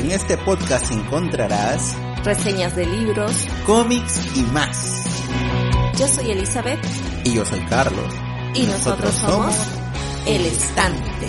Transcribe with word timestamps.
En 0.00 0.10
este 0.12 0.38
podcast 0.38 0.90
encontrarás 0.92 1.94
reseñas 2.24 2.74
de 2.74 2.86
libros, 2.86 3.46
cómics 3.66 4.34
y 4.34 4.40
más. 4.44 5.04
Yo 5.98 6.08
soy 6.08 6.30
Elizabeth. 6.30 6.78
Y 7.22 7.34
yo 7.34 7.44
soy 7.44 7.60
Carlos. 7.66 8.14
Y, 8.54 8.62
nosotros, 8.62 9.12
somos 9.12 9.54
El 10.26 10.46
Estante. 10.46 11.26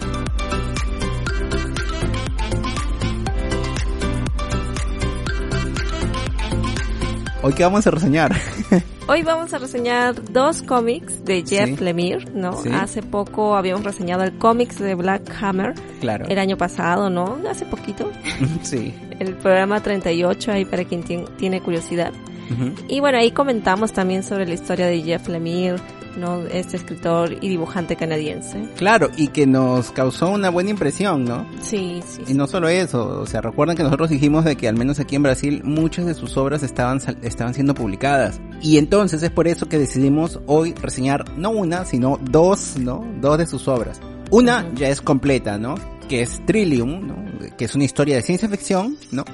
Hoy 7.41 7.53
qué 7.53 7.63
vamos 7.63 7.87
a 7.87 7.91
reseñar. 7.91 8.35
Hoy 9.07 9.23
vamos 9.23 9.53
a 9.53 9.59
reseñar 9.59 10.13
dos 10.33 10.61
cómics 10.61 11.23
de 11.23 11.45
Jeff 11.47 11.79
sí. 11.79 11.83
Lemire, 11.83 12.25
¿no? 12.33 12.61
Sí. 12.61 12.69
Hace 12.73 13.01
poco 13.01 13.55
habíamos 13.55 13.85
reseñado 13.85 14.23
el 14.23 14.37
cómics 14.37 14.77
de 14.77 14.93
Black 14.93 15.33
Hammer. 15.41 15.73
Claro. 16.01 16.25
El 16.27 16.37
año 16.37 16.57
pasado, 16.57 17.09
¿no? 17.09 17.39
Hace 17.49 17.65
poquito. 17.65 18.11
sí. 18.61 18.93
El 19.19 19.35
programa 19.35 19.81
38, 19.81 20.51
ahí 20.51 20.65
para 20.65 20.83
quien 20.83 21.03
tiene 21.37 21.61
curiosidad. 21.61 22.11
Uh 22.51 22.53
-huh. 22.61 22.73
Y 22.89 22.99
bueno, 22.99 23.17
ahí 23.19 23.31
comentamos 23.31 23.94
también 23.94 24.23
sobre 24.23 24.45
la 24.45 24.55
historia 24.55 24.88
de 24.88 25.01
Jeff 25.01 25.29
Lemire, 25.29 25.78
¿no? 26.18 26.46
Este 26.47 26.78
escritor 26.78 27.34
y 27.42 27.50
dibujante 27.50 27.96
canadiense. 27.96 28.70
Claro, 28.78 29.09
y 29.18 29.30
que 29.30 29.46
nos 29.46 29.92
causó 29.92 30.30
una 30.30 30.50
buena 30.50 30.70
impresión, 30.72 31.25
¿no? 31.25 31.46
Sí, 31.62 32.02
sí. 32.08 32.24
Y 32.28 32.34
no 32.34 32.47
solo 32.47 32.68
eso, 32.70 33.22
o 33.22 33.25
sea, 33.25 33.42
recuerdan 33.42 33.75
que 33.75 33.84
nosotros 33.84 34.09
dijimos 34.09 34.46
de 34.46 34.56
que 34.56 34.68
al 34.68 34.78
menos 34.78 35.00
aquí 35.00 35.16
en 35.16 35.24
Brasil 35.24 35.62
muchas 35.64 36.06
de 36.06 36.14
sus 36.14 36.38
obras 36.38 36.64
estaban, 36.64 37.00
estaban 37.22 37.53
siendo 37.53 37.74
publicadas. 37.74 38.40
Y 38.62 38.78
entonces 38.78 39.24
es 39.24 39.31
por 39.31 39.47
eso 39.47 39.68
que 39.68 39.78
decidimos 39.78 40.40
hoy 40.46 40.74
reseñar 40.74 41.25
no 41.38 41.52
una, 41.52 41.86
sino 41.86 42.20
dos, 42.22 42.76
¿no? 42.78 43.06
Dos 43.22 43.38
de 43.38 43.46
sus 43.46 43.68
obras. 43.68 44.00
Una 44.31 44.59
uh 44.59 44.72
-huh. 44.72 44.76
ya 44.76 44.90
es 44.90 45.02
completa, 45.02 45.58
¿no? 45.58 45.76
Que 46.08 46.22
es 46.22 46.46
Trillium, 46.46 47.08
¿no? 47.08 47.16
Que 47.58 47.66
es 47.66 47.76
una 47.76 47.84
historia 47.84 48.16
de 48.16 48.22
ciencia 48.22 48.50
ficción, 48.50 48.97
¿no? 49.12 49.26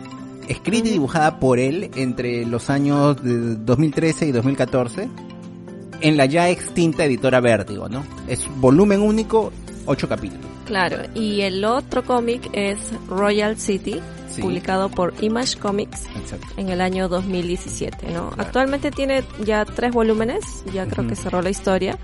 Escrita 0.47 0.87
y 0.89 0.91
dibujada 0.91 1.39
por 1.39 1.59
él 1.59 1.89
entre 1.95 2.45
los 2.45 2.69
años 2.69 3.21
de 3.23 3.55
2013 3.55 4.27
y 4.27 4.31
2014 4.31 5.09
en 6.07 6.17
la 6.17 6.27
ya 6.27 6.49
extinta 6.49 7.03
editora 7.03 7.39
Vértigo, 7.39 7.89
¿no? 7.89 8.05
Es 8.27 8.47
volumen 8.57 9.01
único, 9.01 9.51
ocho 9.87 10.07
capítulos. 10.07 10.45
Claro, 10.65 10.97
y 11.15 11.41
el 11.41 11.65
otro 11.65 12.03
cómic 12.03 12.47
es 12.53 12.77
Royal 13.07 13.57
City, 13.57 13.99
sí. 14.35 14.41
publicado 14.41 14.89
por 14.89 15.13
Image 15.21 15.57
Comics 15.57 16.05
Exacto. 16.15 16.47
en 16.57 16.69
el 16.69 16.81
año 16.81 17.07
2017, 17.07 18.07
¿no? 18.07 18.29
Claro. 18.29 18.35
Actualmente 18.37 18.91
tiene 18.91 19.23
ya 19.43 19.65
tres 19.65 19.91
volúmenes, 19.93 20.63
ya 20.73 20.83
uh 20.83 20.85
-huh. 20.85 20.89
creo 20.89 21.07
que 21.07 21.15
cerró 21.15 21.41
la 21.41 21.49
historia, 21.49 21.97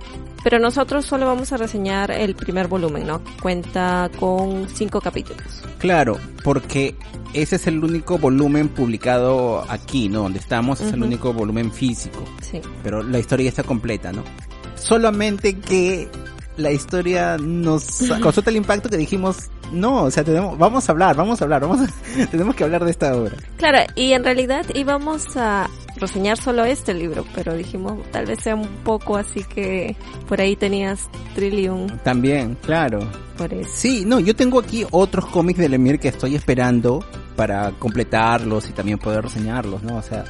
pero 0.44 0.59
nosotros 0.59 1.06
solo 1.06 1.25
vamos 1.25 1.52
a 1.52 1.58
reseñar 1.58 2.12
el 2.12 2.36
primer 2.36 2.68
volumen, 2.68 3.06
¿no? 3.06 3.22
Cuenta 3.41 4.09
con 4.20 4.68
cinco 4.74 5.02
capítulos. 5.02 5.64
Claro, 5.78 6.18
porque 6.44 6.96
ese 7.34 7.56
es 7.58 7.68
el 7.68 7.84
único 7.84 8.18
volumen 8.18 8.70
publicado 8.70 9.64
aquí, 9.70 10.09
¿no? 10.09 10.24
Donde 10.24 10.40
estamos, 10.40 10.80
uh 10.80 10.84
-huh. 10.84 10.88
es 10.88 10.94
el 10.94 11.03
único 11.03 11.34
volumen 11.34 11.72
físico. 11.72 12.24
Sí. 12.41 12.59
Pero 12.84 13.03
la 13.03 13.20
historia 13.20 13.46
ya 13.46 13.50
está 13.50 13.64
completa, 13.64 14.12
¿no? 14.12 14.24
Solamente 14.75 15.59
que 15.59 16.09
la 16.61 16.72
historia 16.72 17.38
nos 17.38 18.03
causó 18.22 18.41
tal 18.41 18.55
impacto 18.55 18.89
que 18.89 18.97
dijimos, 18.97 19.49
no, 19.72 20.03
o 20.03 20.11
sea, 20.11 20.23
tenemos, 20.23 20.57
vamos 20.57 20.88
a 20.88 20.91
hablar, 20.91 21.16
vamos 21.16 21.41
a 21.41 21.45
hablar, 21.45 21.61
vamos 21.61 21.81
a, 21.81 22.25
tenemos 22.31 22.55
que 22.55 22.63
hablar 22.63 22.83
de 22.85 22.91
esta 22.91 23.16
obra. 23.16 23.35
Claro, 23.57 23.79
y 23.95 24.13
en 24.13 24.23
realidad 24.23 24.66
íbamos 24.73 25.35
a 25.38 25.69
reseñar 25.97 26.38
solo 26.38 26.63
este 26.66 26.94
libro, 26.94 27.25
pero 27.35 27.55
dijimos, 27.55 27.99
tal 28.11 28.25
vez 28.25 28.39
sea 28.41 28.55
un 28.55 28.67
poco 28.83 29.17
así 29.17 29.44
que 29.44 29.95
por 30.27 30.41
ahí 30.41 30.55
tenías 30.55 31.09
Trillium. 31.35 31.88
También, 31.99 32.57
claro. 32.61 32.99
Por 33.38 33.53
eso. 33.53 33.72
Sí, 33.73 34.03
no, 34.05 34.19
yo 34.19 34.35
tengo 34.35 34.59
aquí 34.59 34.85
otros 34.91 35.25
cómics 35.28 35.59
de 35.59 35.69
Lemire 35.69 35.99
que 35.99 36.09
estoy 36.09 36.35
esperando 36.35 37.03
para 37.35 37.72
completarlos 37.72 38.69
y 38.69 38.73
también 38.73 38.99
poder 38.99 39.23
reseñarlos, 39.23 39.83
¿no? 39.83 39.97
O 39.97 40.01
sea, 40.01 40.25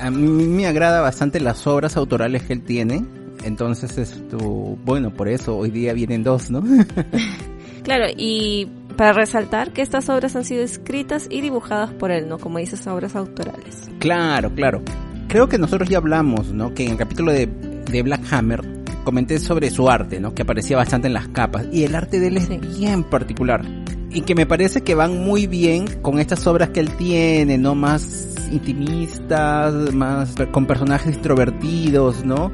a 0.00 0.10
mí 0.10 0.26
me 0.28 0.66
agrada 0.66 1.00
bastante 1.00 1.40
las 1.40 1.66
obras 1.66 1.96
autorales 1.96 2.42
que 2.42 2.54
él 2.54 2.62
tiene. 2.62 3.04
Entonces, 3.44 3.98
esto, 3.98 4.38
bueno, 4.84 5.12
por 5.12 5.28
eso 5.28 5.56
hoy 5.56 5.70
día 5.70 5.92
vienen 5.92 6.22
dos, 6.22 6.50
¿no? 6.50 6.62
claro, 7.82 8.06
y 8.16 8.68
para 8.96 9.12
resaltar 9.12 9.72
que 9.72 9.82
estas 9.82 10.08
obras 10.08 10.36
han 10.36 10.44
sido 10.44 10.62
escritas 10.62 11.26
y 11.30 11.40
dibujadas 11.40 11.90
por 11.92 12.10
él, 12.10 12.28
¿no? 12.28 12.38
Como 12.38 12.58
dices, 12.58 12.86
obras 12.86 13.16
autorales. 13.16 13.90
Claro, 13.98 14.50
claro. 14.54 14.82
Creo 15.28 15.48
que 15.48 15.58
nosotros 15.58 15.88
ya 15.88 15.98
hablamos, 15.98 16.52
¿no? 16.52 16.74
Que 16.74 16.84
en 16.84 16.92
el 16.92 16.96
capítulo 16.96 17.32
de, 17.32 17.46
de 17.46 18.02
Black 18.02 18.20
Hammer 18.32 18.82
comenté 19.04 19.38
sobre 19.38 19.70
su 19.70 19.88
arte, 19.88 20.20
¿no? 20.20 20.34
Que 20.34 20.42
aparecía 20.42 20.76
bastante 20.76 21.08
en 21.08 21.14
las 21.14 21.28
capas. 21.28 21.66
Y 21.72 21.84
el 21.84 21.94
arte 21.94 22.20
de 22.20 22.28
él 22.28 22.36
es 22.36 22.44
sí. 22.44 22.58
bien 22.58 23.04
particular. 23.04 23.64
Y 24.10 24.22
que 24.22 24.34
me 24.34 24.46
parece 24.46 24.82
que 24.82 24.94
van 24.94 25.24
muy 25.24 25.46
bien 25.46 25.86
con 26.02 26.18
estas 26.18 26.46
obras 26.46 26.68
que 26.70 26.80
él 26.80 26.90
tiene, 26.96 27.56
¿no? 27.56 27.74
Más 27.74 28.28
intimistas, 28.52 29.94
más 29.94 30.34
con 30.50 30.66
personajes 30.66 31.14
extrovertidos, 31.14 32.24
¿no? 32.24 32.52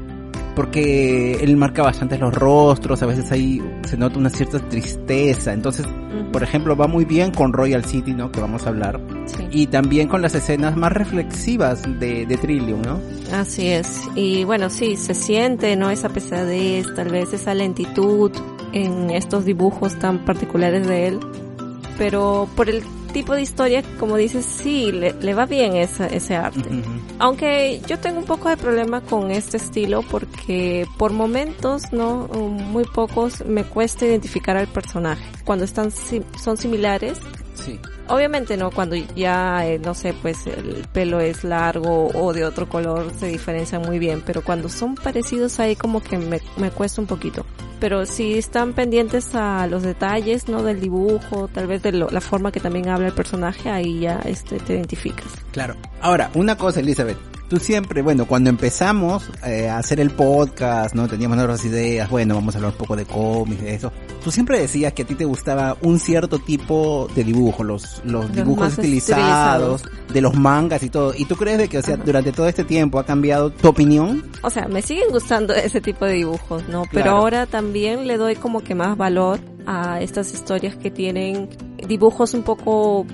Porque 0.59 1.35
él 1.39 1.55
marca 1.55 1.83
bastante 1.83 2.17
los 2.17 2.33
rostros, 2.33 3.01
a 3.01 3.05
veces 3.05 3.31
ahí 3.31 3.61
se 3.87 3.95
nota 3.95 4.19
una 4.19 4.29
cierta 4.29 4.59
tristeza, 4.59 5.53
entonces, 5.53 5.85
uh 5.85 5.89
-huh. 5.89 6.31
por 6.31 6.43
ejemplo, 6.43 6.75
va 6.75 6.85
muy 6.85 7.05
bien 7.05 7.31
con 7.31 7.53
Royal 7.53 7.85
City, 7.85 8.13
¿no? 8.13 8.29
Que 8.29 8.41
vamos 8.41 8.65
a 8.65 8.69
hablar, 8.71 8.99
sí. 9.25 9.47
y 9.51 9.67
también 9.67 10.09
con 10.09 10.21
las 10.21 10.35
escenas 10.35 10.75
más 10.75 10.91
reflexivas 10.91 11.83
de, 12.01 12.25
de 12.25 12.35
Trillium, 12.35 12.81
¿no? 12.81 12.99
Así 13.31 13.69
es, 13.69 14.01
y 14.15 14.43
bueno, 14.43 14.69
sí, 14.69 14.97
se 14.97 15.13
siente, 15.13 15.77
¿no? 15.77 15.91
Esa 15.91 16.09
pesadez, 16.09 16.93
tal 16.93 17.07
vez 17.07 17.31
esa 17.31 17.53
lentitud 17.53 18.33
en 18.73 19.11
estos 19.11 19.45
dibujos 19.45 19.97
tan 19.97 20.25
particulares 20.25 20.85
de 20.85 21.07
él, 21.07 21.19
pero 21.97 22.49
por 22.57 22.69
el 22.69 22.83
tipo 23.09 23.33
de 23.33 23.41
historia, 23.41 23.83
como 23.99 24.17
dices, 24.17 24.45
sí, 24.45 24.91
le, 24.91 25.13
le 25.13 25.33
va 25.33 25.45
bien 25.45 25.75
esa, 25.75 26.07
ese 26.07 26.35
arte. 26.35 26.69
Uh 26.69 26.73
-huh. 26.73 26.99
Aunque 27.19 27.81
yo 27.87 27.99
tengo 27.99 28.19
un 28.19 28.25
poco 28.25 28.49
de 28.49 28.57
problema 28.57 29.01
con 29.01 29.31
este 29.31 29.57
estilo 29.57 30.01
porque 30.03 30.85
por 30.97 31.11
momentos, 31.11 31.91
¿no? 31.91 32.27
Muy 32.27 32.85
pocos 32.85 33.45
me 33.45 33.63
cuesta 33.63 34.05
identificar 34.05 34.57
al 34.57 34.67
personaje. 34.67 35.23
Cuando 35.45 35.65
están, 35.65 35.91
son 35.91 36.57
similares. 36.57 37.19
Sí. 37.55 37.79
Obviamente 38.09 38.57
no, 38.57 38.71
cuando 38.71 38.95
ya, 38.95 39.65
eh, 39.65 39.79
no 39.79 39.93
sé, 39.93 40.13
pues 40.13 40.47
el 40.47 40.87
pelo 40.91 41.19
es 41.19 41.43
largo 41.43 42.07
o 42.07 42.33
de 42.33 42.43
otro 42.43 42.67
color 42.67 43.11
se 43.19 43.27
diferencian 43.27 43.81
muy 43.83 43.99
bien, 43.99 44.21
pero 44.25 44.43
cuando 44.43 44.67
son 44.67 44.95
parecidos 44.95 45.59
ahí 45.59 45.75
como 45.75 46.01
que 46.01 46.17
me, 46.17 46.41
me 46.57 46.71
cuesta 46.71 47.01
un 47.01 47.07
poquito. 47.07 47.45
pero 47.79 48.05
si 48.05 48.37
están 48.37 48.73
pendientes 48.73 49.33
a 49.35 49.65
los 49.67 49.83
detalles, 49.83 50.49
¿no? 50.49 50.63
Del 50.63 50.81
dibujo, 50.81 51.47
tal 51.47 51.67
vez 51.67 51.81
de 51.81 51.91
la 51.93 52.21
forma 52.21 52.51
que 52.51 52.59
también 52.59 52.89
habla 52.89 53.07
el 53.07 53.13
personaje, 53.13 53.69
ahí 53.69 54.01
ya 54.01 54.19
este, 54.25 54.57
te 54.57 54.73
identificas. 54.73 55.27
Claro. 55.51 55.75
Ahora, 56.01 56.29
una 56.33 56.57
cosa, 56.57 56.81
Elizabeth. 56.81 57.17
Tú 57.49 57.57
siempre, 57.57 58.03
bueno, 58.03 58.27
cuando 58.27 58.51
empezamos 58.51 59.27
eh, 59.43 59.67
a 59.67 59.79
hacer 59.79 59.99
el 59.99 60.11
podcast, 60.11 60.93
¿no? 60.93 61.07
Teníamos 61.07 61.35
nuevas 61.35 61.65
ideas, 61.65 62.07
bueno, 62.07 62.35
vamos 62.35 62.53
a 62.53 62.59
hablar 62.59 62.73
un 62.73 62.77
poco 62.77 62.95
de 62.95 63.05
cómics, 63.05 63.63
de 63.63 63.73
eso. 63.73 63.91
Tú 64.23 64.29
siempre 64.29 64.59
decías 64.59 64.93
que 64.93 65.01
a 65.01 65.05
ti 65.07 65.15
te 65.15 65.25
gustaba 65.25 65.75
un 65.81 65.99
cierto 65.99 66.37
tipo 66.37 67.07
de 67.15 67.23
dibujo, 67.23 67.63
los, 67.63 68.03
los, 68.05 68.31
dibujos 68.31 68.73
estilizados, 68.73 69.81
de 70.13 70.21
los 70.21 70.35
mangas 70.35 70.83
y 70.83 70.91
todo. 70.91 71.15
¿Y 71.17 71.25
tú 71.25 71.37
crees 71.37 71.57
de 71.57 71.67
que, 71.69 71.79
o 71.79 71.81
sea, 71.81 71.97
durante 71.97 72.31
todo 72.31 72.47
este 72.47 72.63
tiempo 72.63 72.99
ha 72.99 73.05
cambiado 73.05 73.49
tu 73.49 73.69
opinión? 73.69 74.29
O 74.43 74.51
sea, 74.51 74.67
me 74.67 74.83
siguen 74.83 75.09
gustando 75.09 75.55
ese 75.55 75.81
tipo 75.81 76.05
de 76.05 76.13
dibujos, 76.13 76.69
¿no? 76.69 76.83
Pero 76.91 77.09
ahora 77.09 77.47
también 77.47 78.05
le 78.05 78.17
doy 78.17 78.35
como 78.35 78.59
que 78.59 78.75
más 78.75 78.95
valor 78.95 79.39
a 79.65 80.01
estas 80.01 80.31
historias 80.33 80.75
que 80.75 80.91
tienen 80.91 81.49
dibujos 81.87 82.35
un 82.35 82.43
poco 82.43 83.07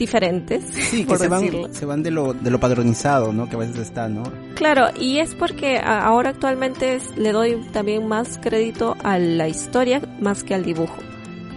diferentes. 0.00 0.64
Sí, 0.64 1.04
que 1.04 1.16
se 1.16 1.28
van, 1.28 1.72
se 1.72 1.86
van 1.86 2.02
de 2.02 2.10
lo, 2.10 2.34
de 2.34 2.50
lo 2.50 2.58
padronizado, 2.58 3.32
¿no? 3.32 3.48
Que 3.48 3.54
a 3.54 3.58
veces 3.60 3.78
está, 3.78 4.08
¿no? 4.08 4.24
Claro, 4.56 4.88
y 4.98 5.18
es 5.18 5.36
porque 5.36 5.78
ahora 5.78 6.30
actualmente 6.30 6.98
le 7.16 7.30
doy 7.30 7.60
también 7.72 8.08
más 8.08 8.38
crédito 8.42 8.96
a 9.04 9.18
la 9.18 9.46
historia 9.46 10.02
más 10.20 10.42
que 10.42 10.54
al 10.54 10.64
dibujo. 10.64 10.96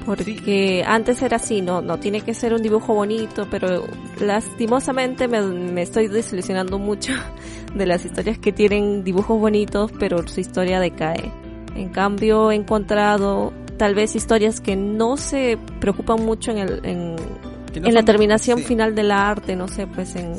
Porque 0.05 0.83
antes 0.85 1.21
era 1.21 1.37
así, 1.37 1.61
no, 1.61 1.81
no 1.81 1.97
tiene 1.97 2.21
que 2.21 2.33
ser 2.33 2.53
un 2.53 2.61
dibujo 2.61 2.93
bonito, 2.93 3.47
pero 3.49 3.85
lastimosamente 4.19 5.29
me, 5.29 5.41
me 5.41 5.81
estoy 5.81 6.09
desilusionando 6.09 6.77
mucho 6.77 7.13
de 7.73 7.85
las 7.85 8.05
historias 8.05 8.37
que 8.37 8.51
tienen 8.51 9.03
dibujos 9.03 9.39
bonitos, 9.39 9.91
pero 9.97 10.27
su 10.27 10.41
historia 10.41 10.79
decae. 10.79 11.31
En 11.75 11.89
cambio, 11.89 12.51
he 12.51 12.55
encontrado 12.55 13.53
tal 13.77 13.95
vez 13.95 14.15
historias 14.15 14.59
que 14.59 14.75
no 14.75 15.17
se 15.17 15.57
preocupan 15.79 16.23
mucho 16.23 16.51
en, 16.51 16.57
el, 16.57 16.85
en, 16.85 17.15
en 17.73 17.93
la 17.93 18.03
terminación 18.03 18.59
final 18.59 18.95
del 18.95 19.11
arte, 19.11 19.55
no 19.55 19.67
sé, 19.67 19.87
pues 19.87 20.15
en, 20.15 20.35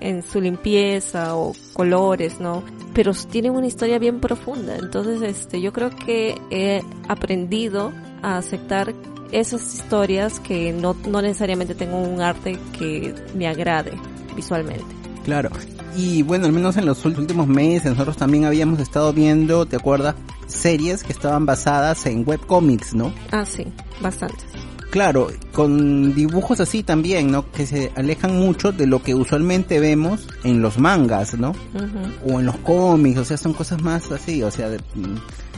en 0.00 0.22
su 0.22 0.40
limpieza 0.40 1.36
o 1.36 1.52
colores, 1.72 2.40
¿no? 2.40 2.62
Pero 2.92 3.12
tienen 3.12 3.52
una 3.52 3.66
historia 3.66 3.98
bien 3.98 4.20
profunda. 4.20 4.76
Entonces, 4.76 5.22
este, 5.22 5.60
yo 5.60 5.72
creo 5.72 5.90
que 5.90 6.36
he 6.50 6.82
aprendido 7.08 7.92
a 8.22 8.38
aceptar 8.38 8.94
esas 9.32 9.74
historias 9.74 10.38
que 10.40 10.72
no, 10.72 10.94
no 11.08 11.20
necesariamente 11.20 11.74
tengo 11.74 11.98
un 11.98 12.20
arte 12.20 12.58
que 12.78 13.14
me 13.34 13.48
agrade 13.48 13.92
visualmente. 14.36 14.84
Claro. 15.24 15.50
Y 15.96 16.22
bueno, 16.22 16.46
al 16.46 16.52
menos 16.52 16.76
en 16.76 16.86
los 16.86 17.04
últimos 17.04 17.46
meses 17.46 17.92
nosotros 17.92 18.16
también 18.16 18.44
habíamos 18.44 18.80
estado 18.80 19.12
viendo, 19.12 19.64
¿te 19.66 19.76
acuerdas? 19.76 20.14
Series 20.46 21.02
que 21.04 21.12
estaban 21.12 21.46
basadas 21.46 22.06
en 22.06 22.28
webcomics, 22.28 22.94
¿no? 22.94 23.12
Ah, 23.30 23.44
sí, 23.44 23.66
bastantes. 24.00 24.44
Claro, 24.94 25.26
con 25.52 26.14
dibujos 26.14 26.60
así 26.60 26.84
también, 26.84 27.32
¿no? 27.32 27.50
Que 27.50 27.66
se 27.66 27.90
alejan 27.96 28.36
mucho 28.36 28.70
de 28.70 28.86
lo 28.86 29.02
que 29.02 29.12
usualmente 29.12 29.80
vemos 29.80 30.28
en 30.44 30.62
los 30.62 30.78
mangas, 30.78 31.36
¿no? 31.36 31.52
O 32.24 32.38
en 32.38 32.46
los 32.46 32.56
cómics, 32.58 33.18
o 33.18 33.24
sea, 33.24 33.36
son 33.36 33.54
cosas 33.54 33.82
más 33.82 34.12
así, 34.12 34.40
o 34.44 34.52
sea, 34.52 34.68
de, 34.68 34.78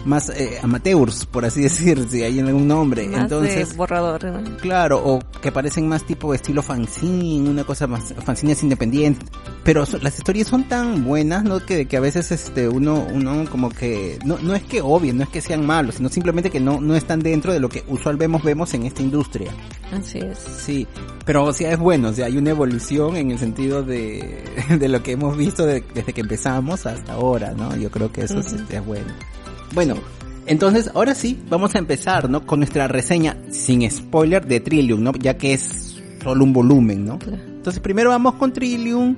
más 0.06 0.30
eh, 0.30 0.58
amateurs, 0.62 1.26
por 1.26 1.44
así 1.44 1.62
decir, 1.68 2.06
si 2.08 2.22
hay 2.22 2.40
algún 2.40 2.66
nombre. 2.66 3.08
Más 3.08 3.22
Entonces, 3.22 3.76
borrador, 3.76 4.24
¿no? 4.24 4.56
Claro, 4.58 5.02
o 5.04 5.18
que 5.40 5.52
parecen 5.52 5.88
más 5.88 6.04
tipo 6.04 6.32
estilo 6.34 6.62
fanzine, 6.62 7.48
una 7.48 7.64
cosa 7.64 7.86
más, 7.86 8.14
fanzines 8.24 8.62
independientes. 8.62 9.28
Pero 9.64 9.84
las 10.00 10.18
historias 10.18 10.48
son 10.48 10.64
tan 10.64 11.04
buenas, 11.04 11.44
¿no? 11.44 11.64
Que, 11.64 11.86
que 11.86 11.96
a 11.96 12.00
veces 12.00 12.30
este 12.30 12.68
uno, 12.68 13.06
uno 13.12 13.44
como 13.50 13.68
que, 13.68 14.18
no, 14.24 14.38
no 14.38 14.54
es 14.54 14.62
que 14.62 14.80
obvien, 14.80 15.18
no 15.18 15.24
es 15.24 15.28
que 15.28 15.40
sean 15.40 15.66
malos, 15.66 15.96
sino 15.96 16.08
simplemente 16.08 16.50
que 16.50 16.60
no, 16.60 16.80
no 16.80 16.94
están 16.94 17.20
dentro 17.20 17.52
de 17.52 17.60
lo 17.60 17.68
que 17.68 17.84
usualmente 17.88 18.16
vemos, 18.16 18.42
vemos 18.42 18.72
en 18.74 18.84
esta 18.86 19.02
industria. 19.02 19.52
Así 19.92 20.18
es. 20.18 20.38
Sí, 20.38 20.86
pero 21.24 21.44
o 21.44 21.52
sea, 21.52 21.72
es 21.72 21.78
bueno, 21.78 22.08
o 22.08 22.12
sea, 22.12 22.26
hay 22.26 22.38
una 22.38 22.50
evolución 22.50 23.16
en 23.16 23.32
el 23.32 23.38
sentido 23.38 23.82
de, 23.82 24.42
de 24.78 24.88
lo 24.88 25.02
que 25.02 25.12
hemos 25.12 25.36
visto 25.36 25.66
desde 25.66 26.12
que 26.12 26.20
empezamos 26.20 26.86
hasta 26.86 27.14
ahora, 27.14 27.52
¿no? 27.52 27.76
Yo 27.76 27.90
creo 27.90 28.12
que 28.12 28.22
eso 28.22 28.38
es 28.40 28.86
bueno. 28.86 29.12
Bueno, 29.72 29.96
entonces 30.46 30.90
ahora 30.94 31.14
sí, 31.14 31.38
vamos 31.48 31.74
a 31.74 31.78
empezar, 31.78 32.30
¿no? 32.30 32.46
Con 32.46 32.60
nuestra 32.60 32.88
reseña 32.88 33.36
sin 33.50 33.88
spoiler 33.90 34.46
de 34.46 34.60
Trillium, 34.60 35.02
¿no? 35.02 35.12
Ya 35.12 35.36
que 35.36 35.52
es 35.52 35.96
solo 36.22 36.44
un 36.44 36.52
volumen, 36.52 37.04
¿no? 37.04 37.18
Entonces 37.26 37.80
primero 37.80 38.10
vamos 38.10 38.34
con 38.34 38.52
Trillium, 38.52 39.16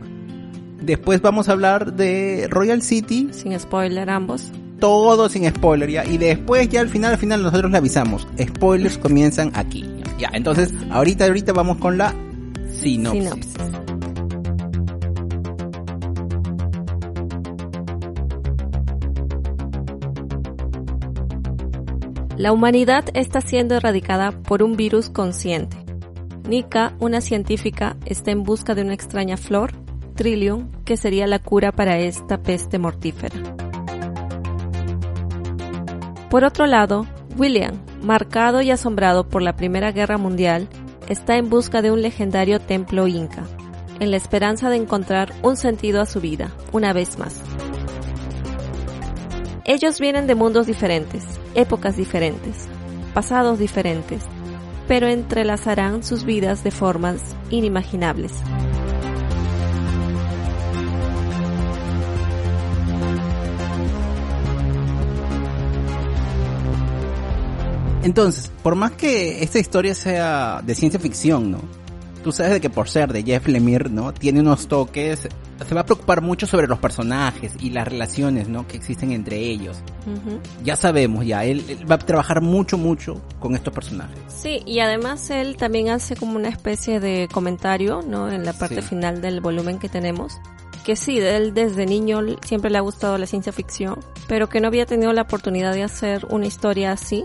después 0.80 1.20
vamos 1.20 1.48
a 1.48 1.52
hablar 1.52 1.94
de 1.94 2.46
Royal 2.50 2.82
City. 2.82 3.28
Sin 3.32 3.58
spoiler 3.58 4.08
ambos. 4.08 4.50
Todo 4.80 5.28
sin 5.28 5.48
spoiler 5.50 5.90
ya. 5.90 6.06
Y 6.06 6.18
después 6.18 6.68
ya 6.68 6.80
al 6.80 6.88
final, 6.88 7.12
al 7.12 7.18
final 7.18 7.42
nosotros 7.42 7.70
le 7.70 7.78
avisamos. 7.78 8.26
Spoilers 8.40 8.96
comienzan 8.96 9.50
aquí. 9.54 9.84
Ya, 10.18 10.30
entonces 10.32 10.72
ahorita, 10.90 11.26
ahorita 11.26 11.52
vamos 11.52 11.78
con 11.78 11.98
la 11.98 12.14
sinopsis. 12.70 13.24
sinopsis. 13.24 13.97
La 22.38 22.52
humanidad 22.52 23.06
está 23.14 23.40
siendo 23.40 23.74
erradicada 23.74 24.30
por 24.30 24.62
un 24.62 24.76
virus 24.76 25.10
consciente. 25.10 25.76
Nika, 26.48 26.94
una 27.00 27.20
científica, 27.20 27.96
está 28.06 28.30
en 28.30 28.44
busca 28.44 28.76
de 28.76 28.82
una 28.82 28.94
extraña 28.94 29.36
flor, 29.36 29.72
Trillium, 30.14 30.70
que 30.84 30.96
sería 30.96 31.26
la 31.26 31.40
cura 31.40 31.72
para 31.72 31.98
esta 31.98 32.40
peste 32.40 32.78
mortífera. 32.78 33.34
Por 36.30 36.44
otro 36.44 36.66
lado, 36.66 37.08
William, 37.36 37.74
marcado 38.02 38.62
y 38.62 38.70
asombrado 38.70 39.28
por 39.28 39.42
la 39.42 39.56
Primera 39.56 39.90
Guerra 39.90 40.16
Mundial, 40.16 40.68
está 41.08 41.38
en 41.38 41.50
busca 41.50 41.82
de 41.82 41.90
un 41.90 42.02
legendario 42.02 42.60
templo 42.60 43.08
inca, 43.08 43.42
en 43.98 44.12
la 44.12 44.16
esperanza 44.16 44.70
de 44.70 44.76
encontrar 44.76 45.34
un 45.42 45.56
sentido 45.56 46.00
a 46.00 46.06
su 46.06 46.20
vida, 46.20 46.52
una 46.70 46.92
vez 46.92 47.18
más. 47.18 47.42
Ellos 49.64 49.98
vienen 49.98 50.28
de 50.28 50.36
mundos 50.36 50.68
diferentes, 50.68 51.37
épocas 51.58 51.96
diferentes, 51.96 52.68
pasados 53.14 53.58
diferentes, 53.58 54.22
pero 54.86 55.08
entrelazarán 55.08 56.04
sus 56.04 56.24
vidas 56.24 56.62
de 56.62 56.70
formas 56.70 57.20
inimaginables. 57.50 58.32
Entonces, 68.04 68.52
por 68.62 68.76
más 68.76 68.92
que 68.92 69.42
esta 69.42 69.58
historia 69.58 69.96
sea 69.96 70.62
de 70.64 70.76
ciencia 70.76 71.00
ficción, 71.00 71.50
¿no? 71.50 71.87
Tú 72.28 72.32
sabes 72.32 72.52
de 72.52 72.60
que 72.60 72.68
por 72.68 72.90
ser 72.90 73.10
de 73.10 73.22
Jeff 73.22 73.48
Lemire, 73.48 73.88
¿no? 73.88 74.12
Tiene 74.12 74.40
unos 74.40 74.68
toques, 74.68 75.26
se 75.66 75.74
va 75.74 75.80
a 75.80 75.86
preocupar 75.86 76.20
mucho 76.20 76.46
sobre 76.46 76.66
los 76.66 76.78
personajes 76.78 77.54
y 77.58 77.70
las 77.70 77.88
relaciones, 77.88 78.50
¿no? 78.50 78.68
Que 78.68 78.76
existen 78.76 79.12
entre 79.12 79.38
ellos. 79.38 79.78
Ya 80.62 80.76
sabemos, 80.76 81.24
ya, 81.24 81.46
él, 81.46 81.64
va 81.90 81.94
a 81.94 81.98
trabajar 81.98 82.42
mucho, 82.42 82.76
mucho 82.76 83.22
con 83.40 83.54
estos 83.54 83.72
personajes. 83.72 84.18
Sí, 84.28 84.60
y 84.66 84.80
además 84.80 85.30
él 85.30 85.56
también 85.56 85.88
hace 85.88 86.16
como 86.16 86.36
una 86.36 86.50
especie 86.50 87.00
de 87.00 87.30
comentario, 87.32 88.02
¿no? 88.06 88.30
En 88.30 88.44
la 88.44 88.52
parte 88.52 88.82
final 88.82 89.22
del 89.22 89.40
volumen 89.40 89.78
que 89.78 89.88
tenemos. 89.88 90.34
Que 90.84 90.96
sí, 90.96 91.18
él 91.18 91.54
desde 91.54 91.86
niño 91.86 92.20
siempre 92.44 92.70
le 92.70 92.76
ha 92.76 92.82
gustado 92.82 93.16
la 93.16 93.26
ciencia 93.26 93.52
ficción, 93.54 94.00
pero 94.26 94.50
que 94.50 94.60
no 94.60 94.68
había 94.68 94.84
tenido 94.84 95.14
la 95.14 95.22
oportunidad 95.22 95.72
de 95.72 95.82
hacer 95.82 96.26
una 96.28 96.46
historia 96.46 96.92
así 96.92 97.24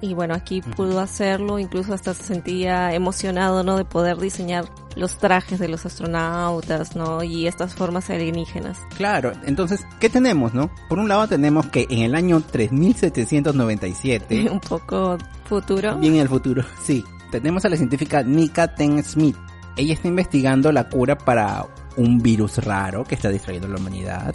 y 0.00 0.14
bueno, 0.14 0.34
aquí 0.34 0.62
pudo 0.62 1.00
hacerlo, 1.00 1.58
incluso 1.58 1.94
hasta 1.94 2.14
se 2.14 2.22
sentía 2.22 2.92
emocionado, 2.92 3.62
¿no? 3.62 3.76
De 3.76 3.84
poder 3.84 4.18
diseñar 4.18 4.66
los 4.94 5.18
trajes 5.18 5.58
de 5.58 5.68
los 5.68 5.84
astronautas, 5.86 6.96
¿no? 6.96 7.22
Y 7.22 7.46
estas 7.46 7.74
formas 7.74 8.10
alienígenas. 8.10 8.78
Claro, 8.96 9.32
entonces, 9.44 9.86
¿qué 10.00 10.08
tenemos, 10.08 10.54
no? 10.54 10.70
Por 10.88 10.98
un 10.98 11.08
lado 11.08 11.28
tenemos 11.28 11.66
que 11.66 11.86
en 11.90 12.00
el 12.00 12.14
año 12.14 12.40
3797... 12.40 14.48
un 14.50 14.60
poco 14.60 15.18
futuro. 15.44 15.98
Bien 15.98 16.14
en 16.14 16.20
el 16.20 16.28
futuro, 16.28 16.64
sí. 16.82 17.04
Tenemos 17.30 17.64
a 17.64 17.68
la 17.68 17.76
científica 17.76 18.22
Nika 18.22 18.74
Ten 18.74 19.02
Smith. 19.02 19.36
Ella 19.76 19.94
está 19.94 20.08
investigando 20.08 20.72
la 20.72 20.88
cura 20.88 21.18
para 21.18 21.66
un 21.96 22.22
virus 22.22 22.58
raro 22.58 23.04
que 23.04 23.14
está 23.14 23.30
distrayendo 23.30 23.66
a 23.66 23.70
la 23.70 23.76
humanidad. 23.76 24.34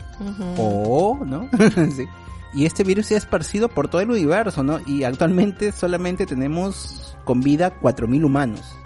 O, 0.57 1.19
¿no? 1.25 1.49
sí 1.95 2.07
y 2.53 2.65
este 2.65 2.83
virus 2.83 3.07
se 3.07 3.15
ha 3.15 3.17
esparcido 3.17 3.69
por 3.69 3.87
todo 3.87 4.01
el 4.01 4.09
universo, 4.09 4.63
¿no? 4.63 4.79
Y 4.85 5.03
actualmente 5.03 5.71
solamente 5.71 6.25
tenemos 6.25 7.17
con 7.23 7.41
vida 7.41 7.79
4.000 7.79 8.25
humanos. 8.25 8.77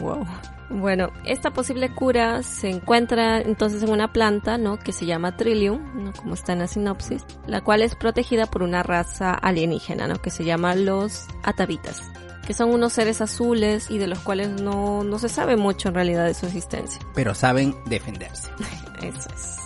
Wow. 0.00 0.26
Bueno, 0.70 1.10
esta 1.24 1.52
posible 1.52 1.94
cura 1.94 2.42
se 2.42 2.70
encuentra 2.70 3.40
entonces 3.40 3.82
en 3.82 3.90
una 3.90 4.12
planta, 4.12 4.58
¿no? 4.58 4.78
Que 4.78 4.92
se 4.92 5.06
llama 5.06 5.36
Trillium, 5.36 6.04
¿no? 6.04 6.12
Como 6.12 6.34
está 6.34 6.52
en 6.54 6.60
la 6.60 6.66
sinopsis, 6.66 7.24
la 7.46 7.60
cual 7.60 7.82
es 7.82 7.94
protegida 7.94 8.46
por 8.46 8.62
una 8.62 8.82
raza 8.82 9.32
alienígena, 9.32 10.08
¿no? 10.08 10.20
Que 10.20 10.30
se 10.30 10.44
llama 10.44 10.74
los 10.74 11.26
Atavitas, 11.42 12.02
que 12.46 12.54
son 12.54 12.70
unos 12.70 12.94
seres 12.94 13.20
azules 13.20 13.90
y 13.90 13.98
de 13.98 14.06
los 14.06 14.20
cuales 14.20 14.60
no, 14.60 15.04
no 15.04 15.18
se 15.18 15.28
sabe 15.28 15.56
mucho 15.56 15.88
en 15.88 15.94
realidad 15.94 16.26
de 16.26 16.34
su 16.34 16.46
existencia. 16.46 17.00
Pero 17.14 17.34
saben 17.34 17.74
defenderse. 17.86 18.50
Eso 19.02 19.28
es. 19.34 19.63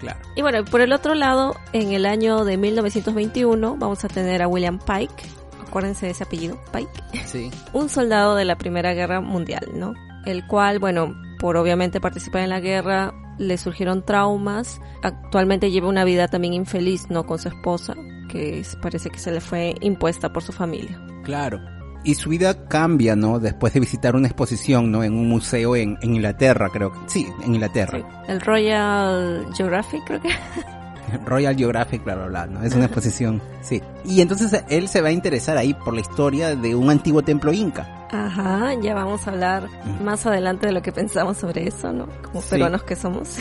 Claro. 0.00 0.18
Y 0.34 0.42
bueno, 0.42 0.64
por 0.64 0.80
el 0.80 0.92
otro 0.92 1.14
lado, 1.14 1.54
en 1.72 1.92
el 1.92 2.06
año 2.06 2.44
de 2.44 2.56
1921 2.56 3.76
vamos 3.78 4.04
a 4.04 4.08
tener 4.08 4.42
a 4.42 4.48
William 4.48 4.78
Pike, 4.78 5.24
acuérdense 5.66 6.06
de 6.06 6.12
ese 6.12 6.24
apellido, 6.24 6.58
Pike, 6.72 7.24
Sí. 7.26 7.50
un 7.72 7.88
soldado 7.88 8.34
de 8.34 8.44
la 8.44 8.56
Primera 8.56 8.94
Guerra 8.94 9.20
Mundial, 9.20 9.68
¿no? 9.74 9.94
El 10.26 10.46
cual, 10.46 10.78
bueno, 10.78 11.14
por 11.38 11.56
obviamente 11.56 12.00
participar 12.00 12.42
en 12.42 12.50
la 12.50 12.60
guerra, 12.60 13.14
le 13.38 13.56
surgieron 13.56 14.04
traumas. 14.04 14.80
Actualmente 15.02 15.70
lleva 15.70 15.88
una 15.88 16.04
vida 16.04 16.28
también 16.28 16.52
infeliz, 16.54 17.08
¿no? 17.08 17.24
Con 17.24 17.38
su 17.38 17.48
esposa, 17.48 17.94
que 18.28 18.60
es- 18.60 18.76
parece 18.76 19.08
que 19.10 19.18
se 19.18 19.32
le 19.32 19.40
fue 19.40 19.74
impuesta 19.80 20.30
por 20.32 20.42
su 20.42 20.52
familia. 20.52 21.00
Claro. 21.24 21.58
Y 22.04 22.14
su 22.14 22.30
vida 22.30 22.66
cambia, 22.66 23.14
¿no? 23.16 23.38
Después 23.38 23.72
de 23.74 23.80
visitar 23.80 24.16
una 24.16 24.26
exposición, 24.26 24.90
¿no? 24.90 25.04
En 25.04 25.12
un 25.14 25.28
museo 25.28 25.76
en, 25.76 25.98
en 26.00 26.14
Inglaterra, 26.16 26.68
creo 26.72 26.92
que. 26.92 26.98
Sí, 27.08 27.26
en 27.44 27.54
Inglaterra. 27.54 27.98
Sí. 27.98 28.04
El 28.28 28.40
Royal 28.40 29.46
Geographic, 29.56 30.02
creo 30.06 30.20
que. 30.22 30.30
Royal 31.26 31.56
Geographic, 31.56 32.04
bla, 32.04 32.14
bla, 32.14 32.26
bla, 32.26 32.46
¿no? 32.46 32.62
Es 32.62 32.74
una 32.74 32.84
exposición, 32.84 33.42
sí. 33.62 33.82
Y 34.04 34.20
entonces 34.20 34.62
él 34.68 34.88
se 34.88 35.00
va 35.02 35.08
a 35.08 35.12
interesar 35.12 35.56
ahí 35.56 35.74
por 35.74 35.92
la 35.92 36.00
historia 36.00 36.54
de 36.54 36.74
un 36.74 36.88
antiguo 36.88 37.22
templo 37.22 37.52
inca. 37.52 38.06
Ajá, 38.12 38.74
ya 38.80 38.94
vamos 38.94 39.26
a 39.26 39.30
hablar 39.30 39.68
Mm. 39.84 40.04
más 40.04 40.24
adelante 40.26 40.66
de 40.66 40.72
lo 40.72 40.82
que 40.82 40.92
pensamos 40.92 41.36
sobre 41.36 41.66
eso, 41.68 41.92
¿no? 41.92 42.06
Como 42.22 42.40
Sí. 42.42 42.48
peruanos 42.50 42.82
que 42.84 42.96
somos. 42.96 43.36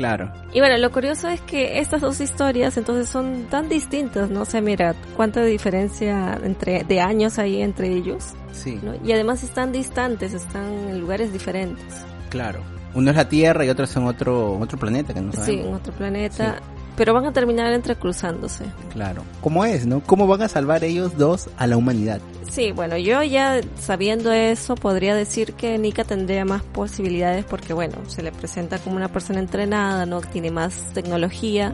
Claro. 0.00 0.32
Y 0.54 0.60
bueno, 0.60 0.78
lo 0.78 0.90
curioso 0.90 1.28
es 1.28 1.42
que 1.42 1.78
estas 1.78 2.00
dos 2.00 2.22
historias 2.22 2.74
entonces 2.78 3.06
son 3.06 3.44
tan 3.50 3.68
distintas, 3.68 4.30
¿no? 4.30 4.40
O 4.40 4.44
sea, 4.46 4.62
mira, 4.62 4.94
cuánta 5.14 5.44
diferencia 5.44 6.38
entre 6.42 6.84
de 6.84 7.00
años 7.02 7.38
hay 7.38 7.60
entre 7.60 7.92
ellos, 7.92 8.32
Sí, 8.50 8.80
¿no? 8.82 8.94
Y 9.04 9.12
además 9.12 9.42
están 9.42 9.72
distantes, 9.72 10.32
están 10.32 10.72
en 10.88 11.00
lugares 11.00 11.32
diferentes. 11.34 11.84
claro. 12.30 12.60
Uno 12.92 13.10
es 13.10 13.16
la 13.16 13.28
Tierra 13.28 13.64
y 13.64 13.68
otro 13.68 13.84
es 13.84 13.94
en 13.94 14.04
otro, 14.04 14.58
otro 14.58 14.76
planeta 14.76 15.14
que 15.14 15.20
no 15.20 15.30
Sí, 15.30 15.38
sabemos. 15.38 15.66
en 15.66 15.74
otro 15.74 15.92
planeta, 15.92 16.56
pero 16.96 17.14
van 17.14 17.26
a 17.26 17.32
terminar 17.32 17.72
entrecruzándose. 17.72 18.64
Claro. 18.92 19.22
¿Cómo 19.40 19.64
es, 19.64 19.86
no? 19.86 20.02
¿Cómo 20.02 20.26
van 20.26 20.42
a 20.42 20.48
salvar 20.48 20.84
ellos 20.84 21.16
dos 21.16 21.48
a 21.56 21.66
la 21.66 21.76
humanidad? 21.76 22.20
Sí, 22.50 22.72
bueno, 22.72 22.96
yo 22.96 23.22
ya 23.22 23.60
sabiendo 23.78 24.32
eso 24.32 24.74
podría 24.74 25.14
decir 25.14 25.52
que 25.54 25.78
Nika 25.78 26.02
tendría 26.02 26.44
más 26.44 26.62
posibilidades 26.62 27.44
porque, 27.44 27.72
bueno, 27.72 27.98
se 28.08 28.22
le 28.22 28.32
presenta 28.32 28.78
como 28.78 28.96
una 28.96 29.06
persona 29.06 29.38
entrenada, 29.38 30.04
¿no? 30.04 30.20
Tiene 30.20 30.50
más 30.50 30.92
tecnología. 30.92 31.72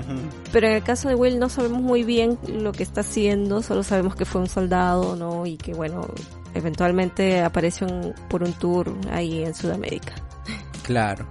Pero 0.53 0.67
en 0.67 0.75
el 0.75 0.83
caso 0.83 1.09
de 1.09 1.15
Will 1.15 1.39
no 1.39 1.49
sabemos 1.49 1.81
muy 1.81 2.05
bien 2.05 2.39
lo 2.47 2.73
que 2.73 2.83
está 2.83 3.01
haciendo, 3.01 3.63
solo 3.63 3.83
sabemos 3.83 4.17
que 4.17 4.27
fue 4.27 4.43
un 4.43 4.49
soldado, 4.49 5.17
¿no? 5.17 5.47
Y 5.47 5.57
que, 5.57 5.73
bueno, 5.73 6.07
eventualmente 6.55 7.41
apareció 7.41 7.87
por 8.29 8.43
un 8.43 8.53
tour 8.53 8.93
ahí 9.11 9.45
en 9.45 9.55
Sudamérica. 9.55 10.13
Claro. 10.83 11.27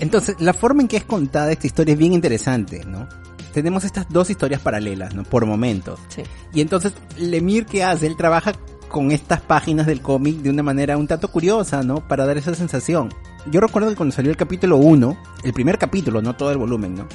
Entonces, 0.00 0.36
la 0.40 0.52
forma 0.52 0.82
en 0.82 0.88
que 0.88 0.96
es 0.96 1.04
contada 1.04 1.52
esta 1.52 1.66
historia 1.66 1.92
es 1.92 1.98
bien 1.98 2.12
interesante, 2.12 2.84
¿no? 2.84 3.08
Tenemos 3.52 3.84
estas 3.84 4.08
dos 4.08 4.30
historias 4.30 4.60
paralelas, 4.60 5.14
¿no? 5.14 5.22
Por 5.22 5.46
momentos. 5.46 6.00
Sí. 6.08 6.22
Y 6.52 6.60
entonces, 6.60 6.92
Lemir, 7.16 7.66
¿qué 7.66 7.84
hace? 7.84 8.06
Él 8.06 8.16
trabaja 8.16 8.52
con 8.88 9.10
estas 9.10 9.40
páginas 9.40 9.86
del 9.86 10.00
cómic 10.00 10.36
de 10.36 10.50
una 10.50 10.62
manera 10.62 10.96
un 10.96 11.06
tanto 11.06 11.28
curiosa, 11.28 11.82
¿no? 11.82 12.06
Para 12.06 12.26
dar 12.26 12.38
esa 12.38 12.54
sensación. 12.54 13.10
Yo 13.50 13.60
recuerdo 13.60 13.90
que 13.90 13.96
cuando 13.96 14.14
salió 14.14 14.30
el 14.30 14.36
capítulo 14.36 14.76
1, 14.76 15.16
el 15.42 15.52
primer 15.52 15.78
capítulo, 15.78 16.22
no 16.22 16.34
todo 16.36 16.50
el 16.50 16.58
volumen, 16.58 16.94
¿no? 16.94 17.08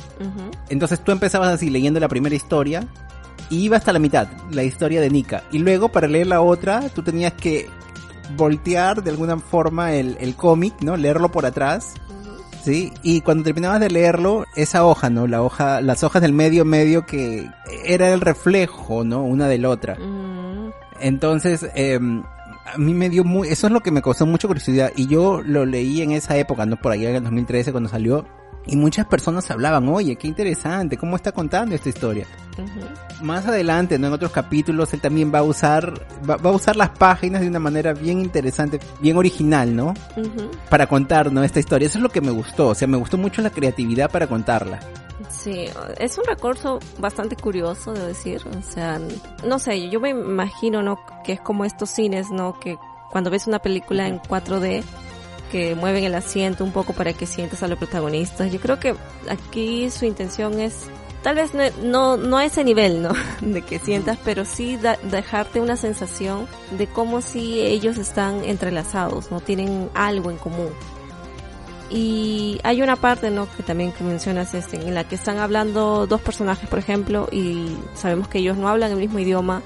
Entonces 0.69 1.03
tú 1.03 1.11
empezabas 1.11 1.49
así 1.49 1.69
leyendo 1.69 1.99
la 1.99 2.07
primera 2.07 2.35
historia 2.35 2.87
y 3.49 3.63
iba 3.63 3.77
hasta 3.77 3.93
la 3.93 3.99
mitad, 3.99 4.27
la 4.51 4.63
historia 4.63 5.01
de 5.01 5.09
Nika. 5.09 5.43
Y 5.51 5.59
luego 5.59 5.89
para 5.89 6.07
leer 6.07 6.27
la 6.27 6.41
otra, 6.41 6.89
tú 6.89 7.01
tenías 7.01 7.33
que 7.33 7.69
voltear 8.35 9.01
de 9.01 9.09
alguna 9.09 9.37
forma 9.39 9.93
el, 9.93 10.17
el 10.19 10.35
cómic, 10.35 10.81
¿no? 10.81 10.97
Leerlo 10.97 11.31
por 11.31 11.45
atrás. 11.45 11.93
Sí, 12.63 12.91
y 13.03 13.21
cuando 13.21 13.43
terminabas 13.45 13.79
de 13.79 13.89
leerlo, 13.89 14.45
esa 14.55 14.85
hoja, 14.85 15.09
¿no? 15.09 15.27
La 15.27 15.41
hoja, 15.41 15.81
las 15.81 16.03
hojas 16.03 16.21
del 16.21 16.33
medio 16.33 16.65
medio 16.65 17.05
que 17.05 17.49
era 17.85 18.11
el 18.13 18.21
reflejo, 18.21 19.03
¿no? 19.03 19.23
Una 19.23 19.47
de 19.47 19.57
la 19.57 19.69
otra. 19.69 19.95
Mm, 19.95 20.71
Entonces, 20.99 21.65
eh, 21.75 21.99
a 22.73 22.77
mí 22.77 22.93
me 22.93 23.09
dio 23.09 23.23
muy, 23.23 23.47
eso 23.47 23.67
es 23.67 23.73
lo 23.73 23.79
que 23.79 23.91
me 23.91 24.01
causó 24.01 24.25
mucha 24.25 24.47
curiosidad 24.47 24.91
y 24.95 25.07
yo 25.07 25.41
lo 25.41 25.65
leí 25.65 26.01
en 26.01 26.11
esa 26.11 26.37
época, 26.37 26.65
no 26.65 26.75
por 26.75 26.91
allá 26.91 27.09
en 27.09 27.15
el 27.15 27.23
2013 27.23 27.71
cuando 27.71 27.89
salió 27.89 28.25
y 28.69 28.75
muchas 28.75 29.07
personas 29.07 29.49
hablaban, 29.49 29.89
oye, 29.89 30.15
qué 30.15 30.27
interesante, 30.27 30.95
cómo 30.95 31.15
está 31.15 31.31
contando 31.31 31.73
esta 31.73 31.89
historia. 31.89 32.27
Más 33.21 33.47
adelante, 33.47 33.97
¿no? 33.97 34.07
En 34.07 34.13
otros 34.13 34.31
capítulos, 34.31 34.93
él 34.93 35.01
también 35.01 35.33
va 35.33 35.39
a 35.39 35.43
usar, 35.43 36.05
va, 36.29 36.37
va 36.37 36.51
a 36.51 36.53
usar 36.53 36.75
las 36.75 36.89
páginas 36.89 37.41
de 37.41 37.47
una 37.47 37.59
manera 37.59 37.93
bien 37.93 38.19
interesante, 38.19 38.79
bien 39.01 39.17
original, 39.17 39.75
¿no? 39.75 39.93
Ujú. 40.15 40.51
Para 40.69 40.87
contar, 40.87 41.31
¿no? 41.31 41.43
Esta 41.43 41.59
historia. 41.59 41.87
Eso 41.87 41.97
es 41.97 42.03
lo 42.03 42.09
que 42.09 42.21
me 42.21 42.31
gustó, 42.31 42.67
o 42.67 42.75
sea, 42.75 42.87
me 42.87 42.97
gustó 42.97 43.17
mucho 43.17 43.41
la 43.41 43.49
creatividad 43.49 44.11
para 44.11 44.27
contarla. 44.27 44.79
Sí, 45.29 45.65
es 45.97 46.17
un 46.17 46.25
recurso 46.25 46.79
bastante 46.99 47.35
curioso, 47.35 47.93
de 47.93 48.07
decir. 48.07 48.41
O 48.57 48.61
sea, 48.61 48.99
no 49.45 49.57
sé, 49.57 49.89
yo 49.89 49.99
me 49.99 50.11
imagino, 50.11 50.83
¿no? 50.83 50.99
Que 51.23 51.33
es 51.33 51.41
como 51.41 51.65
estos 51.65 51.89
cines, 51.89 52.29
¿no? 52.29 52.59
Que 52.59 52.77
cuando 53.09 53.31
ves 53.31 53.47
una 53.47 53.59
película 53.59 54.07
en 54.07 54.19
4D, 54.19 54.83
que 55.51 55.75
mueven 55.75 56.03
el 56.03 56.15
asiento 56.15 56.63
un 56.63 56.71
poco 56.71 56.93
para 56.93 57.13
que 57.13 57.25
sientas 57.25 57.63
a 57.63 57.67
los 57.67 57.77
protagonistas. 57.77 58.51
Yo 58.51 58.59
creo 58.59 58.79
que 58.79 58.95
aquí 59.29 59.89
su 59.89 60.05
intención 60.05 60.59
es, 60.59 60.85
tal 61.23 61.35
vez 61.35 61.53
no, 61.53 61.63
no, 61.83 62.17
no 62.17 62.37
a 62.37 62.45
ese 62.45 62.63
nivel, 62.63 63.01
¿no? 63.01 63.11
De 63.41 63.61
que 63.61 63.79
sientas, 63.79 64.17
pero 64.23 64.45
sí 64.45 64.77
da- 64.77 64.97
dejarte 65.03 65.59
una 65.59 65.75
sensación 65.75 66.47
de 66.77 66.87
como 66.87 67.21
si 67.21 67.59
ellos 67.61 67.97
están 67.97 68.43
entrelazados, 68.45 69.31
¿no? 69.31 69.41
Tienen 69.41 69.89
algo 69.93 70.31
en 70.31 70.37
común. 70.37 70.69
Y 71.91 72.59
hay 72.63 72.81
una 72.83 72.95
parte, 72.95 73.31
¿no? 73.31 73.47
Que 73.57 73.63
también 73.63 73.91
que 73.91 74.03
mencionas, 74.03 74.53
este, 74.53 74.77
en 74.77 74.93
la 74.93 75.05
que 75.05 75.15
están 75.15 75.39
hablando 75.39 76.05
dos 76.05 76.21
personajes, 76.21 76.69
por 76.69 76.77
ejemplo, 76.77 77.27
y 77.31 77.75
sabemos 77.95 78.27
que 78.27 78.37
ellos 78.39 78.57
no 78.57 78.67
hablan 78.69 78.91
el 78.91 78.97
mismo 78.97 79.17
idioma. 79.17 79.63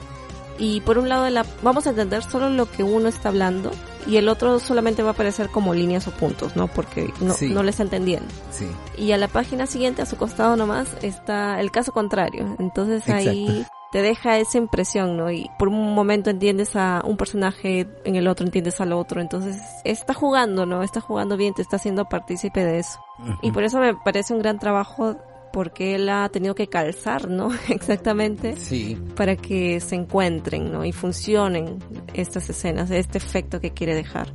Y 0.58 0.80
por 0.82 0.98
un 0.98 1.10
lado, 1.10 1.26
de 1.26 1.32
la, 1.32 1.46
vamos 1.62 1.86
a 1.86 1.90
entender 1.90 2.24
solo 2.24 2.50
lo 2.50 2.70
que 2.72 2.84
uno 2.84 3.10
está 3.10 3.28
hablando 3.30 3.72
y 4.08 4.18
el 4.18 4.30
otro 4.30 4.60
solamente 4.60 5.04
va 5.04 5.10
a 5.10 5.14
aparecer 5.14 5.50
como 5.50 5.74
líneas 5.74 6.08
o 6.08 6.12
puntos, 6.12 6.56
¿no? 6.56 6.68
Porque 6.68 7.14
no, 7.22 7.34
Sí. 7.34 7.50
no 7.50 7.64
le 7.64 7.72
está 7.72 7.84
entendiendo. 7.84 8.28
Sí. 8.52 8.68
Y 8.98 9.12
a 9.12 9.18
la 9.18 9.28
página 9.28 9.66
siguiente, 9.66 10.02
a 10.02 10.06
su 10.06 10.18
costado 10.18 10.56
nomás, 10.56 10.88
está 11.02 11.60
el 11.60 11.72
caso 11.72 11.92
contrario. 11.92 12.56
Entonces 12.60 13.02
Exacto. 13.08 13.30
ahí 13.30 13.66
te 13.92 14.02
deja 14.02 14.40
esa 14.40 14.58
impresión, 14.58 15.18
¿no? 15.18 15.30
Y 15.30 15.50
por 15.60 15.68
un 15.68 15.94
momento 15.94 16.30
entiendes 16.32 16.76
a 16.76 17.02
un 17.06 17.16
personaje, 17.16 17.88
en 18.06 18.16
el 18.16 18.28
otro 18.28 18.44
entiendes 18.46 18.82
al 18.82 18.92
otro. 18.92 19.22
Entonces 19.22 19.58
está 19.84 20.14
jugando, 20.16 20.66
¿no? 20.66 20.82
Está 20.82 21.00
jugando 21.00 21.38
bien, 21.38 21.54
te 21.54 21.62
está 21.62 21.76
haciendo 21.76 22.06
partícipe 22.10 22.66
de 22.66 22.80
eso. 22.80 23.00
Y 23.44 23.52
por 23.52 23.64
eso 23.64 23.80
me 23.80 23.94
parece 23.96 24.34
un 24.34 24.40
gran 24.40 24.58
trabajo 24.58 25.16
porque 25.54 25.96
él 25.96 26.10
ha 26.10 26.28
tenido 26.30 26.56
que 26.56 26.68
calzar, 26.68 27.30
¿no? 27.30 27.50
Exactamente 27.70 28.56
Sí. 28.58 28.98
para 29.16 29.36
que 29.38 29.80
se 29.80 29.96
encuentren, 29.96 30.72
¿no? 30.74 30.84
Y 30.84 30.92
funcionen 30.92 31.78
estas 32.14 32.50
escenas, 32.50 32.90
este 32.92 33.20
efecto 33.20 33.62
que 33.62 33.72
quiere 33.72 33.96
dejar. 33.96 34.34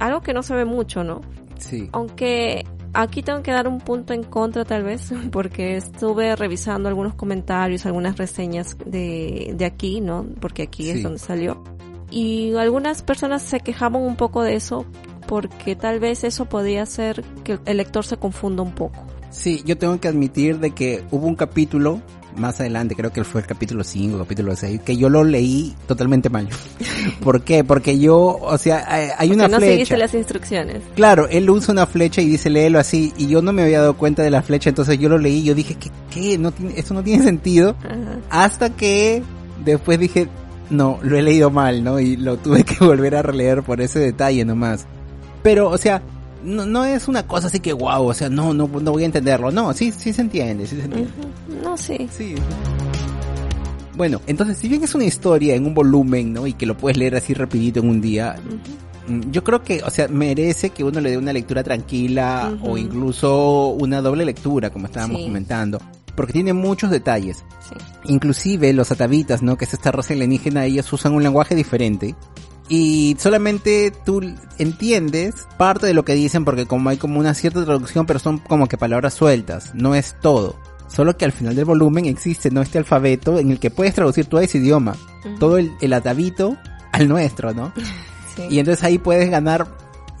Algo 0.00 0.20
que 0.20 0.34
no 0.34 0.42
se 0.42 0.54
ve 0.54 0.64
mucho, 0.66 1.04
¿no? 1.04 1.22
Sí. 1.56 1.88
Aunque 1.92 2.66
aquí 2.92 3.22
tengo 3.22 3.42
que 3.42 3.52
dar 3.52 3.68
un 3.68 3.78
punto 3.80 4.12
en 4.12 4.24
contra 4.24 4.64
tal 4.64 4.82
vez, 4.82 5.10
porque 5.30 5.76
estuve 5.76 6.34
revisando 6.36 6.88
algunos 6.88 7.14
comentarios, 7.14 7.86
algunas 7.86 8.18
reseñas 8.18 8.76
de, 8.84 9.54
de 9.56 9.64
aquí, 9.64 10.00
¿no? 10.00 10.26
Porque 10.40 10.64
aquí 10.64 10.82
Sí. 10.82 10.90
es 10.90 11.02
donde 11.04 11.18
salió. 11.20 11.62
Y 12.10 12.54
algunas 12.56 13.02
personas 13.02 13.42
se 13.42 13.60
quejaban 13.60 14.02
un 14.02 14.16
poco 14.16 14.42
de 14.42 14.54
eso, 14.56 14.84
porque 15.28 15.74
tal 15.76 15.98
vez 16.00 16.24
eso 16.24 16.44
podría 16.46 16.82
hacer 16.82 17.24
que 17.44 17.58
el 17.64 17.76
lector 17.78 18.04
se 18.04 18.16
confunda 18.16 18.62
un 18.62 18.72
poco. 18.72 19.06
Sí, 19.30 19.62
yo 19.66 19.76
tengo 19.76 19.98
que 20.00 20.08
admitir 20.08 20.58
de 20.58 20.70
que 20.70 21.04
hubo 21.10 21.26
un 21.26 21.34
capítulo 21.36 22.00
más 22.36 22.60
adelante, 22.60 22.94
creo 22.94 23.10
que 23.14 23.24
fue 23.24 23.40
el 23.40 23.46
capítulo 23.46 23.82
5, 23.82 24.18
capítulo 24.18 24.54
6, 24.54 24.82
que 24.84 24.96
yo 24.98 25.08
lo 25.08 25.24
leí 25.24 25.74
totalmente 25.88 26.28
mal. 26.28 26.48
¿Por 27.22 27.42
qué? 27.42 27.64
Porque 27.64 27.98
yo, 27.98 28.18
o 28.40 28.58
sea, 28.58 28.84
hay- 28.86 29.08
hay 29.16 29.30
una 29.32 29.48
no 29.48 29.56
flecha. 29.56 29.72
seguiste 29.72 29.96
las 29.96 30.12
instrucciones. 30.14 30.82
Claro, 30.94 31.28
él 31.28 31.48
usa 31.48 31.72
una 31.72 31.86
flecha 31.86 32.20
y 32.20 32.26
dice 32.26 32.50
léelo 32.50 32.78
así, 32.78 33.12
y 33.16 33.26
yo 33.28 33.40
no 33.40 33.52
me 33.54 33.62
había 33.62 33.80
dado 33.80 33.96
cuenta 33.96 34.22
de 34.22 34.30
la 34.30 34.42
flecha, 34.42 34.68
entonces 34.68 34.98
yo 34.98 35.08
lo 35.08 35.16
leí 35.16 35.44
yo 35.44 35.54
dije, 35.54 35.76
¿qué? 35.76 35.90
qué? 36.12 36.36
No 36.38 36.52
tiene, 36.52 36.74
eso 36.78 36.92
no 36.92 37.02
tiene 37.02 37.24
sentido. 37.24 37.74
Ajá. 37.82 38.18
Hasta 38.44 38.68
que 38.70 39.22
después 39.64 39.98
dije, 39.98 40.28
no, 40.68 40.98
lo 41.02 41.16
he 41.16 41.22
leído 41.22 41.50
mal, 41.50 41.82
¿no? 41.84 41.98
Y 42.00 42.16
lo 42.18 42.36
tuve 42.36 42.64
que 42.64 42.76
volver 42.84 43.14
a 43.16 43.22
releer 43.22 43.62
por 43.62 43.80
ese 43.80 43.98
detalle 43.98 44.44
nomás. 44.44 44.84
Pero, 45.42 45.70
o 45.70 45.78
sea, 45.78 46.02
no, 46.44 46.66
no 46.66 46.84
es 46.84 47.08
una 47.08 47.26
cosa 47.26 47.48
así 47.48 47.60
que 47.60 47.72
wow, 47.72 48.06
o 48.06 48.14
sea, 48.14 48.28
no, 48.28 48.52
no, 48.54 48.68
no 48.68 48.92
voy 48.92 49.02
a 49.02 49.06
entenderlo. 49.06 49.50
No, 49.50 49.72
sí, 49.72 49.92
sí 49.92 50.12
se 50.12 50.20
entiende, 50.22 50.66
sí 50.66 50.76
se 50.76 50.84
entiende. 50.84 51.10
No, 51.62 51.76
sí. 51.76 52.08
Sí. 52.10 52.34
Bueno, 53.96 54.20
entonces 54.26 54.58
si 54.58 54.68
bien 54.68 54.84
es 54.84 54.94
una 54.94 55.04
historia 55.04 55.54
en 55.54 55.64
un 55.66 55.74
volumen, 55.74 56.32
¿no? 56.32 56.46
Y 56.46 56.52
que 56.52 56.66
lo 56.66 56.76
puedes 56.76 56.98
leer 56.98 57.16
así 57.16 57.32
rapidito 57.32 57.80
en 57.80 57.88
un 57.88 58.00
día, 58.02 58.36
mm, 59.08 59.30
yo 59.30 59.42
creo 59.42 59.62
que, 59.62 59.82
o 59.82 59.90
sea, 59.90 60.06
merece 60.08 60.70
que 60.70 60.84
uno 60.84 61.00
le 61.00 61.10
dé 61.10 61.16
una 61.18 61.32
lectura 61.32 61.62
tranquila 61.64 62.52
o 62.62 62.76
incluso 62.76 63.68
una 63.68 64.02
doble 64.02 64.26
lectura, 64.26 64.68
como 64.70 64.86
estábamos 64.86 65.18
Sí. 65.18 65.24
comentando. 65.24 65.80
Porque 66.14 66.32
tiene 66.34 66.52
muchos 66.52 66.90
detalles. 66.90 67.38
Sí. 67.68 67.74
Inclusive 68.12 68.72
los 68.74 68.90
atavitas, 68.90 69.42
¿no? 69.42 69.56
Que 69.56 69.64
es 69.64 69.72
esta 69.74 69.92
raza 69.92 70.12
alienígena, 70.14 70.64
ellos 70.66 70.90
usan 70.92 71.14
un 71.14 71.22
lenguaje 71.22 71.54
diferente. 71.54 72.14
Y 72.68 73.16
solamente 73.18 73.92
tú 74.04 74.20
entiendes 74.58 75.46
parte 75.56 75.86
de 75.86 75.94
lo 75.94 76.04
que 76.04 76.14
dicen 76.14 76.44
porque 76.44 76.66
como 76.66 76.90
hay 76.90 76.96
como 76.96 77.20
una 77.20 77.34
cierta 77.34 77.64
traducción 77.64 78.06
pero 78.06 78.18
son 78.18 78.38
como 78.38 78.66
que 78.66 78.76
palabras 78.76 79.14
sueltas, 79.14 79.74
no 79.74 79.94
es 79.94 80.16
todo. 80.20 80.56
Solo 80.88 81.16
que 81.16 81.24
al 81.24 81.32
final 81.32 81.56
del 81.56 81.64
volumen 81.64 82.06
existe 82.06 82.50
no 82.50 82.62
este 82.62 82.78
alfabeto 82.78 83.38
en 83.38 83.50
el 83.50 83.58
que 83.58 83.70
puedes 83.70 83.94
traducir 83.94 84.26
todo 84.26 84.40
ese 84.40 84.58
idioma, 84.58 84.94
todo 85.40 85.58
el, 85.58 85.72
el 85.80 85.92
atavito 85.92 86.56
al 86.92 87.08
nuestro, 87.08 87.52
¿no? 87.54 87.72
Sí. 88.36 88.42
Y 88.50 88.58
entonces 88.58 88.84
ahí 88.84 88.98
puedes 88.98 89.30
ganar 89.30 89.66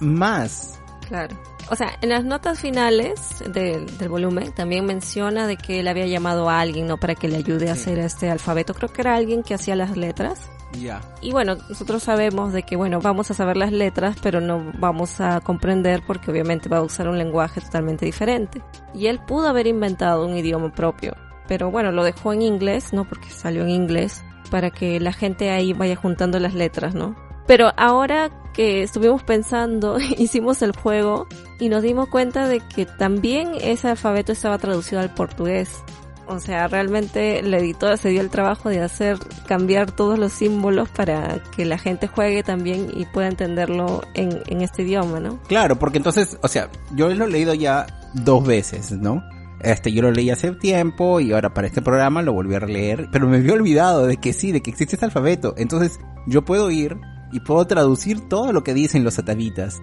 más. 0.00 0.78
Claro. 1.06 1.36
O 1.68 1.76
sea, 1.76 1.98
en 2.00 2.08
las 2.08 2.24
notas 2.24 2.60
finales 2.60 3.20
del, 3.52 3.98
del 3.98 4.08
volumen 4.08 4.52
también 4.52 4.86
menciona 4.86 5.46
de 5.46 5.58
que 5.58 5.80
él 5.80 5.88
había 5.88 6.06
llamado 6.06 6.48
a 6.48 6.60
alguien, 6.60 6.86
¿no? 6.86 6.96
Para 6.96 7.14
que 7.14 7.28
le 7.28 7.36
ayude 7.36 7.68
a 7.68 7.72
hacer 7.72 7.98
este 7.98 8.30
alfabeto. 8.30 8.72
Creo 8.72 8.90
que 8.90 9.02
era 9.02 9.16
alguien 9.16 9.42
que 9.42 9.52
hacía 9.52 9.76
las 9.76 9.98
letras. 9.98 10.48
Ya. 10.72 11.00
Y 11.20 11.32
bueno, 11.32 11.56
nosotros 11.68 12.02
sabemos 12.02 12.52
de 12.52 12.62
que, 12.62 12.76
bueno, 12.76 13.00
vamos 13.00 13.30
a 13.30 13.34
saber 13.34 13.56
las 13.56 13.72
letras, 13.72 14.16
pero 14.22 14.40
no 14.40 14.72
vamos 14.78 15.20
a 15.20 15.40
comprender 15.40 16.02
porque 16.06 16.30
obviamente 16.30 16.68
va 16.68 16.78
a 16.78 16.82
usar 16.82 17.08
un 17.08 17.18
lenguaje 17.18 17.60
totalmente 17.60 18.04
diferente. 18.04 18.62
Y 18.94 19.06
él 19.06 19.20
pudo 19.20 19.48
haber 19.48 19.66
inventado 19.66 20.26
un 20.26 20.36
idioma 20.36 20.72
propio, 20.72 21.14
pero 21.48 21.70
bueno, 21.70 21.92
lo 21.92 22.04
dejó 22.04 22.32
en 22.32 22.42
inglés, 22.42 22.92
¿no? 22.92 23.04
Porque 23.04 23.30
salió 23.30 23.62
en 23.62 23.70
inglés, 23.70 24.24
para 24.50 24.70
que 24.70 25.00
la 25.00 25.12
gente 25.12 25.50
ahí 25.50 25.72
vaya 25.72 25.96
juntando 25.96 26.38
las 26.38 26.54
letras, 26.54 26.94
¿no? 26.94 27.16
Pero 27.46 27.70
ahora 27.76 28.30
que 28.52 28.82
estuvimos 28.82 29.22
pensando, 29.22 29.98
hicimos 30.18 30.62
el 30.62 30.74
juego 30.74 31.26
y 31.60 31.68
nos 31.68 31.82
dimos 31.82 32.08
cuenta 32.08 32.48
de 32.48 32.60
que 32.60 32.86
también 32.86 33.52
ese 33.60 33.88
alfabeto 33.88 34.32
estaba 34.32 34.58
traducido 34.58 35.00
al 35.00 35.14
portugués. 35.14 35.82
O 36.28 36.40
sea, 36.40 36.66
realmente 36.68 37.42
la 37.42 37.58
editora 37.58 37.96
se 37.96 38.08
dio 38.08 38.20
el 38.20 38.30
trabajo 38.30 38.68
de 38.68 38.80
hacer 38.80 39.18
cambiar 39.46 39.92
todos 39.92 40.18
los 40.18 40.32
símbolos 40.32 40.88
para 40.88 41.40
que 41.54 41.64
la 41.64 41.78
gente 41.78 42.08
juegue 42.08 42.42
también 42.42 42.88
y 42.94 43.06
pueda 43.06 43.28
entenderlo 43.28 44.02
en, 44.14 44.60
este 44.60 44.82
idioma, 44.82 45.20
¿no? 45.20 45.38
Claro, 45.46 45.78
porque 45.78 45.98
entonces, 45.98 46.36
o 46.42 46.48
sea, 46.48 46.68
yo 46.94 47.08
lo 47.14 47.24
he 47.26 47.30
leído 47.30 47.54
ya 47.54 47.86
dos 48.14 48.44
veces, 48.44 48.92
¿no? 48.92 49.22
Este, 49.60 49.92
yo 49.92 50.02
lo 50.02 50.10
leí 50.10 50.30
hace 50.30 50.52
tiempo 50.52 51.20
y 51.20 51.32
ahora 51.32 51.54
para 51.54 51.66
este 51.66 51.80
programa 51.80 52.22
lo 52.22 52.32
volví 52.32 52.54
a 52.54 52.60
releer, 52.60 53.08
pero 53.10 53.28
me 53.28 53.38
había 53.38 53.54
olvidado 53.54 54.06
de 54.06 54.16
que 54.16 54.32
sí, 54.32 54.52
de 54.52 54.60
que 54.62 54.70
existe 54.70 54.96
este 54.96 55.06
alfabeto. 55.06 55.54
Entonces, 55.56 55.98
yo 56.26 56.44
puedo 56.44 56.70
ir 56.70 56.98
y 57.32 57.40
puedo 57.40 57.64
traducir 57.66 58.28
todo 58.28 58.52
lo 58.52 58.64
que 58.64 58.74
dicen 58.74 59.04
los 59.04 59.18
atavitas. 59.18 59.80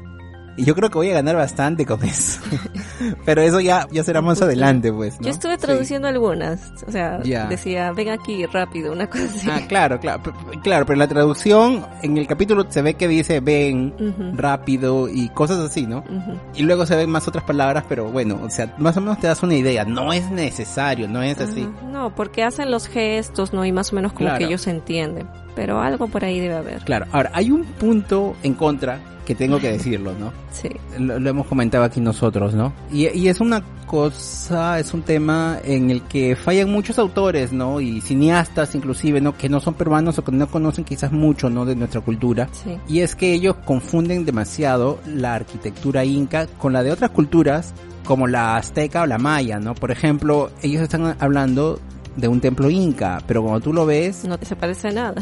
Y 0.56 0.66
yo 0.66 0.76
creo 0.76 0.90
que 0.90 0.98
voy 1.00 1.10
a 1.10 1.14
ganar 1.14 1.36
bastante 1.36 1.86
con 1.86 2.04
eso. 2.04 2.40
pero 3.26 3.42
eso 3.42 3.60
ya, 3.60 3.88
ya 3.92 4.04
será 4.04 4.22
más 4.22 4.42
adelante, 4.42 4.94
pues, 4.94 5.20
¿no? 5.20 5.26
Yo 5.26 5.32
estuve 5.32 5.56
Sí. 5.56 5.62
traduciendo 5.62 6.08
algunas, 6.08 6.72
o 6.88 6.92
sea, 6.92 7.18
decía, 7.18 7.92
ven 7.92 8.10
aquí 8.10 8.46
rápido, 8.46 8.92
una 8.94 9.08
cosa 9.10 9.24
así. 9.26 9.48
Ah, 9.50 9.62
claro, 9.68 10.00
claro, 10.00 10.22
claro, 10.62 10.86
pero 10.86 10.98
la 11.00 11.08
traducción 11.08 11.86
en 12.04 12.18
el 12.18 12.28
capítulo 12.28 12.66
se 12.70 12.82
ve 12.82 12.94
que 12.96 13.08
dice 13.08 13.40
ven, 13.40 13.94
Ujú. 14.00 14.36
rápido 14.38 15.10
y 15.10 15.30
cosas 15.30 15.58
así, 15.60 15.88
¿no? 15.88 16.00
Ujú. 16.00 16.40
Y 16.56 16.64
luego 16.64 16.86
se 16.86 16.96
ven 16.96 17.10
más 17.10 17.28
otras 17.28 17.44
palabras, 17.46 17.84
pero 17.90 18.06
bueno, 18.12 18.40
o 18.44 18.50
sea, 18.50 18.74
más 18.78 18.96
o 18.98 19.02
menos 19.02 19.20
te 19.20 19.28
das 19.28 19.42
una 19.42 19.56
idea. 19.56 19.86
No 19.86 20.14
es 20.14 20.30
necesario, 20.30 21.08
no 21.08 21.22
es 21.24 21.40
así. 21.40 21.64
Ajá. 21.64 21.88
No, 21.88 22.14
porque 22.16 22.44
hacen 22.44 22.70
los 22.70 22.88
gestos, 22.88 23.54
¿no? 23.54 23.66
Y 23.66 23.72
más 23.72 23.92
o 23.92 23.96
menos 23.96 24.14
como 24.14 24.26
Claro. 24.26 24.38
que 24.40 24.46
ellos 24.46 24.68
entienden. 24.68 25.28
Pero 25.56 25.80
algo 25.82 26.08
por 26.08 26.24
ahí 26.24 26.40
debe 26.40 26.56
haber. 26.56 26.80
Claro, 26.80 27.06
ahora, 27.12 27.32
hay 27.34 27.52
un 27.52 27.64
punto 27.64 28.36
en 28.44 28.54
contra 28.54 29.00
que 29.26 29.36
tengo 29.36 29.60
que 29.60 29.72
decirlo, 29.72 30.14
¿no? 30.20 30.34
Sí. 30.52 30.70
Lo, 31.00 31.20
lo 31.20 31.30
hemos 31.30 31.48
comentado 31.48 31.84
aquí 31.84 32.02
nosotros, 32.02 32.54
¿no? 32.54 32.74
Y, 32.92 33.08
y 33.18 33.28
es 33.28 33.40
una 33.40 33.64
cosa, 33.86 34.80
es 34.80 34.94
un 34.94 35.04
tema 35.04 35.60
en 35.64 35.90
el 35.90 36.02
que 36.02 36.36
fallan 36.36 36.70
muchos 36.70 37.00
autores, 37.00 37.54
¿no? 37.54 37.80
Y 37.80 38.02
cineastas 38.02 38.76
inclusive, 38.76 39.22
¿no? 39.22 39.38
Que 39.38 39.50
no 39.50 39.60
son 39.60 39.76
peruanos 39.76 40.18
o 40.18 40.24
que 40.24 40.32
no 40.32 40.48
conocen 40.48 40.84
quizás 40.84 41.12
mucho, 41.12 41.50
¿no? 41.50 41.66
De 41.66 41.76
nuestra 41.76 42.02
cultura. 42.02 42.50
Sí. 42.52 42.78
Y 42.88 43.00
es 43.00 43.16
que 43.16 43.34
ellos 43.34 43.56
confunden 43.66 44.26
demasiado 44.26 45.00
la 45.06 45.36
arquitectura 45.36 46.04
inca 46.06 46.48
con 46.48 46.74
la 46.74 46.84
de 46.84 46.92
otras 46.92 47.12
culturas 47.12 47.74
como 48.04 48.28
la 48.28 48.58
azteca 48.58 49.04
o 49.04 49.06
la 49.06 49.18
maya, 49.18 49.60
¿no? 49.60 49.76
Por 49.76 49.92
ejemplo, 49.92 50.52
ellos 50.62 50.82
están 50.82 51.16
hablando 51.20 51.80
de 52.16 52.28
un 52.28 52.40
templo 52.40 52.70
inca, 52.70 53.22
pero 53.28 53.42
cuando 53.42 53.60
tú 53.62 53.74
lo 53.74 53.86
ves, 53.86 54.24
No 54.26 54.38
se 54.42 54.56
parece 54.56 54.92
nada. 54.92 55.16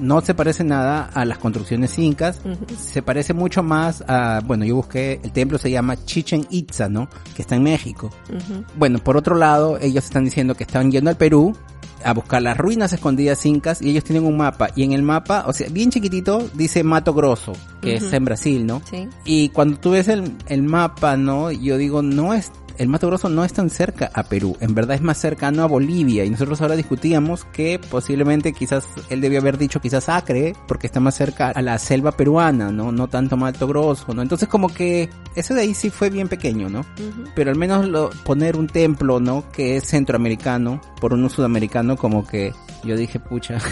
no 0.00 0.20
se 0.20 0.34
parece 0.34 0.64
nada 0.64 1.10
a 1.12 1.24
las 1.24 1.38
construcciones 1.38 1.98
incas, 1.98 2.40
se 2.78 3.02
parece 3.02 3.34
mucho 3.34 3.62
más 3.62 4.02
a, 4.08 4.40
bueno, 4.44 4.64
yo 4.64 4.76
busqué, 4.76 5.20
el 5.22 5.32
templo 5.32 5.58
se 5.58 5.70
llama 5.70 5.96
Chichen 6.04 6.46
Itza, 6.50 6.88
¿no? 6.88 7.08
Que 7.34 7.42
está 7.42 7.56
en 7.56 7.62
México. 7.62 8.10
Bueno, 8.76 8.98
por 8.98 9.16
otro 9.16 9.34
lado, 9.36 9.78
ellos 9.80 10.04
están 10.04 10.24
diciendo 10.24 10.54
que 10.54 10.64
están 10.64 10.90
yendo 10.90 11.10
al 11.10 11.16
Perú 11.16 11.54
a 12.04 12.12
buscar 12.12 12.40
las 12.42 12.56
ruinas 12.56 12.92
escondidas 12.92 13.44
incas 13.44 13.82
y 13.82 13.90
ellos 13.90 14.04
tienen 14.04 14.24
un 14.24 14.36
mapa 14.36 14.70
y 14.76 14.84
en 14.84 14.92
el 14.92 15.02
mapa, 15.02 15.44
o 15.46 15.52
sea, 15.52 15.68
bien 15.68 15.90
chiquitito, 15.90 16.48
dice 16.54 16.84
Mato 16.84 17.12
Grosso, 17.12 17.52
que 17.82 17.96
es 17.96 18.12
en 18.12 18.24
Brasil, 18.24 18.64
¿no? 18.66 18.82
Sí. 18.88 19.08
Y 19.24 19.48
cuando 19.48 19.78
tú 19.78 19.90
ves 19.90 20.08
el, 20.08 20.32
el 20.46 20.62
mapa, 20.62 21.16
¿no? 21.16 21.50
Yo 21.50 21.76
digo, 21.76 22.00
no 22.02 22.34
es, 22.34 22.52
el 22.78 22.88
Mato 22.88 23.08
Grosso 23.08 23.28
no 23.28 23.44
es 23.44 23.52
tan 23.52 23.70
cerca 23.70 24.10
a 24.14 24.22
Perú, 24.22 24.56
en 24.60 24.74
verdad 24.74 24.96
es 24.96 25.02
más 25.02 25.18
cercano 25.18 25.62
a 25.62 25.66
Bolivia 25.66 26.24
y 26.24 26.30
nosotros 26.30 26.60
ahora 26.62 26.76
discutíamos 26.76 27.44
que 27.44 27.78
posiblemente 27.78 28.52
quizás 28.52 28.86
él 29.10 29.20
debió 29.20 29.40
haber 29.40 29.58
dicho 29.58 29.80
quizás 29.80 30.08
Acre 30.08 30.54
porque 30.66 30.86
está 30.86 31.00
más 31.00 31.14
cerca 31.16 31.50
a 31.50 31.62
la 31.62 31.78
selva 31.78 32.12
peruana, 32.12 32.70
¿no? 32.70 32.92
No 32.92 33.08
tanto 33.08 33.36
Mato 33.36 33.66
Grosso, 33.66 34.14
¿no? 34.14 34.22
Entonces 34.22 34.48
como 34.48 34.72
que 34.72 35.10
ese 35.34 35.54
de 35.54 35.62
ahí 35.62 35.74
sí 35.74 35.90
fue 35.90 36.10
bien 36.10 36.28
pequeño, 36.28 36.68
¿no? 36.68 36.84
Pero 37.34 37.50
al 37.50 37.56
menos 37.56 37.86
lo, 37.86 38.10
poner 38.24 38.56
un 38.56 38.68
templo, 38.68 39.20
¿no? 39.20 39.44
Que 39.52 39.76
es 39.76 39.84
centroamericano 39.84 40.80
por 41.00 41.12
uno 41.12 41.28
sudamericano 41.28 41.96
como 41.96 42.26
que 42.26 42.52
yo 42.84 42.96
dije, 42.96 43.18
pucha, 43.18 43.58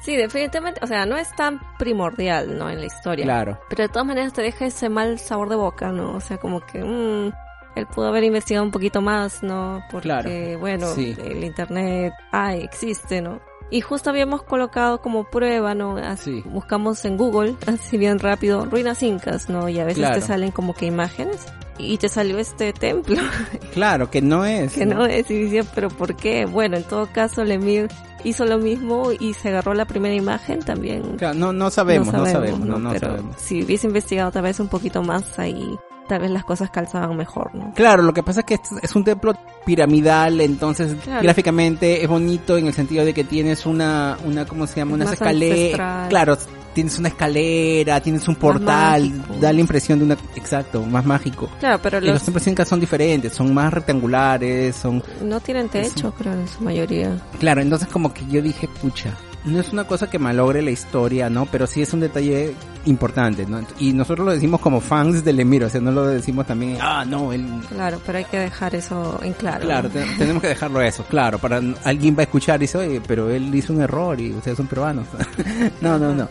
Sí, 0.00 0.16
definitivamente, 0.16 0.80
o 0.82 0.86
sea, 0.86 1.04
no 1.04 1.16
es 1.16 1.34
tan 1.34 1.60
primordial, 1.76 2.56
¿no? 2.56 2.70
En 2.70 2.80
la 2.80 2.86
historia. 2.86 3.24
claro. 3.24 3.58
Pero 3.68 3.82
de 3.82 3.88
todas 3.88 4.06
maneras 4.06 4.32
te 4.32 4.42
deja 4.42 4.66
ese 4.66 4.88
mal 4.88 5.18
sabor 5.18 5.48
de 5.48 5.56
boca, 5.56 5.92
¿no? 5.92 6.14
O 6.14 6.20
sea, 6.20 6.38
como 6.38 6.60
que, 6.60 6.82
mmm, 6.82 7.30
él 7.78 7.86
pudo 7.86 8.08
haber 8.08 8.24
investigado 8.24 8.64
un 8.64 8.70
poquito 8.72 9.00
más, 9.00 9.42
¿no? 9.42 9.82
Porque, 9.90 10.08
Claro, 10.08 10.30
bueno, 10.60 10.86
sí. 10.94 11.16
el 11.24 11.44
internet, 11.44 12.12
ay, 12.32 12.62
existe, 12.62 13.20
¿no? 13.22 13.40
Y 13.70 13.82
justo 13.82 14.08
habíamos 14.08 14.42
colocado 14.44 15.02
como 15.02 15.24
prueba, 15.24 15.74
¿no? 15.74 15.98
Así, 15.98 16.40
Sí. 16.42 16.48
Buscamos 16.48 17.04
en 17.04 17.16
Google, 17.18 17.54
así 17.66 17.98
bien 17.98 18.18
rápido, 18.18 18.64
ruinas 18.64 19.02
incas, 19.02 19.48
¿no? 19.50 19.68
Y 19.68 19.78
a 19.78 19.84
veces 19.84 19.98
Claro. 19.98 20.14
te 20.14 20.20
salen 20.22 20.50
como 20.52 20.74
que 20.74 20.86
imágenes. 20.86 21.44
Y 21.80 21.96
te 21.98 22.08
salió 22.08 22.38
este 22.38 22.72
templo, 22.72 23.16
Claro, 23.72 24.10
que 24.10 24.20
no 24.20 24.44
es. 24.44 24.72
que 24.72 24.84
no 24.86 25.04
es, 25.06 25.30
y 25.30 25.44
decía, 25.44 25.62
pero 25.74 25.88
¿por 25.90 26.16
qué? 26.16 26.44
Bueno, 26.44 26.76
en 26.76 26.82
todo 26.82 27.06
caso, 27.12 27.44
Lemir 27.44 27.86
hizo 28.24 28.44
lo 28.46 28.58
mismo 28.58 29.12
y 29.12 29.32
se 29.34 29.50
agarró 29.50 29.74
la 29.74 29.84
primera 29.84 30.12
imagen 30.14 30.58
también. 30.58 31.16
Claro, 31.18 31.34
no, 31.38 31.52
no 31.52 31.70
sabemos, 31.70 32.12
no 32.12 32.26
sabemos, 32.26 32.60
no, 32.66 32.78
no 32.80 32.90
Pero 32.90 33.08
sabemos. 33.10 33.36
si 33.38 33.62
hubiese 33.62 33.86
investigado 33.86 34.32
tal 34.32 34.42
vez 34.42 34.58
un 34.58 34.66
poquito 34.66 35.02
más 35.04 35.38
ahí, 35.38 35.78
tal 36.08 36.22
vez 36.22 36.30
las 36.32 36.44
cosas 36.44 36.70
calzaban 36.70 37.16
mejor, 37.16 37.54
¿no? 37.54 37.72
Claro, 37.74 38.02
lo 38.02 38.12
que 38.12 38.22
pasa 38.24 38.40
es 38.40 38.46
que 38.46 38.58
es 38.82 38.96
un 38.96 39.04
templo 39.04 39.34
piramidal, 39.64 40.40
entonces 40.40 40.96
Claro. 41.04 41.22
gráficamente 41.22 42.02
es 42.02 42.08
bonito 42.08 42.56
en 42.56 42.66
el 42.66 42.74
sentido 42.74 43.04
de 43.04 43.14
que 43.14 43.22
tienes 43.24 43.66
una, 43.66 44.16
una 44.24 44.44
¿cómo 44.46 44.66
se 44.66 44.76
llama? 44.80 44.94
Una 44.94 45.04
Más 45.04 45.14
escalera. 45.14 45.54
ancestral. 45.54 46.08
Claro, 46.08 46.38
tienes 46.74 46.98
una 46.98 47.08
escalera, 47.08 48.00
tienes 48.00 48.26
un 48.28 48.36
portal, 48.36 49.12
da 49.40 49.52
la 49.52 49.60
impresión 49.60 49.98
de 49.98 50.04
una, 50.06 50.16
exacto, 50.36 50.82
más 50.82 51.04
mágico. 51.04 51.48
Claro, 51.60 51.78
pero 51.82 52.00
los 52.00 52.10
los 52.10 52.22
templos 52.22 52.46
incas 52.46 52.68
son 52.68 52.80
diferentes, 52.80 53.32
son 53.32 53.52
más 53.52 53.72
rectangulares, 53.72 54.74
son, 54.76 55.02
no 55.22 55.40
tienen 55.40 55.68
techo, 55.68 56.12
creo, 56.16 56.32
en 56.32 56.48
su 56.48 56.62
mayoría. 56.62 57.16
claro, 57.38 57.60
entonces 57.60 57.88
como 57.88 58.12
que 58.14 58.24
yo 58.26 58.40
dije, 58.42 58.68
pucha, 58.80 59.12
no 59.44 59.60
es 59.60 59.72
una 59.72 59.84
cosa 59.84 60.10
que 60.10 60.18
malogre 60.18 60.62
la 60.62 60.70
historia, 60.70 61.30
¿no? 61.30 61.46
Pero 61.46 61.66
sí 61.66 61.82
es 61.82 61.92
un 61.92 62.00
detalle 62.00 62.54
importante, 62.84 63.46
¿no? 63.46 63.60
Y 63.78 63.92
nosotros 63.92 64.24
lo 64.24 64.32
decimos 64.32 64.60
como 64.60 64.80
fans 64.80 65.24
del 65.24 65.40
Emir, 65.40 65.64
o 65.64 65.68
sea, 65.68 65.80
no 65.80 65.90
lo 65.90 66.06
decimos 66.06 66.46
también, 66.46 66.78
ah, 66.80 67.04
no, 67.04 67.32
él 67.32 67.46
Claro, 67.68 68.00
pero 68.04 68.18
hay 68.18 68.24
que 68.24 68.38
dejar 68.38 68.74
eso 68.74 69.20
en 69.22 69.32
claro. 69.34 69.64
Claro, 69.64 69.90
tenemos 70.18 70.42
que 70.42 70.48
dejarlo 70.48 70.80
eso, 70.80 71.04
claro, 71.04 71.38
para 71.38 71.60
alguien 71.84 72.16
va 72.16 72.20
a 72.20 72.24
escuchar 72.24 72.60
y 72.60 72.62
dice, 72.62 72.78
oye, 72.78 73.00
pero 73.06 73.30
él 73.30 73.54
hizo 73.54 73.72
un 73.72 73.82
error 73.82 74.20
y 74.20 74.32
ustedes 74.32 74.56
son 74.56 74.66
peruanos. 74.66 75.06
no, 75.80 75.98
no, 75.98 76.14
no. 76.14 76.28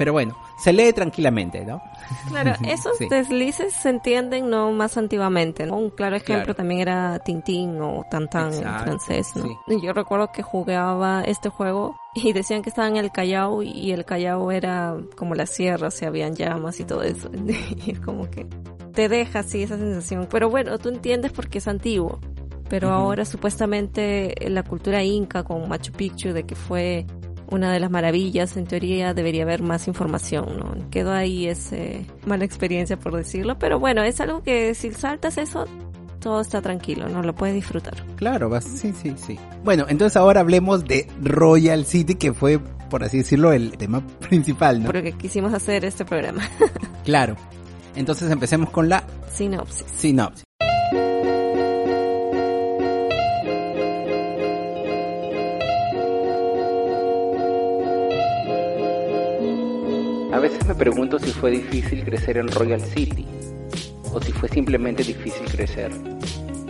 Pero 0.00 0.14
bueno, 0.14 0.34
se 0.56 0.72
lee 0.72 0.94
tranquilamente, 0.94 1.62
¿no? 1.66 1.82
Claro, 2.28 2.54
esos 2.66 2.96
Sí. 2.96 3.06
deslices 3.10 3.74
se 3.74 3.90
entienden 3.90 4.48
no 4.48 4.72
más 4.72 4.96
antiguamente, 4.96 5.66
¿no? 5.66 5.76
Un 5.76 5.90
claro 5.90 6.16
ejemplo 6.16 6.44
Claro. 6.46 6.54
también 6.54 6.80
era 6.80 7.18
Tintín 7.18 7.78
o 7.82 8.02
Tantan 8.10 8.54
en 8.54 8.62
francés, 8.62 9.36
¿no? 9.36 9.44
sí. 9.68 9.78
Yo 9.82 9.92
recuerdo 9.92 10.32
que 10.32 10.40
jugaba 10.42 11.22
este 11.26 11.50
juego 11.50 11.96
y 12.14 12.32
decían 12.32 12.62
que 12.62 12.70
estaba 12.70 12.88
en 12.88 12.96
el 12.96 13.12
Callao 13.12 13.62
y 13.62 13.92
el 13.92 14.06
Callao 14.06 14.50
era 14.50 14.96
como 15.16 15.34
la 15.34 15.44
sierra, 15.44 15.88
o 15.88 15.90
sea, 15.90 16.08
habían 16.08 16.34
llamas 16.34 16.80
y 16.80 16.84
todo 16.84 17.02
eso. 17.02 17.28
Y 17.86 17.90
es 17.90 18.00
como 18.00 18.30
que 18.30 18.46
te 18.94 19.10
deja 19.10 19.40
así 19.40 19.64
esa 19.64 19.76
sensación. 19.76 20.28
Pero 20.30 20.48
bueno, 20.48 20.78
tú 20.78 20.88
entiendes 20.88 21.30
porque 21.30 21.58
es 21.58 21.68
antiguo. 21.68 22.20
Pero 22.70 22.88
ahora 22.88 23.26
supuestamente 23.26 24.34
la 24.48 24.62
cultura 24.62 25.02
inca 25.02 25.42
con 25.44 25.68
Machu 25.68 25.92
Picchu 25.92 26.32
de 26.32 26.44
que 26.44 26.54
fue 26.54 27.04
una 27.50 27.72
de 27.72 27.80
las 27.80 27.90
maravillas, 27.90 28.56
en 28.56 28.66
teoría 28.66 29.14
debería 29.14 29.42
haber 29.42 29.62
más 29.62 29.88
información, 29.88 30.58
¿no? 30.58 30.90
Quedó 30.90 31.12
ahí 31.12 31.46
ese 31.46 32.06
mala 32.26 32.44
experiencia 32.44 32.98
por 32.98 33.16
decirlo, 33.16 33.58
pero 33.58 33.78
bueno, 33.78 34.02
es 34.02 34.20
algo 34.20 34.42
que 34.42 34.74
si 34.74 34.92
saltas 34.92 35.38
eso, 35.38 35.66
todo 36.20 36.40
está 36.40 36.60
tranquilo, 36.62 37.08
¿no? 37.08 37.22
Lo 37.22 37.34
puedes 37.34 37.54
disfrutar. 37.54 37.94
Claro, 38.16 38.48
vas, 38.48 38.64
sí, 38.64 38.92
sí, 38.92 39.14
sí. 39.16 39.38
Bueno, 39.64 39.86
entonces 39.88 40.16
ahora 40.16 40.40
hablemos 40.40 40.84
de 40.84 41.08
Royal 41.20 41.84
City, 41.84 42.14
que 42.14 42.32
fue 42.32 42.60
por 42.90 43.04
así 43.04 43.18
decirlo, 43.18 43.52
el 43.52 43.78
tema 43.78 44.06
principal, 44.28 44.80
¿no? 44.82 44.86
Porque 44.86 45.12
quisimos 45.12 45.54
hacer 45.54 45.86
este 45.86 46.04
programa. 46.04 46.42
claro. 47.04 47.36
Entonces 47.96 48.30
empecemos 48.30 48.70
con 48.70 48.88
la 48.88 49.04
sinopsis. 49.32 49.86
Sinopsis. 49.96 50.49
A 60.32 60.38
veces 60.38 60.64
me 60.64 60.76
pregunto 60.76 61.18
si 61.18 61.32
fue 61.32 61.50
difícil 61.50 62.04
crecer 62.04 62.36
en 62.36 62.46
Royal 62.46 62.80
City 62.80 63.26
o 64.12 64.20
si 64.20 64.30
fue 64.30 64.48
simplemente 64.48 65.02
difícil 65.02 65.44
crecer. 65.50 65.90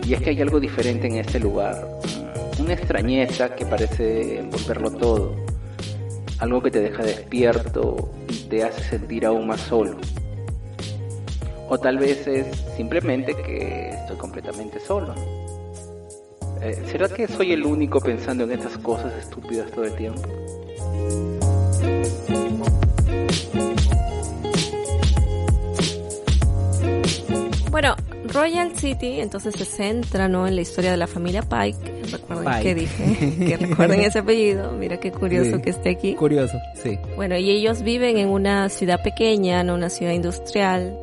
Y 0.03 0.15
es 0.15 0.21
que 0.21 0.31
hay 0.31 0.41
algo 0.41 0.59
diferente 0.59 1.05
en 1.05 1.17
este 1.17 1.39
lugar, 1.39 1.87
una 2.59 2.73
extrañeza 2.73 3.53
que 3.55 3.67
parece 3.67 4.39
envolverlo 4.39 4.89
todo, 4.91 5.35
algo 6.39 6.63
que 6.63 6.71
te 6.71 6.79
deja 6.79 7.03
despierto 7.03 8.11
y 8.27 8.49
te 8.49 8.63
hace 8.63 8.81
sentir 8.81 9.27
aún 9.27 9.45
más 9.45 9.61
solo. 9.61 9.95
O 11.69 11.77
tal 11.77 11.99
vez 11.99 12.25
es 12.25 12.47
simplemente 12.75 13.35
que 13.35 13.91
estoy 13.91 14.17
completamente 14.17 14.79
solo. 14.79 15.13
Eh, 16.61 16.81
¿Será 16.87 17.07
que 17.09 17.27
soy 17.27 17.53
el 17.53 17.63
único 17.63 18.01
pensando 18.01 18.43
en 18.43 18.53
estas 18.53 18.79
cosas 18.79 19.13
estúpidas 19.19 19.69
todo 19.71 19.85
el 19.85 19.93
tiempo? 19.93 20.27
Bueno, 27.71 27.95
Royal 28.25 28.75
City 28.75 29.21
entonces 29.21 29.55
se 29.55 29.63
centra 29.63 30.27
¿no? 30.27 30.45
en 30.45 30.55
la 30.55 30.61
historia 30.61 30.91
de 30.91 30.97
la 30.97 31.07
familia 31.07 31.41
Pike. 31.41 32.03
Recuerden 32.11 32.61
que 32.61 32.75
dije, 32.75 33.35
que 33.47 33.57
recuerden 33.57 34.01
ese 34.01 34.19
apellido. 34.19 34.73
Mira 34.73 34.99
qué 34.99 35.09
curioso 35.09 35.61
que 35.61 35.69
esté 35.69 35.91
aquí. 35.91 36.13
Curioso, 36.15 36.59
sí. 36.83 36.99
Bueno, 37.15 37.37
y 37.37 37.49
ellos 37.49 37.81
viven 37.81 38.17
en 38.17 38.27
una 38.27 38.67
ciudad 38.67 39.01
pequeña, 39.01 39.63
¿no? 39.63 39.75
una 39.75 39.89
ciudad 39.89 40.11
industrial. 40.11 40.97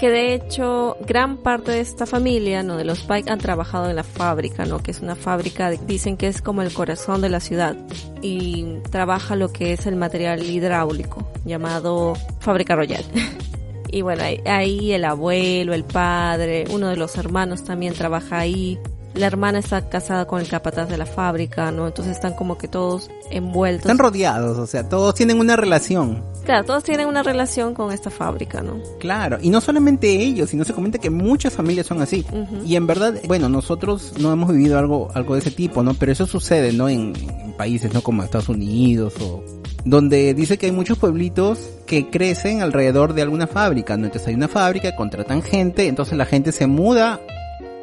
Que 0.00 0.08
de 0.10 0.32
hecho, 0.32 0.96
gran 1.06 1.38
parte 1.38 1.72
de 1.72 1.80
esta 1.80 2.06
familia, 2.06 2.62
¿no? 2.62 2.76
De 2.76 2.84
los 2.84 3.00
Pike 3.00 3.30
han 3.30 3.40
trabajado 3.40 3.90
en 3.90 3.96
la 3.96 4.04
fábrica, 4.04 4.64
¿no? 4.64 4.78
Que 4.78 4.92
es 4.92 5.00
una 5.00 5.16
fábrica, 5.16 5.72
dicen 5.72 6.16
que 6.16 6.28
es 6.28 6.40
como 6.40 6.62
el 6.62 6.72
corazón 6.72 7.20
de 7.20 7.28
la 7.28 7.40
ciudad. 7.40 7.76
Y 8.22 8.78
trabaja 8.90 9.34
lo 9.34 9.52
que 9.52 9.72
es 9.72 9.86
el 9.86 9.96
material 9.96 10.44
hidráulico, 10.44 11.28
llamado 11.44 12.14
Fábrica 12.38 12.76
Royal. 12.76 13.04
Y 13.90 14.02
bueno, 14.02 14.22
ahí 14.46 14.92
el 14.92 15.04
abuelo, 15.04 15.74
el 15.74 15.84
padre, 15.84 16.66
uno 16.70 16.88
de 16.88 16.96
los 16.96 17.16
hermanos 17.16 17.64
también 17.64 17.94
trabaja 17.94 18.38
ahí. 18.38 18.78
La 19.14 19.26
hermana 19.26 19.58
está 19.58 19.88
casada 19.88 20.26
con 20.26 20.40
el 20.40 20.48
capataz 20.48 20.88
de 20.88 20.98
la 20.98 21.06
fábrica, 21.06 21.72
¿no? 21.72 21.86
Entonces 21.86 22.14
están 22.14 22.34
como 22.34 22.58
que 22.58 22.68
todos 22.68 23.10
envueltos. 23.30 23.86
Están 23.86 23.98
rodeados, 23.98 24.58
o 24.58 24.66
sea, 24.66 24.88
todos 24.88 25.14
tienen 25.14 25.40
una 25.40 25.56
relación. 25.56 26.22
Claro, 26.44 26.64
todos 26.64 26.84
tienen 26.84 27.08
una 27.08 27.22
relación 27.22 27.74
con 27.74 27.92
esta 27.92 28.10
fábrica, 28.10 28.62
¿no? 28.62 28.80
Claro, 29.00 29.38
y 29.40 29.50
no 29.50 29.60
solamente 29.60 30.08
ellos, 30.08 30.50
sino 30.50 30.64
se 30.64 30.72
comenta 30.72 30.98
que 30.98 31.10
muchas 31.10 31.54
familias 31.54 31.86
son 31.86 32.00
así. 32.00 32.24
Y 32.64 32.76
en 32.76 32.86
verdad, 32.86 33.14
bueno, 33.26 33.48
nosotros 33.48 34.14
no 34.18 34.30
hemos 34.30 34.52
vivido 34.52 34.78
algo, 34.78 35.08
algo 35.14 35.34
de 35.34 35.40
ese 35.40 35.50
tipo, 35.50 35.82
¿no? 35.82 35.94
Pero 35.94 36.12
eso 36.12 36.26
sucede, 36.26 36.72
¿no? 36.72 36.88
En, 36.88 37.14
en 37.16 37.52
países, 37.56 37.92
¿no? 37.92 38.02
Como 38.02 38.22
Estados 38.22 38.50
Unidos 38.50 39.14
o 39.20 39.42
donde 39.84 40.34
dice 40.34 40.58
que 40.58 40.66
hay 40.66 40.72
muchos 40.72 40.98
pueblitos 40.98 41.70
que 41.86 42.10
crecen 42.10 42.62
alrededor 42.62 43.14
de 43.14 43.22
alguna 43.22 43.46
fábrica, 43.46 43.96
¿no? 43.96 44.06
Entonces 44.06 44.28
hay 44.28 44.34
una 44.34 44.48
fábrica, 44.48 44.94
contratan 44.96 45.42
gente, 45.42 45.86
entonces 45.86 46.16
la 46.16 46.26
gente 46.26 46.52
se 46.52 46.66
muda 46.66 47.20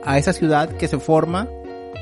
a 0.03 0.17
esa 0.17 0.33
ciudad 0.33 0.69
que 0.69 0.87
se 0.87 0.99
forma 0.99 1.47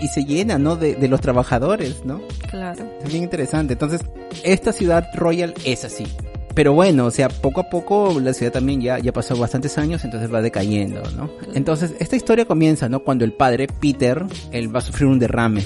y 0.01 0.07
se 0.07 0.25
llena, 0.25 0.57
¿no? 0.57 0.75
De, 0.75 0.95
de 0.95 1.07
los 1.07 1.21
trabajadores, 1.21 2.03
¿no? 2.05 2.21
Claro. 2.49 2.85
Es 3.03 3.11
bien 3.11 3.23
interesante. 3.23 3.73
Entonces, 3.73 4.01
esta 4.43 4.73
ciudad 4.73 5.07
royal 5.13 5.53
es 5.63 5.85
así. 5.85 6.05
Pero 6.53 6.73
bueno, 6.73 7.05
o 7.05 7.11
sea, 7.11 7.29
poco 7.29 7.61
a 7.61 7.69
poco 7.69 8.19
la 8.19 8.33
ciudad 8.33 8.51
también 8.51 8.79
ya, 8.79 8.99
ya 8.99 9.11
pasó 9.11 9.35
bastantes 9.35 9.77
años, 9.77 10.03
entonces 10.03 10.31
va 10.31 10.41
decayendo, 10.41 11.01
¿no? 11.15 11.29
Entonces, 11.55 11.95
esta 11.99 12.15
historia 12.15 12.45
comienza, 12.45 12.89
¿no? 12.89 12.99
Cuando 12.99 13.25
el 13.25 13.33
padre, 13.33 13.67
Peter, 13.67 14.23
él 14.51 14.73
va 14.73 14.79
a 14.79 14.83
sufrir 14.83 15.07
un 15.07 15.17
derrame 15.17 15.63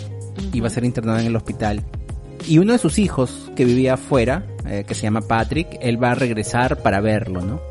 y 0.53 0.59
va 0.61 0.67
a 0.67 0.69
ser 0.69 0.85
internado 0.85 1.19
en 1.19 1.25
el 1.27 1.35
hospital. 1.35 1.83
Y 2.45 2.59
uno 2.59 2.73
de 2.73 2.79
sus 2.79 2.99
hijos, 2.99 3.51
que 3.55 3.65
vivía 3.65 3.95
afuera, 3.95 4.45
eh, 4.65 4.83
que 4.87 4.93
se 4.93 5.03
llama 5.03 5.21
Patrick, 5.21 5.77
él 5.81 6.01
va 6.01 6.11
a 6.11 6.15
regresar 6.15 6.81
para 6.81 7.01
verlo, 7.01 7.41
¿no? 7.41 7.61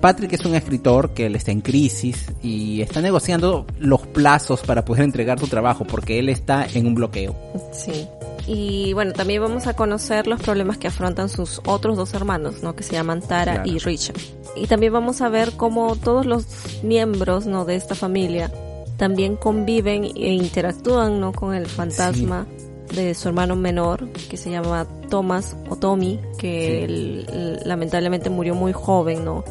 Patrick 0.00 0.32
es 0.32 0.44
un 0.44 0.54
escritor 0.54 1.10
que 1.14 1.26
él 1.26 1.36
está 1.36 1.52
en 1.52 1.60
crisis 1.60 2.26
y 2.42 2.82
está 2.82 3.00
negociando 3.00 3.66
los 3.78 4.06
plazos 4.08 4.60
para 4.62 4.84
poder 4.84 5.04
entregar 5.04 5.38
su 5.38 5.46
trabajo 5.46 5.84
porque 5.84 6.18
él 6.18 6.28
está 6.28 6.66
en 6.72 6.86
un 6.86 6.94
bloqueo. 6.94 7.36
Sí. 7.72 8.06
Y 8.46 8.92
bueno, 8.92 9.12
también 9.12 9.40
vamos 9.40 9.68
a 9.68 9.74
conocer 9.74 10.26
los 10.26 10.40
problemas 10.42 10.78
que 10.78 10.88
afrontan 10.88 11.28
sus 11.28 11.60
otros 11.64 11.96
dos 11.96 12.12
hermanos, 12.14 12.62
¿no? 12.62 12.74
Que 12.74 12.82
se 12.82 12.92
llaman 12.92 13.20
Tara 13.20 13.62
y 13.64 13.78
Richard. 13.78 14.18
Y 14.56 14.66
también 14.66 14.92
vamos 14.92 15.20
a 15.20 15.28
ver 15.28 15.52
cómo 15.56 15.94
todos 15.94 16.26
los 16.26 16.46
miembros, 16.82 17.46
¿no? 17.46 17.64
De 17.64 17.76
esta 17.76 17.94
familia 17.94 18.50
también 18.96 19.36
conviven 19.36 20.04
e 20.04 20.32
interactúan, 20.32 21.20
¿no? 21.20 21.32
Con 21.32 21.54
el 21.54 21.66
fantasma 21.66 22.46
de 22.94 23.14
su 23.14 23.28
hermano 23.28 23.56
menor, 23.56 24.08
que 24.12 24.36
se 24.36 24.50
llama 24.50 24.86
Thomas 25.08 25.56
o 25.68 25.76
Tommy, 25.76 26.20
que 26.38 26.84
él, 26.84 27.60
lamentablemente 27.64 28.30
murió 28.30 28.54
muy 28.54 28.72
joven, 28.72 29.24
¿no? 29.24 29.44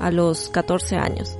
A 0.00 0.10
los 0.10 0.48
14 0.48 0.96
años. 0.96 1.38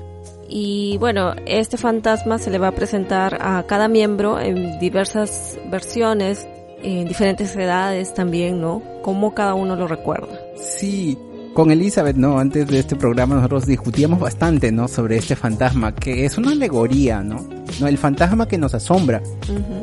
Y 0.48 0.96
bueno, 0.98 1.34
este 1.46 1.76
fantasma 1.76 2.38
se 2.38 2.50
le 2.50 2.58
va 2.58 2.68
a 2.68 2.72
presentar 2.72 3.38
a 3.40 3.64
cada 3.66 3.88
miembro 3.88 4.38
en 4.38 4.78
diversas 4.78 5.58
versiones, 5.70 6.46
en 6.82 7.08
diferentes 7.08 7.54
edades 7.56 8.14
también, 8.14 8.60
¿no? 8.60 8.82
Como 9.02 9.34
cada 9.34 9.54
uno 9.54 9.74
lo 9.76 9.88
recuerda. 9.88 10.38
Sí, 10.56 11.18
con 11.56 11.70
Elizabeth, 11.70 12.16
¿no? 12.16 12.38
Antes 12.38 12.68
de 12.68 12.78
este 12.78 12.96
programa 12.96 13.36
nosotros 13.36 13.64
discutíamos 13.64 14.20
bastante, 14.20 14.70
¿no? 14.70 14.88
Sobre 14.88 15.16
este 15.16 15.36
fantasma, 15.36 15.94
que 15.94 16.26
es 16.26 16.36
una 16.36 16.50
alegoría, 16.50 17.22
¿no? 17.22 17.48
No, 17.80 17.86
el 17.86 17.96
fantasma 17.96 18.46
que 18.46 18.58
nos 18.58 18.74
asombra, 18.74 19.22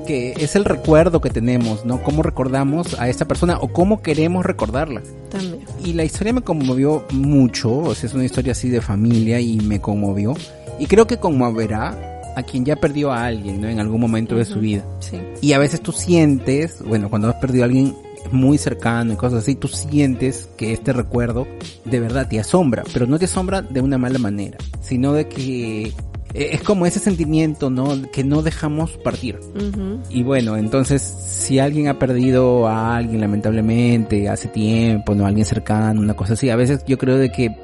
que 0.06 0.34
es 0.38 0.56
el 0.56 0.66
recuerdo 0.66 1.20
que 1.20 1.32
tenemos, 1.32 1.84
¿no? 1.84 2.04
Cómo 2.04 2.22
recordamos 2.22 3.00
a 3.00 3.10
esta 3.10 3.28
persona 3.28 3.58
o 3.60 3.70
cómo 3.70 4.04
queremos 4.04 4.46
recordarla. 4.46 5.02
También. 5.32 5.66
Y 5.84 5.94
la 5.94 6.04
historia 6.04 6.32
me 6.32 6.42
conmovió 6.42 7.08
mucho, 7.12 7.76
o 7.76 7.96
sea, 7.96 8.08
es 8.08 8.14
una 8.14 8.26
historia 8.26 8.52
así 8.52 8.70
de 8.70 8.80
familia 8.80 9.40
y 9.40 9.58
me 9.58 9.82
conmovió. 9.82 10.36
Y 10.78 10.86
creo 10.86 11.08
que 11.08 11.18
conmoverá 11.18 12.22
a 12.36 12.44
quien 12.44 12.66
ya 12.66 12.76
perdió 12.76 13.12
a 13.12 13.26
alguien, 13.26 13.62
¿no? 13.62 13.68
En 13.68 13.80
algún 13.80 14.00
momento 14.00 14.36
de 14.36 14.46
su 14.46 14.60
vida. 14.60 14.86
Sí. 15.00 15.18
Y 15.42 15.54
a 15.54 15.58
veces 15.58 15.82
tú 15.82 15.92
sientes, 15.92 16.84
bueno, 16.86 17.10
cuando 17.10 17.30
has 17.30 17.36
perdido 17.36 17.64
a 17.64 17.66
alguien 17.66 17.96
muy 18.32 18.58
cercano 18.58 19.14
y 19.14 19.16
cosas 19.16 19.40
así, 19.40 19.56
tú 19.56 19.68
sientes 19.68 20.50
que 20.58 20.74
este 20.74 20.94
recuerdo 20.94 21.48
de 21.86 22.00
verdad 22.00 22.28
te 22.28 22.40
asombra, 22.40 22.84
pero 22.94 23.06
no 23.06 23.20
te 23.20 23.26
asombra 23.26 23.62
de 23.62 23.82
una 23.82 23.98
mala 23.98 24.20
manera, 24.20 24.58
sino 24.82 25.14
de 25.14 25.28
que 25.28 25.94
eh, 26.34 26.50
es 26.54 26.64
como 26.64 26.86
ese 26.86 27.00
sentimiento, 27.00 27.70
¿no? 27.70 27.90
Que 28.12 28.24
no 28.24 28.42
dejamos 28.42 28.98
partir. 28.98 29.40
Y 30.10 30.24
bueno, 30.24 30.58
entonces, 30.58 31.02
si 31.02 31.60
alguien 31.60 31.88
ha 31.88 32.00
perdido 32.00 32.68
a 32.68 32.96
alguien 32.96 33.22
lamentablemente 33.22 34.30
hace 34.30 34.48
tiempo, 34.48 35.14
¿no? 35.14 35.26
Alguien 35.26 35.46
cercano, 35.46 36.02
una 36.02 36.16
cosa 36.16 36.34
así, 36.34 36.50
a 36.50 36.56
veces 36.56 36.84
yo 36.88 36.98
creo 36.98 37.18
de 37.18 37.32
que 37.32 37.56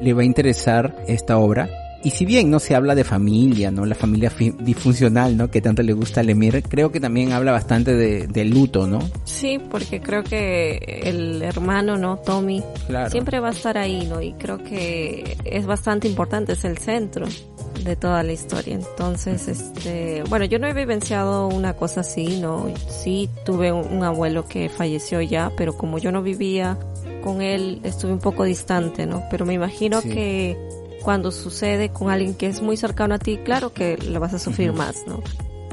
le 0.00 0.12
va 0.12 0.22
a 0.22 0.24
interesar 0.24 0.96
esta 1.06 1.38
obra 1.38 1.68
y 2.04 2.10
si 2.10 2.26
bien 2.26 2.50
no 2.50 2.60
se 2.60 2.74
habla 2.74 2.94
de 2.94 3.02
familia, 3.02 3.70
¿no? 3.70 3.86
La 3.86 3.94
familia 3.94 4.30
disfuncional, 4.60 5.36
¿no? 5.36 5.50
Que 5.50 5.62
tanto 5.62 5.82
le 5.82 5.94
gusta 5.94 6.20
a 6.20 6.22
Lemire, 6.22 6.62
creo 6.62 6.92
que 6.92 7.00
también 7.00 7.32
habla 7.32 7.50
bastante 7.50 7.94
de, 7.94 8.44
luto, 8.44 8.86
¿no? 8.86 8.98
Sí, 9.24 9.58
porque 9.70 10.02
creo 10.02 10.22
que 10.22 10.76
el 11.04 11.40
hermano, 11.40 11.96
¿no? 11.96 12.18
Tommy, 12.18 12.62
siempre 13.10 13.40
va 13.40 13.48
a 13.48 13.52
estar 13.52 13.78
ahí, 13.78 14.06
¿no? 14.06 14.20
Y 14.20 14.34
creo 14.34 14.58
que 14.58 15.38
es 15.44 15.64
bastante 15.64 16.06
importante, 16.06 16.52
es 16.52 16.64
el 16.66 16.76
centro 16.76 17.26
de 17.82 17.96
toda 17.96 18.22
la 18.22 18.32
historia. 18.32 18.74
Entonces, 18.74 19.48
este, 19.48 20.22
bueno, 20.28 20.44
yo 20.44 20.58
no 20.58 20.66
he 20.66 20.74
vivenciado 20.74 21.48
una 21.48 21.72
cosa 21.72 22.00
así, 22.00 22.38
¿no? 22.38 22.66
Sí 22.86 23.30
tuve 23.46 23.72
un, 23.72 24.04
abuelo 24.04 24.46
que 24.46 24.68
falleció 24.68 25.22
ya, 25.22 25.50
pero 25.56 25.74
como 25.74 25.96
yo 25.96 26.12
no 26.12 26.22
vivía 26.22 26.78
con 27.22 27.40
él, 27.40 27.80
estuve 27.82 28.12
un 28.12 28.18
poco 28.18 28.44
distante, 28.44 29.06
¿no? 29.06 29.24
Pero 29.30 29.46
me 29.46 29.54
imagino 29.54 30.02
que 30.02 30.58
cuando 31.04 31.30
sucede 31.30 31.90
con 31.90 32.10
alguien 32.10 32.34
que 32.34 32.46
es 32.46 32.62
muy 32.62 32.78
cercano 32.78 33.14
a 33.14 33.18
ti, 33.18 33.36
claro 33.44 33.72
que 33.72 33.98
lo 33.98 34.18
vas 34.20 34.32
a 34.32 34.38
sufrir 34.38 34.72
más, 34.72 35.04
¿no? 35.06 35.22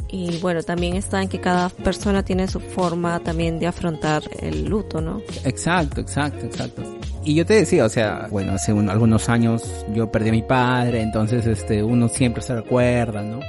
Y 0.10 0.40
bueno, 0.40 0.62
también 0.62 0.98
está 0.98 1.22
en 1.22 1.30
que 1.30 1.40
cada 1.40 1.70
persona 1.70 2.22
tiene 2.22 2.50
su 2.50 2.60
forma 2.60 3.18
también 3.22 3.58
de 3.58 3.66
afrontar 3.66 4.24
el 4.42 4.66
luto, 4.66 5.00
¿no? 5.00 5.22
Exacto, 5.46 6.02
exacto, 6.02 6.46
exacto. 6.46 6.84
Y 7.24 7.34
yo 7.34 7.46
te 7.46 7.54
decía, 7.54 7.86
o 7.86 7.90
sea, 7.90 8.28
bueno, 8.30 8.52
hace 8.52 8.74
algunos 8.74 9.30
años 9.30 9.64
yo 9.94 10.12
perdí 10.12 10.30
a 10.30 10.34
mi 10.34 10.42
padre, 10.42 11.02
entonces 11.02 11.48
este, 11.48 11.82
uno 11.82 12.10
siempre 12.10 12.44
se 12.44 12.54
recuerda, 12.54 13.22
¿no? 13.24 13.40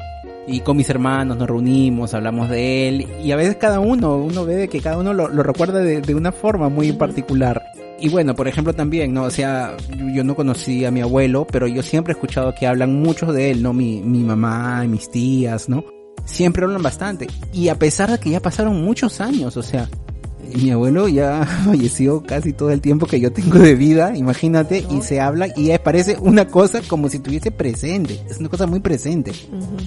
Y 0.46 0.60
con 0.60 0.76
mis 0.76 0.88
hermanos 0.88 1.36
nos 1.36 1.48
reunimos, 1.48 2.14
hablamos 2.14 2.48
de 2.48 2.88
él, 2.88 3.08
y 3.24 3.32
a 3.32 3.36
veces 3.36 3.56
cada 3.56 3.80
uno, 3.80 4.16
uno 4.18 4.44
ve 4.44 4.68
que 4.68 4.80
cada 4.80 4.98
uno 4.98 5.12
lo, 5.12 5.28
recuerda 5.28 5.80
de, 5.80 6.00
de, 6.00 6.14
una 6.14 6.30
forma 6.30 6.68
muy 6.68 6.92
particular 6.92 7.71
y 8.02 8.08
bueno, 8.08 8.34
por 8.34 8.48
ejemplo 8.48 8.74
también, 8.74 9.14
¿no? 9.14 9.22
O 9.22 9.30
sea, 9.30 9.76
yo 10.12 10.24
no 10.24 10.34
conocí 10.34 10.84
a 10.84 10.90
mi 10.90 11.00
abuelo, 11.00 11.46
pero 11.46 11.68
yo 11.68 11.82
siempre 11.82 12.12
he 12.12 12.16
escuchado 12.16 12.52
que 12.52 12.66
hablan 12.66 13.00
mucho 13.00 13.32
de 13.32 13.52
él, 13.52 13.62
¿no? 13.62 13.72
Mi, 13.72 14.02
mi 14.02 14.24
mamá 14.24 14.82
y 14.84 14.88
mis 14.88 15.08
tías, 15.08 15.68
¿no? 15.68 15.84
Siempre 16.24 16.64
hablan 16.64 16.82
bastante. 16.82 17.28
Y 17.52 17.68
a 17.68 17.78
pesar 17.78 18.10
de 18.10 18.18
que 18.18 18.30
ya 18.30 18.40
pasaron 18.40 18.82
muchos 18.82 19.20
años, 19.20 19.56
o 19.56 19.62
sea, 19.62 19.88
mi 20.56 20.72
abuelo 20.72 21.06
ya 21.06 21.46
falleció 21.64 22.24
casi 22.24 22.52
todo 22.52 22.70
el 22.70 22.80
tiempo 22.80 23.06
que 23.06 23.20
yo 23.20 23.32
tengo 23.32 23.60
de 23.60 23.76
vida, 23.76 24.16
imagínate, 24.16 24.84
y 24.90 25.02
se 25.02 25.20
habla 25.20 25.48
y 25.56 25.70
parece 25.78 26.16
una 26.18 26.48
cosa 26.48 26.80
como 26.88 27.08
si 27.08 27.18
estuviese 27.18 27.52
presente, 27.52 28.20
es 28.28 28.38
una 28.38 28.48
cosa 28.48 28.66
muy 28.66 28.80
presente. 28.80 29.32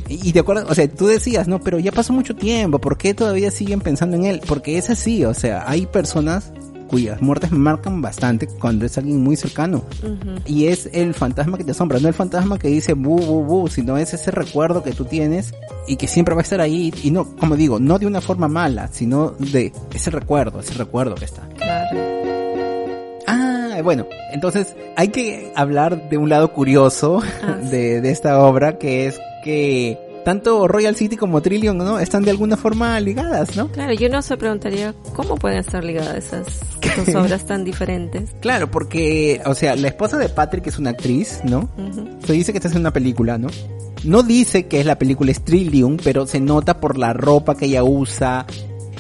y, 0.08 0.32
de 0.32 0.40
acuerdo, 0.40 0.68
o 0.70 0.74
sea, 0.74 0.88
tú 0.88 1.08
decías, 1.08 1.50
no, 1.50 1.60
pero 1.60 1.80
ya 1.80 1.92
pasó 1.92 2.14
mucho 2.14 2.34
tiempo, 2.34 2.80
¿por 2.80 2.98
qué 2.98 3.14
todavía 3.14 3.52
siguen 3.52 3.82
pensando 3.82 4.16
en 4.16 4.26
él? 4.26 4.42
Porque 4.48 4.78
es 4.78 4.90
así, 4.90 5.26
o 5.26 5.34
sea, 5.34 5.70
hay 5.70 5.86
personas 5.86 6.54
cuyas 6.88 7.22
muertes 7.22 7.52
me 7.52 7.60
marcan 7.60 8.02
bastante 8.02 8.48
cuando 8.48 8.86
es 8.86 8.98
alguien 8.98 9.22
muy 9.24 9.36
cercano. 9.36 9.84
Y 10.46 10.68
es 10.68 10.90
el 10.94 11.14
fantasma 11.14 11.58
que 11.58 11.64
te 11.64 11.72
asombra, 11.72 12.00
no 12.00 12.08
el 12.08 12.14
fantasma 12.14 12.58
que 12.58 12.68
dice 12.68 12.94
bu, 12.94 13.18
bu, 13.18 13.44
bu, 13.44 13.68
sino 13.68 13.98
es 13.98 14.14
ese 14.14 14.32
recuerdo 14.32 14.84
que 14.84 14.92
tú 14.92 15.06
tienes 15.06 15.54
y 15.88 15.98
que 15.98 16.08
siempre 16.08 16.36
va 16.36 16.42
a 16.42 16.44
estar 16.44 16.62
ahí. 16.62 16.94
Y 17.04 17.12
no, 17.12 17.36
como 17.36 17.56
digo, 17.56 17.80
no 17.80 18.00
de 18.00 18.08
una 18.08 18.22
forma 18.22 18.48
mala, 18.48 18.90
sino 18.92 19.32
de 19.32 19.72
ese 19.94 20.12
recuerdo, 20.12 20.60
ese 20.60 20.74
recuerdo 20.74 21.16
que 21.16 21.26
está. 21.26 21.48
Claro. 21.58 22.00
Ah, 23.28 23.82
bueno, 23.84 24.08
entonces 24.32 24.76
hay 24.96 25.10
que 25.10 25.52
hablar 25.56 26.10
de 26.10 26.18
un 26.18 26.30
lado 26.30 26.54
curioso 26.54 27.22
ah, 27.44 27.54
de, 27.72 28.02
de 28.02 28.12
esta 28.12 28.40
obra 28.40 28.78
que 28.78 29.08
es 29.08 29.20
que 29.44 30.05
tanto 30.26 30.68
Royal 30.68 30.96
City 30.96 31.16
como 31.16 31.42
Trillion, 31.42 31.78
¿no? 31.78 32.00
Están 32.00 32.24
de 32.24 32.32
alguna 32.32 32.58
forma 32.58 33.00
ligadas, 33.00 33.56
¿no? 33.56 33.72
Claro, 33.72 33.94
yo 33.94 34.10
no 34.10 34.24
se 34.24 34.36
preguntaría 34.36 34.96
cómo 35.14 35.36
pueden 35.36 35.60
estar 35.60 35.84
ligadas 35.84 36.16
esas 36.18 36.46
dos 36.98 37.16
obras 37.16 37.46
tan 37.46 37.64
diferentes. 37.64 38.32
Claro, 38.42 38.70
porque, 38.72 39.40
o 39.46 39.54
sea, 39.54 39.76
la 39.76 39.88
esposa 39.88 40.18
de 40.18 40.28
Patrick 40.28 40.66
es 40.66 40.80
una 40.80 40.90
actriz, 40.90 41.42
¿no? 41.44 41.70
Se 42.26 42.34
dice 42.34 42.52
que 42.52 42.58
está 42.58 42.70
haciendo 42.70 42.88
una 42.88 42.94
película, 42.94 43.38
¿no? 43.38 43.50
No 44.04 44.24
dice 44.24 44.68
que 44.68 44.80
es 44.80 44.86
la 44.88 44.98
película 44.98 45.30
es 45.30 45.46
Trillium, 45.46 45.98
pero 46.04 46.26
se 46.26 46.40
nota 46.40 46.80
por 46.80 46.98
la 46.98 47.14
ropa 47.14 47.56
que 47.56 47.66
ella 47.66 47.84
usa, 47.84 48.48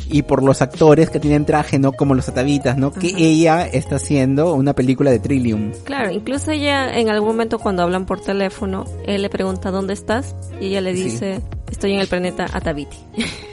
y 0.09 0.23
por 0.23 0.43
los 0.43 0.61
actores 0.61 1.09
que 1.09 1.19
tienen 1.19 1.45
traje, 1.45 1.79
¿no? 1.79 1.91
Como 1.91 2.15
los 2.15 2.29
atavitas, 2.29 2.77
¿no? 2.77 2.91
Que 2.91 3.13
ella 3.17 3.67
está 3.67 3.95
haciendo 3.95 4.53
una 4.53 4.73
película 4.73 5.11
de 5.11 5.19
Trillium. 5.19 5.71
Claro, 5.83 6.11
incluso 6.11 6.51
ella 6.51 6.97
en 6.97 7.09
algún 7.09 7.29
momento 7.29 7.59
cuando 7.59 7.83
hablan 7.83 8.05
por 8.05 8.21
teléfono, 8.21 8.85
él 9.05 9.21
le 9.21 9.29
pregunta 9.29 9.71
¿dónde 9.71 9.93
estás? 9.93 10.35
Y 10.59 10.67
ella 10.67 10.81
le 10.81 10.93
dice, 10.93 11.41
estoy 11.71 11.93
en 11.93 11.99
el 11.99 12.07
planeta 12.07 12.45
Ataviti. 12.51 12.97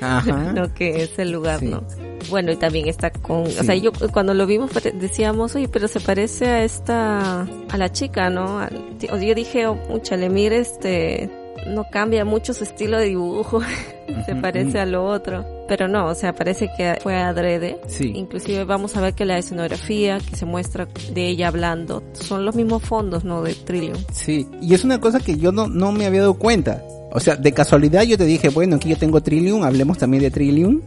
Ajá. 0.01 0.53
¿No? 0.55 0.73
Que 0.75 1.03
es 1.03 1.19
el 1.19 1.33
lugar, 1.33 1.63
¿no? 1.63 1.83
Bueno, 2.31 2.53
y 2.53 2.57
también 2.57 2.89
está 2.89 3.11
con, 3.11 3.43
o 3.43 3.49
sea, 3.49 3.75
yo 3.75 3.91
cuando 4.13 4.33
lo 4.33 4.47
vimos 4.47 4.71
decíamos, 4.95 5.57
oye, 5.57 5.69
pero 5.69 5.89
se 5.89 6.01
parece 6.01 6.47
a 6.47 6.65
esta, 6.65 7.43
a 7.43 7.77
la 7.77 7.91
chica, 7.91 8.31
¿no? 8.31 8.61
yo 9.01 9.35
dije, 9.35 9.67
oh, 9.67 9.75
mucha, 9.89 10.17
le 10.17 10.29
mire 10.29 10.59
este, 10.59 11.29
no 11.67 11.85
cambia 11.91 12.25
mucho 12.25 12.55
su 12.55 12.65
estilo 12.65 12.99
de 12.99 13.07
dibujo, 13.07 13.61
se 14.27 14.35
parece 14.37 14.81
a 14.81 14.87
lo 14.87 15.05
otro. 15.05 15.45
Pero 15.69 15.89
no, 15.89 16.07
o 16.07 16.15
sea, 16.15 16.35
parece 16.35 16.69
que 16.77 16.99
fue 17.03 17.17
adrede. 17.17 17.79
Sí. 17.87 18.13
Inclusive 18.15 18.65
vamos 18.65 18.97
a 18.97 19.01
ver 19.01 19.15
que 19.15 19.25
la 19.25 19.39
escenografía 19.39 20.19
que 20.19 20.37
se 20.37 20.45
muestra 20.45 20.87
de 21.13 21.29
ella 21.29 21.49
hablando 21.49 22.03
son 22.13 22.45
los 22.45 22.55
mismos 22.55 22.83
fondos, 22.83 23.25
¿no? 23.25 23.43
De 23.43 23.55
Trillium. 23.55 23.99
Sí, 24.13 24.47
y 24.61 24.75
es 24.75 24.85
una 24.85 25.01
cosa 25.01 25.21
que 25.21 25.37
yo 25.37 25.53
no, 25.53 25.69
no 25.69 25.93
me 25.93 26.07
había 26.07 26.21
dado 26.21 26.35
cuenta. 26.35 26.83
O 27.15 27.21
sea, 27.21 27.37
de 27.37 27.53
casualidad 27.53 28.05
yo 28.05 28.17
te 28.17 28.25
dije, 28.25 28.49
bueno, 28.49 28.77
aquí 28.77 28.89
yo 28.89 28.97
tengo 28.97 29.23
Trillium, 29.23 29.63
hablemos 29.65 29.99
también 29.99 30.23
de 30.23 30.31
Trillium. 30.31 30.81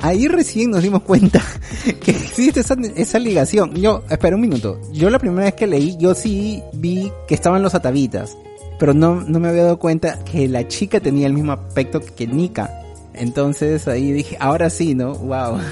Ahí 0.00 0.26
recién 0.26 0.70
nos 0.70 0.82
dimos 0.82 1.02
cuenta 1.02 1.42
que 2.02 2.10
existe 2.10 2.60
esa, 2.60 2.74
esa 2.96 3.18
ligación. 3.18 3.74
Yo, 3.74 4.02
espera 4.08 4.34
un 4.34 4.42
minuto. 4.42 4.80
Yo 4.92 5.10
la 5.10 5.18
primera 5.18 5.44
vez 5.44 5.54
que 5.54 5.66
leí, 5.66 5.96
yo 5.98 6.14
sí 6.14 6.62
vi 6.72 7.12
que 7.26 7.34
estaban 7.34 7.62
los 7.62 7.74
atavitas 7.74 8.36
pero 8.78 8.94
no, 8.94 9.20
no 9.22 9.40
me 9.40 9.48
había 9.48 9.64
dado 9.64 9.78
cuenta 9.78 10.24
que 10.24 10.48
la 10.48 10.66
chica 10.68 11.00
tenía 11.00 11.26
el 11.26 11.32
mismo 11.32 11.52
aspecto 11.52 12.00
que 12.00 12.26
Nika. 12.26 12.70
Entonces 13.14 13.88
ahí 13.88 14.12
dije, 14.12 14.36
ahora 14.40 14.70
sí, 14.70 14.94
¿no? 14.94 15.14
Wow. 15.14 15.58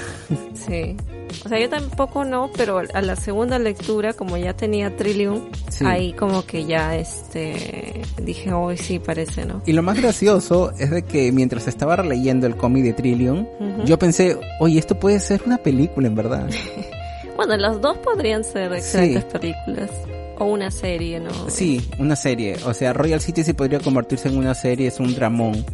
Sí. 0.55 0.97
O 1.45 1.49
sea, 1.49 1.61
yo 1.61 1.69
tampoco 1.69 2.25
no, 2.25 2.51
pero 2.57 2.83
a 2.92 3.03
la 3.03 3.14
segunda 3.14 3.59
lectura, 3.59 4.14
como 4.14 4.37
ya 4.37 4.55
tenía 4.55 4.97
Trillium, 4.97 5.42
ahí 5.85 6.12
como 6.12 6.45
que 6.45 6.64
ya 6.64 6.97
este 6.97 8.03
dije, 8.21 8.53
hoy 8.53 8.77
sí 8.77 8.99
parece, 8.99 9.45
¿no? 9.45 9.62
Y 9.66 9.73
lo 9.73 9.83
más 9.83 10.01
gracioso 10.01 10.73
es 10.79 10.90
de 10.90 11.03
que 11.03 11.31
mientras 11.33 11.69
estaba 11.69 11.97
releyendo 11.97 12.47
el 12.47 12.57
cómic 12.57 12.85
de 12.85 12.92
Trillium, 12.95 13.47
yo 13.85 13.99
pensé, 13.99 14.38
oye, 14.61 14.79
esto 14.79 14.99
puede 14.99 15.21
ser 15.21 15.42
una 15.47 15.59
película 15.59 16.09
en 16.09 16.14
verdad. 16.14 16.49
bueno, 17.37 17.57
las 17.57 17.81
dos 17.81 17.97
podrían 17.99 18.42
ser 18.42 18.73
excelentes 18.73 19.25
películas. 19.25 19.90
O 20.38 20.44
una 20.46 20.70
serie, 20.70 21.20
¿no? 21.20 21.31
Sí, 21.49 21.81
una 21.99 22.16
serie. 22.16 22.57
O 22.66 22.75
sea, 22.75 22.92
Royal 22.92 23.20
City 23.20 23.42
sí 23.42 23.53
podría 23.53 23.81
convertirse 23.81 24.29
en 24.29 24.37
una 24.37 24.55
serie, 24.55 24.88
es 24.88 25.01
un 25.01 25.14
dramón. 25.14 25.64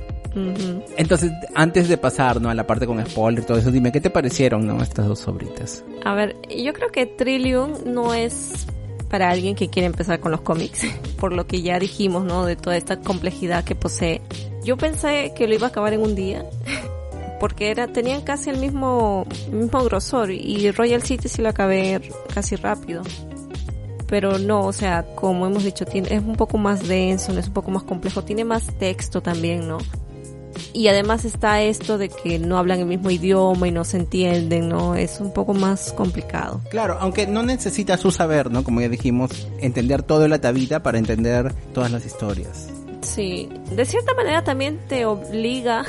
Entonces, 0.97 1.31
antes 1.55 1.89
de 1.89 1.99
pasar, 1.99 2.41
¿no? 2.41 2.49
A 2.49 2.55
la 2.55 2.67
parte 2.67 2.87
con 2.87 3.05
spoiler 3.05 3.43
y 3.43 3.47
todo 3.47 3.59
eso, 3.59 3.71
dime, 3.71 3.93
¿qué 3.93 4.01
te 4.01 4.11
parecieron, 4.11 4.67
no? 4.67 4.83
Estas 4.83 5.07
dos 5.07 5.21
sobritas. 5.21 5.85
A 6.05 6.15
ver, 6.15 6.37
yo 6.49 6.73
creo 6.73 6.91
que 6.91 7.07
Trillium 7.07 7.73
no 7.87 8.15
es 8.15 8.67
para 9.11 9.31
alguien 9.31 9.55
que 9.55 9.69
quiere 9.69 9.87
empezar 9.87 10.21
con 10.21 10.33
los 10.33 10.41
cómics, 10.41 10.87
por 11.19 11.33
lo 11.33 11.47
que 11.47 11.61
ya 11.61 11.79
dijimos, 11.79 12.25
¿no? 12.25 12.47
De 12.47 12.57
toda 12.57 12.77
esta 12.77 13.01
complejidad 13.01 13.65
que 13.65 13.75
posee. 13.75 14.23
Yo 14.65 14.77
pensé 14.77 15.33
que 15.37 15.47
lo 15.47 15.55
iba 15.55 15.67
a 15.67 15.71
acabar 15.71 15.93
en 15.93 16.01
un 16.01 16.15
día, 16.15 16.47
porque 17.41 17.71
era, 17.71 17.89
tenían 17.89 18.23
casi 18.23 18.49
el 18.49 18.59
mismo, 18.59 19.27
mismo 19.51 19.85
grosor, 19.85 20.31
y 20.31 20.71
Royal 20.71 21.03
City 21.03 21.29
sí 21.29 21.43
lo 21.43 21.51
acabé 21.51 22.01
casi 22.33 22.57
rápido 22.57 23.03
pero 24.13 24.39
no, 24.39 24.67
o 24.67 24.75
sea, 24.75 25.07
como 25.15 25.47
hemos 25.47 25.65
dicho, 25.65 25.87
tiene, 25.87 26.15
es 26.15 26.23
un 26.23 26.37
poco 26.37 26.59
más 26.59 26.87
denso, 26.87 27.33
es 27.39 27.47
un 27.47 27.55
poco 27.55 27.71
más 27.71 27.83
complejo, 27.83 28.23
tiene 28.23 28.45
más 28.45 28.67
texto 28.79 29.23
también, 29.23 29.67
¿no? 29.67 29.79
Y 30.75 30.89
además 30.89 31.25
está 31.25 31.63
esto 31.63 31.97
de 31.97 32.11
que 32.11 32.39
no 32.39 32.59
hablan 32.59 32.81
el 32.81 32.85
mismo 32.85 33.11
idioma 33.11 33.69
y 33.69 33.71
no 33.71 33.85
se 33.85 33.97
entienden, 33.97 34.69
¿no? 34.69 34.97
Es 34.97 35.19
un 35.19 35.33
poco 35.33 35.55
más 35.55 35.95
complicado. 35.95 36.61
Claro, 36.69 36.99
aunque 37.01 37.27
no 37.27 37.43
necesitas 37.43 38.01
su 38.01 38.11
saber, 38.11 38.51
¿no? 38.51 38.65
Como 38.65 38.83
ya 38.83 38.91
dijimos, 38.91 39.49
entender 39.63 40.03
todo 40.03 40.27
el 40.27 40.35
atavita 40.35 40.83
para 40.83 40.99
entender 40.99 41.55
todas 41.73 41.91
las 41.91 42.05
historias. 42.05 42.69
Sí, 43.01 43.49
de 43.75 43.85
cierta 43.87 44.13
manera 44.13 44.45
también 44.45 44.79
te 44.91 45.07
obliga 45.07 45.87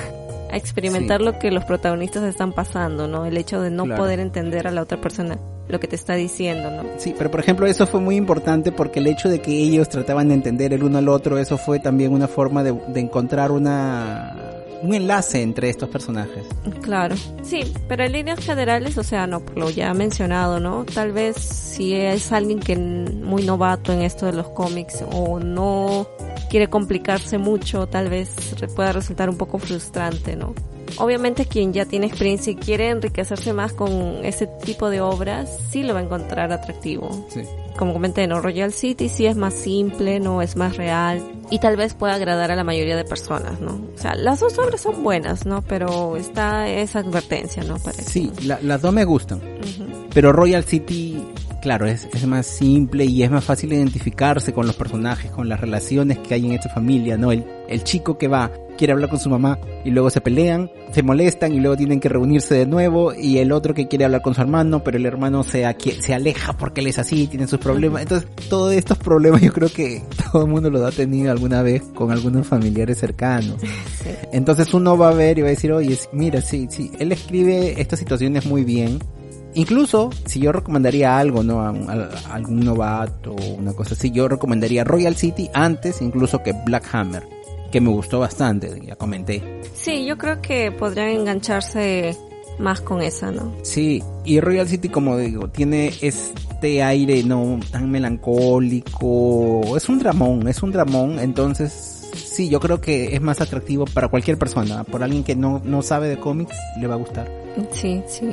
a 0.53 0.57
experimentar 0.57 1.19
lo 1.19 1.39
que 1.39 1.49
los 1.49 1.65
protagonistas 1.65 2.23
están 2.23 2.53
pasando, 2.53 3.07
¿no? 3.07 3.25
El 3.25 3.37
hecho 3.37 3.59
de 3.59 3.71
no 3.71 3.85
poder 3.85 4.19
entender 4.19 4.67
a 4.67 4.71
la 4.71 4.83
otra 4.83 5.01
persona 5.01 5.39
lo 5.67 5.79
que 5.79 5.87
te 5.87 5.95
está 5.95 6.13
diciendo, 6.13 6.69
¿no? 6.69 6.83
Sí, 6.97 7.15
pero 7.17 7.31
por 7.31 7.39
ejemplo 7.39 7.65
eso 7.65 7.87
fue 7.87 7.99
muy 7.99 8.15
importante 8.15 8.71
porque 8.71 8.99
el 8.99 9.07
hecho 9.07 9.29
de 9.29 9.41
que 9.41 9.51
ellos 9.51 9.89
trataban 9.89 10.27
de 10.27 10.35
entender 10.35 10.71
el 10.71 10.83
uno 10.83 10.99
al 10.99 11.09
otro, 11.09 11.39
eso 11.39 11.57
fue 11.57 11.79
también 11.79 12.13
una 12.13 12.27
forma 12.27 12.63
de, 12.63 12.73
de 12.89 12.99
encontrar 12.99 13.51
una 13.51 14.53
un 14.83 14.93
enlace 14.93 15.41
entre 15.41 15.69
estos 15.69 15.89
personajes. 15.89 16.45
Claro, 16.81 17.15
sí, 17.41 17.63
pero 17.87 18.03
en 18.03 18.11
líneas 18.11 18.39
generales, 18.39 18.97
o 18.97 19.03
sea, 19.03 19.25
no, 19.25 19.39
por 19.39 19.57
lo 19.57 19.69
ya 19.69 19.93
mencionado, 19.93 20.59
¿no? 20.59 20.83
Tal 20.83 21.13
vez 21.13 21.37
si 21.37 21.95
es 21.95 22.33
alguien 22.33 22.59
que 22.59 22.75
muy 22.75 23.43
novato 23.43 23.93
en 23.93 24.01
esto 24.01 24.25
de 24.25 24.33
los 24.33 24.49
cómics 24.49 25.03
o 25.09 25.39
no 25.39 26.05
quiere 26.53 26.69
complicarse 26.69 27.39
mucho, 27.39 27.87
tal 27.87 28.09
vez 28.09 28.29
pueda 28.75 28.91
resultar 28.91 29.27
un 29.27 29.37
poco 29.37 29.57
frustrante, 29.57 30.35
¿no? 30.35 30.53
Obviamente 30.99 31.47
quien 31.47 31.73
ya 31.73 31.85
tiene 31.85 32.05
experiencia 32.05 32.51
y 32.51 32.55
quiere 32.57 32.91
enriquecerse 32.91 33.53
más 33.53 33.73
con 33.73 34.23
ese 34.23 34.45
tipo 34.63 34.91
de 34.91 35.01
obras, 35.01 35.49
sí 35.71 35.81
lo 35.81 35.95
va 35.95 36.01
a 36.01 36.03
encontrar 36.03 36.51
atractivo. 36.51 37.25
Sí. 37.29 37.41
Como 37.75 37.93
comenté, 37.93 38.27
¿no? 38.27 38.39
Royal 38.39 38.71
City 38.71 39.09
sí 39.09 39.25
es 39.25 39.35
más 39.35 39.55
simple, 39.55 40.19
no 40.19 40.43
es 40.43 40.55
más 40.55 40.77
real 40.77 41.23
y 41.49 41.57
tal 41.57 41.75
vez 41.75 41.95
pueda 41.95 42.13
agradar 42.13 42.51
a 42.51 42.55
la 42.55 42.63
mayoría 42.63 42.97
de 42.97 43.03
personas, 43.03 43.59
¿no? 43.59 43.81
O 43.95 43.97
sea, 43.97 44.13
las 44.13 44.39
dos 44.39 44.55
obras 44.59 44.79
son 44.79 45.01
buenas, 45.01 45.47
¿no? 45.47 45.63
Pero 45.63 46.17
está 46.17 46.69
esa 46.69 46.99
advertencia, 46.99 47.63
¿no? 47.63 47.79
Parece. 47.79 48.03
Sí, 48.03 48.31
las 48.43 48.79
dos 48.79 48.93
me 48.93 49.05
gustan. 49.05 49.41
Pero 50.13 50.31
Royal 50.31 50.63
City 50.63 51.19
claro, 51.63 51.87
es, 51.87 52.09
es, 52.13 52.27
más 52.27 52.45
simple 52.45 53.05
y 53.05 53.23
es 53.23 53.31
más 53.31 53.45
fácil 53.45 53.71
identificarse 53.71 54.51
con 54.51 54.67
los 54.67 54.75
personajes, 54.75 55.31
con 55.31 55.47
las 55.47 55.61
relaciones 55.61 56.19
que 56.19 56.33
hay 56.33 56.45
en 56.45 56.51
esta 56.51 56.67
familia, 56.67 57.15
¿no? 57.15 57.31
El, 57.31 57.45
el 57.69 57.85
chico 57.85 58.17
que 58.17 58.27
va, 58.27 58.51
quiere 58.77 58.91
hablar 58.91 59.09
con 59.09 59.17
su 59.17 59.29
mamá 59.29 59.57
y 59.85 59.89
luego 59.89 60.09
se 60.09 60.19
pelean, 60.19 60.69
se 60.91 61.03
molestan 61.03 61.53
y 61.53 61.61
luego 61.61 61.77
tienen 61.77 62.01
que 62.01 62.09
reunirse 62.09 62.53
de 62.55 62.65
nuevo 62.65 63.13
y 63.13 63.37
el 63.37 63.53
otro 63.53 63.73
que 63.73 63.87
quiere 63.87 64.03
hablar 64.03 64.21
con 64.21 64.35
su 64.35 64.41
hermano, 64.41 64.83
pero 64.83 64.97
el 64.97 65.05
hermano 65.05 65.43
se, 65.43 65.65
se 66.01 66.13
aleja 66.13 66.51
porque 66.51 66.81
él 66.81 66.87
es 66.87 66.99
así, 66.99 67.27
tiene 67.27 67.47
sus 67.47 67.59
problemas. 67.59 68.01
Entonces, 68.01 68.27
todos 68.49 68.73
estos 68.73 68.97
problemas 68.97 69.39
yo 69.39 69.53
creo 69.53 69.69
que 69.69 70.03
todo 70.33 70.43
el 70.43 70.51
mundo 70.51 70.69
los 70.69 70.81
ha 70.81 70.93
tenido 70.93 71.31
alguna 71.31 71.61
vez 71.61 71.81
con 71.95 72.11
algunos 72.11 72.45
familiares 72.45 72.97
cercanos. 72.97 73.55
Entonces 74.33 74.73
uno 74.73 74.97
va 74.97 75.11
a 75.11 75.13
ver 75.13 75.39
y 75.39 75.43
va 75.43 75.47
a 75.47 75.51
decir, 75.51 75.71
oye, 75.71 75.97
mira, 76.11 76.41
sí, 76.41 76.67
sí, 76.69 76.91
él 76.99 77.13
escribe 77.13 77.79
estas 77.79 77.99
situaciones 77.99 78.45
muy 78.45 78.65
bien 78.65 78.99
Incluso, 79.55 80.09
si 80.25 80.39
yo 80.39 80.51
recomendaría 80.51 81.17
algo, 81.17 81.43
¿no? 81.43 81.61
A, 81.61 81.69
algún 82.31 82.61
novato 82.61 83.33
o 83.33 83.53
una 83.53 83.73
cosa 83.73 83.93
así, 83.93 84.11
yo 84.11 84.27
recomendaría 84.27 84.83
Royal 84.83 85.15
City 85.15 85.49
antes 85.53 86.01
incluso 86.01 86.41
que 86.41 86.53
Black 86.65 86.87
Hammer, 86.93 87.23
que 87.71 87.81
me 87.81 87.89
gustó 87.89 88.19
bastante, 88.19 88.81
ya 88.85 88.95
comenté. 88.95 89.61
Sí, 89.73 90.05
yo 90.05 90.17
creo 90.17 90.41
que 90.41 90.71
podrían 90.71 91.09
engancharse 91.09 92.17
más 92.59 92.81
con 92.81 93.01
esa, 93.01 93.31
¿no? 93.31 93.53
Sí, 93.63 94.03
y 94.25 94.39
Royal 94.39 94.67
City, 94.67 94.89
como 94.89 95.17
digo, 95.17 95.47
tiene 95.49 95.91
este 96.01 96.83
aire, 96.83 97.23
¿no? 97.23 97.59
Tan 97.71 97.89
melancólico, 97.89 99.75
es 99.75 99.89
un 99.89 99.99
dramón, 99.99 100.47
es 100.47 100.61
un 100.63 100.71
dramón, 100.71 101.19
entonces 101.19 101.71
sí, 102.13 102.49
yo 102.49 102.59
creo 102.59 102.81
que 102.81 103.15
es 103.15 103.21
más 103.21 103.41
atractivo 103.41 103.85
para 103.85 104.07
cualquier 104.07 104.37
persona, 104.37 104.83
por 104.83 105.03
alguien 105.03 105.23
que 105.23 105.35
no, 105.35 105.61
no 105.63 105.81
sabe 105.81 106.09
de 106.09 106.17
cómics, 106.17 106.55
le 106.79 106.87
va 106.87 106.95
a 106.95 106.97
gustar. 106.97 107.31
Sí, 107.71 108.01
sí. 108.07 108.29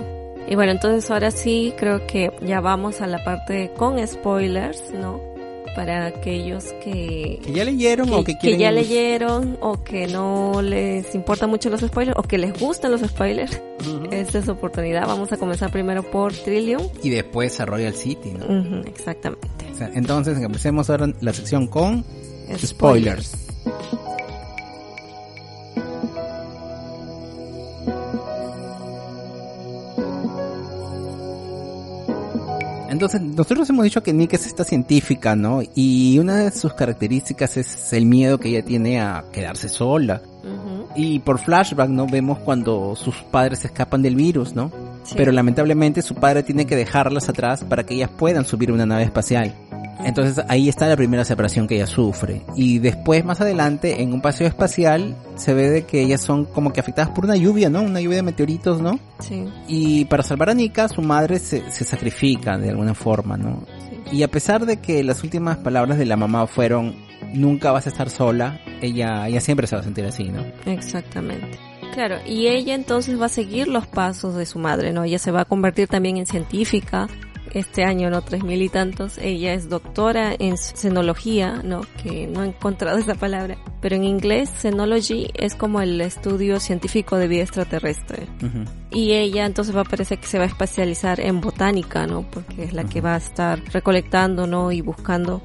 Y 0.50 0.56
bueno, 0.56 0.72
entonces 0.72 1.08
ahora 1.12 1.30
sí 1.30 1.72
creo 1.78 2.08
que 2.08 2.32
ya 2.42 2.60
vamos 2.60 3.00
a 3.00 3.06
la 3.06 3.22
parte 3.22 3.70
con 3.76 4.04
spoilers, 4.04 4.92
¿no? 4.92 5.20
Para 5.76 6.06
aquellos 6.06 6.64
que... 6.82 7.38
Que 7.40 7.52
ya 7.52 7.64
leyeron 7.64 8.12
o 8.12 8.24
que 8.24 8.36
quieren... 8.36 8.58
Que 8.58 8.64
ya 8.64 8.72
leyeron 8.72 9.56
o 9.60 9.84
que 9.84 10.08
no 10.08 10.60
les 10.60 11.14
importa 11.14 11.46
mucho 11.46 11.70
los 11.70 11.82
spoilers 11.82 12.18
o 12.18 12.24
que 12.24 12.36
les 12.36 12.58
gustan 12.58 12.90
los 12.90 13.00
spoilers. 13.02 13.62
Esta 14.10 14.38
es 14.40 14.46
su 14.46 14.50
oportunidad. 14.50 15.06
Vamos 15.06 15.32
a 15.32 15.36
comenzar 15.36 15.70
primero 15.70 16.02
por 16.02 16.32
Trillium. 16.32 16.82
Y 17.00 17.10
después 17.10 17.60
a 17.60 17.66
Royal 17.66 17.94
City, 17.94 18.32
¿no? 18.32 18.80
exactamente. 18.80 19.48
entonces 19.94 20.36
empecemos 20.42 20.90
ahora 20.90 21.12
la 21.20 21.32
sección 21.32 21.68
con 21.68 22.04
spoilers. 22.56 23.49
Entonces, 32.90 33.20
nosotros 33.22 33.70
hemos 33.70 33.84
dicho 33.84 34.02
que 34.02 34.12
Nick 34.12 34.32
es 34.34 34.46
esta 34.46 34.64
científica, 34.64 35.36
¿no? 35.36 35.62
Y 35.76 36.18
una 36.18 36.38
de 36.38 36.50
sus 36.50 36.74
características 36.74 37.56
es 37.56 37.92
el 37.92 38.04
miedo 38.04 38.38
que 38.38 38.48
ella 38.48 38.64
tiene 38.64 39.00
a 39.00 39.24
quedarse 39.32 39.68
sola. 39.68 40.20
Y 40.96 41.20
por 41.20 41.38
flashback, 41.38 41.88
¿no? 41.88 42.06
Vemos 42.08 42.40
cuando 42.40 42.96
sus 42.96 43.14
padres 43.22 43.64
escapan 43.64 44.02
del 44.02 44.16
virus, 44.16 44.56
¿no? 44.56 44.72
Pero 45.16 45.32
lamentablemente 45.32 46.02
su 46.02 46.14
padre 46.14 46.42
tiene 46.42 46.66
que 46.66 46.76
dejarlas 46.76 47.28
atrás 47.28 47.64
para 47.64 47.84
que 47.84 47.94
ellas 47.94 48.10
puedan 48.16 48.44
subir 48.44 48.70
una 48.70 48.86
nave 48.86 49.04
espacial. 49.04 49.54
Entonces 50.04 50.42
ahí 50.48 50.68
está 50.68 50.88
la 50.88 50.96
primera 50.96 51.24
separación 51.24 51.66
que 51.66 51.76
ella 51.76 51.86
sufre. 51.86 52.42
Y 52.56 52.78
después, 52.78 53.24
más 53.24 53.40
adelante, 53.40 54.02
en 54.02 54.12
un 54.12 54.20
paseo 54.20 54.46
espacial, 54.46 55.16
se 55.36 55.54
ve 55.54 55.70
de 55.70 55.84
que 55.84 56.00
ellas 56.02 56.20
son 56.20 56.44
como 56.46 56.72
que 56.72 56.80
afectadas 56.80 57.10
por 57.10 57.24
una 57.24 57.36
lluvia, 57.36 57.68
¿no? 57.68 57.82
Una 57.82 58.00
lluvia 58.00 58.16
de 58.16 58.22
meteoritos, 58.22 58.80
¿no? 58.80 58.98
Sí. 59.18 59.44
Y 59.68 60.04
para 60.06 60.22
salvar 60.22 60.50
a 60.50 60.54
Nika, 60.54 60.88
su 60.88 61.02
madre 61.02 61.38
se, 61.38 61.70
se 61.70 61.84
sacrifica 61.84 62.56
de 62.56 62.70
alguna 62.70 62.94
forma, 62.94 63.36
¿no? 63.36 63.64
Sí. 64.10 64.18
Y 64.18 64.22
a 64.22 64.28
pesar 64.28 64.66
de 64.66 64.78
que 64.78 65.04
las 65.04 65.22
últimas 65.22 65.58
palabras 65.58 65.98
de 65.98 66.06
la 66.06 66.16
mamá 66.16 66.46
fueron, 66.46 66.96
nunca 67.32 67.70
vas 67.70 67.86
a 67.86 67.90
estar 67.90 68.10
sola, 68.10 68.60
ella, 68.80 69.28
ella 69.28 69.40
siempre 69.40 69.66
se 69.66 69.76
va 69.76 69.82
a 69.82 69.84
sentir 69.84 70.04
así, 70.04 70.24
¿no? 70.24 70.44
Exactamente. 70.66 71.58
Claro, 71.92 72.16
y 72.26 72.46
ella 72.46 72.74
entonces 72.74 73.20
va 73.20 73.26
a 73.26 73.30
seguir 73.30 73.68
los 73.68 73.86
pasos 73.86 74.34
de 74.36 74.46
su 74.46 74.58
madre, 74.58 74.92
¿no? 74.92 75.04
Ella 75.04 75.18
se 75.18 75.30
va 75.30 75.42
a 75.42 75.44
convertir 75.44 75.88
también 75.88 76.16
en 76.16 76.26
científica, 76.26 77.08
este 77.52 77.84
año, 77.84 78.10
¿no? 78.10 78.22
Tres 78.22 78.42
mil 78.44 78.62
y 78.62 78.68
tantos. 78.68 79.18
Ella 79.18 79.54
es 79.54 79.68
doctora 79.68 80.34
en 80.38 80.56
cenología, 80.56 81.62
¿no? 81.64 81.82
Que 82.02 82.26
no 82.26 82.42
he 82.42 82.48
encontrado 82.48 82.98
esa 82.98 83.14
palabra. 83.14 83.56
Pero 83.80 83.96
en 83.96 84.04
inglés, 84.04 84.50
cenology 84.50 85.30
es 85.34 85.54
como 85.54 85.80
el 85.80 86.00
estudio 86.00 86.60
científico 86.60 87.16
de 87.16 87.28
vida 87.28 87.42
extraterrestre. 87.42 88.26
Y 88.90 89.12
ella 89.12 89.46
entonces 89.46 89.74
va 89.74 89.82
a 89.82 89.84
parecer 89.84 90.18
que 90.18 90.26
se 90.26 90.38
va 90.38 90.44
a 90.44 90.48
especializar 90.48 91.20
en 91.20 91.40
botánica, 91.40 92.06
¿no? 92.06 92.22
Porque 92.30 92.64
es 92.64 92.72
la 92.72 92.84
que 92.84 93.00
va 93.00 93.14
a 93.14 93.18
estar 93.18 93.62
recolectando, 93.72 94.46
¿no? 94.46 94.72
Y 94.72 94.80
buscando 94.80 95.42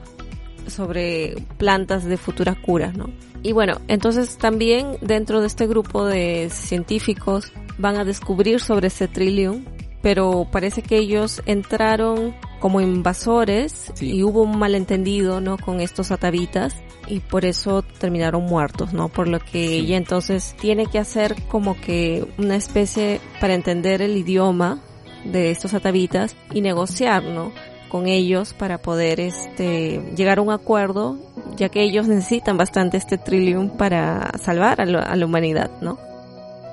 sobre 0.67 1.35
plantas 1.57 2.05
de 2.05 2.17
futuras 2.17 2.57
curas, 2.57 2.95
¿no? 2.95 3.09
Y 3.45 3.51
bueno, 3.51 3.79
entonces 3.87 4.37
también 4.37 4.97
dentro 5.01 5.39
de 5.39 5.45
este 5.45 5.67
grupo 5.67 6.03
de 6.03 6.49
científicos 6.49 7.51
van 7.77 7.95
a 7.95 8.03
descubrir 8.03 8.59
sobre 8.59 8.87
ese 8.87 9.07
trillium 9.07 9.63
pero 10.05 10.47
parece 10.51 10.83
que 10.83 10.99
ellos 10.99 11.41
entraron 11.47 12.35
como 12.59 12.79
invasores 12.79 13.91
y 13.99 14.21
hubo 14.21 14.43
un 14.43 14.59
malentendido, 14.59 15.41
¿no? 15.41 15.57
Con 15.57 15.81
estos 15.81 16.11
atavitas 16.11 16.75
y 17.07 17.21
por 17.21 17.43
eso 17.43 17.81
terminaron 17.81 18.45
muertos, 18.45 18.93
¿no? 18.93 19.09
Por 19.09 19.27
lo 19.27 19.39
que 19.39 19.65
ella 19.65 19.97
entonces 19.97 20.55
tiene 20.61 20.85
que 20.85 20.99
hacer 20.99 21.35
como 21.47 21.75
que 21.81 22.23
una 22.37 22.55
especie 22.55 23.19
para 23.41 23.55
entender 23.55 24.03
el 24.03 24.15
idioma 24.15 24.79
de 25.23 25.49
estos 25.49 25.73
atavitas 25.73 26.35
y 26.53 26.61
negociar, 26.61 27.23
¿no? 27.23 27.51
Con 27.89 28.07
ellos 28.07 28.53
para 28.53 28.77
poder 28.79 29.19
este 29.19 30.01
llegar 30.15 30.39
a 30.39 30.41
un 30.41 30.51
acuerdo, 30.51 31.17
ya 31.55 31.69
que 31.69 31.83
ellos 31.83 32.07
necesitan 32.07 32.57
bastante 32.57 32.97
este 32.97 33.17
trillium 33.17 33.69
para 33.69 34.31
salvar 34.37 34.81
a, 34.81 34.83
a 34.83 35.15
la 35.15 35.25
humanidad, 35.25 35.71
¿no? 35.81 35.97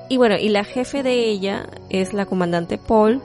Y 0.09 0.17
bueno, 0.17 0.35
y 0.37 0.49
la 0.49 0.63
jefe 0.63 1.01
de 1.01 1.13
ella 1.13 1.67
es 1.89 2.13
la 2.13 2.25
comandante 2.25 2.77
Paul, 2.77 3.21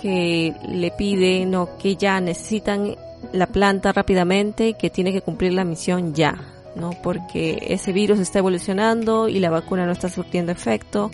que 0.00 0.54
le 0.68 0.90
pide 0.92 1.44
no 1.44 1.76
que 1.76 1.96
ya 1.96 2.20
necesitan 2.20 2.96
la 3.32 3.46
planta 3.46 3.92
rápidamente 3.92 4.68
y 4.68 4.74
que 4.74 4.90
tiene 4.90 5.12
que 5.12 5.22
cumplir 5.22 5.52
la 5.52 5.64
misión 5.64 6.14
ya, 6.14 6.36
¿no? 6.76 6.90
Porque 7.02 7.58
ese 7.60 7.92
virus 7.92 8.18
está 8.20 8.38
evolucionando 8.38 9.28
y 9.28 9.40
la 9.40 9.50
vacuna 9.50 9.86
no 9.86 9.92
está 9.92 10.08
surtiendo 10.08 10.52
efecto. 10.52 11.10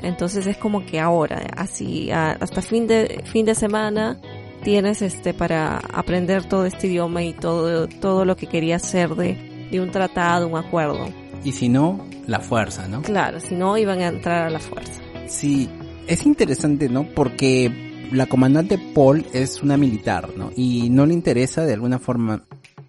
Entonces 0.00 0.46
es 0.46 0.58
como 0.58 0.84
que 0.84 1.00
ahora, 1.00 1.40
así, 1.56 2.10
hasta 2.10 2.60
fin 2.60 2.86
de, 2.86 3.22
fin 3.24 3.46
de 3.46 3.54
semana, 3.54 4.18
tienes 4.64 5.02
este 5.02 5.34
para 5.34 5.76
aprender 5.76 6.44
todo 6.44 6.64
este 6.64 6.88
idioma 6.88 7.22
y 7.22 7.34
todo, 7.34 7.86
todo 7.86 8.24
lo 8.24 8.36
que 8.36 8.46
quería 8.46 8.76
hacer 8.76 9.14
de, 9.14 9.68
de 9.70 9.80
un 9.80 9.90
tratado, 9.90 10.48
un 10.48 10.56
acuerdo. 10.56 11.06
Y 11.44 11.52
si 11.52 11.68
no, 11.68 12.04
la 12.26 12.40
fuerza, 12.40 12.88
¿no? 12.88 13.02
Claro, 13.02 13.38
si 13.38 13.54
no 13.54 13.76
iban 13.76 14.00
a 14.00 14.08
entrar 14.08 14.46
a 14.46 14.50
la 14.50 14.58
fuerza. 14.58 15.00
Sí, 15.28 15.68
es 16.06 16.24
interesante, 16.26 16.88
¿no? 16.88 17.06
Porque 17.14 18.08
la 18.10 18.26
comandante 18.26 18.78
Paul 18.78 19.26
es 19.34 19.62
una 19.62 19.76
militar, 19.76 20.30
¿no? 20.36 20.50
Y 20.56 20.88
no 20.88 21.04
le 21.04 21.12
interesa 21.12 21.66
de 21.66 21.74
alguna 21.74 21.98
forma 21.98 22.44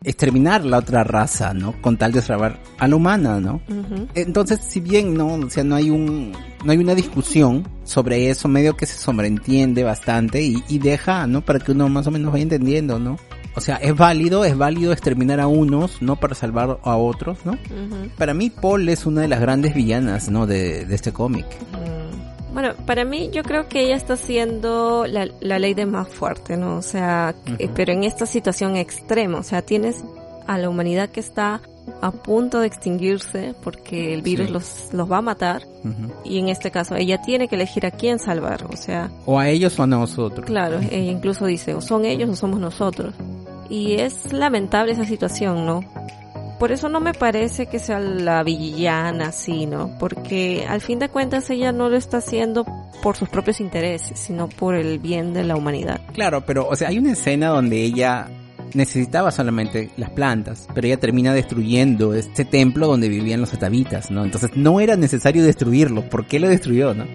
exterminar 0.06 0.64
la 0.64 0.78
otra 0.78 1.04
raza, 1.04 1.54
¿no? 1.54 1.74
Con 1.82 1.98
tal 1.98 2.12
de 2.12 2.22
salvar 2.22 2.60
a 2.78 2.88
la 2.88 2.96
humana, 2.96 3.40
¿no? 3.40 3.62
Entonces, 4.14 4.60
si 4.68 4.80
bien 4.80 5.14
no, 5.14 5.34
o 5.34 5.50
sea, 5.50 5.64
no 5.64 5.76
hay 5.76 5.90
un, 5.90 6.32
no 6.64 6.72
hay 6.72 6.78
una 6.78 6.96
discusión 6.96 7.68
sobre 7.84 8.30
eso, 8.30 8.48
medio 8.48 8.78
que 8.78 8.86
se 8.86 8.98
sobreentiende 8.98 9.84
bastante 9.84 10.42
y, 10.42 10.64
y 10.70 10.80
deja, 10.80 11.28
¿no? 11.28 11.42
Para 11.42 11.60
que 11.60 11.72
uno 11.72 11.90
más 11.90 12.08
o 12.08 12.12
menos 12.12 12.32
vaya 12.32 12.44
entendiendo, 12.44 13.00
¿no? 13.00 13.18
O 13.56 13.62
sea, 13.62 13.78
es 13.78 13.96
válido, 13.96 14.44
es 14.44 14.58
válido 14.58 14.92
exterminar 14.92 15.40
a 15.40 15.48
unos, 15.48 16.02
¿no? 16.02 16.18
Para 16.18 16.36
salvar 16.36 16.78
a 16.84 16.96
otros, 16.98 17.38
¿no? 17.46 17.58
Para 18.18 18.34
mí 18.34 18.50
Paul 18.50 18.90
es 18.90 19.06
una 19.06 19.22
de 19.22 19.30
las 19.30 19.40
grandes 19.40 19.74
villanas, 19.74 20.30
¿no? 20.30 20.46
De, 20.46 20.82
este 20.94 21.14
cómic. 21.14 21.46
Bueno, 22.56 22.74
para 22.86 23.04
mí 23.04 23.32
yo 23.34 23.44
creo 23.44 23.68
que 23.68 23.82
ella 23.82 23.98
está 23.98 24.16
siendo 24.16 25.06
la, 25.08 25.26
ley 25.60 25.74
de 25.74 25.86
más 25.86 26.08
fuerte, 26.08 26.56
¿no? 26.56 26.78
O 26.78 26.82
sea, 26.82 27.36
pero 27.76 27.92
en 27.92 28.06
esta 28.06 28.26
situación 28.26 28.78
extrema, 28.78 29.40
o 29.40 29.44
sea, 29.44 29.62
tienes 29.62 30.02
a 30.48 30.58
la 30.58 30.70
humanidad 30.70 31.10
que 31.10 31.20
está 31.20 31.60
a 32.02 32.12
punto 32.12 32.62
de 32.62 32.68
extinguirse 32.68 33.56
porque 33.62 34.14
el 34.14 34.22
virus 34.22 34.50
los, 34.52 34.94
los 34.94 35.12
va 35.12 35.18
a 35.18 35.22
matar 35.22 35.64
y 36.24 36.40
en 36.40 36.48
este 36.48 36.72
caso 36.72 36.96
ella 36.96 37.22
tiene 37.22 37.50
que 37.50 37.56
elegir 37.56 37.86
a 37.86 37.92
quién 37.92 38.20
salvar, 38.20 38.66
o 38.72 38.78
sea... 38.78 39.12
O 39.26 39.38
a 39.38 39.50
ellos 39.50 39.78
o 39.78 39.84
a 39.84 39.88
nosotros. 39.88 40.46
Claro, 40.46 40.80
ella 40.80 41.12
incluso 41.12 41.46
dice, 41.48 41.74
o 41.74 41.82
son 41.82 42.06
ellos 42.06 42.30
o 42.30 42.38
somos 42.38 42.62
nosotros. 42.62 43.14
Y 43.70 43.96
es 43.96 44.32
lamentable 44.32 44.94
esa 44.94 45.04
situación, 45.04 45.66
¿no? 45.66 45.82
Por 46.60 46.72
eso 46.72 46.88
no 46.88 47.00
me 47.00 47.14
parece 47.14 47.66
que 47.66 47.80
sea 47.80 48.00
la 48.00 48.44
villana 48.44 49.28
así, 49.28 49.66
¿no? 49.66 49.98
Porque 50.00 50.66
al 50.68 50.82
fin 50.82 51.00
de 51.00 51.10
cuentas 51.10 51.50
ella 51.50 51.72
no 51.72 51.90
lo 51.90 51.98
está 51.98 52.18
haciendo 52.18 52.66
por 53.04 53.18
sus 53.18 53.30
propios 53.30 53.60
intereses, 53.60 54.18
sino 54.18 54.48
por 54.48 54.76
el 54.76 55.00
bien 55.00 55.34
de 55.34 55.44
la 55.44 55.56
humanidad. 55.56 56.00
Claro, 56.14 56.46
pero, 56.46 56.68
o 56.68 56.76
sea, 56.76 56.90
hay 56.90 56.98
una 56.98 57.12
escena 57.12 57.50
donde 57.50 57.82
ella 57.84 58.30
necesitaba 58.74 59.32
solamente 59.32 59.90
las 59.98 60.10
plantas, 60.12 60.68
pero 60.74 60.88
ella 60.88 60.98
termina 60.98 61.34
destruyendo 61.34 62.14
este 62.14 62.46
templo 62.46 62.88
donde 62.88 63.10
vivían 63.10 63.42
los 63.42 63.54
atavitas, 63.54 64.12
¿no? 64.12 64.24
Entonces 64.24 64.52
no 64.56 64.80
era 64.80 64.96
necesario 64.96 65.44
destruirlo, 65.44 66.10
¿por 66.10 66.28
qué 66.28 66.40
lo 66.40 66.48
destruyó, 66.48 66.94
no? 66.94 67.06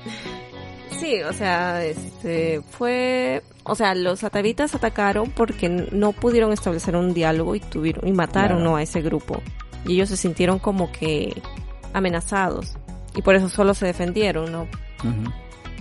Sí, 0.98 1.22
o 1.22 1.32
sea, 1.32 1.84
este 1.84 2.60
fue, 2.70 3.42
o 3.64 3.74
sea, 3.74 3.94
los 3.94 4.24
atavitas 4.24 4.74
atacaron 4.74 5.30
porque 5.30 5.68
no 5.68 6.12
pudieron 6.12 6.52
establecer 6.52 6.96
un 6.96 7.12
diálogo 7.14 7.54
y 7.54 7.60
tuvieron 7.60 8.06
y 8.08 8.12
mataron 8.12 8.66
a 8.74 8.82
ese 8.82 9.02
grupo 9.02 9.42
y 9.84 9.94
ellos 9.94 10.08
se 10.08 10.16
sintieron 10.16 10.58
como 10.58 10.90
que 10.92 11.40
amenazados 11.92 12.76
y 13.14 13.22
por 13.22 13.34
eso 13.34 13.48
solo 13.48 13.74
se 13.74 13.86
defendieron, 13.86 14.52
¿no? 14.52 14.66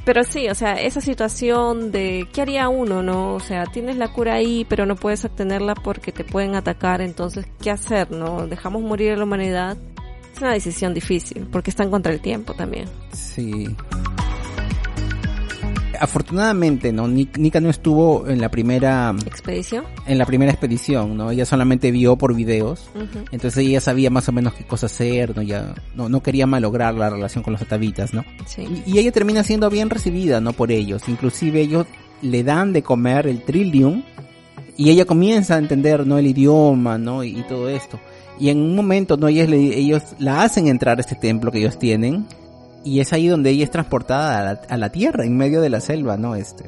Pero 0.06 0.24
sí, 0.24 0.50
o 0.50 0.56
sea, 0.56 0.74
esa 0.74 1.02
situación 1.02 1.92
de 1.92 2.28
qué 2.34 2.42
haría 2.42 2.70
uno, 2.70 3.04
¿no? 3.04 3.36
O 3.36 3.40
sea, 3.40 3.66
tienes 3.66 3.98
la 3.98 4.12
cura 4.12 4.34
ahí, 4.34 4.66
pero 4.68 4.86
no 4.86 4.96
puedes 4.96 5.24
obtenerla 5.26 5.76
porque 5.76 6.12
te 6.12 6.24
pueden 6.24 6.56
atacar, 6.56 7.02
entonces, 7.02 7.46
¿qué 7.62 7.70
hacer, 7.70 8.10
no? 8.12 8.48
¿Dejamos 8.48 8.82
morir 8.82 9.12
a 9.12 9.18
la 9.18 9.26
humanidad? 9.26 9.78
Es 10.34 10.42
una 10.42 10.54
decisión 10.54 10.94
difícil, 10.94 11.48
porque 11.52 11.70
están 11.70 11.92
contra 11.92 12.12
el 12.12 12.22
tiempo 12.22 12.54
también. 12.54 12.86
Sí 13.12 13.68
afortunadamente, 16.00 16.92
¿no? 16.92 17.08
Nika 17.08 17.60
no 17.60 17.70
estuvo 17.70 18.28
en 18.28 18.42
la 18.42 18.50
primera 18.50 19.14
expedición. 19.26 19.86
En 20.06 20.18
la 20.18 20.26
primera 20.26 20.52
expedición, 20.52 21.18
¿no? 21.18 21.32
Ella 21.32 21.46
solamente 21.46 21.92
vio 21.92 22.16
por 22.16 22.34
videos. 22.34 22.90
Entonces 23.32 23.58
ella 23.58 23.82
sabía 23.82 24.10
más 24.10 24.30
o 24.30 24.32
menos 24.32 24.54
qué 24.54 24.64
cosa 24.64 24.86
hacer, 24.86 25.36
¿no? 25.36 25.42
Ya 25.42 25.76
no, 25.96 26.10
no 26.10 26.24
quería 26.24 26.48
malograr 26.48 26.96
la 26.96 27.10
relación 27.10 27.44
con 27.44 27.54
los 27.54 27.62
atavitas, 27.62 28.14
¿no? 28.14 28.24
Sí. 28.46 28.84
Y, 28.86 28.98
ella 29.00 29.12
termina 29.12 29.44
siendo 29.44 29.70
bien 29.70 29.90
recibida, 29.90 30.42
¿no? 30.42 30.54
Por 30.54 30.72
ellos. 30.72 31.08
Inclusive 31.08 31.62
ellos 31.62 31.86
le 32.22 32.44
dan 32.44 32.74
de 32.74 32.84
comer 32.84 33.28
el 33.28 33.44
trillium 33.44 34.04
y 34.78 34.90
ella 34.90 35.06
comienza 35.06 35.56
a 35.56 35.60
entender, 35.60 36.08
¿no? 36.08 36.18
El 36.18 36.28
idioma, 36.28 36.98
¿no? 36.98 37.24
Y, 37.24 37.44
todo 37.44 37.70
esto. 37.70 38.00
Y 38.40 38.50
en 38.50 38.60
un 38.60 38.76
momento, 38.76 39.18
¿no? 39.18 39.28
Ellos, 39.28 39.50
ellos 39.52 40.04
la 40.18 40.44
hacen 40.44 40.68
entrar 40.68 40.98
a 40.98 41.02
este 41.02 41.16
templo 41.16 41.52
que 41.52 41.60
ellos 41.60 41.78
tienen 41.78 42.26
y 42.84 43.00
es 43.00 43.14
ahí 43.14 43.28
donde 43.28 43.50
ella 43.50 43.64
es 43.64 43.72
transportada 43.72 44.40
a 44.40 44.44
la, 44.44 44.62
a 44.70 44.78
la 44.78 44.90
tierra, 44.92 45.26
en 45.26 45.38
medio 45.38 45.62
de 45.62 45.70
la 45.70 45.80
selva, 45.82 46.18
¿no? 46.18 46.36
Este, 46.36 46.66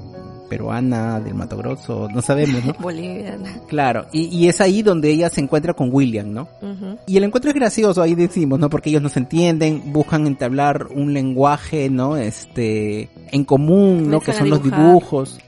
peruana, 0.51 1.22
del 1.22 1.34
Mato 1.34 1.55
Grosso, 1.55 2.09
no 2.14 2.22
sabemos, 2.22 2.66
¿no? 2.66 2.74
Boliviana. 2.80 3.62
Claro, 3.70 4.07
y, 4.12 4.24
y, 4.26 4.49
es 4.49 4.59
ahí 4.59 4.82
donde 4.82 5.09
ella 5.09 5.30
se 5.30 5.39
encuentra 5.39 5.74
con 5.74 5.88
William, 5.93 6.34
¿no? 6.34 6.49
Uh 6.62 6.66
-huh. 6.66 6.99
Y 7.07 7.16
el 7.16 7.24
encuentro 7.24 7.51
es 7.51 7.55
gracioso, 7.55 8.01
ahí 8.01 8.16
decimos, 8.16 8.59
¿no? 8.59 8.70
Porque 8.70 8.89
ellos 8.89 9.01
no 9.01 9.07
se 9.07 9.20
entienden, 9.20 9.93
buscan 9.93 10.28
entablar 10.28 10.88
un 10.93 11.14
lenguaje, 11.14 11.89
¿no? 11.89 12.18
Este, 12.18 13.09
en 13.32 13.45
común, 13.45 14.09
¿no? 14.09 14.20
Que 14.20 14.34
son 14.34 14.49
los 14.49 14.62
dibujos. 14.62 15.39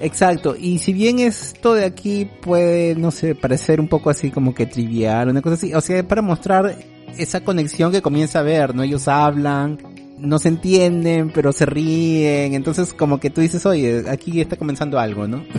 Exacto, 0.00 0.56
y 0.58 0.78
si 0.78 0.94
bien 0.94 1.18
esto 1.18 1.74
de 1.74 1.84
aquí 1.84 2.28
puede, 2.40 2.94
no 2.94 3.10
sé, 3.10 3.34
parecer 3.34 3.78
un 3.78 3.88
poco 3.88 4.08
así 4.08 4.30
como 4.30 4.54
que 4.54 4.64
trivial, 4.64 5.28
una 5.28 5.42
cosa 5.42 5.56
así, 5.56 5.74
o 5.74 5.80
sea, 5.82 6.06
para 6.06 6.22
mostrar 6.22 6.76
esa 7.18 7.42
conexión 7.42 7.92
que 7.92 8.00
comienza 8.02 8.40
a 8.40 8.42
ver, 8.42 8.74
¿no? 8.74 8.82
Ellos 8.82 9.08
hablan, 9.08 9.78
no 10.18 10.38
se 10.38 10.48
entienden, 10.48 11.30
pero 11.30 11.52
se 11.52 11.66
ríen, 11.66 12.54
entonces 12.54 12.92
como 12.94 13.20
que 13.20 13.30
tú 13.30 13.40
dices, 13.40 13.66
oye, 13.66 14.04
aquí 14.08 14.40
está 14.40 14.56
comenzando 14.56 14.98
algo, 14.98 15.26
¿no? 15.26 15.44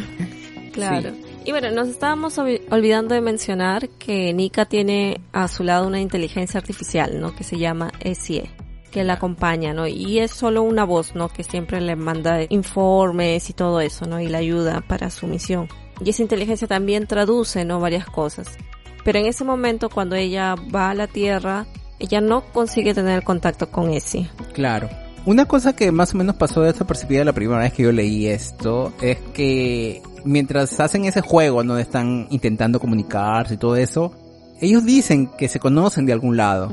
Claro. 0.74 1.10
Sí. 1.10 1.28
Y 1.46 1.52
bueno, 1.52 1.72
nos 1.72 1.88
estábamos 1.88 2.38
olvidando 2.38 3.16
de 3.16 3.22
mencionar 3.22 3.90
que 3.90 4.32
Nika 4.32 4.66
tiene 4.66 5.22
a 5.32 5.48
su 5.48 5.64
lado 5.64 5.88
una 5.88 6.00
inteligencia 6.00 6.60
artificial, 6.60 7.20
¿no? 7.20 7.34
Que 7.34 7.44
se 7.44 7.58
llama 7.58 7.92
SIE, 8.04 8.52
que 8.92 9.04
la 9.04 9.14
acompaña, 9.14 9.74
¿no? 9.74 9.88
Y 9.88 10.20
es 10.20 10.30
solo 10.30 10.62
una 10.62 10.84
voz, 10.84 11.16
¿no? 11.16 11.30
Que 11.30 11.44
siempre 11.44 11.82
le 11.82 11.96
manda 11.96 12.44
informes 12.50 13.50
y 13.50 13.54
todo 13.54 13.82
eso, 13.82 14.06
¿no? 14.06 14.20
Y 14.20 14.28
la 14.28 14.38
ayuda 14.38 14.82
para 14.82 15.10
su 15.10 15.26
misión. 15.26 15.68
Y 16.04 16.10
esa 16.10 16.22
inteligencia 16.22 16.68
también 16.68 17.08
traduce, 17.08 17.66
¿no? 17.66 17.80
Varias 17.80 18.06
cosas. 18.06 18.56
Pero 19.04 19.20
en 19.20 19.26
ese 19.26 19.46
momento, 19.46 19.90
cuando 19.90 20.16
ella 20.16 20.54
va 20.54 20.90
a 20.90 20.96
la 20.96 21.08
Tierra, 21.08 21.66
ella 22.00 22.22
no 22.22 22.44
consigue 22.52 22.94
tener 22.94 23.24
contacto 23.24 23.70
con 23.70 23.92
ese. 23.92 24.30
Claro. 24.54 24.90
Una 25.26 25.46
cosa 25.46 25.76
que 25.76 25.92
más 25.92 26.14
o 26.14 26.18
menos 26.18 26.36
pasó 26.36 26.62
desapercibida 26.62 27.26
la 27.26 27.34
primera 27.34 27.60
vez 27.60 27.74
que 27.74 27.84
yo 27.84 27.92
leí 27.92 28.28
esto 28.28 28.94
es 29.02 29.18
que 29.34 30.02
mientras 30.24 30.80
hacen 30.80 31.06
ese 31.06 31.22
juego 31.22 31.64
donde 31.64 31.82
están 31.82 32.28
intentando 32.30 32.80
comunicarse 32.80 33.56
y 33.56 33.58
todo 33.58 33.76
eso, 33.76 34.14
ellos 34.62 34.86
dicen 34.86 35.28
que 35.38 35.50
se 35.50 35.60
conocen 35.60 36.06
de 36.06 36.14
algún 36.14 36.38
lado. 36.38 36.72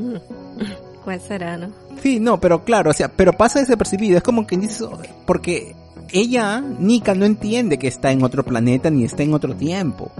¿Cuál 1.04 1.20
será, 1.20 1.56
no? 1.56 1.70
Sí, 2.00 2.20
no, 2.20 2.40
pero 2.40 2.64
claro, 2.64 2.90
o 2.90 2.94
sea, 2.94 3.08
pero 3.08 3.32
pasa 3.32 3.60
desapercibido, 3.60 4.16
es 4.16 4.22
como 4.22 4.46
que 4.46 4.56
dice, 4.56 4.84
porque 5.26 5.74
ella, 6.12 6.60
Nika, 6.60 7.14
no 7.14 7.24
entiende 7.24 7.78
que 7.78 7.88
está 7.88 8.12
en 8.12 8.22
otro 8.22 8.44
planeta 8.44 8.88
ni 8.88 9.04
está 9.04 9.22
en 9.22 9.34
otro 9.34 9.54
tiempo. 9.54 10.12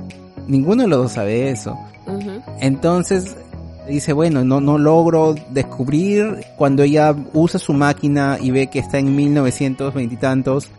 Ninguno 0.46 0.82
de 0.82 0.88
los 0.88 0.98
dos 0.98 1.12
sabe 1.12 1.50
eso. 1.50 1.78
Uh 2.06 2.18
-huh. 2.18 2.42
Entonces, 2.60 3.36
dice, 3.88 4.12
bueno, 4.12 4.44
no, 4.44 4.60
no 4.60 4.78
logro 4.78 5.34
descubrir 5.50 6.44
cuando 6.56 6.82
ella 6.82 7.14
usa 7.32 7.58
su 7.58 7.72
máquina 7.72 8.38
y 8.40 8.50
ve 8.50 8.68
que 8.68 8.78
está 8.78 8.98
en 8.98 9.14
1920 9.14 10.14
y 10.14 10.18
tantos. 10.18 10.70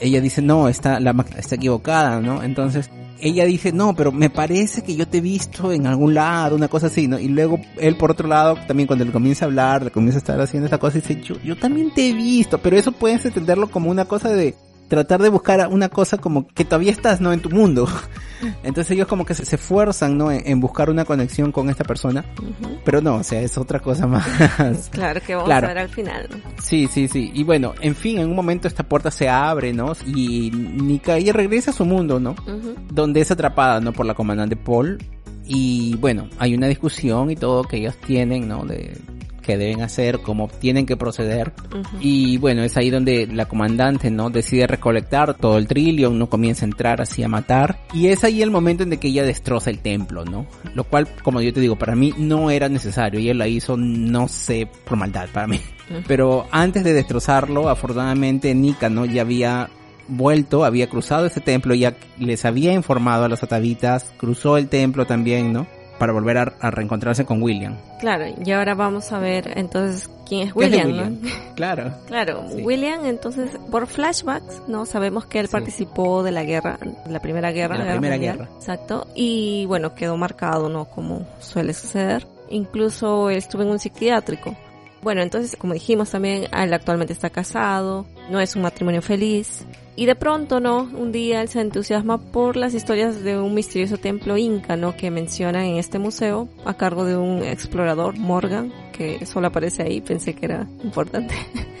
Ella 0.00 0.20
dice, 0.20 0.42
no, 0.42 0.68
está, 0.68 0.98
la 1.00 1.12
máquina 1.12 1.38
está 1.38 1.54
equivocada, 1.54 2.20
¿no? 2.20 2.42
Entonces, 2.42 2.90
ella 3.20 3.44
dice, 3.44 3.72
no, 3.72 3.94
pero 3.94 4.10
me 4.10 4.30
parece 4.30 4.82
que 4.82 4.96
yo 4.96 5.06
te 5.06 5.18
he 5.18 5.20
visto 5.20 5.70
en 5.70 5.86
algún 5.86 6.14
lado, 6.14 6.56
una 6.56 6.66
cosa 6.66 6.88
así, 6.88 7.06
¿no? 7.06 7.20
Y 7.20 7.28
luego 7.28 7.60
él, 7.78 7.96
por 7.96 8.10
otro 8.10 8.26
lado, 8.26 8.56
también 8.66 8.88
cuando 8.88 9.04
le 9.04 9.12
comienza 9.12 9.44
a 9.44 9.48
hablar, 9.48 9.84
le 9.84 9.90
comienza 9.92 10.18
a 10.18 10.18
estar 10.18 10.40
haciendo 10.40 10.66
esta 10.66 10.78
cosa, 10.78 10.98
dice, 10.98 11.20
yo, 11.22 11.36
yo 11.44 11.56
también 11.56 11.94
te 11.94 12.08
he 12.08 12.12
visto, 12.12 12.58
pero 12.58 12.76
eso 12.76 12.90
puedes 12.90 13.24
entenderlo 13.24 13.70
como 13.70 13.90
una 13.90 14.06
cosa 14.06 14.30
de, 14.30 14.56
tratar 14.92 15.22
de 15.22 15.30
buscar 15.30 15.66
una 15.68 15.88
cosa 15.88 16.18
como 16.18 16.46
que 16.48 16.66
todavía 16.66 16.90
estás, 16.92 17.18
¿no? 17.18 17.32
En 17.32 17.40
tu 17.40 17.48
mundo. 17.48 17.88
Entonces 18.62 18.90
ellos 18.90 19.06
como 19.08 19.24
que 19.24 19.32
se, 19.32 19.42
esfuerzan, 19.42 20.18
¿no? 20.18 20.30
En, 20.30 20.46
en, 20.46 20.60
buscar 20.60 20.90
una 20.90 21.06
conexión 21.06 21.50
con 21.50 21.70
esta 21.70 21.82
persona. 21.82 22.26
Uh 22.38 22.44
-huh. 22.44 22.80
Pero 22.84 23.00
no, 23.00 23.14
o 23.14 23.22
sea, 23.22 23.40
es 23.40 23.56
otra 23.56 23.80
cosa 23.80 24.06
más. 24.06 24.26
Claro, 24.90 25.22
que 25.22 25.34
vamos 25.34 25.48
claro. 25.48 25.66
a 25.66 25.68
ver 25.68 25.78
al 25.78 25.88
final. 25.88 26.28
Sí, 26.58 26.88
sí, 26.92 27.08
sí. 27.08 27.30
Y 27.32 27.42
bueno, 27.42 27.72
en 27.80 27.94
fin, 27.94 28.18
en 28.18 28.28
un 28.28 28.36
momento 28.36 28.68
esta 28.68 28.82
puerta 28.82 29.10
se 29.10 29.30
abre, 29.30 29.72
¿no? 29.72 29.92
Y 30.06 30.50
Nika, 30.50 31.16
ella 31.16 31.32
regresa 31.32 31.70
a 31.70 31.74
su 31.74 31.86
mundo, 31.86 32.20
¿no? 32.20 32.32
Uh 32.32 32.50
-huh. 32.50 32.74
Donde 32.92 33.22
es 33.22 33.30
atrapada, 33.30 33.80
¿no? 33.80 33.94
Por 33.94 34.04
la 34.04 34.12
comandante 34.12 34.56
Paul. 34.56 34.98
Y 35.46 35.96
bueno, 35.96 36.28
hay 36.38 36.54
una 36.54 36.66
discusión 36.66 37.30
y 37.30 37.36
todo 37.36 37.64
que 37.64 37.78
ellos 37.78 37.96
tienen, 37.96 38.46
¿no? 38.46 38.66
De, 38.66 38.94
que 39.42 39.58
deben 39.58 39.82
hacer, 39.82 40.20
cómo 40.20 40.48
tienen 40.48 40.86
que 40.86 40.96
proceder. 40.96 41.52
Uh 41.72 41.78
-huh. 41.78 41.86
Y 42.00 42.38
bueno, 42.38 42.62
es 42.62 42.76
ahí 42.76 42.90
donde 42.90 43.26
la 43.26 43.46
comandante, 43.46 44.10
¿no? 44.10 44.30
Decide 44.30 44.66
recolectar 44.66 45.34
todo 45.34 45.58
el 45.58 45.66
trillion, 45.66 46.18
no 46.18 46.28
comienza 46.28 46.64
a 46.64 46.68
entrar 46.68 47.00
así 47.00 47.22
a 47.22 47.28
matar. 47.28 47.80
Y 47.92 48.06
es 48.06 48.24
ahí 48.24 48.42
el 48.42 48.50
momento 48.50 48.82
en 48.84 48.96
que 48.96 49.08
ella 49.08 49.24
destroza 49.24 49.70
el 49.70 49.80
templo, 49.80 50.24
¿no? 50.24 50.46
Lo 50.74 50.84
cual, 50.84 51.08
como 51.22 51.40
yo 51.40 51.52
te 51.52 51.60
digo, 51.60 51.76
para 51.76 51.94
mí 51.94 52.14
no 52.16 52.50
era 52.50 52.68
necesario. 52.68 53.20
Ella 53.20 53.34
la 53.34 53.48
hizo, 53.48 53.76
no 53.76 54.28
sé, 54.28 54.68
por 54.84 54.96
maldad 54.96 55.28
para 55.32 55.46
mí. 55.46 55.60
Uh 55.90 55.94
-huh. 55.94 56.04
Pero 56.06 56.46
antes 56.50 56.84
de 56.84 56.92
destrozarlo, 56.92 57.68
afortunadamente 57.68 58.54
Nika, 58.54 58.88
¿no? 58.88 59.04
Ya 59.04 59.22
había 59.22 59.68
vuelto, 60.08 60.64
había 60.64 60.88
cruzado 60.88 61.26
ese 61.26 61.40
templo, 61.40 61.74
ya 61.74 61.94
les 62.18 62.44
había 62.44 62.72
informado 62.72 63.24
a 63.24 63.28
los 63.28 63.42
atavitas, 63.42 64.12
cruzó 64.16 64.56
el 64.56 64.68
templo 64.68 65.06
también, 65.06 65.52
¿no? 65.52 65.66
Para 66.02 66.12
volver 66.12 66.36
a, 66.36 66.52
a, 66.58 66.72
reencontrarse 66.72 67.24
con 67.24 67.40
William. 67.40 67.76
Claro, 68.00 68.24
y 68.44 68.50
ahora 68.50 68.74
vamos 68.74 69.12
a 69.12 69.20
ver 69.20 69.56
entonces 69.56 70.10
quién 70.26 70.48
es 70.48 70.56
William, 70.56 70.80
es 70.80 70.86
William? 70.86 71.18
¿no? 71.22 71.30
Claro. 71.54 71.94
Claro, 72.08 72.44
sí. 72.50 72.60
William 72.60 73.06
entonces 73.06 73.52
por 73.70 73.86
flashbacks, 73.86 74.62
¿no? 74.66 74.84
Sabemos 74.84 75.26
que 75.26 75.38
él 75.38 75.46
sí. 75.46 75.52
participó 75.52 76.24
de 76.24 76.32
la 76.32 76.42
guerra, 76.42 76.76
de 77.06 77.12
la 77.12 77.20
primera 77.20 77.52
guerra. 77.52 77.78
De 77.78 77.84
la, 77.84 77.92
primera 77.92 78.16
guerra, 78.16 78.46
guerra. 78.46 78.56
Exacto, 78.56 79.06
y 79.14 79.64
bueno, 79.66 79.94
quedó 79.94 80.16
marcado, 80.16 80.68
¿no? 80.68 80.86
Como 80.86 81.24
suele 81.38 81.72
suceder. 81.72 82.26
Incluso 82.50 83.30
él 83.30 83.36
estuvo 83.36 83.62
en 83.62 83.68
un 83.68 83.78
psiquiátrico. 83.78 84.56
Bueno, 85.02 85.20
entonces, 85.20 85.56
como 85.56 85.74
dijimos 85.74 86.10
también, 86.10 86.46
él 86.52 86.72
actualmente 86.72 87.12
está 87.12 87.28
casado, 87.28 88.06
no 88.30 88.40
es 88.40 88.54
un 88.54 88.62
matrimonio 88.62 89.02
feliz. 89.02 89.66
Y 89.96 90.06
de 90.06 90.14
pronto, 90.14 90.60
¿no? 90.60 90.84
Un 90.84 91.12
día 91.12 91.42
él 91.42 91.48
se 91.48 91.60
entusiasma 91.60 92.18
por 92.18 92.56
las 92.56 92.72
historias 92.72 93.22
de 93.22 93.36
un 93.36 93.52
misterioso 93.52 93.98
templo 93.98 94.38
inca, 94.38 94.76
¿no? 94.76 94.96
Que 94.96 95.10
mencionan 95.10 95.64
en 95.64 95.76
este 95.76 95.98
museo 95.98 96.48
a 96.64 96.74
cargo 96.74 97.04
de 97.04 97.16
un 97.16 97.42
explorador, 97.42 98.16
Morgan, 98.16 98.72
que 98.92 99.26
solo 99.26 99.48
aparece 99.48 99.82
ahí, 99.82 100.00
pensé 100.00 100.34
que 100.34 100.46
era 100.46 100.66
importante. 100.82 101.34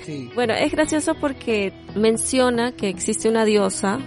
Sí. 0.04 0.28
Bueno, 0.34 0.54
es 0.54 0.72
gracioso 0.72 1.14
porque 1.14 1.72
menciona 1.94 2.72
que 2.72 2.88
existe 2.88 3.28
una 3.28 3.44
diosa 3.44 4.00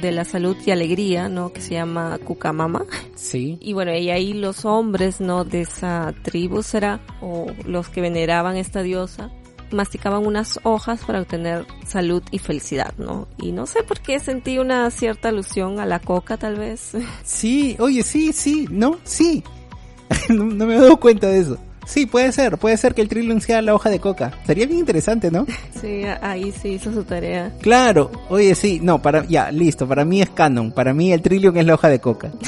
de 0.00 0.12
la 0.12 0.24
salud 0.24 0.56
y 0.64 0.70
alegría, 0.70 1.28
¿no? 1.28 1.52
Que 1.52 1.60
se 1.60 1.74
llama 1.74 2.18
Cucamama. 2.24 2.84
Sí. 3.14 3.58
Y 3.60 3.72
bueno, 3.72 3.94
y 3.94 4.10
ahí 4.10 4.32
los 4.32 4.64
hombres, 4.64 5.20
¿no? 5.20 5.44
De 5.44 5.62
esa 5.62 6.14
tribu 6.22 6.62
será, 6.62 7.00
o 7.20 7.46
los 7.66 7.88
que 7.88 8.00
veneraban 8.00 8.56
esta 8.56 8.82
diosa, 8.82 9.30
masticaban 9.70 10.26
unas 10.26 10.60
hojas 10.62 11.00
para 11.04 11.20
obtener 11.20 11.66
salud 11.86 12.22
y 12.30 12.38
felicidad, 12.38 12.94
¿no? 12.98 13.28
Y 13.38 13.52
no 13.52 13.66
sé 13.66 13.82
por 13.82 14.00
qué 14.00 14.18
sentí 14.18 14.58
una 14.58 14.90
cierta 14.90 15.28
alusión 15.28 15.80
a 15.80 15.86
la 15.86 16.00
coca, 16.00 16.36
tal 16.36 16.56
vez. 16.56 16.92
Sí, 17.24 17.76
oye, 17.78 18.02
sí, 18.02 18.32
sí, 18.32 18.66
no, 18.70 18.98
sí. 19.04 19.42
no, 20.28 20.44
no 20.44 20.66
me 20.66 20.76
he 20.76 20.80
dado 20.80 20.98
cuenta 20.98 21.28
de 21.28 21.40
eso. 21.40 21.58
Sí, 21.88 22.04
puede 22.04 22.32
ser, 22.32 22.58
puede 22.58 22.76
ser 22.76 22.94
que 22.94 23.00
el 23.00 23.08
Trillium 23.08 23.40
sea 23.40 23.62
la 23.62 23.74
hoja 23.74 23.88
de 23.88 23.98
coca. 23.98 24.30
Sería 24.46 24.66
bien 24.66 24.80
interesante, 24.80 25.30
¿no? 25.30 25.46
Sí, 25.80 26.02
ahí 26.20 26.52
sí 26.52 26.70
hizo 26.70 26.92
su 26.92 27.04
tarea. 27.04 27.52
Claro, 27.60 28.10
oye, 28.28 28.54
sí, 28.54 28.80
no, 28.82 29.00
para, 29.00 29.24
ya, 29.24 29.50
listo, 29.50 29.86
para 29.86 30.04
mí 30.04 30.20
es 30.20 30.28
canon, 30.28 30.72
para 30.72 30.92
mí 30.92 31.12
el 31.12 31.22
Trillium 31.22 31.56
es 31.56 31.64
la 31.64 31.74
hoja 31.74 31.88
de 31.88 32.00
coca. 32.00 32.30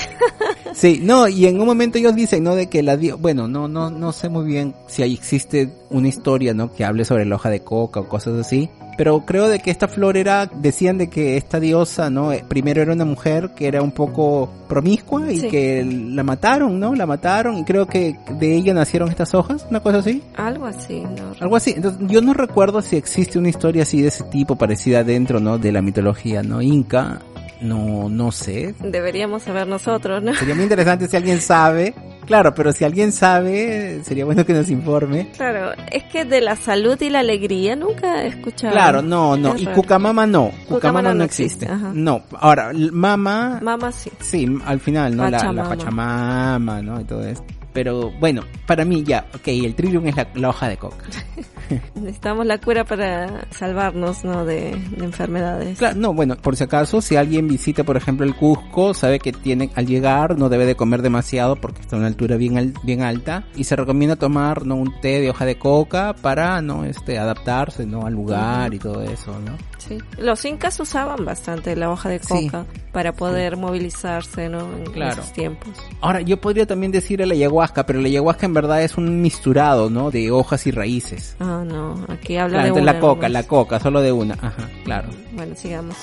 Sí, 0.72 1.01
no, 1.03 1.28
y 1.28 1.47
en 1.47 1.61
un 1.61 1.66
momento 1.66 1.99
ellos 1.99 2.14
dicen, 2.14 2.45
¿no? 2.45 2.55
De 2.55 2.68
que 2.68 2.82
la 2.82 2.97
dio, 2.97 3.18
bueno, 3.18 3.49
no, 3.49 3.66
no, 3.66 3.91
no 3.91 4.12
sé 4.12 4.28
muy 4.28 4.47
bien 4.47 4.74
si 4.86 5.03
ahí 5.03 5.12
existe 5.12 5.68
una 5.91 6.09
historia, 6.09 6.55
¿no? 6.55 6.72
Que 6.72 6.84
hable 6.84 7.05
sobre 7.05 7.26
la 7.26 7.34
hoja 7.34 7.51
de 7.51 7.61
coca 7.61 8.01
o 8.01 8.09
cosas 8.09 8.38
así. 8.38 8.70
Pero 9.01 9.25
creo 9.25 9.49
de 9.49 9.61
que 9.61 9.71
esta 9.71 9.89
flor 9.89 10.19
era, 10.19 10.45
decían 10.45 10.99
de 10.99 11.09
que 11.09 11.39
esta 11.39 11.59
diosa, 11.59 12.11
¿no? 12.11 12.33
Primero 12.49 12.83
era 12.83 12.93
una 12.93 13.07
mujer 13.07 13.53
que 13.57 13.67
era 13.67 13.81
un 13.81 13.93
poco 13.93 14.53
promiscua 14.69 15.33
y 15.33 15.39
sí. 15.39 15.49
que 15.49 15.83
la 15.83 16.23
mataron, 16.23 16.79
¿no? 16.79 16.95
La 16.95 17.07
mataron 17.07 17.57
y 17.57 17.65
creo 17.65 17.87
que 17.87 18.19
de 18.39 18.55
ella 18.55 18.75
nacieron 18.75 19.09
estas 19.09 19.33
hojas, 19.33 19.67
una 19.71 19.81
cosa 19.81 20.01
así. 20.01 20.23
Algo 20.37 20.67
así, 20.67 21.01
¿no? 21.01 21.33
Algo 21.41 21.57
así. 21.57 21.73
Entonces, 21.75 22.09
yo 22.09 22.21
no 22.21 22.35
recuerdo 22.35 22.83
si 22.83 22.97
existe 22.97 23.39
una 23.39 23.49
historia 23.49 23.85
así 23.85 24.03
de 24.03 24.09
ese 24.09 24.25
tipo 24.25 24.57
parecida 24.57 25.03
dentro, 25.03 25.41
¿no? 25.41 25.57
De 25.57 25.73
la 25.73 25.81
mitología, 25.81 26.43
¿no? 26.43 26.61
Inca 26.61 27.23
no, 27.61 28.09
no 28.09 28.33
sé. 28.33 28.75
Deberíamos 28.81 29.43
saber 29.43 29.67
nosotros, 29.67 30.23
¿no? 30.23 30.35
Sería 30.35 30.55
muy 30.55 30.65
interesante 30.65 31.09
si 31.09 31.17
alguien 31.17 31.41
sabe. 31.41 31.95
Claro, 32.27 32.55
pero 32.55 32.73
si 32.73 32.85
alguien 32.85 33.11
sabe, 33.11 34.03
sería 34.05 34.25
bueno 34.25 34.47
que 34.47 34.53
nos 34.53 34.71
informe. 34.71 35.31
Claro, 35.37 35.73
es 35.91 36.05
que 36.05 36.25
de 36.25 36.41
la 36.41 36.55
salud 36.55 37.01
y 37.03 37.11
la 37.11 37.21
alegría 37.21 37.75
nunca 37.75 38.23
he 38.23 38.29
escuchado. 38.29 38.73
Claro, 38.73 39.03
no, 39.03 39.37
no. 39.37 39.55
Es 39.55 39.63
y 39.63 39.67
Cucamama 39.67 40.27
no. 40.27 40.53
Cucamama 40.69 41.09
no, 41.09 41.15
no 41.17 41.25
existe. 41.25 41.65
existe. 41.67 41.89
No. 41.95 42.23
Ahora, 42.39 42.73
Mama. 42.93 43.59
Mama 43.61 43.91
sí. 43.91 44.11
Sí, 44.21 44.47
al 44.65 44.79
final, 44.79 45.17
¿no? 45.17 45.29
La, 45.29 45.53
la, 45.53 45.69
Pachamama, 45.69 46.81
¿no? 46.83 47.01
Y 47.01 47.05
todo 47.05 47.27
esto. 47.27 47.60
Pero 47.73 48.11
bueno, 48.18 48.43
para 48.66 48.85
mí 48.85 49.03
ya, 49.05 49.27
ok, 49.35 49.49
el 49.49 49.75
Trillium 49.75 50.07
es 50.09 50.16
la, 50.16 50.29
la 50.35 50.49
hoja 50.49 50.68
de 50.68 50.77
coca. 50.77 51.05
Necesitamos 51.95 52.47
la 52.47 52.59
cura 52.59 52.85
para 52.85 53.47
salvarnos, 53.51 54.25
¿no? 54.25 54.45
De, 54.45 54.75
de 54.97 55.05
enfermedades. 55.05 55.79
Claro, 55.79 55.97
no, 56.01 56.12
bueno, 56.12 56.37
por 56.37 56.57
si 56.57 56.64
acaso, 56.64 57.01
si 57.01 57.14
alguien 57.16 57.47
visita, 57.47 57.85
por 57.85 57.97
ejemplo, 57.97 58.27
el 58.27 58.35
Cusco, 58.35 58.93
sabe 58.93 59.21
que 59.21 59.33
tiene, 59.33 59.71
al 59.77 59.87
llegar, 59.87 60.37
no 60.37 60.49
debe 60.49 60.66
de 60.66 60.75
comer 60.75 61.03
demasiado 61.03 61.57
porque 61.57 61.81
está 61.81 61.95
a 61.95 61.99
una 62.01 62.09
altura 62.09 62.37
bien, 62.37 62.75
bien 62.83 63.03
alta 63.03 63.45
y 63.55 63.64
se 63.64 63.77
recomienda 63.77 64.16
tomar, 64.16 64.66
¿no? 64.66 64.75
Un 64.75 65.01
té 65.01 65.21
de 65.21 65.31
hoja 65.31 65.45
de 65.45 65.59
coca 65.59 66.14
para, 66.21 66.61
¿no? 66.61 66.85
Este, 66.85 67.18
adaptarse, 67.18 67.87
¿no? 67.87 68.05
Al 68.07 68.14
lugar 68.14 68.75
y 68.75 68.79
todo 68.81 69.03
eso, 69.03 69.39
¿no? 69.39 69.57
Sí. 69.79 69.97
Los 70.18 70.45
incas 70.45 70.79
usaban 70.81 71.25
bastante 71.25 71.75
la 71.77 71.91
hoja 71.91 72.09
de 72.09 72.18
Sí. 72.18 72.49
coca 72.49 72.66
para 72.93 73.12
poder 73.12 73.57
movilizarse, 73.57 74.49
¿no? 74.49 74.61
En 74.77 74.85
Claro. 74.93 75.23
esos 75.23 75.33
tiempos. 75.33 75.71
Ahora, 76.01 76.21
yo 76.21 76.41
podría 76.41 76.66
también 76.66 76.91
decir 76.93 77.23
el 77.23 77.31
ayahuasca, 77.31 77.60
pero 77.69 77.99
el 77.99 78.07
ayahuasca 78.07 78.47
en 78.47 78.55
verdad 78.55 78.83
es 78.83 78.97
un 78.97 79.21
misturado, 79.21 79.91
¿no? 79.91 80.11
De 80.11 80.31
hojas 80.31 80.67
y 80.67 80.71
raíces. 80.71 81.37
Ah, 81.41 81.63
no. 81.67 82.05
Aquí 82.09 82.37
habla 82.37 82.59
Claro, 82.59 82.63
de 82.63 82.69
entonces 82.69 82.83
una 82.83 82.93
la 82.93 83.01
coca, 83.01 83.29
la 83.29 83.43
coca, 83.45 83.81
solo 83.81 84.01
de 84.01 84.13
una. 84.13 84.35
Ajá, 84.35 84.69
claro. 84.85 85.09
Bueno, 85.33 85.55
sigamos. 85.57 85.97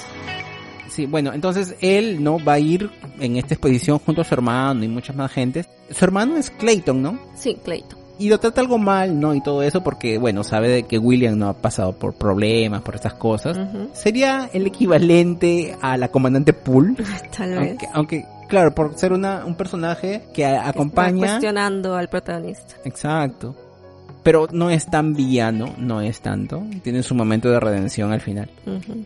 Sí, 0.89 1.05
bueno, 1.05 1.33
entonces 1.33 1.75
él, 1.81 2.23
¿no? 2.23 2.43
Va 2.43 2.53
a 2.53 2.59
ir 2.59 2.89
en 3.19 3.35
esta 3.37 3.53
exposición 3.53 3.99
junto 3.99 4.21
a 4.21 4.23
su 4.23 4.33
hermano 4.33 4.83
y 4.83 4.87
muchas 4.87 5.15
más 5.15 5.31
gentes. 5.31 5.67
Su 5.91 6.05
hermano 6.05 6.37
es 6.37 6.49
Clayton, 6.49 7.01
¿no? 7.01 7.19
Sí, 7.35 7.57
Clayton. 7.63 7.99
Y 8.19 8.29
lo 8.29 8.39
trata 8.39 8.61
algo 8.61 8.79
mal, 8.79 9.19
¿no? 9.19 9.35
Y 9.35 9.41
todo 9.41 9.61
eso 9.61 9.83
porque, 9.83 10.17
bueno, 10.17 10.43
sabe 10.43 10.69
de 10.69 10.83
que 10.83 10.97
William 10.97 11.37
no 11.37 11.49
ha 11.49 11.53
pasado 11.53 11.93
por 11.93 12.15
problemas, 12.15 12.81
por 12.81 12.95
estas 12.95 13.13
cosas. 13.13 13.59
Sería 13.93 14.49
el 14.53 14.65
equivalente 14.65 15.77
a 15.81 15.97
la 15.97 16.07
comandante 16.07 16.51
Poole. 16.53 16.95
Tal 17.37 17.51
vez. 17.51 17.59
aunque, 17.69 17.87
aunque, 17.93 18.25
claro, 18.47 18.73
por 18.73 18.95
ser 18.97 19.13
una, 19.13 19.45
un 19.45 19.55
personaje 19.55 20.23
que 20.33 20.45
a- 20.45 20.57
Está 20.57 20.69
acompaña... 20.69 21.17
cuestionando 21.19 21.95
al 21.95 22.09
protagonista. 22.09 22.75
Exacto. 22.85 23.55
Pero 24.23 24.47
no 24.51 24.69
es 24.69 24.85
tan 24.87 25.13
villano, 25.13 25.73
no 25.77 26.01
es 26.01 26.19
tanto. 26.19 26.61
Tiene 26.83 27.01
su 27.01 27.15
momento 27.15 27.49
de 27.49 27.61
redención 27.61 28.11
al 28.11 28.19
final. 28.19 28.49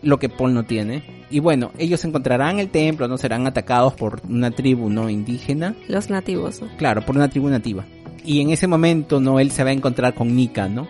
Lo 0.01 0.17
que 0.17 0.29
Paul 0.29 0.53
no 0.55 0.63
tiene. 0.63 1.03
Y 1.29 1.39
bueno, 1.39 1.69
ellos 1.77 2.03
encontrarán 2.05 2.57
el 2.57 2.69
templo, 2.69 3.07
no 3.07 3.17
serán 3.19 3.45
atacados 3.45 3.93
por 3.93 4.21
una 4.27 4.49
tribu 4.49 4.89
no 4.89 5.11
indígena. 5.11 5.75
Los 5.87 6.09
nativos, 6.09 6.59
¿no? 6.63 6.69
Claro, 6.77 7.03
por 7.05 7.15
una 7.17 7.29
tribu 7.29 7.49
nativa. 7.49 7.85
Y 8.25 8.41
en 8.41 8.49
ese 8.49 8.65
momento, 8.65 9.19
no, 9.19 9.39
él 9.39 9.51
se 9.51 9.63
va 9.63 9.69
a 9.69 9.73
encontrar 9.73 10.15
con 10.15 10.35
Nika, 10.35 10.67
¿no? 10.67 10.87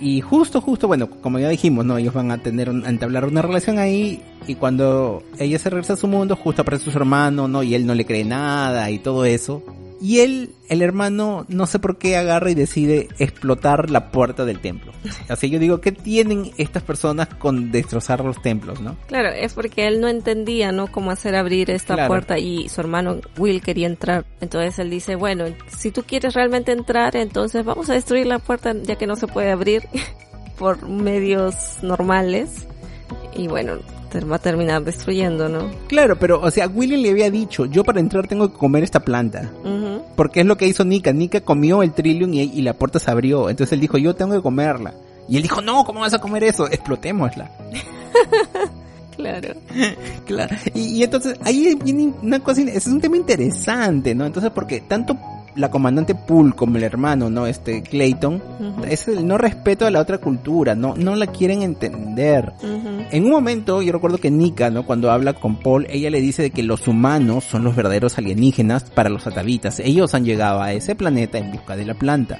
Y 0.00 0.20
justo, 0.22 0.60
justo, 0.62 0.86
bueno, 0.88 1.10
como 1.10 1.38
ya 1.38 1.48
dijimos, 1.50 1.84
¿no? 1.84 1.98
Ellos 1.98 2.14
van 2.14 2.30
a 2.30 2.38
tener, 2.38 2.70
un- 2.70 2.86
a 2.86 2.88
entablar 2.88 3.26
una 3.26 3.42
relación 3.42 3.78
ahí. 3.78 4.22
Y 4.46 4.54
cuando 4.54 5.22
ella 5.38 5.58
se 5.58 5.68
regresa 5.68 5.92
a 5.92 5.96
su 5.96 6.08
mundo, 6.08 6.36
justo 6.36 6.62
aparece 6.62 6.90
su 6.90 6.96
hermano, 6.96 7.48
¿no? 7.48 7.62
Y 7.62 7.74
él 7.74 7.86
no 7.86 7.94
le 7.94 8.06
cree 8.06 8.24
nada 8.24 8.90
y 8.90 8.98
todo 8.98 9.24
eso. 9.26 9.62
Y 10.00 10.20
él, 10.20 10.54
el 10.70 10.80
hermano, 10.80 11.44
no 11.48 11.66
sé 11.66 11.78
por 11.78 11.98
qué 11.98 12.16
agarra 12.16 12.50
y 12.50 12.54
decide 12.54 13.08
explotar 13.18 13.90
la 13.90 14.10
puerta 14.10 14.46
del 14.46 14.58
templo. 14.60 14.92
Así 15.28 15.50
yo 15.50 15.58
digo, 15.58 15.80
¿qué 15.82 15.92
tienen 15.92 16.52
estas 16.56 16.82
personas 16.82 17.28
con 17.28 17.70
destrozar 17.70 18.24
los 18.24 18.40
templos, 18.40 18.80
no? 18.80 18.96
Claro, 19.08 19.28
es 19.28 19.52
porque 19.52 19.86
él 19.86 20.00
no 20.00 20.08
entendía, 20.08 20.72
¿no? 20.72 20.90
Cómo 20.90 21.10
hacer 21.10 21.34
abrir 21.36 21.70
esta 21.70 21.94
Claro. 21.94 22.08
puerta 22.08 22.38
y 22.38 22.68
su 22.70 22.80
hermano 22.80 23.20
Will 23.36 23.60
quería 23.60 23.86
entrar. 23.88 24.24
Entonces 24.40 24.78
él 24.78 24.88
dice, 24.88 25.16
bueno, 25.16 25.44
si 25.68 25.90
tú 25.90 26.02
quieres 26.02 26.32
realmente 26.32 26.72
entrar, 26.72 27.14
entonces 27.16 27.62
vamos 27.64 27.90
a 27.90 27.94
destruir 27.94 28.26
la 28.26 28.38
puerta 28.38 28.72
ya 28.82 28.96
que 28.96 29.06
no 29.06 29.16
se 29.16 29.26
puede 29.26 29.50
abrir 29.50 29.82
por 30.58 30.88
medios 30.88 31.54
normales. 31.82 32.66
Y 33.36 33.48
bueno, 33.48 33.78
va 34.18 34.36
a 34.36 34.40
terminar 34.40 34.82
destruyendo, 34.82 35.48
¿no? 35.48 35.70
Claro, 35.88 36.18
pero, 36.18 36.40
o 36.40 36.50
sea, 36.50 36.66
William 36.68 37.00
le 37.00 37.10
había 37.10 37.30
dicho, 37.30 37.66
yo 37.66 37.84
para 37.84 38.00
entrar 38.00 38.26
tengo 38.26 38.50
que 38.50 38.58
comer 38.58 38.82
esta 38.82 39.00
planta. 39.00 39.50
Porque 40.16 40.40
es 40.40 40.46
lo 40.46 40.56
que 40.56 40.66
hizo 40.66 40.84
Nika. 40.84 41.12
Nika 41.12 41.40
comió 41.40 41.82
el 41.82 41.92
Trillium 41.92 42.34
y, 42.34 42.40
y 42.42 42.62
la 42.62 42.74
puerta 42.74 42.98
se 42.98 43.10
abrió. 43.10 43.48
Entonces 43.48 43.72
él 43.72 43.80
dijo, 43.80 43.96
yo 43.96 44.14
tengo 44.14 44.34
que 44.34 44.42
comerla. 44.42 44.94
Y 45.28 45.36
él 45.36 45.42
dijo, 45.42 45.62
no, 45.62 45.84
¿cómo 45.84 46.00
vas 46.00 46.12
a 46.12 46.18
comer 46.18 46.44
eso? 46.44 46.66
Explotémosla. 46.66 47.50
Claro. 49.16 49.54
Claro. 50.26 50.56
Y, 50.74 50.80
y 50.80 51.02
entonces 51.02 51.36
ahí 51.42 51.76
viene 51.82 52.12
una 52.22 52.40
cosa, 52.40 52.62
ese 52.62 52.78
es 52.78 52.86
un 52.86 53.00
tema 53.00 53.16
interesante, 53.16 54.14
¿no? 54.14 54.24
Entonces 54.24 54.50
porque 54.54 54.80
tanto 54.80 55.16
la 55.54 55.70
comandante 55.70 56.14
Poole 56.14 56.52
como 56.52 56.76
el 56.76 56.82
hermano, 56.84 57.30
¿no? 57.30 57.46
Este 57.46 57.82
Clayton, 57.82 58.42
Ujú. 58.60 58.84
es 58.84 59.08
el 59.08 59.26
no 59.26 59.38
respeto 59.38 59.86
a 59.86 59.90
la 59.90 60.00
otra 60.00 60.18
cultura, 60.18 60.74
no, 60.74 60.94
no 60.96 61.16
la 61.16 61.26
quieren 61.26 61.62
entender. 61.62 62.52
En 63.10 63.24
un 63.24 63.30
momento, 63.30 63.82
yo 63.82 63.92
recuerdo 63.92 64.18
que 64.18 64.30
Nika, 64.30 64.70
¿no? 64.70 64.86
Cuando 64.86 65.10
habla 65.10 65.32
con 65.34 65.56
Paul, 65.56 65.86
ella 65.90 66.10
le 66.10 66.20
dice 66.20 66.42
de 66.42 66.50
que 66.50 66.62
los 66.62 66.86
humanos 66.86 67.44
son 67.44 67.64
los 67.64 67.74
verdaderos 67.74 68.18
alienígenas 68.18 68.84
para 68.84 69.10
los 69.10 69.26
atavitas. 69.26 69.80
Ellos 69.80 70.14
han 70.14 70.24
llegado 70.24 70.62
a 70.62 70.72
ese 70.72 70.94
planeta 70.94 71.38
en 71.38 71.52
busca 71.52 71.76
de 71.76 71.84
la 71.84 71.94
planta. 71.94 72.38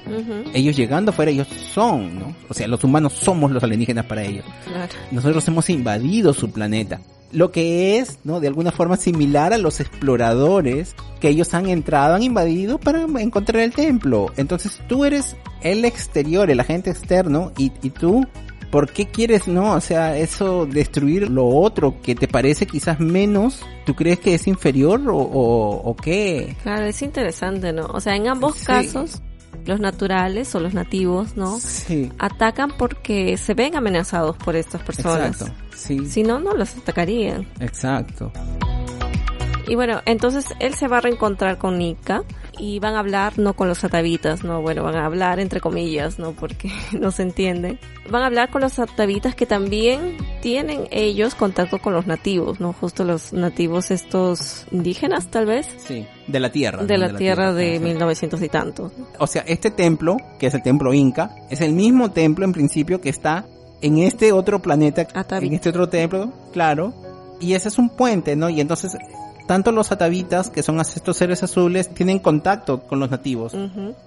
Ellos 0.54 0.76
llegando 0.76 1.10
afuera, 1.10 1.30
ellos 1.30 1.48
son, 1.48 2.18
¿no? 2.18 2.34
O 2.48 2.54
sea, 2.54 2.68
los 2.68 2.84
humanos 2.84 3.12
somos 3.14 3.50
los 3.50 3.62
alienígenas 3.62 4.06
para 4.06 4.22
ellos. 4.22 4.44
Claro. 4.66 4.92
Nosotros 5.10 5.46
hemos 5.48 5.68
invadido 5.70 6.32
su 6.32 6.50
planeta. 6.50 7.00
Lo 7.32 7.52
que 7.52 7.98
es, 7.98 8.18
¿no? 8.24 8.40
De 8.40 8.48
alguna 8.48 8.72
forma 8.72 8.96
similar 8.96 9.52
a 9.52 9.58
los 9.58 9.80
exploradores 9.80 10.94
que 11.20 11.28
ellos 11.28 11.54
han 11.54 11.68
entrado, 11.68 12.14
han 12.14 12.22
invadido 12.22 12.78
para 12.78 13.02
encontrar 13.02 13.62
el 13.62 13.72
templo. 13.72 14.26
Entonces 14.36 14.80
tú 14.88 15.04
eres 15.04 15.36
el 15.62 15.84
exterior, 15.84 16.50
el 16.50 16.58
agente 16.60 16.90
externo, 16.90 17.52
y, 17.56 17.70
y 17.82 17.90
tú, 17.90 18.26
¿por 18.70 18.90
qué 18.90 19.06
quieres, 19.06 19.46
no? 19.46 19.72
O 19.74 19.80
sea, 19.80 20.16
eso, 20.16 20.66
destruir 20.66 21.30
lo 21.30 21.46
otro 21.46 22.00
que 22.02 22.14
te 22.14 22.26
parece 22.26 22.66
quizás 22.66 22.98
menos, 23.00 23.60
¿tú 23.86 23.94
crees 23.94 24.18
que 24.18 24.34
es 24.34 24.46
inferior 24.48 25.00
o, 25.08 25.16
o, 25.18 25.82
o 25.90 25.96
qué? 25.96 26.56
Claro, 26.62 26.86
es 26.86 27.00
interesante, 27.02 27.72
¿no? 27.72 27.86
O 27.86 28.00
sea, 28.00 28.16
en 28.16 28.26
ambos 28.28 28.56
Sí. 28.56 28.66
casos, 28.66 29.20
los 29.66 29.80
naturales 29.80 30.54
o 30.54 30.60
los 30.60 30.74
nativos, 30.74 31.36
¿no? 31.36 31.58
Sí. 31.60 32.10
Atacan 32.18 32.72
porque 32.76 33.36
se 33.36 33.54
ven 33.54 33.76
amenazados 33.76 34.36
por 34.36 34.56
estas 34.56 34.82
personas. 34.82 35.40
Exacto. 35.40 35.54
Sí. 35.74 36.06
Si 36.06 36.22
no, 36.22 36.40
no 36.40 36.54
los 36.54 36.76
atacarían. 36.76 37.46
Exacto. 37.60 38.32
Y 39.70 39.76
bueno, 39.76 40.00
entonces 40.04 40.46
él 40.58 40.74
se 40.74 40.88
va 40.88 40.98
a 40.98 41.00
reencontrar 41.00 41.56
con 41.56 41.78
Nika 41.78 42.24
y 42.58 42.80
van 42.80 42.96
a 42.96 42.98
hablar 42.98 43.38
no 43.38 43.54
con 43.54 43.68
los 43.68 43.84
atavitas, 43.84 44.42
no, 44.42 44.60
bueno, 44.62 44.82
van 44.82 44.96
a 44.96 45.06
hablar 45.06 45.38
entre 45.38 45.60
comillas, 45.60 46.18
no, 46.18 46.32
porque 46.32 46.72
no 46.98 47.12
se 47.12 47.22
entiende. 47.22 47.78
Van 48.10 48.22
a 48.24 48.26
hablar 48.26 48.50
con 48.50 48.62
los 48.62 48.80
atavitas 48.80 49.36
que 49.36 49.46
también 49.46 50.16
tienen 50.42 50.88
ellos 50.90 51.36
contacto 51.36 51.78
con 51.78 51.92
los 51.92 52.08
nativos, 52.08 52.58
no, 52.58 52.72
justo 52.72 53.04
los 53.04 53.32
nativos 53.32 53.92
estos 53.92 54.66
indígenas 54.72 55.28
tal 55.28 55.46
vez, 55.46 55.68
Sí. 55.86 56.04
De 56.26 56.40
la 56.40 56.50
tierra. 56.50 56.82
de 56.82 56.98
¿no? 56.98 57.06
la 57.06 57.16
tierra 57.16 57.52
de 57.52 57.78
sí. 57.78 57.84
1900 57.84 58.42
y 58.42 58.48
tantos. 58.48 58.92
O 59.20 59.28
sea, 59.28 59.42
este 59.46 59.70
templo, 59.70 60.16
que 60.40 60.48
es 60.48 60.54
el 60.54 60.64
templo 60.64 60.92
Inca, 60.92 61.36
es 61.48 61.60
el 61.60 61.74
mismo 61.74 62.10
templo 62.10 62.44
en 62.44 62.52
principio 62.52 63.00
que 63.00 63.08
está 63.08 63.46
en 63.82 63.98
este 63.98 64.32
otro 64.32 64.60
planeta, 64.60 65.06
Atavi. 65.14 65.46
en 65.46 65.52
este 65.54 65.68
otro 65.68 65.88
templo, 65.88 66.32
claro. 66.52 66.92
Y 67.38 67.54
ese 67.54 67.68
es 67.68 67.78
un 67.78 67.88
puente, 67.88 68.34
¿no? 68.34 68.50
Y 68.50 68.60
entonces, 68.60 68.96
tanto 69.50 69.72
los 69.72 69.90
atavitas, 69.90 70.48
que 70.48 70.62
son 70.62 70.78
estos 70.78 71.16
seres 71.16 71.42
azules, 71.42 71.92
tienen 71.92 72.20
contacto 72.20 72.82
con 72.82 73.00
los 73.00 73.10
nativos. 73.10 73.52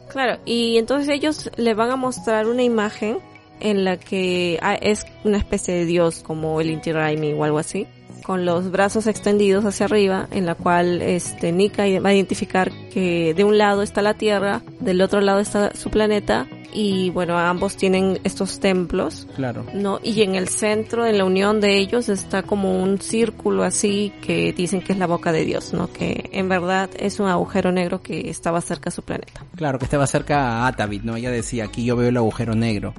Claro, 0.08 0.40
y 0.46 0.78
entonces 0.78 1.10
ellos 1.10 1.52
le 1.58 1.74
van 1.74 1.92
a 1.92 1.98
mostrar 1.98 2.48
una 2.48 2.64
imagen 2.64 3.18
en 3.60 3.84
la 3.84 3.98
que 3.98 4.58
ah, 4.62 4.76
es 4.76 5.06
una 5.26 5.38
especie 5.38 5.74
de 5.74 5.84
dios 5.84 6.24
como 6.26 6.62
el 6.62 6.72
Inti 6.72 6.94
Raymi 6.94 7.34
o 7.34 7.44
algo 7.44 7.60
así, 7.60 7.88
con 8.24 8.46
los 8.46 8.72
brazos 8.72 9.06
extendidos 9.06 9.66
hacia 9.66 9.88
arriba, 9.88 10.30
en 10.32 10.46
la 10.46 10.56
cual 10.56 11.02
este 11.02 11.52
Nika 11.52 11.84
va 12.00 12.12
a 12.12 12.14
identificar 12.14 12.72
que 12.94 13.34
de 13.34 13.44
un 13.44 13.58
lado 13.58 13.82
está 13.82 14.02
la 14.02 14.14
Tierra, 14.14 14.62
del 14.80 15.02
otro 15.02 15.20
lado 15.20 15.42
está 15.42 15.76
su 15.76 15.90
planeta 15.90 16.48
y 16.74 17.10
bueno, 17.10 17.38
ambos 17.38 17.78
tienen 17.78 18.20
estos 18.24 18.60
templos. 18.60 19.28
Claro. 19.36 19.66
No, 19.74 20.00
y 20.04 20.22
en 20.22 20.36
el 20.36 20.48
centro, 20.50 21.06
en 21.06 21.18
la 21.18 21.26
unión 21.26 21.62
de 21.62 21.78
ellos, 21.78 22.10
está 22.10 22.44
como 22.44 22.82
un 22.82 23.00
círculo 23.00 23.64
así 23.64 24.12
que 24.22 24.54
dicen 24.54 24.82
que 24.82 24.94
es 24.94 25.00
la 25.00 25.08
boca 25.08 25.32
de 25.32 25.46
Dios, 25.46 25.74
¿no? 25.74 25.92
Que 25.92 26.30
en 26.34 26.50
verdad 26.50 26.90
es 26.98 27.20
un 27.20 27.28
agujero 27.28 27.72
negro 27.72 28.02
que 28.02 28.30
estaba 28.30 28.62
cerca 28.62 28.90
de 28.90 28.96
su 28.96 29.02
planeta. 29.04 29.46
Claro, 29.56 29.80
que 29.80 29.86
estaba 29.86 30.08
cerca 30.08 30.64
a 30.64 30.68
Atavit, 30.68 31.04
¿no? 31.04 31.16
Ella 31.16 31.32
decía, 31.32 31.66
aquí 31.66 31.86
yo 31.86 31.96
veo 31.96 32.10
el 32.10 32.18
agujero 32.18 32.56
negro. 32.56 32.94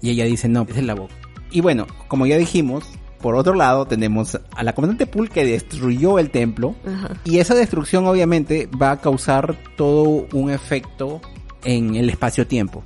Y 0.00 0.10
ella 0.10 0.24
dice, 0.24 0.48
no, 0.48 0.66
es 0.68 0.82
la 0.82 0.94
boca. 0.94 1.14
Y 1.50 1.60
bueno, 1.60 1.86
como 2.08 2.26
ya 2.26 2.38
dijimos, 2.38 2.84
por 3.20 3.36
otro 3.36 3.54
lado 3.54 3.86
tenemos 3.86 4.38
a 4.54 4.62
la 4.62 4.74
comandante 4.74 5.06
Pool 5.06 5.30
que 5.30 5.44
destruyó 5.44 6.18
el 6.18 6.30
templo. 6.30 6.74
Ajá. 6.86 7.14
Y 7.24 7.38
esa 7.38 7.54
destrucción 7.54 8.06
obviamente 8.06 8.68
va 8.80 8.92
a 8.92 9.00
causar 9.00 9.56
todo 9.76 10.26
un 10.32 10.50
efecto 10.50 11.20
en 11.64 11.94
el 11.94 12.10
espacio-tiempo. 12.10 12.82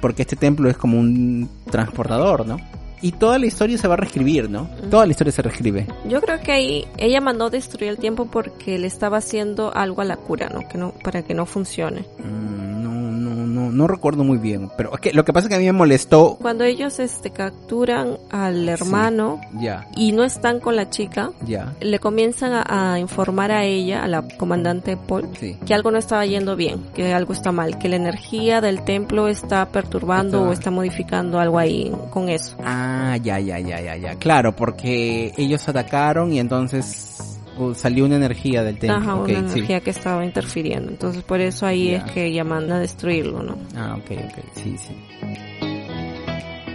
Porque 0.00 0.22
este 0.22 0.36
templo 0.36 0.68
es 0.68 0.76
como 0.76 0.98
un 0.98 1.48
transportador, 1.70 2.46
¿no? 2.46 2.58
Y 3.02 3.12
toda 3.12 3.38
la 3.38 3.46
historia 3.46 3.76
se 3.76 3.88
va 3.88 3.94
a 3.94 3.96
reescribir, 3.98 4.48
¿no? 4.48 4.68
Toda 4.90 5.04
la 5.04 5.12
historia 5.12 5.32
se 5.32 5.42
reescribe. 5.42 5.86
Yo 6.08 6.20
creo 6.20 6.40
que 6.40 6.52
ahí 6.52 6.84
ella 6.96 7.20
mandó 7.20 7.50
destruir 7.50 7.90
el 7.90 7.98
tiempo 7.98 8.26
porque 8.26 8.78
le 8.78 8.86
estaba 8.86 9.18
haciendo 9.18 9.74
algo 9.74 10.00
a 10.00 10.04
la 10.04 10.16
cura, 10.16 10.48
¿no? 10.48 10.66
Que 10.66 10.78
no 10.78 10.92
para 11.04 11.22
que 11.22 11.34
no 11.34 11.44
funcione. 11.44 12.06
Mm, 12.18 12.82
no, 12.82 12.90
no, 13.16 13.46
no, 13.46 13.70
No, 13.72 13.86
recuerdo 13.86 14.24
muy 14.24 14.38
bien, 14.38 14.70
pero 14.76 14.94
es 14.94 15.00
que 15.00 15.12
lo 15.12 15.24
que 15.24 15.32
pasa 15.32 15.46
es 15.46 15.48
que 15.50 15.56
a 15.56 15.58
mí 15.58 15.64
me 15.66 15.72
molestó. 15.72 16.36
Cuando 16.40 16.64
ellos 16.64 16.98
este 17.00 17.30
capturan 17.30 18.18
al 18.30 18.68
hermano 18.68 19.40
y 19.96 20.12
no 20.12 20.24
están 20.24 20.60
con 20.60 20.76
la 20.76 20.90
chica, 20.90 21.30
ya, 21.44 21.74
le 21.80 21.98
comienzan 21.98 22.52
a, 22.52 22.92
a 22.94 22.98
informar 23.00 23.50
a 23.52 23.64
ella, 23.64 24.02
a 24.04 24.08
la 24.08 24.22
comandante 24.36 24.96
Paul, 24.96 25.28
sí. 25.40 25.56
que 25.66 25.74
algo 25.74 25.90
no 25.90 25.98
estaba 25.98 26.24
yendo 26.26 26.56
bien, 26.56 26.84
que 26.94 27.12
algo 27.12 27.32
está 27.32 27.52
mal, 27.52 27.78
que 27.78 27.88
la 27.88 27.96
energía 27.96 28.60
del 28.60 28.82
templo 28.84 29.28
está 29.28 29.66
perturbando 29.66 30.38
Está- 30.38 30.48
o 30.48 30.52
está 30.52 30.70
modificando 30.70 31.38
algo 31.40 31.58
ahí 31.58 31.92
con 32.10 32.28
eso. 32.28 32.56
Ah, 32.64 33.16
ya, 33.22 33.38
ya, 33.40 33.58
ya, 33.58 33.80
ya, 33.80 33.96
ya. 33.96 34.14
Claro, 34.16 34.54
porque 34.54 35.32
ellos 35.36 35.68
atacaron 35.68 36.32
y 36.32 36.38
entonces 36.40 37.35
salió 37.74 38.04
una 38.04 38.16
energía 38.16 38.62
del 38.62 38.78
templo. 38.78 38.96
Ajá, 38.98 39.14
Ok, 39.16 39.28
una 39.28 39.48
sí. 39.48 39.54
energía 39.58 39.80
que 39.80 39.90
estaba 39.90 40.24
interfiriendo. 40.24 40.90
Entonces 40.90 41.22
por 41.22 41.40
eso 41.40 41.66
ahí 41.66 41.90
Ya. 41.90 41.98
es 41.98 42.04
que 42.12 42.32
llaman 42.32 42.70
a 42.70 42.78
destruirlo, 42.80 43.42
¿no? 43.42 43.56
Ah, 43.74 43.96
ok, 43.98 44.10
ok, 44.12 44.44
sí, 44.62 44.76
sí. 44.78 44.94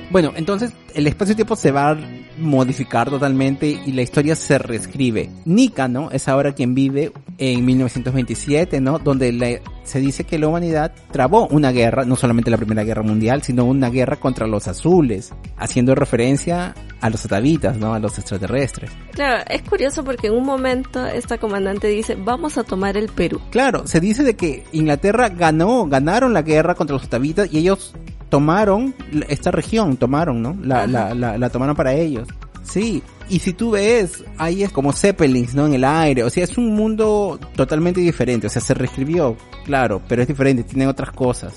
Bueno, 0.09 0.33
entonces 0.35 0.73
el 0.93 1.07
espacio-tiempo 1.07 1.55
se 1.55 1.71
va 1.71 1.91
a 1.91 1.97
modificar 2.37 3.09
totalmente 3.09 3.79
y 3.85 3.93
la 3.93 4.01
historia 4.01 4.35
se 4.35 4.57
reescribe. 4.57 5.29
Nika, 5.45 5.87
¿no? 5.87 6.11
Es 6.11 6.27
ahora 6.27 6.53
quien 6.53 6.73
vive 6.75 7.13
en 7.37 7.63
1927, 7.65 8.81
¿no? 8.81 8.99
Donde 8.99 9.31
le- 9.31 9.61
se 9.83 9.99
dice 9.99 10.23
que 10.23 10.37
la 10.39 10.47
humanidad 10.47 10.91
trabó 11.11 11.47
una 11.47 11.71
guerra, 11.71 12.05
no 12.05 12.15
solamente 12.15 12.51
la 12.51 12.57
Primera 12.57 12.83
Guerra 12.83 13.03
Mundial, 13.03 13.41
sino 13.41 13.65
una 13.65 13.89
guerra 13.89 14.17
contra 14.17 14.47
los 14.47 14.67
azules, 14.67 15.33
haciendo 15.57 15.95
referencia 15.95 16.75
a 17.01 17.09
los 17.09 17.25
atavitas, 17.25 17.77
¿no? 17.77 17.93
A 17.93 17.99
los 17.99 18.17
extraterrestres. 18.17 18.91
Claro, 19.11 19.43
es 19.49 19.61
curioso 19.63 20.03
porque 20.03 20.27
en 20.27 20.33
un 20.33 20.45
momento 20.45 21.05
esta 21.05 21.37
comandante 21.37 21.87
dice, 21.87 22.15
vamos 22.15 22.57
a 22.57 22.63
tomar 22.63 22.95
el 22.97 23.09
Perú. 23.09 23.41
Claro, 23.49 23.87
se 23.87 23.99
dice 23.99 24.23
de 24.23 24.35
que 24.35 24.63
Inglaterra 24.71 25.29
ganó, 25.29 25.87
ganaron 25.87 26.33
la 26.33 26.43
guerra 26.43 26.75
contra 26.75 26.95
los 26.95 27.05
otavitas 27.05 27.51
y 27.51 27.57
ellos 27.57 27.93
tomaron 28.29 28.95
esta 29.27 29.51
región, 29.51 29.97
tomaron, 29.97 30.41
¿no? 30.41 30.57
La, 30.61 30.87
la, 30.87 31.13
la, 31.13 31.37
la 31.37 31.49
tomaron 31.49 31.75
para 31.75 31.93
ellos. 31.93 32.27
Sí, 32.63 33.03
y 33.31 33.39
si 33.39 33.53
tú 33.53 33.71
ves, 33.71 34.23
ahí 34.37 34.61
es 34.63 34.71
como 34.71 34.91
Zeppelins, 34.93 35.55
¿no? 35.55 35.65
En 35.65 35.73
el 35.73 35.83
aire, 35.83 36.23
o 36.23 36.29
sea, 36.29 36.43
es 36.43 36.57
un 36.57 36.75
mundo 36.75 37.39
totalmente 37.55 37.99
diferente, 38.01 38.47
o 38.47 38.49
sea, 38.49 38.61
se 38.61 38.73
reescribió, 38.73 39.37
claro, 39.65 40.01
pero 40.07 40.21
es 40.21 40.27
diferente, 40.27 40.63
tienen 40.63 40.87
otras 40.89 41.11
cosas. 41.11 41.53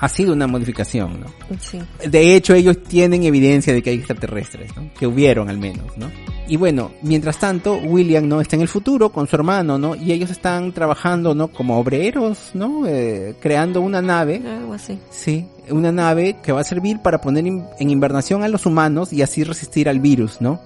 Ha 0.00 0.08
sido 0.08 0.32
una 0.32 0.46
modificación, 0.46 1.20
¿no? 1.20 1.26
Sí. 1.60 1.78
De 2.08 2.34
hecho, 2.36 2.54
ellos 2.54 2.82
tienen 2.82 3.22
evidencia 3.24 3.72
de 3.72 3.82
que 3.82 3.90
hay 3.90 3.96
extraterrestres, 3.96 4.76
¿no? 4.76 4.90
Que 4.98 5.06
hubieron 5.06 5.48
al 5.48 5.58
menos, 5.58 5.96
¿no? 5.96 6.10
Y 6.50 6.56
bueno, 6.56 6.92
mientras 7.02 7.38
tanto, 7.38 7.76
William, 7.76 8.26
¿no? 8.26 8.40
Está 8.40 8.56
en 8.56 8.62
el 8.62 8.68
futuro 8.68 9.10
con 9.10 9.26
su 9.26 9.36
hermano, 9.36 9.76
¿no? 9.76 9.94
Y 9.94 10.12
ellos 10.12 10.30
están 10.30 10.72
trabajando, 10.72 11.34
¿no? 11.34 11.48
Como 11.48 11.78
obreros, 11.78 12.52
¿no? 12.54 12.86
Eh, 12.86 13.34
creando 13.40 13.80
una 13.82 14.00
nave, 14.00 14.40
Algo 14.46 14.72
así. 14.72 14.98
sí, 15.10 15.44
una 15.70 15.92
nave 15.92 16.36
que 16.42 16.52
va 16.52 16.60
a 16.62 16.64
servir 16.64 17.00
para 17.02 17.20
poner 17.20 17.46
in- 17.46 17.64
en 17.78 17.90
invernación 17.90 18.42
a 18.42 18.48
los 18.48 18.64
humanos 18.64 19.12
y 19.12 19.20
así 19.20 19.44
resistir 19.44 19.88
al 19.90 20.00
virus, 20.00 20.40
¿no? 20.40 20.58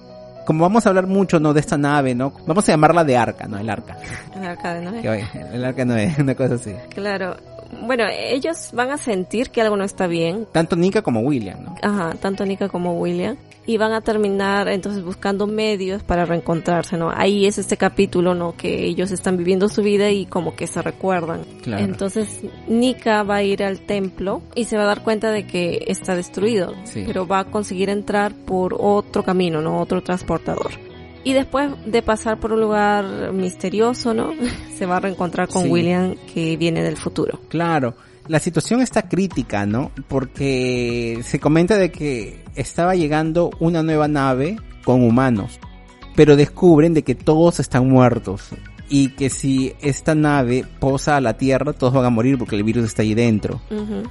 Como 0.45 0.63
vamos 0.63 0.85
a 0.85 0.89
hablar 0.89 1.07
mucho, 1.07 1.39
¿no? 1.39 1.53
De 1.53 1.59
esta 1.59 1.77
nave, 1.77 2.15
¿no? 2.15 2.33
Vamos 2.45 2.67
a 2.67 2.71
llamarla 2.73 3.03
de 3.03 3.17
Arca, 3.17 3.47
¿no? 3.47 3.57
El 3.57 3.69
Arca. 3.69 3.97
El 4.35 4.43
arca 4.43 4.73
de 4.73 4.81
Noé. 4.81 5.29
El 5.53 5.65
Arca 5.65 5.85
no 5.85 5.95
es 5.95 6.17
una 6.19 6.35
cosa 6.35 6.55
así. 6.55 6.73
Claro. 6.93 7.35
Bueno, 7.81 8.03
ellos 8.09 8.69
van 8.73 8.91
a 8.91 8.97
sentir 8.97 9.49
que 9.49 9.61
algo 9.61 9.75
no 9.75 9.83
está 9.83 10.05
bien. 10.07 10.47
Tanto 10.51 10.75
Nika 10.75 11.01
como 11.01 11.21
William, 11.21 11.63
¿no? 11.63 11.75
Ajá, 11.81 12.13
tanto 12.19 12.45
Nika 12.45 12.69
como 12.69 12.93
William. 12.99 13.35
Y 13.65 13.77
van 13.77 13.93
a 13.93 14.01
terminar 14.01 14.67
entonces 14.67 15.03
buscando 15.03 15.47
medios 15.47 16.03
para 16.03 16.25
reencontrarse, 16.25 16.97
¿no? 16.97 17.11
Ahí 17.15 17.45
es 17.45 17.57
este 17.57 17.77
capítulo, 17.77 18.35
¿no? 18.35 18.55
Que 18.57 18.85
ellos 18.85 19.11
están 19.11 19.37
viviendo 19.37 19.69
su 19.69 19.81
vida 19.81 20.11
y 20.11 20.25
como 20.25 20.55
que 20.55 20.67
se 20.67 20.81
recuerdan. 20.81 21.41
Claro. 21.61 21.83
Entonces 21.83 22.41
Nika 22.67 23.23
va 23.23 23.37
a 23.37 23.43
ir 23.43 23.63
al 23.63 23.79
templo 23.79 24.41
y 24.53 24.65
se 24.65 24.75
va 24.75 24.83
a 24.83 24.87
dar 24.87 25.03
cuenta 25.03 25.31
de 25.31 25.47
que 25.47 25.85
está 25.87 26.15
destruido. 26.15 26.73
Sí. 26.83 27.03
Pero 27.07 27.25
va 27.25 27.39
a 27.39 27.45
conseguir 27.45 27.89
entrar 27.89 28.33
por 28.33 28.75
otro 28.77 29.23
camino, 29.23 29.61
¿no? 29.61 29.79
Otro 29.79 30.01
transportador. 30.03 30.71
Y 31.23 31.31
después 31.31 31.69
de 31.85 32.01
pasar 32.01 32.37
por 32.39 32.51
un 32.51 32.59
lugar 32.59 33.31
misterioso, 33.31 34.13
¿no? 34.13 34.31
Se 34.77 34.85
va 34.85 34.97
a 34.97 34.99
reencontrar 34.99 35.47
con 35.47 35.63
Sí. 35.63 35.69
William 35.69 36.15
que 36.33 36.57
viene 36.57 36.83
del 36.83 36.97
futuro. 36.97 37.39
Claro, 37.47 37.93
la 38.27 38.39
situación 38.39 38.81
está 38.81 39.03
crítica, 39.03 39.65
¿no? 39.65 39.91
Porque 40.07 41.19
se 41.23 41.39
comenta 41.39 41.77
de 41.77 41.91
que 41.91 42.43
estaba 42.55 42.95
llegando 42.95 43.51
una 43.59 43.83
nueva 43.83 44.07
nave 44.07 44.57
con 44.83 45.03
humanos, 45.03 45.59
pero 46.15 46.35
descubren 46.35 46.93
de 46.93 47.03
que 47.03 47.15
todos 47.15 47.59
están 47.59 47.87
muertos 47.89 48.49
y 48.89 49.09
que 49.09 49.29
si 49.29 49.73
esta 49.81 50.13
nave 50.13 50.65
posa 50.79 51.17
a 51.17 51.21
la 51.21 51.37
Tierra 51.37 51.73
todos 51.73 51.93
van 51.93 52.05
a 52.05 52.09
morir 52.09 52.37
porque 52.37 52.55
el 52.55 52.63
virus 52.63 52.85
está 52.85 53.01
ahí 53.01 53.13
dentro. 53.13 53.61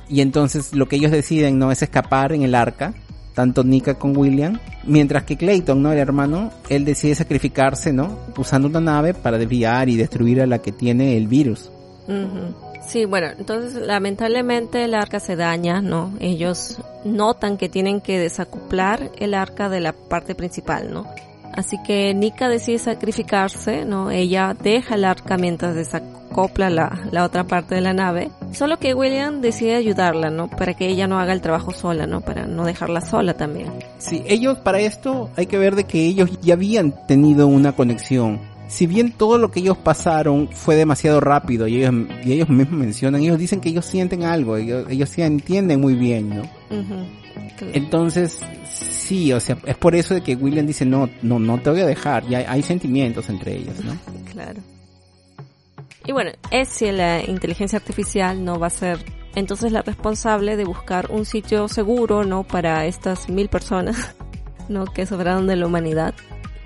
Y 0.09 0.21
entonces 0.21 0.75
lo 0.75 0.89
que 0.89 0.97
ellos 0.97 1.13
deciden 1.13 1.59
no 1.59 1.71
es 1.71 1.83
escapar 1.83 2.33
en 2.33 2.43
el 2.43 2.55
arca, 2.55 2.95
tanto 3.35 3.65
Nika 3.65 3.95
con 3.95 4.17
William, 4.17 4.59
mientras 4.85 5.25
que 5.25 5.37
Clayton, 5.37 5.83
¿no? 5.83 5.93
El 5.93 5.99
hermano, 5.99 6.51
él 6.69 6.85
decide 6.85 7.15
sacrificarse, 7.15 7.93
¿no? 7.93 8.19
Usando 8.37 8.69
una 8.69 8.81
nave 8.81 9.15
para 9.15 9.39
desviar 9.39 9.89
y 9.89 9.97
destruir 9.97 10.43
a 10.43 10.47
la 10.47 10.59
que 10.59 10.73
tiene 10.73 11.17
el 11.17 11.29
virus. 11.29 11.71
Ujú. 12.09 12.72
Sí, 12.93 13.07
bueno, 13.07 13.29
entonces 13.39 13.87
lamentablemente 13.87 14.85
el 14.85 14.93
arca 14.93 15.19
se 15.19 15.35
daña, 15.35 15.81
¿no? 15.81 16.13
Ellos 16.21 16.77
notan 17.07 17.57
que 17.57 17.71
tienen 17.71 18.03
que 18.03 18.19
desacoplar 18.19 19.11
el 19.19 19.33
arca 19.33 19.71
de 19.71 19.81
la 19.81 19.95
parte 19.95 20.35
principal, 20.35 20.93
¿no? 20.93 21.07
Así 21.55 21.79
que 21.87 22.13
Nika 22.13 22.51
decide 22.51 22.79
sacrificarse, 22.79 23.87
¿no? 23.87 24.11
Ella 24.11 24.55
deja 24.63 24.97
el 24.97 25.07
arca 25.07 25.39
mientras 25.39 25.75
desacopla 25.75 26.69
la, 26.69 27.09
la 27.11 27.25
otra 27.25 27.45
parte 27.45 27.75
de 27.75 27.81
la 27.81 27.95
nave. 27.95 28.31
Solo 28.53 28.79
que 28.79 28.93
William 28.93 29.41
decide 29.41 29.75
ayudarla, 29.75 30.29
¿no? 30.29 30.49
Para 30.49 30.75
que 30.75 30.87
ella 30.87 31.07
no 31.07 31.19
haga 31.19 31.33
el 31.33 31.41
trabajo 31.41 31.73
sola, 31.73 32.07
¿no? 32.07 32.21
Para 32.21 32.47
no 32.47 32.67
dejarla 32.67 33.01
sola 33.01 33.33
también. 33.33 33.73
Sí, 33.97 34.23
ellos 34.27 34.59
para 34.59 34.81
esto 34.81 35.31
hay 35.37 35.47
que 35.47 35.57
ver 35.57 35.77
de 35.77 35.85
que 35.85 36.05
ellos 36.05 36.39
ya 36.43 36.53
habían 36.53 37.07
tenido 37.07 37.47
una 37.47 37.73
conexión. 37.73 38.52
Si 38.73 38.87
bien 38.87 39.13
todo 39.13 39.37
lo 39.37 39.51
que 39.51 39.61
ellos 39.61 39.77
pasaron 39.77 40.49
fue 40.51 40.77
demasiado 40.77 41.21
rápido 41.21 41.69
y 41.69 41.85
ellos, 41.85 41.95
y 42.25 42.33
ellos 42.33 42.49
mismos 42.49 42.79
mencionan, 42.79 43.21
ellos 43.21 43.39
dicen 43.39 43.61
que 43.61 43.69
ellos 43.69 43.85
sienten 43.85 44.23
algo, 44.23 44.57
ellos, 44.57 44.87
ellos 44.89 45.11
sí 45.11 45.21
entienden 45.21 45.79
muy 45.79 45.95
bien, 45.95 46.31
¿no? 46.31 46.43
Entonces, 47.75 48.41
sí, 48.73 49.31
o 49.35 49.41
sea, 49.41 49.59
es 49.67 49.77
por 49.77 49.95
eso 49.95 50.15
de 50.15 50.23
que 50.23 50.37
William 50.37 50.67
dice, 50.67 50.87
no, 50.87 51.11
no, 51.21 51.39
no 51.39 51.61
te 51.61 51.69
voy 51.69 51.81
a 51.81 51.87
dejar, 51.87 52.25
y 52.31 52.35
hay, 52.35 52.47
hay 52.49 52.63
sentimientos 52.63 53.29
entre 53.29 53.57
ellos, 53.59 53.75
¿no? 53.85 53.95
Claro. 54.33 54.63
Y 56.07 56.13
bueno, 56.13 56.31
es 56.51 56.69
si 56.69 56.91
la 56.91 57.23
inteligencia 57.23 57.79
artificial 57.79 58.43
no 58.43 58.59
va 58.59 58.69
a 58.69 58.71
ser 58.71 59.05
entonces 59.35 59.71
la 59.71 59.83
responsable 59.83 60.57
de 60.57 60.65
buscar 60.65 61.11
un 61.11 61.27
sitio 61.27 61.69
seguro, 61.69 62.25
¿no? 62.25 62.43
Para 62.43 62.87
estas 62.87 63.29
mil 63.29 63.51
personas, 63.51 64.15
¿no? 64.71 64.87
Que 64.87 65.05
sobraron 65.05 65.47
de 65.47 65.57
la 65.57 65.67
humanidad. 65.67 66.15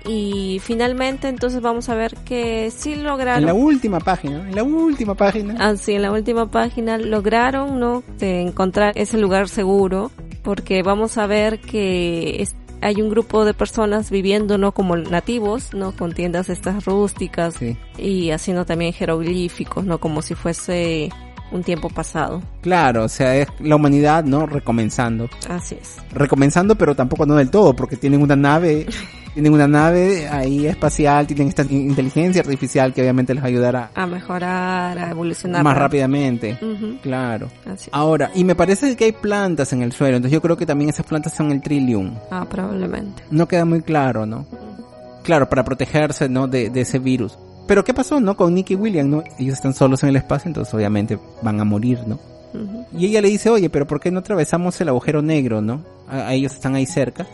Y 0.07 0.59
finalmente 0.63 1.27
entonces 1.27 1.61
vamos 1.61 1.89
a 1.89 1.95
ver 1.95 2.15
que 2.25 2.71
sí 2.71 2.93
En 2.93 3.03
la 3.03 3.09
lograron, 3.11 3.51
última 3.51 3.99
página, 3.99 4.47
en 4.47 4.55
la 4.55 4.63
última 4.63 5.15
página. 5.15 5.55
así 5.69 5.93
en 5.93 6.01
la 6.03 6.11
última 6.11 6.49
página, 6.49 6.97
lograron, 6.97 7.79
¿no? 7.79 8.03
De 8.17 8.41
encontrar 8.41 8.93
ese 8.95 9.17
lugar 9.17 9.49
seguro, 9.49 10.11
porque 10.43 10.81
vamos 10.81 11.17
a 11.17 11.27
ver 11.27 11.59
que 11.59 12.41
es- 12.41 12.55
hay 12.79 13.01
un 13.01 13.09
grupo 13.09 13.43
de 13.43 13.53
personas 13.53 14.09
viviendo, 14.11 14.57
¿no? 14.57 14.71
Como 14.71 14.95
nativos, 14.95 15.73
¿no? 15.73 15.91
Con 15.93 16.13
tiendas 16.13 16.47
estas 16.49 16.85
rústicas, 16.85 17.55
Sí. 17.55 17.75
y 17.97 18.31
haciendo 18.31 18.65
también 18.65 18.93
jeroglíficos, 18.93 19.83
¿no? 19.83 19.97
Como 19.97 20.21
si 20.21 20.35
fuese 20.35 21.09
un 21.51 21.63
tiempo 21.63 21.89
pasado. 21.89 22.41
Claro, 22.61 23.05
o 23.05 23.09
sea, 23.09 23.35
es 23.35 23.47
la 23.59 23.75
humanidad, 23.77 24.23
¿no? 24.25 24.45
Recomenzando. 24.45 25.27
Así 25.49 25.75
es. 25.81 25.97
recomenzando, 26.11 26.75
pero 26.75 26.95
tampoco 26.95 27.25
no 27.25 27.35
del 27.35 27.49
todo, 27.49 27.73
porque 27.75 27.95
tienen 27.97 28.21
una 28.21 28.35
nave, 28.35 28.85
tienen 29.37 29.53
una 29.53 29.67
nave 29.67 30.27
ahí 30.27 30.65
espacial, 30.65 31.27
tienen 31.27 31.49
esta 31.49 31.61
inteligencia 31.61 32.41
artificial 32.41 32.91
que 32.91 33.01
obviamente 33.01 33.35
les 33.35 33.43
va 33.43 33.91
a 33.93 34.07
mejorar, 34.07 34.97
a 34.97 35.11
evolucionar. 35.11 35.63
más 35.63 35.77
rápidamente. 35.77 36.57
Claro. 37.03 37.47
Ahora, 37.91 38.31
y 38.33 38.43
me 38.43 38.55
parece 38.55 38.95
que 38.95 39.05
hay 39.05 39.11
plantas 39.11 39.73
en 39.73 39.83
el 39.83 39.91
suelo, 39.91 40.17
entonces 40.17 40.33
yo 40.33 40.41
creo 40.41 40.57
que 40.57 40.65
también 40.65 40.89
esas 40.89 41.05
plantas 41.05 41.35
son 41.35 41.51
el 41.51 41.61
trillium. 41.61 42.15
Ah, 42.31 42.47
probablemente. 42.49 43.21
No 43.29 43.47
queda 43.47 43.63
muy 43.63 43.83
claro, 43.83 44.25
¿no? 44.25 44.47
Claro, 45.21 45.47
para 45.47 45.63
protegerse, 45.63 46.27
¿no? 46.27 46.47
De, 46.47 46.71
de 46.71 46.81
ese 46.81 46.97
virus. 46.97 47.37
Pero 47.67 47.83
¿qué 47.83 47.93
pasó, 47.93 48.19
no? 48.19 48.35
Con 48.35 48.55
Nick 48.55 48.71
y 48.71 48.75
William, 48.75 49.07
¿no? 49.07 49.23
Ellos 49.37 49.53
están 49.53 49.75
solos 49.75 50.01
en 50.01 50.09
el 50.09 50.15
espacio, 50.15 50.49
entonces 50.49 50.73
obviamente 50.73 51.19
van 51.43 51.59
a 51.59 51.63
morir, 51.63 51.99
¿no? 52.07 52.17
Y 52.97 53.05
ella 53.05 53.21
le 53.21 53.29
dice, 53.29 53.49
oye, 53.49 53.69
pero 53.69 53.85
¿por 53.87 53.99
qué 53.99 54.11
no 54.11 54.19
atravesamos 54.19 54.79
el 54.81 54.89
agujero 54.89 55.21
negro, 55.21 55.61
no? 55.61 55.83
A, 56.07 56.27
a 56.27 56.33
ellos 56.33 56.53
están 56.53 56.75
ahí 56.75 56.85
cerca. 56.85 57.27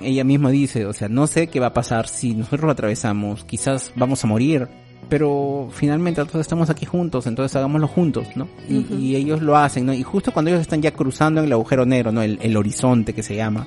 Ella 0.00 0.24
misma 0.24 0.50
dice, 0.50 0.86
o 0.86 0.92
sea, 0.92 1.08
no 1.08 1.26
sé 1.26 1.48
qué 1.48 1.60
va 1.60 1.68
a 1.68 1.74
pasar 1.74 2.08
si 2.08 2.34
nosotros 2.34 2.62
lo 2.62 2.70
atravesamos, 2.70 3.44
quizás 3.44 3.92
vamos 3.96 4.22
a 4.24 4.26
morir, 4.26 4.68
pero 5.08 5.68
finalmente 5.72 6.24
todos 6.24 6.40
estamos 6.40 6.70
aquí 6.70 6.84
juntos, 6.84 7.26
entonces 7.26 7.56
hagámoslo 7.56 7.88
juntos, 7.88 8.28
¿no? 8.36 8.48
Y, 8.68 9.16
ellos 9.16 9.42
lo 9.42 9.56
hacen, 9.56 9.86
¿no? 9.86 9.94
Y 9.94 10.02
justo 10.02 10.32
cuando 10.32 10.50
ellos 10.50 10.60
están 10.60 10.82
ya 10.82 10.92
cruzando 10.92 11.40
en 11.40 11.46
el 11.46 11.52
agujero 11.52 11.86
negro, 11.86 12.12
¿no? 12.12 12.22
El, 12.22 12.38
el 12.42 12.56
horizonte 12.56 13.14
que 13.14 13.22
se 13.22 13.34
llama, 13.34 13.66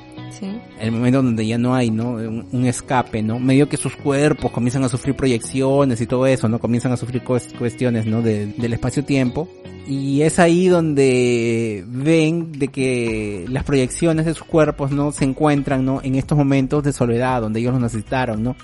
El 0.79 0.91
momento 0.91 1.21
donde 1.21 1.45
ya 1.45 1.57
no 1.57 1.75
hay, 1.75 1.91
¿no? 1.91 2.11
Un, 2.11 2.65
escape, 2.65 3.21
¿no? 3.21 3.39
Medio 3.39 3.67
que 3.67 3.77
sus 3.77 3.95
cuerpos 3.95 4.51
comienzan 4.51 4.83
a 4.83 4.89
sufrir 4.89 5.15
proyecciones 5.15 6.01
y 6.01 6.07
todo 6.07 6.25
eso, 6.25 6.47
¿no? 6.47 6.59
Comienzan 6.59 6.91
a 6.91 6.97
sufrir 6.97 7.23
cuestiones, 7.23 8.05
¿no? 8.05 8.21
del 8.21 8.73
espacio-tiempo. 8.73 9.47
Y 9.87 10.21
es 10.21 10.39
ahí 10.39 10.67
donde 10.67 11.83
ven 11.87 12.51
de 12.51 12.67
que 12.67 13.45
las 13.49 13.63
proyecciones 13.63 14.25
de 14.25 14.33
sus 14.33 14.43
cuerpos, 14.43 14.91
¿no? 14.91 15.11
Se 15.11 15.25
encuentran, 15.25 15.83
¿no? 15.83 16.01
En 16.03 16.15
estos 16.15 16.37
momentos 16.37 16.83
de 16.83 16.93
soledad, 16.93 17.41
donde 17.41 17.59
ellos 17.59 17.73
los 17.73 17.81
necesitaron, 17.81 18.43
¿no? 18.43 18.55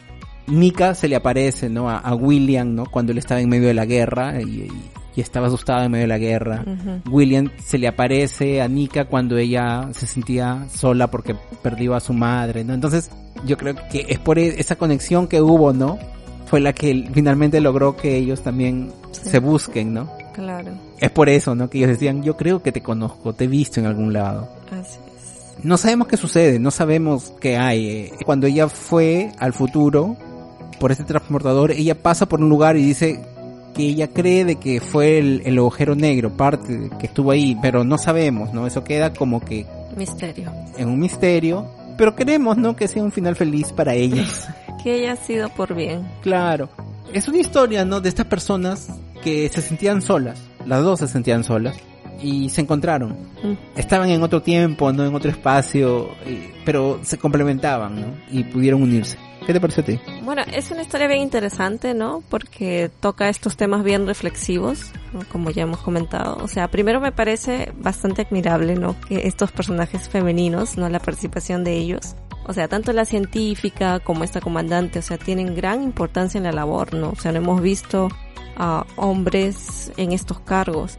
Mika 0.47 0.95
se 0.95 1.09
le 1.09 1.15
aparece, 1.15 1.69
¿no? 1.69 1.89
A, 1.89 2.15
William, 2.15 2.73
¿no? 2.73 2.85
Cuando 2.85 3.11
él 3.11 3.17
estaba 3.17 3.41
en 3.41 3.49
medio 3.49 3.67
de 3.67 3.73
la 3.73 3.85
guerra 3.85 4.41
y, 4.41 4.69
estaba 5.21 5.47
asustado 5.47 5.83
en 5.83 5.91
medio 5.91 6.03
de 6.03 6.07
la 6.07 6.17
guerra. 6.17 6.63
William 7.09 7.49
se 7.63 7.77
le 7.77 7.87
aparece 7.87 8.61
a 8.61 8.67
Nika 8.67 9.05
cuando 9.05 9.37
ella 9.37 9.89
se 9.93 10.05
sentía 10.05 10.67
sola 10.69 11.09
porque 11.09 11.35
perdió 11.61 11.95
a 11.95 11.99
su 11.99 12.13
madre, 12.13 12.63
¿no? 12.63 12.73
Entonces, 12.73 13.09
yo 13.45 13.57
creo 13.57 13.75
que 13.89 14.05
es 14.09 14.19
por 14.19 14.39
e, 14.39 14.59
esa 14.59 14.75
conexión 14.75 15.27
que 15.27 15.41
hubo, 15.41 15.73
¿no? 15.73 15.97
Fue 16.45 16.59
la 16.59 16.73
que 16.73 17.09
finalmente 17.13 17.59
logró 17.59 17.97
que 17.97 18.15
ellos 18.15 18.41
también 18.41 18.91
se 19.11 19.39
busquen, 19.39 19.93
¿no? 19.93 20.11
Claro. 20.33 20.71
Es 20.99 21.11
por 21.11 21.29
eso, 21.29 21.55
¿no? 21.55 21.69
Que 21.69 21.79
ellos 21.79 21.89
decían, 21.89 22.23
yo 22.23 22.37
creo 22.37 22.61
que 22.61 22.71
te 22.71 22.81
conozco, 22.81 23.33
te 23.33 23.45
he 23.45 23.47
visto 23.47 23.79
en 23.79 23.87
algún 23.87 24.13
lado. 24.13 24.47
Así 24.71 24.99
es. 25.15 25.65
No 25.65 25.77
sabemos 25.77 26.07
qué 26.07 26.17
sucede, 26.17 26.59
no 26.59 26.69
sabemos 26.71 27.33
qué 27.41 27.57
hay. 27.57 27.87
Eh, 27.89 28.13
cuando 28.23 28.45
ella 28.45 28.69
fue 28.69 29.31
al 29.39 29.53
futuro, 29.53 30.15
por 30.79 30.91
este 30.91 31.03
transportador, 31.03 31.71
ella 31.71 32.01
pasa 32.01 32.27
por 32.27 32.39
un 32.41 32.49
lugar 32.49 32.77
y 32.77 32.83
dice 32.83 33.25
que 33.77 33.83
ella 33.83 34.07
cree 34.07 34.43
de 34.43 34.55
que 34.55 34.81
fue 34.81 35.19
el, 35.19 35.43
el 35.45 35.59
agujero 35.59 35.95
negro, 35.95 36.35
parte 36.35 36.89
que 36.99 37.05
estuvo 37.05 37.29
ahí, 37.29 37.55
pero 37.61 37.83
no 37.83 37.99
sabemos, 37.99 38.51
¿no? 38.51 38.65
Eso 38.65 38.83
queda 38.83 39.13
como 39.13 39.39
que... 39.39 39.67
Misterio. 39.95 40.51
En 40.77 40.89
un 40.89 40.99
misterio, 40.99 41.67
pero 41.95 42.15
queremos, 42.15 42.57
¿no? 42.57 42.75
Que 42.75 42.87
sea 42.87 43.03
un 43.03 43.11
final 43.11 43.35
feliz 43.35 43.71
para 43.71 43.93
ellos. 43.93 44.45
que 44.83 44.93
haya 44.93 45.15
sido 45.15 45.49
por 45.49 45.75
bien. 45.75 46.07
Claro. 46.21 46.69
Es 47.13 47.27
una 47.27 47.37
historia, 47.37 47.85
¿no? 47.85 48.01
De 48.01 48.09
estas 48.09 48.25
personas 48.25 48.89
que 49.23 49.47
se 49.49 49.61
sentían 49.61 50.01
solas, 50.01 50.41
las 50.65 50.83
dos 50.83 50.99
se 50.99 51.07
sentían 51.07 51.43
solas 51.43 51.77
y 52.21 52.49
se 52.49 52.61
encontraron. 52.61 53.11
Mm. 53.43 53.53
Estaban 53.75 54.09
en 54.09 54.23
otro 54.23 54.41
tiempo, 54.41 54.91
no 54.91 55.05
en 55.05 55.13
otro 55.13 55.29
espacio, 55.29 56.09
pero 56.65 56.99
se 57.03 57.17
complementaban, 57.17 58.01
¿no? 58.01 58.07
Y 58.31 58.43
pudieron 58.43 58.81
unirse. 58.81 59.17
¿Qué 59.47 59.53
te 59.53 59.61
pareció 59.61 59.81
a 59.81 59.85
ti? 59.85 59.99
Bueno, 60.23 60.41
es 60.51 60.71
una 60.71 60.81
historia 60.81 61.07
bien 61.07 61.21
interesante, 61.21 61.93
¿no? 61.93 62.21
Porque 62.27 62.91
toca 62.99 63.29
estos 63.29 63.55
temas 63.55 63.81
bien 63.81 64.05
reflexivos, 64.05 64.91
como 65.31 65.51
ya 65.51 65.63
hemos 65.63 65.79
comentado. 65.79 66.37
O 66.43 66.49
sea, 66.49 66.67
primero 66.67 66.99
me 66.99 67.13
parece 67.13 67.71
bastante 67.77 68.23
admirable, 68.23 68.75
¿no? 68.75 68.99
Que 69.07 69.25
estos 69.25 69.53
personajes 69.53 70.09
femeninos, 70.09 70.77
¿no? 70.77 70.89
La 70.89 70.99
participación 70.99 71.63
de 71.63 71.77
ellos. 71.77 72.17
O 72.45 72.51
sea, 72.51 72.67
tanto 72.67 72.91
la 72.91 73.05
científica 73.05 74.01
como 74.01 74.25
esta 74.25 74.41
comandante, 74.41 74.99
o 74.99 75.01
sea, 75.01 75.17
tienen 75.17 75.55
gran 75.55 75.81
importancia 75.81 76.37
en 76.37 76.43
la 76.43 76.51
labor, 76.51 76.93
¿no? 76.93 77.11
O 77.11 77.15
sea, 77.15 77.31
no 77.31 77.37
hemos 77.37 77.61
visto 77.61 78.09
a 78.57 78.85
hombres 78.97 79.93
en 79.95 80.11
estos 80.11 80.41
cargos. 80.41 80.97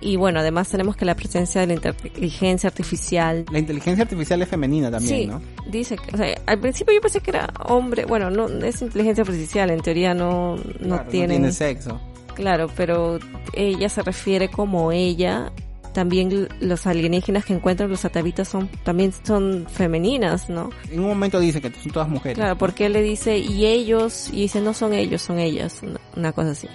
Y 0.00 0.16
bueno, 0.16 0.40
además 0.40 0.68
tenemos 0.68 0.96
que 0.96 1.04
la 1.04 1.14
presencia 1.14 1.60
de 1.60 1.66
la 1.66 1.74
inteligencia 1.74 2.68
artificial. 2.68 3.44
La 3.52 3.58
inteligencia 3.58 4.02
artificial 4.02 4.40
es 4.40 4.48
femenina 4.48 4.90
también, 4.90 5.30
¿no? 5.30 5.42
Dice 5.70 5.96
que, 5.96 6.14
o 6.14 6.16
sea, 6.16 6.34
al 6.46 6.58
principio 6.58 6.94
yo 6.94 7.00
pensé 7.00 7.20
que 7.20 7.30
era 7.30 7.52
hombre, 7.66 8.06
bueno, 8.06 8.30
no 8.30 8.46
es 8.64 8.80
inteligencia 8.80 9.22
artificial, 9.22 9.70
en 9.70 9.80
teoría 9.80 10.14
no, 10.14 10.56
no 10.80 11.00
tiene. 11.02 11.34
No 11.34 11.34
tiene 11.34 11.52
sexo. 11.52 12.00
Claro, 12.34 12.70
pero 12.74 13.18
ella 13.52 13.88
se 13.88 14.02
refiere 14.02 14.48
como 14.48 14.92
ella. 14.92 15.52
También 15.92 16.48
los 16.60 16.86
alienígenas 16.86 17.44
que 17.44 17.52
encuentran 17.52 17.90
los 17.90 18.04
atavitas 18.04 18.46
son, 18.46 18.68
también 18.84 19.12
son 19.24 19.66
femeninas, 19.68 20.48
¿no? 20.48 20.70
En 20.88 21.00
un 21.00 21.08
momento 21.08 21.40
dice 21.40 21.60
que 21.60 21.70
son 21.72 21.90
todas 21.90 22.08
mujeres. 22.08 22.38
Claro, 22.38 22.56
porque 22.56 22.86
él 22.86 22.92
le 22.92 23.02
dice, 23.02 23.38
y 23.38 23.66
ellos, 23.66 24.30
y 24.32 24.42
dice, 24.42 24.60
no 24.60 24.72
son 24.72 24.94
ellos, 24.94 25.20
son 25.20 25.40
ellas, 25.40 25.80
una 26.16 26.32
cosa 26.32 26.52
así 26.52 26.68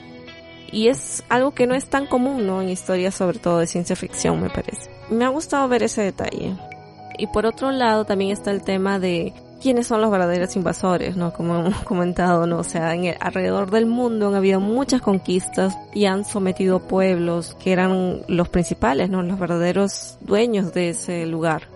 y 0.72 0.88
es 0.88 1.24
algo 1.30 1.51
que 1.51 1.68
no 1.68 1.76
es 1.76 1.88
tan 1.88 2.07
común, 2.07 2.45
¿no? 2.45 2.61
En 2.61 2.70
historias 2.70 3.16
sobre 3.16 3.39
todo 3.39 3.59
de 3.59 3.68
ciencia 3.68 3.95
ficción, 3.95 4.41
me 4.41 4.49
parece. 4.49 4.89
Me 5.09 5.26
ha 5.26 5.30
gustado 5.30 5.68
ver 5.68 5.84
ese 5.84 6.01
detalle. 6.01 6.55
Y 7.18 7.28
por 7.28 7.45
otro 7.45 7.72
lado 7.72 8.05
también 8.05 8.32
está 8.32 8.51
el 8.51 8.63
tema 8.63 8.99
de 8.99 9.34
quiénes 9.61 9.88
son 9.88 10.01
los 10.01 10.11
verdaderos 10.11 10.55
invasores, 10.55 11.16
¿no? 11.16 11.34
Como 11.34 11.55
hemos 11.59 11.84
comentado, 11.84 12.45
¿no? 12.45 12.59
O 12.59 12.63
sea, 12.63 12.93
en 12.93 13.05
el, 13.05 13.16
alrededor 13.20 13.72
del 13.72 13.86
mundo 13.86 14.30
han 14.30 14.36
habido 14.36 14.59
muchas 14.59 15.01
conquistas 15.01 15.78
y 15.93 16.05
han 16.05 16.26
sometido 16.26 16.80
pueblos 16.80 17.55
que 17.55 17.72
eran 17.72 18.22
los 18.28 18.49
principales, 18.49 19.09
¿no? 19.09 19.22
Los 19.24 19.39
verdaderos 19.39 20.18
dueños 20.22 20.74
de 20.74 20.89
ese 20.89 21.26
lugar. 21.26 21.70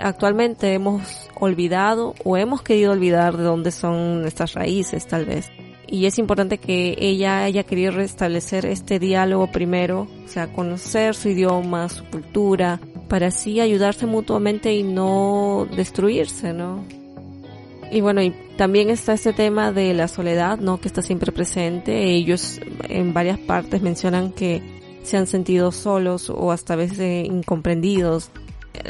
Actualmente 0.00 0.72
hemos 0.72 1.28
olvidado 1.34 2.14
o 2.22 2.36
hemos 2.36 2.62
querido 2.62 2.92
olvidar 2.92 3.36
de 3.36 3.42
dónde 3.42 3.72
son 3.72 4.22
nuestras 4.22 4.54
raíces, 4.54 5.06
tal 5.08 5.24
vez 5.24 5.50
y 5.86 6.06
es 6.06 6.18
importante 6.18 6.58
que 6.58 6.96
ella 6.98 7.44
haya 7.44 7.64
querido 7.64 7.92
restablecer 7.92 8.66
este 8.66 8.98
diálogo 8.98 9.50
primero, 9.50 10.06
o 10.24 10.28
sea, 10.28 10.52
conocer 10.52 11.14
su 11.14 11.30
idioma, 11.30 11.88
su 11.88 12.04
cultura, 12.04 12.80
para 13.08 13.26
así 13.26 13.60
ayudarse 13.60 14.06
mutuamente 14.06 14.72
y 14.72 14.84
no 14.84 15.66
destruirse, 15.76 16.52
¿no? 16.52 16.84
Y 17.90 18.00
bueno, 18.02 18.22
y 18.22 18.30
también 18.56 18.88
está 18.88 19.14
este 19.14 19.32
tema 19.32 19.72
de 19.72 19.92
la 19.94 20.06
soledad, 20.06 20.58
¿no? 20.58 20.80
Que 20.80 20.86
está 20.86 21.02
siempre 21.02 21.32
presente. 21.32 22.04
Ellos 22.14 22.60
en 22.88 23.12
varias 23.12 23.38
partes 23.38 23.82
mencionan 23.82 24.30
que 24.30 24.62
se 25.02 25.16
han 25.16 25.26
sentido 25.26 25.72
solos 25.72 26.30
o 26.30 26.52
hasta 26.52 26.74
a 26.74 26.76
veces 26.76 27.26
incomprendidos. 27.26 28.30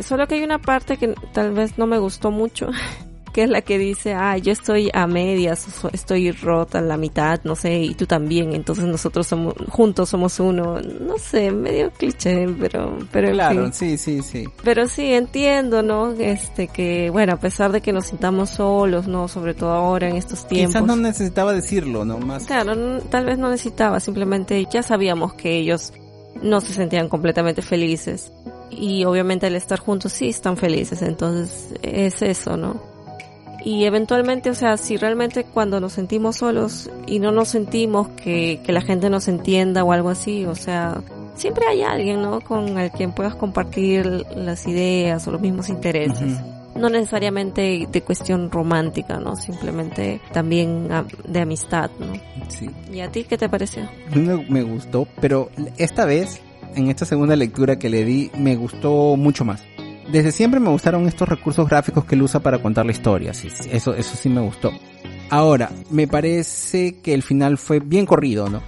Solo 0.01 0.28
que 0.28 0.34
hay 0.34 0.43
una 0.43 0.59
parte 0.59 0.99
que 0.99 1.14
tal 1.32 1.53
vez 1.53 1.78
no 1.78 1.86
me 1.86 1.99
gustó 1.99 2.30
mucho, 2.30 2.68
que 3.33 3.45
es 3.45 3.51
la 3.51 3.62
que 3.62 3.78
dice, 3.78 4.14
ah, 4.14 4.37
yo 4.37 4.53
estoy 4.53 4.91
a 4.93 5.07
medias, 5.07 5.66
estoy 5.93 6.33
rota 6.33 6.78
en 6.78 6.89
la 6.89 6.97
mitad, 6.97 7.41
no 7.45 7.55
sé, 7.55 7.78
y 7.78 7.95
tú 7.95 8.07
también, 8.07 8.53
entonces 8.55 8.85
nosotros 8.85 9.26
somos, 9.26 9.55
juntos 9.68 10.09
somos 10.09 10.41
uno, 10.41 10.81
no 10.81 11.18
sé, 11.18 11.51
medio 11.51 11.91
cliché, 11.91 12.49
pero, 12.59 12.99
pero 13.11 13.31
Claro, 13.33 13.70
sí, 13.72 13.97
sí, 13.97 14.22
sí. 14.22 14.45
Pero 14.64 14.89
sí, 14.89 15.12
entiendo, 15.12 15.83
¿no? 15.83 16.12
Este, 16.12 16.68
que, 16.68 17.11
bueno, 17.11 17.35
a 17.35 17.37
pesar 17.37 17.72
de 17.72 17.81
que 17.81 17.93
nos 17.93 18.07
sintamos 18.07 18.51
solos, 18.51 19.07
¿no? 19.07 19.28
Sobre 19.28 19.55
todo 19.55 19.70
ahora 19.70 20.09
en 20.09 20.16
estos 20.16 20.47
tiempos. 20.47 20.74
Quizás 20.74 20.87
no 20.87 20.97
necesitaba 20.97 21.53
decirlo, 21.53 22.05
¿no? 22.05 22.18
Más. 22.18 22.45
Claro, 22.45 23.01
tal 23.11 23.24
vez 23.24 23.39
no 23.39 23.51
necesitaba, 23.51 24.01
simplemente 24.01 24.66
ya 24.70 24.83
sabíamos 24.83 25.35
que 25.35 25.57
ellos 25.57 25.93
no 26.43 26.61
se 26.61 26.72
sentían 26.72 27.09
completamente 27.09 27.62
felices. 27.62 28.33
Y 28.70 29.05
obviamente 29.05 29.47
al 29.47 29.57
estar 29.57 29.78
juntos 29.78 30.12
sí 30.12 30.28
están 30.28 30.57
felices, 30.57 31.03
entonces 31.03 31.74
es 31.83 32.22
eso, 32.22 32.57
¿no? 32.57 32.89
Y 33.64 33.84
eventualmente, 33.84 34.50
o 34.50 34.54
sea, 34.54 34.76
si 34.76 34.96
realmente 34.96 35.44
cuando 35.44 35.80
nos 35.80 35.92
sentimos 35.92 36.36
solos 36.36 36.90
y 37.06 37.18
no 37.18 37.32
nos 37.32 37.48
sentimos 37.48 38.08
que, 38.08 38.61
que 38.64 38.72
la 38.72 38.80
gente 38.80 39.11
nos 39.11 39.28
entienda 39.28 39.84
o 39.84 39.92
algo 39.92 40.08
así, 40.08 40.46
o 40.46 40.54
sea, 40.54 41.02
siempre 41.34 41.66
hay 41.66 41.82
alguien, 41.82 42.22
¿no? 42.22 42.40
Con 42.40 42.78
el 42.78 42.90
quien 42.90 43.12
puedas 43.12 43.34
compartir 43.34 44.06
las 44.34 44.66
ideas 44.66 45.26
o 45.26 45.32
los 45.32 45.40
mismos 45.40 45.68
intereses. 45.68 46.38
No 46.74 46.88
necesariamente 46.88 47.88
de 47.90 48.02
cuestión 48.02 48.50
romántica, 48.50 49.18
¿no? 49.18 49.36
Simplemente 49.36 50.20
también 50.32 50.88
de 51.26 51.40
amistad, 51.40 51.90
¿no? 51.98 52.12
Sí. 52.48 52.70
¿Y 52.92 53.00
a 53.00 53.11
ti 53.11 53.24
qué 53.24 53.36
te 53.36 53.48
pareció? 53.48 53.88
Me, 54.14 54.46
me 54.48 54.62
gustó, 54.62 55.06
pero 55.20 55.50
esta 55.76 56.04
vez, 56.04 56.40
en 56.76 56.88
esta 56.88 57.04
segunda 57.04 57.36
lectura 57.36 57.78
que 57.78 57.90
le 57.90 58.04
di, 58.04 58.30
me 58.38 58.56
gustó 58.56 59.16
mucho 59.16 59.44
más 59.44 59.62
desde 60.12 60.32
siempre 60.32 60.61
me 60.61 60.70
gustaron 60.70 61.06
estos 61.06 61.28
recursos 61.28 61.68
gráficos 61.68 62.04
que 62.04 62.14
él 62.14 62.22
usa 62.22 62.40
para 62.40 62.58
contar 62.58 62.86
la 62.86 62.92
historia, 62.92 63.34
sí, 63.34 63.48
eso, 63.70 63.94
eso 63.94 64.16
sí 64.16 64.28
me 64.28 64.40
gustó. 64.40 64.72
Ahora, 65.30 65.70
me 65.90 66.08
parece 66.08 66.96
que 67.00 67.14
el 67.14 67.22
final 67.22 67.56
fue 67.56 67.78
bien 67.78 68.04
corrido, 68.04 68.48
¿no? 68.48 68.62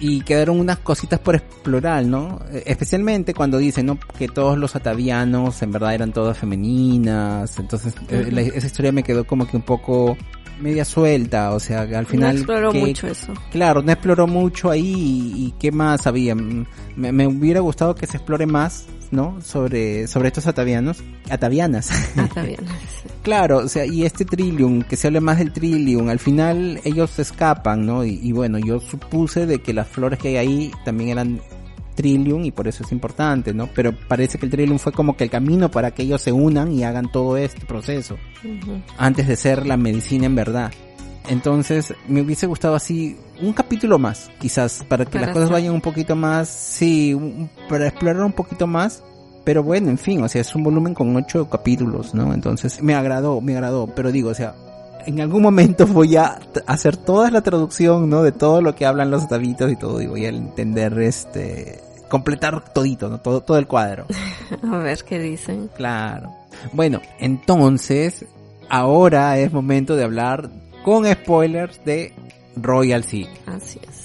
Y 0.00 0.20
quedaron 0.20 0.60
unas 0.60 0.78
cositas 0.78 1.18
por 1.18 1.34
explorar, 1.34 2.04
¿no? 2.04 2.38
Especialmente 2.64 3.34
cuando 3.34 3.58
dicen, 3.58 3.86
¿no? 3.86 3.98
Que 4.16 4.28
todos 4.28 4.56
los 4.56 4.76
atavianos 4.76 5.60
en 5.62 5.72
verdad 5.72 5.94
eran 5.94 6.12
todas 6.12 6.38
femeninas. 6.38 7.58
Entonces, 7.58 7.94
eh, 8.08 8.52
esa 8.54 8.66
historia 8.68 8.92
me 8.92 9.02
quedó 9.02 9.26
como 9.26 9.48
que 9.48 9.56
un 9.56 9.64
poco 9.64 10.16
media 10.60 10.84
suelta, 10.84 11.52
o 11.52 11.60
sea, 11.60 11.82
al 11.82 12.06
final... 12.06 12.34
No 12.34 12.38
exploró 12.38 12.72
mucho 12.72 13.06
eso. 13.06 13.32
Claro, 13.50 13.82
no 13.82 13.92
exploró 13.92 14.26
mucho 14.26 14.70
ahí 14.70 15.32
y, 15.36 15.54
qué 15.58 15.72
más 15.72 16.06
había. 16.06 16.34
Me, 16.34 17.12
me, 17.12 17.26
hubiera 17.26 17.60
gustado 17.60 17.94
que 17.94 18.06
se 18.06 18.16
explore 18.16 18.46
más, 18.46 18.86
¿no? 19.10 19.40
Sobre, 19.40 20.06
sobre 20.06 20.28
estos 20.28 20.46
atavianos. 20.46 21.02
Atavianas. 21.30 21.90
Atavianas. 22.16 22.76
claro, 23.22 23.58
o 23.58 23.68
sea, 23.68 23.84
y 23.86 24.04
este 24.04 24.24
Trillium, 24.24 24.82
que 24.82 24.96
se 24.96 25.08
hable 25.08 25.20
más 25.20 25.38
del 25.38 25.52
Trillium, 25.52 26.08
al 26.08 26.18
final 26.18 26.80
ellos 26.84 27.10
se 27.10 27.22
escapan, 27.22 27.86
¿no? 27.86 28.04
Y, 28.04 28.18
y 28.22 28.32
bueno, 28.32 28.58
yo 28.58 28.80
supuse 28.80 29.46
de 29.46 29.60
que 29.60 29.72
las 29.72 29.88
flores 29.88 30.18
que 30.18 30.28
hay 30.28 30.36
ahí 30.36 30.72
también 30.84 31.10
eran 31.10 31.40
Trillium 31.98 32.44
y 32.44 32.52
por 32.52 32.68
eso 32.68 32.84
es 32.84 32.92
importante, 32.92 33.52
¿no? 33.52 33.68
Pero 33.74 33.92
parece 33.92 34.38
que 34.38 34.46
el 34.46 34.52
Trillium 34.52 34.78
fue 34.78 34.92
como 34.92 35.16
que 35.16 35.24
el 35.24 35.30
camino 35.30 35.68
para 35.68 35.90
que 35.90 36.04
ellos 36.04 36.22
se 36.22 36.30
unan 36.30 36.70
y 36.70 36.84
hagan 36.84 37.10
todo 37.10 37.36
este 37.36 37.66
proceso 37.66 38.16
antes 38.96 39.26
de 39.26 39.34
ser 39.34 39.66
la 39.66 39.76
medicina 39.76 40.26
en 40.26 40.36
verdad. 40.36 40.70
Entonces, 41.28 41.92
me 42.06 42.22
hubiese 42.22 42.46
gustado 42.46 42.76
así 42.76 43.16
un 43.42 43.52
capítulo 43.52 43.98
más, 43.98 44.30
quizás, 44.38 44.84
para 44.88 45.06
que 45.06 45.18
las 45.18 45.30
cosas 45.30 45.50
vayan 45.50 45.74
un 45.74 45.80
poquito 45.80 46.14
más, 46.14 46.48
sí, 46.48 47.16
para 47.68 47.88
explorar 47.88 48.22
un 48.22 48.32
poquito 48.32 48.66
más, 48.68 49.02
Pero 49.44 49.62
bueno, 49.62 49.88
en 49.88 49.98
fin, 49.98 50.22
o 50.22 50.28
sea, 50.28 50.42
es 50.42 50.54
un 50.54 50.62
volumen 50.62 50.92
con 50.94 51.16
ocho 51.16 51.48
capítulos, 51.48 52.14
¿no? 52.14 52.34
Entonces 52.34 52.82
me 52.82 52.94
agradó, 52.94 53.40
me 53.40 53.54
agradó, 53.54 53.86
pero 53.86 54.12
digo, 54.12 54.28
o 54.28 54.34
sea, 54.34 54.54
en 55.06 55.20
algún 55.20 55.40
momento 55.42 55.86
voy 56.00 56.16
a 56.16 56.38
hacer 56.66 56.98
toda 56.98 57.30
la 57.30 57.40
traducción, 57.40 58.10
¿no? 58.10 58.22
De 58.22 58.32
todo 58.32 58.60
lo 58.60 58.74
que 58.74 58.84
hablan 58.84 59.10
los 59.10 59.26
tabitos 59.26 59.72
y 59.72 59.76
todo, 59.76 60.02
y 60.02 60.06
voy 60.06 60.26
a 60.26 60.28
entender 60.28 60.98
este, 61.00 61.80
completar 62.08 62.72
todito, 62.72 63.08
¿no? 63.08 63.20
Todo, 63.20 63.42
todo 63.42 63.58
el 63.58 63.66
cuadro. 63.66 64.06
a 64.72 64.78
ver 64.78 65.04
qué 65.04 65.18
dicen. 65.18 65.70
Claro. 65.76 66.32
Bueno, 66.72 67.00
entonces, 67.18 68.24
ahora 68.68 69.38
es 69.38 69.52
momento 69.52 69.96
de 69.96 70.04
hablar 70.04 70.50
con 70.84 71.06
spoilers 71.06 71.84
de 71.84 72.12
Royal 72.56 73.04
City. 73.04 73.30
Así 73.46 73.80
es. 73.86 74.04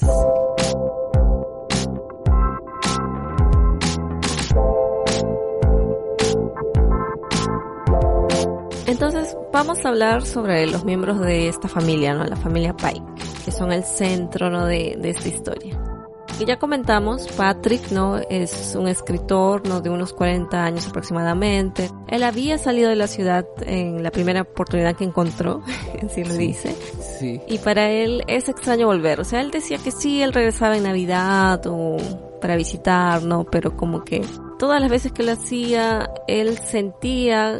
Entonces 8.85 9.35
vamos 9.51 9.83
a 9.85 9.89
hablar 9.89 10.25
sobre 10.25 10.67
los 10.67 10.85
miembros 10.85 11.19
de 11.19 11.47
esta 11.47 11.67
familia, 11.67 12.13
¿no? 12.13 12.25
La 12.25 12.35
familia 12.35 12.75
Pike, 12.75 13.01
que 13.43 13.51
son 13.51 13.71
el 13.71 13.83
centro, 13.83 14.49
¿no? 14.49 14.65
De, 14.65 14.97
de 14.99 15.09
esta 15.09 15.27
historia. 15.27 15.92
Y 16.39 16.45
ya 16.45 16.57
comentamos, 16.57 17.27
Patrick, 17.37 17.91
¿no? 17.91 18.17
Es 18.17 18.75
un 18.75 18.87
escritor, 18.87 19.67
¿no? 19.67 19.81
De 19.81 19.89
unos 19.89 20.13
40 20.13 20.63
años 20.63 20.87
aproximadamente. 20.87 21.91
Él 22.07 22.23
había 22.23 22.57
salido 22.57 22.89
de 22.89 22.95
la 22.95 23.07
ciudad 23.07 23.45
en 23.61 24.01
la 24.01 24.11
primera 24.11 24.41
oportunidad 24.41 24.95
que 24.95 25.03
encontró, 25.03 25.61
así 26.03 26.23
lo 26.23 26.33
dice. 26.33 26.75
Sí. 27.19 27.39
Y 27.47 27.59
para 27.59 27.89
él 27.89 28.23
es 28.27 28.49
extraño 28.49 28.87
volver. 28.87 29.21
O 29.21 29.23
sea, 29.23 29.41
él 29.41 29.51
decía 29.51 29.77
que 29.77 29.91
sí, 29.91 30.21
él 30.21 30.33
regresaba 30.33 30.75
en 30.75 30.83
Navidad 30.83 31.61
o 31.67 31.97
para 32.41 32.55
visitar, 32.55 33.23
¿no? 33.23 33.45
Pero 33.45 33.77
como 33.77 34.03
que 34.03 34.25
todas 34.57 34.81
las 34.81 34.89
veces 34.89 35.11
que 35.11 35.23
lo 35.23 35.33
hacía, 35.33 36.09
él 36.27 36.57
sentía 36.57 37.57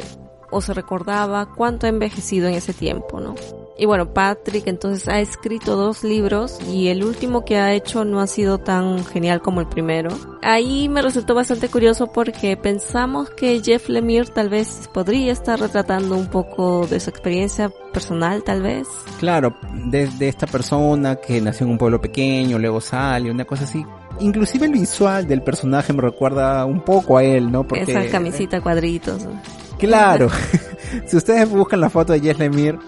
o 0.50 0.60
se 0.60 0.74
recordaba 0.74 1.52
cuánto 1.54 1.86
ha 1.86 1.88
envejecido 1.88 2.48
en 2.48 2.54
ese 2.54 2.74
tiempo, 2.74 3.20
¿no? 3.20 3.34
Y 3.76 3.86
bueno, 3.86 4.12
Patrick 4.12 4.68
entonces 4.68 5.08
ha 5.08 5.18
escrito 5.18 5.74
dos 5.74 6.04
libros 6.04 6.58
y 6.70 6.88
el 6.88 7.02
último 7.02 7.44
que 7.44 7.56
ha 7.56 7.72
hecho 7.72 8.04
no 8.04 8.20
ha 8.20 8.28
sido 8.28 8.58
tan 8.58 9.04
genial 9.04 9.42
como 9.42 9.60
el 9.60 9.66
primero. 9.66 10.10
Ahí 10.42 10.88
me 10.88 11.02
resultó 11.02 11.34
bastante 11.34 11.68
curioso 11.68 12.06
porque 12.06 12.56
pensamos 12.56 13.30
que 13.30 13.60
Jeff 13.64 13.88
Lemire 13.88 14.30
tal 14.32 14.48
vez 14.48 14.88
podría 14.92 15.32
estar 15.32 15.58
retratando 15.58 16.16
un 16.16 16.28
poco 16.28 16.86
de 16.86 17.00
su 17.00 17.10
experiencia 17.10 17.72
personal 17.92 18.44
tal 18.44 18.62
vez. 18.62 18.86
Claro, 19.18 19.56
desde 19.86 20.28
esta 20.28 20.46
persona 20.46 21.16
que 21.16 21.40
nació 21.40 21.66
en 21.66 21.72
un 21.72 21.78
pueblo 21.78 22.00
pequeño, 22.00 22.58
luego 22.60 22.80
sale, 22.80 23.30
una 23.30 23.44
cosa 23.44 23.64
así. 23.64 23.84
Inclusive 24.20 24.66
el 24.66 24.72
visual 24.72 25.26
del 25.26 25.42
personaje 25.42 25.92
me 25.92 26.02
recuerda 26.02 26.64
un 26.64 26.80
poco 26.82 27.18
a 27.18 27.24
él, 27.24 27.50
¿no? 27.50 27.66
Porque, 27.66 27.90
Esa 27.90 28.06
camisita 28.08 28.60
cuadritos. 28.60 29.26
Claro. 29.78 30.28
si 31.06 31.16
ustedes 31.16 31.50
buscan 31.50 31.80
la 31.80 31.90
foto 31.90 32.12
de 32.12 32.20
Jeff 32.20 32.38
Lemire, 32.38 32.78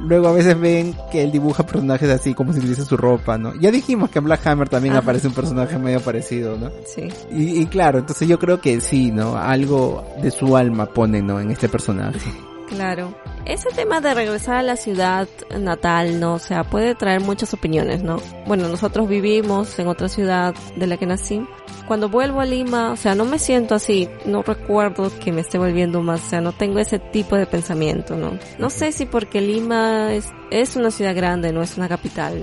luego 0.00 0.28
a 0.28 0.32
veces 0.32 0.58
ven 0.58 0.94
que 1.10 1.22
él 1.22 1.32
dibuja 1.32 1.64
personajes 1.66 2.08
así 2.10 2.34
como 2.34 2.52
si 2.52 2.60
tuviese 2.60 2.84
su 2.84 2.96
ropa, 2.96 3.38
¿no? 3.38 3.54
Ya 3.60 3.70
dijimos 3.70 4.10
que 4.10 4.18
en 4.18 4.26
Black 4.26 4.46
Hammer 4.46 4.68
también 4.68 4.94
Ajá. 4.94 5.02
aparece 5.02 5.28
un 5.28 5.34
personaje 5.34 5.78
medio 5.78 6.00
parecido, 6.00 6.56
¿no? 6.56 6.70
Sí. 6.86 7.08
Y, 7.30 7.60
y 7.60 7.66
claro, 7.66 7.98
entonces 7.98 8.28
yo 8.28 8.38
creo 8.38 8.60
que 8.60 8.80
sí, 8.80 9.10
¿no? 9.10 9.36
Algo 9.36 10.04
de 10.22 10.30
su 10.30 10.56
alma 10.56 10.86
pone, 10.86 11.22
¿no? 11.22 11.40
En 11.40 11.50
este 11.50 11.68
personaje. 11.68 12.20
Claro. 12.68 13.14
Ese 13.46 13.68
tema 13.70 14.00
de 14.00 14.12
regresar 14.12 14.56
a 14.56 14.62
la 14.62 14.76
ciudad 14.76 15.28
natal, 15.56 16.18
¿no? 16.18 16.34
O 16.34 16.38
sea, 16.40 16.64
puede 16.64 16.96
traer 16.96 17.20
muchas 17.20 17.54
opiniones, 17.54 18.02
¿no? 18.02 18.16
Bueno, 18.44 18.68
nosotros 18.68 19.08
vivimos 19.08 19.78
en 19.78 19.86
otra 19.86 20.08
ciudad 20.08 20.52
de 20.74 20.86
la 20.88 20.96
que 20.96 21.06
nací. 21.06 21.46
Cuando 21.86 22.08
vuelvo 22.08 22.40
a 22.40 22.44
Lima, 22.44 22.90
o 22.90 22.96
sea, 22.96 23.14
no 23.14 23.24
me 23.24 23.38
siento 23.38 23.76
así, 23.76 24.08
no 24.24 24.42
recuerdo 24.42 25.12
que 25.20 25.30
me 25.30 25.42
esté 25.42 25.58
volviendo 25.58 26.02
más, 26.02 26.26
o 26.26 26.30
sea, 26.30 26.40
no 26.40 26.50
tengo 26.50 26.80
ese 26.80 26.98
tipo 26.98 27.36
de 27.36 27.46
pensamiento, 27.46 28.16
¿no? 28.16 28.36
No 28.58 28.68
sé 28.68 28.90
si 28.90 29.06
porque 29.06 29.40
Lima 29.40 30.12
es, 30.12 30.28
es 30.50 30.74
una 30.74 30.90
ciudad 30.90 31.14
grande, 31.14 31.52
no 31.52 31.62
es 31.62 31.76
una 31.76 31.88
capital. 31.88 32.42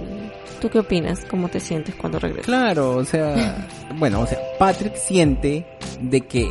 ¿Tú 0.62 0.70
qué 0.70 0.80
opinas? 0.80 1.26
¿Cómo 1.30 1.50
te 1.50 1.60
sientes 1.60 1.96
cuando 1.96 2.20
regresas? 2.20 2.46
Claro, 2.46 2.92
o 2.92 3.04
sea, 3.04 3.68
bueno, 3.98 4.22
o 4.22 4.26
sea, 4.26 4.40
Patrick 4.58 4.96
siente 4.96 5.68
de 6.00 6.22
que 6.22 6.50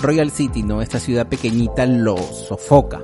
Royal 0.00 0.32
City, 0.32 0.64
¿no? 0.64 0.82
Esta 0.82 0.98
ciudad 0.98 1.28
pequeñita 1.28 1.86
lo 1.86 2.16
sofoca 2.16 3.00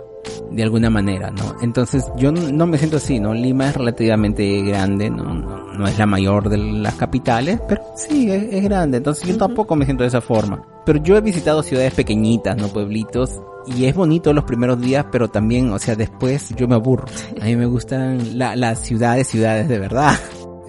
de 0.50 0.62
alguna 0.62 0.90
manera, 0.90 1.30
¿no? 1.30 1.56
Entonces 1.62 2.04
yo 2.16 2.32
no 2.32 2.66
me 2.66 2.78
siento 2.78 2.96
así, 2.96 3.20
¿no? 3.20 3.34
Lima 3.34 3.68
es 3.68 3.76
relativamente 3.76 4.62
grande, 4.62 5.10
¿no? 5.10 5.34
No, 5.34 5.72
no 5.74 5.86
es 5.86 5.98
la 5.98 6.06
mayor 6.06 6.48
de 6.48 6.58
las 6.58 6.94
capitales, 6.94 7.60
pero 7.68 7.82
sí, 7.96 8.30
es, 8.30 8.44
es 8.52 8.64
grande, 8.64 8.98
entonces 8.98 9.28
yo 9.28 9.36
tampoco 9.36 9.76
me 9.76 9.84
siento 9.84 10.04
de 10.04 10.08
esa 10.08 10.20
forma. 10.20 10.62
Pero 10.84 11.02
yo 11.02 11.16
he 11.16 11.20
visitado 11.20 11.62
ciudades 11.62 11.94
pequeñitas, 11.94 12.56
¿no? 12.56 12.68
Pueblitos, 12.68 13.40
y 13.76 13.84
es 13.84 13.94
bonito 13.94 14.32
los 14.32 14.44
primeros 14.44 14.80
días, 14.80 15.06
pero 15.12 15.28
también, 15.28 15.70
o 15.72 15.78
sea, 15.78 15.94
después 15.94 16.54
yo 16.56 16.66
me 16.66 16.74
aburro. 16.74 17.06
A 17.40 17.44
mí 17.44 17.56
me 17.56 17.66
gustan 17.66 18.38
la, 18.38 18.56
las 18.56 18.80
ciudades, 18.80 19.28
ciudades 19.28 19.68
de 19.68 19.78
verdad. 19.78 20.14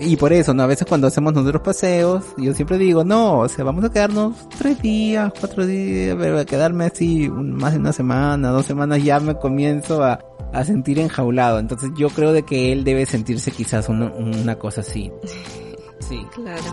Y 0.01 0.15
por 0.15 0.31
eso, 0.33 0.53
¿no? 0.53 0.63
A 0.63 0.67
veces 0.67 0.87
cuando 0.87 1.07
hacemos 1.07 1.33
nuestros 1.33 1.61
paseos, 1.61 2.23
yo 2.37 2.53
siempre 2.53 2.77
digo, 2.77 3.03
no, 3.03 3.39
o 3.39 3.49
sea, 3.49 3.65
vamos 3.65 3.83
a 3.83 3.91
quedarnos 3.91 4.33
tres 4.57 4.81
días, 4.81 5.31
cuatro 5.39 5.65
días, 5.65 6.15
pero 6.19 6.45
quedarme 6.45 6.85
así 6.85 7.27
un- 7.27 7.53
más 7.55 7.73
de 7.73 7.79
una 7.79 7.91
semana, 7.93 8.49
dos 8.49 8.65
semanas, 8.65 9.03
ya 9.03 9.19
me 9.19 9.35
comienzo 9.35 10.03
a, 10.03 10.19
a 10.53 10.63
sentir 10.63 10.99
enjaulado. 10.99 11.59
Entonces 11.59 11.91
yo 11.97 12.09
creo 12.09 12.31
de 12.33 12.43
que 12.43 12.71
él 12.71 12.83
debe 12.83 13.05
sentirse 13.05 13.51
quizás 13.51 13.89
una, 13.89 14.05
una 14.13 14.55
cosa 14.55 14.81
así. 14.81 15.11
Sí. 16.01 16.25
Claro. 16.33 16.63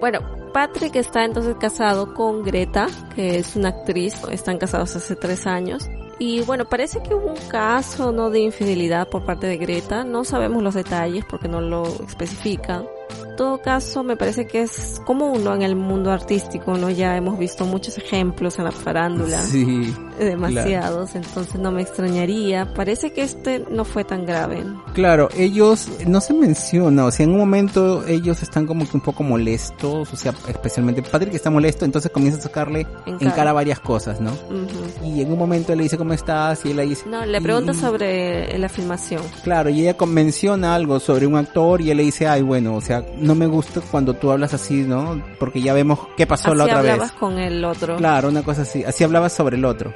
Bueno, 0.00 0.18
Patrick 0.52 0.96
está 0.96 1.24
entonces 1.24 1.54
casado 1.58 2.12
con 2.12 2.42
Greta, 2.42 2.86
que 3.14 3.38
es 3.38 3.56
una 3.56 3.68
actriz. 3.70 4.14
Están 4.30 4.58
casados 4.58 4.94
hace 4.96 5.16
tres 5.16 5.46
años. 5.46 5.88
Y 6.18 6.42
bueno, 6.42 6.64
parece 6.64 7.02
que 7.02 7.14
hubo 7.14 7.32
un 7.32 7.48
caso 7.48 8.12
no 8.12 8.30
de 8.30 8.40
infidelidad 8.40 9.08
por 9.08 9.24
parte 9.24 9.46
de 9.46 9.56
Greta. 9.56 10.04
No 10.04 10.24
sabemos 10.24 10.62
los 10.62 10.74
detalles 10.74 11.24
porque 11.24 11.48
no 11.48 11.60
lo 11.60 11.84
especifican. 12.06 12.84
En 13.32 13.36
todo 13.36 13.62
caso, 13.62 14.02
me 14.02 14.14
parece 14.14 14.46
que 14.46 14.60
es 14.60 15.00
común 15.06 15.42
¿no? 15.42 15.54
en 15.54 15.62
el 15.62 15.74
mundo 15.74 16.12
artístico, 16.12 16.76
¿no? 16.76 16.90
Ya 16.90 17.16
hemos 17.16 17.38
visto 17.38 17.64
muchos 17.64 17.96
ejemplos 17.96 18.58
en 18.58 18.64
la 18.66 18.72
farándula. 18.72 19.42
Sí. 19.42 19.92
Demasiados, 20.18 21.14
entonces 21.14 21.54
no 21.58 21.72
me 21.72 21.80
extrañaría. 21.80 22.74
Parece 22.74 23.12
que 23.14 23.22
este 23.22 23.64
no 23.70 23.86
fue 23.86 24.04
tan 24.04 24.26
grave. 24.26 24.62
Claro, 24.92 25.30
ellos 25.34 25.88
no 26.06 26.20
se 26.20 26.34
menciona, 26.34 27.06
o 27.06 27.10
sea, 27.10 27.24
en 27.24 27.32
un 27.32 27.38
momento 27.38 28.06
ellos 28.06 28.42
están 28.42 28.66
como 28.66 28.86
que 28.88 28.96
un 28.98 29.02
poco 29.02 29.22
molestos, 29.22 30.12
o 30.12 30.16
sea, 30.16 30.34
especialmente 30.48 31.02
Patrick 31.02 31.32
está 31.34 31.48
molesto, 31.48 31.86
entonces 31.86 32.10
comienza 32.12 32.38
a 32.38 32.42
sacarle 32.42 32.86
En 33.06 33.16
en 33.18 33.30
cara. 33.30 33.54
varias 33.54 33.80
cosas, 33.80 34.20
¿no? 34.20 34.30
Ujú. 34.32 35.06
Y 35.06 35.22
en 35.22 35.32
un 35.32 35.38
momento 35.38 35.74
le 35.74 35.84
dice 35.84 35.96
cómo 35.96 36.12
estás 36.12 36.64
y 36.66 36.70
él 36.72 36.76
le 36.76 36.84
dice... 36.86 37.08
No, 37.08 37.24
le 37.24 37.40
pregunta 37.40 37.72
y- 37.72 37.76
sobre 37.76 38.58
la 38.58 38.68
filmación. 38.68 39.22
Claro, 39.42 39.70
y 39.70 39.80
ella 39.80 39.96
con- 39.96 40.12
menciona 40.12 40.74
algo 40.74 41.00
sobre 41.00 41.26
un 41.26 41.36
actor 41.36 41.80
y 41.80 41.90
él 41.90 41.96
le 41.96 42.02
dice, 42.04 42.28
ay, 42.28 42.42
bueno, 42.42 42.74
o 42.76 42.80
sea, 42.82 43.02
no 43.22 43.34
me 43.34 43.46
gusta 43.46 43.80
cuando 43.80 44.14
tú 44.14 44.30
hablas 44.30 44.52
así, 44.54 44.82
¿no? 44.82 45.22
Porque 45.38 45.62
ya 45.62 45.72
vemos 45.72 45.98
qué 46.16 46.26
pasó 46.26 46.48
Así 46.48 46.58
la 46.58 46.64
otra 46.64 46.78
hablabas 46.80 47.10
vez. 47.12 47.12
con 47.12 47.38
el 47.38 47.64
otro. 47.64 47.96
Claro, 47.96 48.28
una 48.28 48.42
cosa 48.42 48.62
así. 48.62 48.84
Así 48.84 49.04
hablabas 49.04 49.32
sobre 49.32 49.56
el 49.56 49.64
otro. 49.64 49.92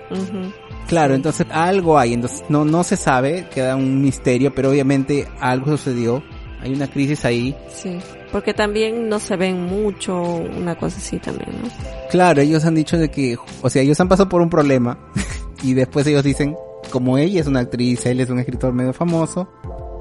Claro, 0.88 1.14
Sí. 1.14 1.16
entonces 1.16 1.46
algo 1.50 1.98
hay, 1.98 2.14
entonces 2.14 2.44
no, 2.48 2.64
no 2.64 2.84
se 2.84 2.96
sabe, 2.96 3.46
queda 3.52 3.76
un 3.76 4.00
misterio, 4.00 4.54
pero 4.54 4.70
obviamente 4.70 5.26
algo 5.40 5.72
sucedió. 5.76 6.22
Hay 6.62 6.72
una 6.72 6.88
crisis 6.88 7.24
ahí. 7.24 7.54
Sí, 7.68 7.98
porque 8.32 8.54
también 8.54 9.08
no 9.08 9.18
se 9.20 9.36
ven 9.36 9.62
mucho, 9.62 10.20
una 10.22 10.74
cosa 10.74 10.96
así 10.98 11.18
también, 11.18 11.50
¿no? 11.62 11.68
Claro, 12.10 12.40
ellos 12.40 12.64
han 12.64 12.74
dicho 12.74 12.96
de 12.96 13.10
que, 13.10 13.36
o 13.62 13.68
sea, 13.70 13.82
ellos 13.82 14.00
han 14.00 14.08
pasado 14.08 14.28
por 14.28 14.40
un 14.40 14.48
problema 14.48 14.98
y 15.62 15.74
después 15.74 16.06
ellos 16.06 16.24
dicen, 16.24 16.56
como 16.90 17.18
ella 17.18 17.40
es 17.40 17.46
una 17.46 17.60
actriz, 17.60 18.06
él 18.06 18.20
es 18.20 18.30
un 18.30 18.38
escritor 18.38 18.72
medio 18.72 18.92
famoso, 18.92 19.48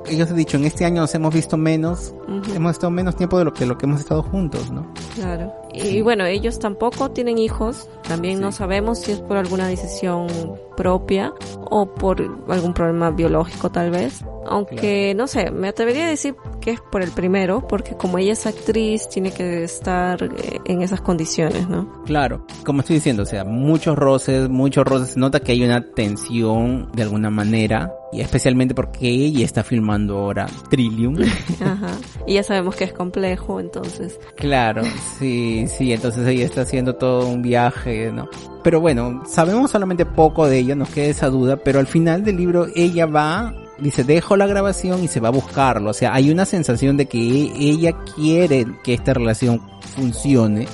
ellos 0.08 0.30
han 0.30 0.38
dicho, 0.38 0.58
en 0.58 0.66
este 0.66 0.86
año 0.86 1.02
nos 1.02 1.14
hemos 1.16 1.34
visto 1.34 1.58
menos, 1.58 2.14
hemos 2.54 2.72
estado 2.72 2.92
menos 2.92 3.16
tiempo 3.16 3.38
de 3.38 3.46
lo 3.46 3.54
que, 3.54 3.66
lo 3.66 3.78
que 3.78 3.86
hemos 3.86 4.00
estado 4.00 4.24
juntos, 4.24 4.72
¿no? 4.72 4.88
Claro. 5.16 5.54
Y 5.76 6.02
bueno, 6.02 6.26
ellos 6.26 6.60
tampoco 6.60 7.12
tienen 7.12 7.38
hijos. 7.38 7.90
También 8.08 8.40
no 8.40 8.52
sabemos 8.52 9.00
si 9.00 9.12
es 9.12 9.20
por 9.20 9.38
alguna 9.38 9.68
decisión 9.68 10.28
propia 10.76 11.34
o 11.70 11.94
por 11.94 12.22
algún 12.50 12.74
problema 12.74 13.12
biológico 13.12 13.72
tal 13.72 13.92
vez. 13.92 14.24
Aunque, 14.48 15.16
no 15.16 15.26
sé, 15.26 15.50
me 15.50 15.70
atrevería 15.70 16.06
a 16.06 16.10
decir 16.10 16.36
que 16.62 16.72
es 16.72 16.82
por 16.82 17.02
el 17.02 17.12
primero, 17.12 17.68
porque 17.68 17.96
como 17.96 18.20
ella 18.20 18.34
es 18.34 18.46
actriz, 18.46 19.10
tiene 19.10 19.32
que 19.32 19.64
estar 19.64 20.22
eh, 20.24 20.60
en 20.66 20.82
esas 20.84 21.02
condiciones, 21.02 21.68
¿no? 21.68 22.04
Claro, 22.06 22.46
como 22.64 22.82
estoy 22.82 22.98
diciendo, 22.98 23.24
o 23.24 23.26
sea, 23.26 23.44
muchos 23.44 23.96
roces, 23.96 24.50
muchos 24.50 24.86
roces, 24.86 25.10
se 25.10 25.20
nota 25.20 25.40
que 25.40 25.52
hay 25.52 25.64
una 25.64 25.92
tensión 25.94 26.92
de 26.94 27.04
alguna 27.04 27.32
manera, 27.32 27.92
y 28.12 28.22
especialmente 28.22 28.76
porque 28.76 29.08
ella 29.08 29.44
está 29.44 29.64
filmando 29.64 30.18
ahora 30.18 30.48
Trillium. 30.70 31.18
Ajá. 31.62 31.92
Y 32.28 32.36
ya 32.36 32.44
sabemos 32.44 32.76
que 32.76 32.86
es 32.86 32.94
complejo, 32.94 33.60
entonces. 33.60 34.20
Claro, 34.36 34.84
sí, 35.20 35.65
sí, 35.68 35.94
entonces 35.94 36.26
ella 36.28 36.46
está 36.46 36.62
haciendo 36.62 36.96
todo 36.96 37.28
un 37.28 37.42
viaje, 37.42 38.12
¿no? 38.12 38.30
Pero 38.64 38.82
bueno, 38.82 39.24
sabemos 39.28 39.72
solamente 39.72 40.06
poco 40.06 40.48
de 40.48 40.60
ella, 40.60 40.76
nos 40.76 40.90
queda 40.90 41.06
esa 41.06 41.30
duda, 41.30 41.58
pero 41.58 41.80
al 41.80 41.88
final 41.88 42.24
del 42.24 42.38
libro 42.38 42.68
ella 42.76 43.06
va 43.06 43.54
dice, 43.80 44.04
dejo 44.04 44.38
la 44.38 44.48
grabación 44.48 45.04
y 45.04 45.08
se 45.08 45.20
va 45.20 45.30
a 45.30 45.32
buscarlo. 45.32 45.90
O 45.90 45.94
sea, 45.94 46.14
hay 46.14 46.32
una 46.32 46.46
sensación 46.46 46.98
de 46.98 47.08
que 47.08 47.18
ella 47.20 47.94
quiere 48.16 48.66
que 48.84 48.94
esta 48.94 49.14
relación 49.14 49.62
funcione. 49.96 50.68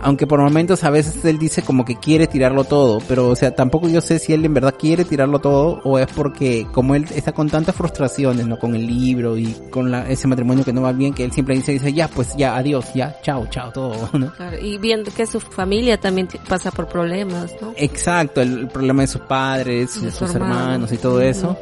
Aunque 0.00 0.26
por 0.26 0.40
momentos 0.40 0.84
a 0.84 0.90
veces 0.90 1.24
él 1.24 1.38
dice 1.38 1.62
como 1.62 1.84
que 1.84 1.96
quiere 1.96 2.26
tirarlo 2.26 2.64
todo, 2.64 2.98
pero 3.08 3.28
o 3.28 3.36
sea, 3.36 3.54
tampoco 3.54 3.88
yo 3.88 4.00
sé 4.00 4.18
si 4.18 4.32
él 4.32 4.44
en 4.44 4.54
verdad 4.54 4.74
quiere 4.78 5.04
tirarlo 5.04 5.38
todo 5.38 5.80
o 5.84 5.98
es 5.98 6.06
porque 6.08 6.66
como 6.72 6.94
él 6.94 7.06
está 7.14 7.32
con 7.32 7.48
tantas 7.48 7.74
frustraciones, 7.74 8.46
¿no? 8.46 8.58
Con 8.58 8.74
el 8.74 8.86
libro 8.86 9.36
y 9.38 9.54
con 9.70 9.90
la, 9.90 10.08
ese 10.08 10.28
matrimonio 10.28 10.64
que 10.64 10.72
no 10.72 10.82
va 10.82 10.92
bien, 10.92 11.14
que 11.14 11.24
él 11.24 11.32
siempre 11.32 11.54
dice, 11.54 11.72
dice, 11.72 11.92
ya, 11.92 12.08
pues 12.08 12.36
ya, 12.36 12.56
adiós, 12.56 12.92
ya, 12.94 13.16
chao, 13.22 13.46
chao, 13.48 13.72
todo, 13.72 14.08
¿no? 14.18 14.32
y 14.60 14.78
viendo 14.78 15.10
que 15.10 15.26
su 15.26 15.40
familia 15.40 15.98
también 15.98 16.28
pasa 16.48 16.70
por 16.70 16.86
problemas, 16.86 17.52
¿no? 17.60 17.72
Exacto, 17.76 18.40
el, 18.40 18.68
problema 18.68 19.02
de 19.02 19.08
sus 19.08 19.22
padres, 19.22 19.92
sus 19.92 20.34
hermanos 20.34 20.92
y 20.92 20.96
todo 20.98 21.20
eso. 21.20 21.56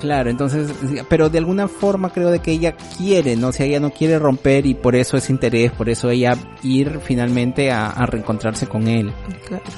Claro. 0.00 0.11
Entonces, 0.20 0.72
pero 1.08 1.28
de 1.28 1.38
alguna 1.38 1.68
forma 1.68 2.10
creo 2.10 2.30
de 2.30 2.40
que 2.40 2.52
ella 2.52 2.76
quiere, 2.96 3.36
¿no? 3.36 3.48
O 3.48 3.52
sea, 3.52 3.66
ella 3.66 3.80
no 3.80 3.90
quiere 3.90 4.18
romper 4.18 4.66
y 4.66 4.74
por 4.74 4.94
eso 4.94 5.16
es 5.16 5.30
interés, 5.30 5.72
por 5.72 5.88
eso 5.88 6.10
ella 6.10 6.36
ir 6.62 7.00
finalmente 7.00 7.70
a, 7.70 7.92
reencontrarse 8.06 8.66
con 8.66 8.88
él, 8.88 9.12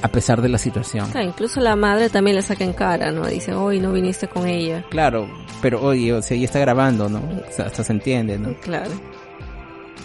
a 0.02 0.08
pesar 0.08 0.42
de 0.42 0.48
la 0.48 0.58
situación. 0.58 1.10
Claro, 1.10 1.28
incluso 1.28 1.60
la 1.60 1.76
madre 1.76 2.08
también 2.08 2.36
le 2.36 2.42
saca 2.42 2.64
en 2.64 2.72
cara, 2.72 3.12
¿no? 3.12 3.26
Dice, 3.26 3.54
hoy 3.54 3.80
no 3.80 3.92
viniste 3.92 4.28
con 4.28 4.48
ella. 4.48 4.84
Claro, 4.90 5.28
pero 5.62 5.82
oye, 5.82 6.12
o 6.12 6.22
sea, 6.22 6.36
ella 6.36 6.46
está 6.46 6.58
grabando, 6.58 7.08
¿no? 7.08 7.18
O 7.18 7.52
sea, 7.52 7.66
hasta 7.66 7.84
se 7.84 7.92
entiende, 7.92 8.38
¿no? 8.38 8.54
Claro. 8.60 8.90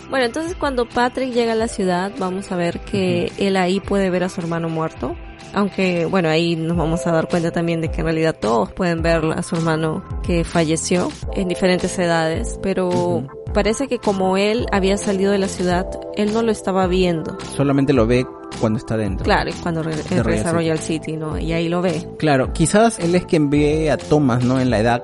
Bueno, 0.10 0.26
entonces 0.26 0.56
cuando 0.56 0.88
Patrick 0.88 1.32
llega 1.32 1.54
a 1.54 1.56
la 1.56 1.68
ciudad, 1.68 2.12
vamos 2.18 2.52
a 2.52 2.56
ver 2.56 2.80
que 2.80 3.32
él 3.38 3.56
ahí 3.58 3.80
puede 3.80 4.10
ver 4.10 4.24
a 4.24 4.30
su 4.30 4.42
hermano 4.42 4.68
muerto. 4.68 5.16
Aunque, 5.54 6.06
bueno, 6.06 6.30
ahí 6.30 6.56
nos 6.56 6.78
vamos 6.78 7.06
a 7.08 7.12
dar 7.12 7.28
cuenta 7.28 7.52
también 7.52 7.82
de 7.82 7.90
que 7.90 8.02
en 8.02 8.06
realidad 8.06 8.36
todos 8.40 8.72
pueden 8.72 9.02
ver 9.02 9.24
a 9.36 9.44
su 9.44 9.56
hermano 9.56 10.04
que 10.24 10.44
falleció 10.44 11.10
en 11.36 11.48
diferentes 11.48 11.98
edades, 12.00 12.60
pero 12.62 13.26
parece 13.54 13.88
que 13.88 14.00
como 14.00 14.38
él 14.38 14.68
había 14.72 14.98
salido 14.98 15.32
de 15.32 15.40
la 15.40 15.48
ciudad, 15.48 15.88
él 16.16 16.34
no 16.34 16.42
lo 16.42 16.52
estaba 16.52 16.88
viendo. 16.88 17.38
Solamente 17.56 17.94
lo 17.94 18.08
ve 18.08 18.26
cuando 18.60 18.78
está 18.78 18.98
dentro. 18.98 19.24
Claro, 19.24 19.52
cuando 19.62 19.84
regresa 19.84 20.50
a 20.50 20.54
Royal 20.54 20.80
City, 20.80 21.18
¿no? 21.18 21.38
Y 21.38 21.54
ahí 21.54 21.70
lo 21.70 21.82
ve. 21.82 22.08
Claro, 22.18 22.54
quizás 22.54 23.00
él 23.00 23.16
es 23.16 23.26
quien 23.26 23.50
ve 23.50 23.92
a 23.92 23.98
Thomas, 23.98 24.44
¿no? 24.44 24.60
En 24.60 24.70
la 24.70 24.80
edad 24.80 25.04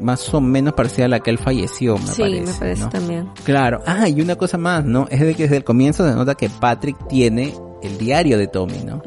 más 0.00 0.32
o 0.34 0.40
menos 0.40 0.74
parecida 0.74 1.06
a 1.06 1.08
la 1.08 1.20
que 1.20 1.30
él 1.30 1.38
falleció, 1.38 1.96
me 1.98 2.06
sí, 2.06 2.22
parece. 2.22 2.46
Sí, 2.46 2.52
me 2.52 2.58
parece 2.58 2.86
también. 2.88 3.30
Claro. 3.44 3.82
Ah, 3.86 4.08
y 4.08 4.20
una 4.20 4.36
cosa 4.36 4.58
más, 4.58 4.84
¿no? 4.84 5.06
Es 5.10 5.20
de 5.20 5.34
que 5.34 5.44
desde 5.44 5.56
el 5.56 5.64
comienzo 5.64 6.06
se 6.08 6.14
nota 6.14 6.34
que 6.34 6.48
Patrick 6.48 6.96
tiene 7.08 7.54
el 7.82 7.98
diario 7.98 8.38
de 8.38 8.46
Tommy, 8.46 8.78
¿no? 8.84 9.02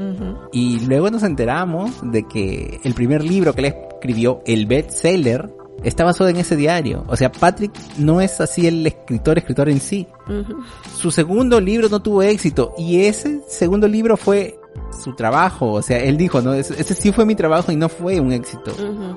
Y 0.51 0.79
luego 0.81 1.09
nos 1.09 1.23
enteramos 1.23 1.91
de 2.03 2.27
que 2.27 2.79
el 2.83 2.93
primer 2.93 3.23
libro 3.23 3.53
que 3.53 3.61
él 3.61 3.75
escribió, 3.93 4.41
el 4.45 4.65
bestseller, 4.65 5.49
está 5.83 6.03
basado 6.03 6.29
en 6.29 6.37
ese 6.37 6.55
diario. 6.55 7.05
O 7.07 7.15
sea, 7.15 7.31
Patrick 7.31 7.71
no 7.97 8.21
es 8.21 8.39
así 8.41 8.67
el 8.67 8.85
escritor, 8.85 9.37
escritor 9.37 9.69
en 9.69 9.79
sí. 9.79 10.07
Su 10.95 11.11
segundo 11.11 11.59
libro 11.59 11.89
no 11.89 12.01
tuvo 12.01 12.21
éxito 12.21 12.73
y 12.77 13.01
ese 13.01 13.41
segundo 13.47 13.87
libro 13.87 14.17
fue 14.17 14.59
su 15.03 15.15
trabajo. 15.15 15.71
O 15.73 15.81
sea, 15.81 15.99
él 15.99 16.17
dijo, 16.17 16.41
no, 16.41 16.53
ese, 16.53 16.83
sí 16.83 17.11
fue 17.11 17.25
mi 17.25 17.35
trabajo 17.35 17.71
y 17.71 17.75
no 17.75 17.89
fue 17.89 18.19
un 18.19 18.31
éxito. 18.31 18.71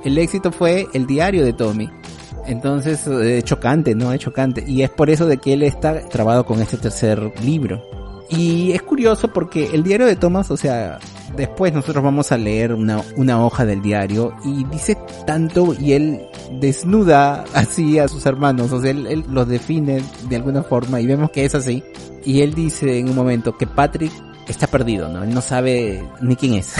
El 0.04 0.18
éxito 0.18 0.52
fue 0.52 0.86
el 0.92 1.06
diario 1.06 1.44
de 1.44 1.52
Tommy. 1.52 1.88
Entonces, 2.46 3.06
es 3.06 3.44
chocante, 3.44 3.94
¿no? 3.94 4.12
Es 4.12 4.20
chocante. 4.20 4.64
Y 4.66 4.82
es 4.82 4.90
por 4.90 5.10
eso 5.10 5.26
de 5.26 5.38
que 5.38 5.52
él 5.52 5.62
está 5.62 6.08
trabado 6.08 6.44
con 6.44 6.60
este 6.60 6.76
tercer 6.76 7.32
libro. 7.44 7.82
Y 8.36 8.72
es 8.72 8.82
curioso 8.82 9.28
porque 9.28 9.70
el 9.74 9.82
diario 9.82 10.06
de 10.06 10.16
Thomas, 10.16 10.50
o 10.50 10.56
sea, 10.56 10.98
después 11.36 11.72
nosotros 11.72 12.02
vamos 12.02 12.32
a 12.32 12.38
leer 12.38 12.72
una, 12.72 13.02
una 13.16 13.44
hoja 13.44 13.66
del 13.66 13.82
diario 13.82 14.34
y 14.44 14.64
dice 14.64 14.96
tanto 15.26 15.74
y 15.78 15.92
él 15.92 16.22
desnuda 16.58 17.44
así 17.54 17.98
a 17.98 18.08
sus 18.08 18.24
hermanos, 18.24 18.72
o 18.72 18.80
sea, 18.80 18.90
él, 18.90 19.24
los 19.28 19.48
define 19.48 20.02
de 20.28 20.36
alguna 20.36 20.62
forma 20.62 21.00
y 21.00 21.06
vemos 21.06 21.30
que 21.30 21.44
es 21.44 21.54
así. 21.54 21.82
Y 22.24 22.40
él 22.40 22.54
dice 22.54 22.98
en 22.98 23.08
un 23.08 23.16
momento 23.16 23.56
que 23.58 23.66
Patrick 23.66 24.12
está 24.48 24.66
perdido, 24.66 25.08
¿no? 25.08 25.22
Él 25.22 25.34
no 25.34 25.40
sabe 25.40 26.04
ni 26.20 26.36
quién 26.36 26.54
es. 26.54 26.74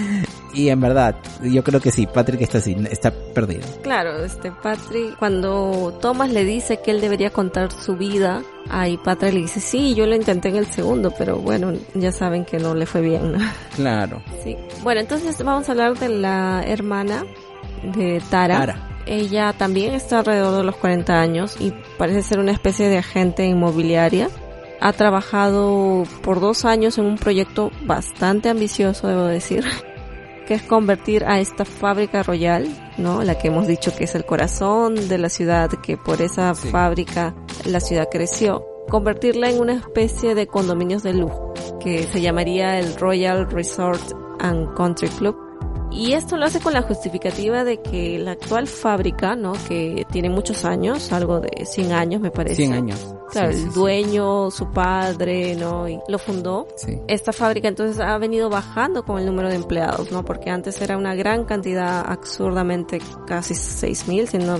y 0.54 0.68
en 0.68 0.80
verdad, 0.80 1.16
yo 1.42 1.62
creo 1.62 1.80
que 1.80 1.90
sí, 1.90 2.06
Patrick 2.06 2.40
está 2.42 2.58
así, 2.58 2.76
está 2.90 3.10
perdido. 3.10 3.66
Claro, 3.82 4.24
este 4.24 4.50
Patrick, 4.50 5.16
cuando 5.18 5.98
Thomas 6.00 6.30
le 6.30 6.44
dice 6.44 6.80
que 6.80 6.90
él 6.90 7.00
debería 7.00 7.30
contar 7.30 7.72
su 7.72 7.96
vida, 7.96 8.42
ahí 8.70 8.98
Patrick 8.98 9.34
le 9.34 9.40
dice, 9.40 9.60
sí, 9.60 9.94
yo 9.94 10.06
lo 10.06 10.14
intenté 10.14 10.48
en 10.48 10.56
el 10.56 10.66
segundo, 10.66 11.12
pero 11.16 11.38
bueno, 11.38 11.72
ya 11.94 12.12
saben 12.12 12.44
que 12.44 12.58
no 12.58 12.74
le 12.74 12.86
fue 12.86 13.00
bien. 13.00 13.36
Claro. 13.76 14.22
Sí. 14.42 14.56
Bueno, 14.82 15.00
entonces 15.00 15.42
vamos 15.42 15.68
a 15.68 15.72
hablar 15.72 15.98
de 15.98 16.08
la 16.08 16.62
hermana 16.66 17.24
de 17.82 18.22
Tara. 18.30 18.58
Tara. 18.58 18.88
Ella 19.06 19.52
también 19.52 19.94
está 19.94 20.20
alrededor 20.20 20.58
de 20.58 20.64
los 20.64 20.76
40 20.76 21.20
años 21.20 21.56
y 21.58 21.72
parece 21.98 22.22
ser 22.22 22.38
una 22.38 22.52
especie 22.52 22.88
de 22.88 22.98
agente 22.98 23.44
inmobiliaria 23.44 24.28
ha 24.82 24.92
trabajado 24.92 26.02
por 26.22 26.40
dos 26.40 26.64
años 26.64 26.98
en 26.98 27.06
un 27.06 27.16
proyecto 27.16 27.70
bastante 27.84 28.48
ambicioso, 28.48 29.06
debo 29.06 29.24
decir, 29.24 29.64
que 30.46 30.54
es 30.54 30.62
convertir 30.64 31.24
a 31.24 31.38
esta 31.38 31.64
fábrica 31.64 32.24
royal, 32.24 32.66
¿no? 32.98 33.22
La 33.22 33.38
que 33.38 33.46
hemos 33.46 33.68
dicho 33.68 33.94
que 33.94 34.04
es 34.04 34.14
el 34.16 34.24
corazón 34.24 35.08
de 35.08 35.18
la 35.18 35.28
ciudad, 35.28 35.70
que 35.70 35.96
por 35.96 36.20
esa 36.20 36.54
fábrica 36.56 37.32
la 37.64 37.78
ciudad 37.78 38.08
creció, 38.10 38.66
convertirla 38.88 39.50
en 39.50 39.60
una 39.60 39.74
especie 39.74 40.34
de 40.34 40.48
condominios 40.48 41.04
de 41.04 41.14
lujo, 41.14 41.54
que 41.78 42.02
se 42.02 42.20
llamaría 42.20 42.80
el 42.80 42.96
Royal 42.96 43.48
Resort 43.48 44.02
and 44.40 44.74
Country 44.74 45.08
Club 45.10 45.51
y 45.94 46.12
esto 46.12 46.36
lo 46.36 46.46
hace 46.46 46.60
con 46.60 46.72
la 46.72 46.82
justificativa 46.82 47.64
de 47.64 47.80
que 47.80 48.18
la 48.18 48.32
actual 48.32 48.66
fábrica, 48.66 49.36
¿no? 49.36 49.52
Que 49.68 50.06
tiene 50.10 50.30
muchos 50.30 50.64
años, 50.64 51.12
algo 51.12 51.40
de 51.40 51.66
100 51.66 51.92
años 51.92 52.20
me 52.20 52.30
parece. 52.30 52.56
100 52.56 52.72
años. 52.72 53.14
Claro, 53.30 53.50
el 53.50 53.72
dueño, 53.72 54.50
su 54.50 54.70
padre, 54.70 55.54
¿no? 55.56 55.88
Y 55.88 55.98
lo 56.08 56.18
fundó. 56.18 56.68
Sí. 56.76 56.98
Esta 57.08 57.32
fábrica 57.32 57.68
entonces 57.68 57.98
ha 57.98 58.18
venido 58.18 58.50
bajando 58.50 59.04
con 59.04 59.18
el 59.18 59.26
número 59.26 59.48
de 59.48 59.56
empleados, 59.56 60.12
¿no? 60.12 60.24
Porque 60.24 60.50
antes 60.50 60.80
era 60.82 60.96
una 60.96 61.14
gran 61.14 61.44
cantidad, 61.44 62.04
absurdamente 62.06 63.00
casi 63.26 63.54
6.000, 63.54 64.26
si 64.26 64.38
no 64.38 64.56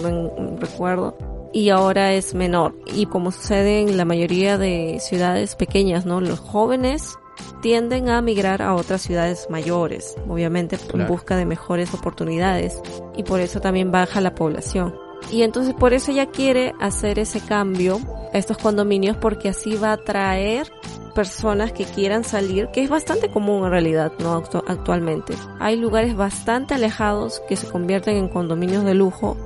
recuerdo 0.59 1.17
y 1.53 1.69
ahora 1.69 2.13
es 2.15 2.35
menor. 2.35 2.75
Y 2.87 3.07
como 3.07 3.31
sucede 3.31 3.81
en 3.81 3.97
la 3.97 4.05
mayoría 4.05 4.59
de 4.59 4.99
ciudades 5.01 5.55
pequeñas, 5.55 6.07
¿no? 6.07 6.21
Los 6.21 6.41
jóvenes 6.41 7.19
tienden 7.61 8.09
a 8.09 8.21
migrar 8.23 8.63
a 8.63 8.75
otras 8.75 9.03
ciudades 9.03 9.47
mayores, 9.51 10.17
obviamente 10.29 10.79
en 10.93 11.07
busca 11.07 11.37
de 11.37 11.47
mejores 11.47 11.95
oportunidades 11.95 12.81
y 13.17 13.23
por 13.23 13.41
eso 13.41 13.61
también 13.61 13.91
baja 13.93 14.21
la 14.21 14.35
población. 14.35 14.95
Y 15.31 15.43
entonces 15.43 15.75
por 15.75 15.93
eso 15.93 16.11
ella 16.11 16.27
quiere 16.27 16.75
hacer 16.81 17.19
ese 17.19 17.41
cambio 17.41 18.01
a 18.33 18.39
estos 18.39 18.59
condominios 18.59 19.17
porque 19.17 19.49
así 19.49 19.77
va 19.77 19.91
a 19.91 19.93
atraer 19.95 20.71
personas 21.15 21.73
que 21.73 21.85
quieran 21.85 22.25
salir, 22.25 22.69
que 22.73 22.83
es 22.83 22.91
bastante 22.91 23.29
común 23.29 23.65
en 23.65 23.71
realidad, 23.71 24.13
¿no? 24.19 24.43
Actualmente. 24.67 25.35
Hay 25.61 25.77
lugares 25.77 26.17
bastante 26.17 26.75
alejados 26.75 27.43
que 27.49 27.57
se 27.57 27.69
convierten 27.69 28.17
en 28.17 28.29
condominios 28.29 28.85
de 28.85 28.95
lujo 28.95 29.37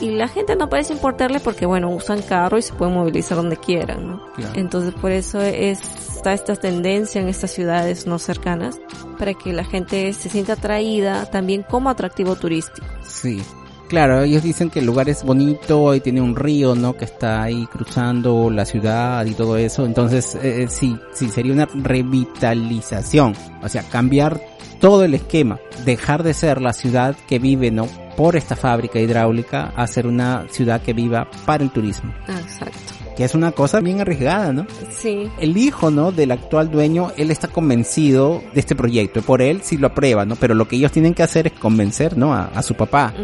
y 0.00 0.10
la 0.10 0.28
gente 0.28 0.56
no 0.56 0.68
parece 0.68 0.92
importarle 0.92 1.40
porque 1.40 1.66
bueno 1.66 1.90
usan 1.90 2.22
carro 2.22 2.58
y 2.58 2.62
se 2.62 2.72
pueden 2.72 2.94
movilizar 2.94 3.36
donde 3.36 3.56
quieran 3.56 4.08
¿no? 4.08 4.22
entonces 4.54 4.94
por 4.94 5.10
eso 5.12 5.40
está 5.40 6.32
esta 6.32 6.56
tendencia 6.56 7.20
en 7.20 7.28
estas 7.28 7.50
ciudades 7.50 8.06
no 8.06 8.18
cercanas 8.18 8.80
para 9.18 9.34
que 9.34 9.52
la 9.52 9.64
gente 9.64 10.12
se 10.12 10.28
sienta 10.28 10.54
atraída 10.54 11.26
también 11.26 11.62
como 11.62 11.90
atractivo 11.90 12.36
turístico 12.36 12.86
sí 13.02 13.42
Claro, 13.88 14.22
ellos 14.22 14.42
dicen 14.42 14.70
que 14.70 14.78
el 14.78 14.86
lugar 14.86 15.08
es 15.08 15.22
bonito 15.22 15.94
y 15.94 16.00
tiene 16.00 16.20
un 16.20 16.34
río, 16.34 16.74
¿no? 16.74 16.96
Que 16.96 17.04
está 17.04 17.42
ahí 17.42 17.66
cruzando 17.66 18.50
la 18.50 18.64
ciudad 18.64 19.24
y 19.26 19.34
todo 19.34 19.58
eso. 19.58 19.84
Entonces, 19.84 20.34
eh, 20.36 20.62
eh, 20.62 20.68
sí, 20.68 20.98
sí, 21.12 21.28
sería 21.28 21.52
una 21.52 21.66
revitalización. 21.66 23.34
O 23.62 23.68
sea, 23.68 23.82
cambiar 23.82 24.40
todo 24.80 25.04
el 25.04 25.14
esquema. 25.14 25.58
Dejar 25.84 26.22
de 26.22 26.34
ser 26.34 26.60
la 26.60 26.72
ciudad 26.72 27.16
que 27.26 27.38
vive, 27.38 27.70
¿no? 27.70 27.88
por 28.16 28.36
esta 28.36 28.56
fábrica 28.56 28.98
hidráulica 28.98 29.72
a 29.76 29.86
ser 29.86 30.06
una 30.06 30.46
ciudad 30.50 30.82
que 30.82 30.92
viva 30.92 31.28
para 31.44 31.64
el 31.64 31.70
turismo. 31.70 32.12
Exacto. 32.28 32.78
Que 33.16 33.24
es 33.24 33.34
una 33.34 33.52
cosa 33.52 33.80
bien 33.80 34.00
arriesgada, 34.00 34.52
¿no? 34.52 34.66
Sí. 34.90 35.28
El 35.38 35.56
hijo, 35.56 35.90
¿no? 35.90 36.10
Del 36.10 36.32
actual 36.32 36.70
dueño, 36.70 37.12
él 37.16 37.30
está 37.30 37.46
convencido 37.46 38.42
de 38.52 38.60
este 38.60 38.74
proyecto. 38.74 39.22
Por 39.22 39.40
él 39.40 39.60
sí 39.62 39.76
lo 39.76 39.88
aprueba, 39.88 40.24
¿no? 40.24 40.34
Pero 40.34 40.54
lo 40.54 40.66
que 40.66 40.76
ellos 40.76 40.90
tienen 40.90 41.14
que 41.14 41.22
hacer 41.22 41.46
es 41.46 41.52
convencer, 41.52 42.18
¿no? 42.18 42.34
A, 42.34 42.62
su 42.62 42.74
papá, 42.74 43.14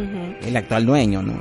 el 0.42 0.56
actual 0.56 0.86
dueño, 0.86 1.22
¿no? 1.22 1.34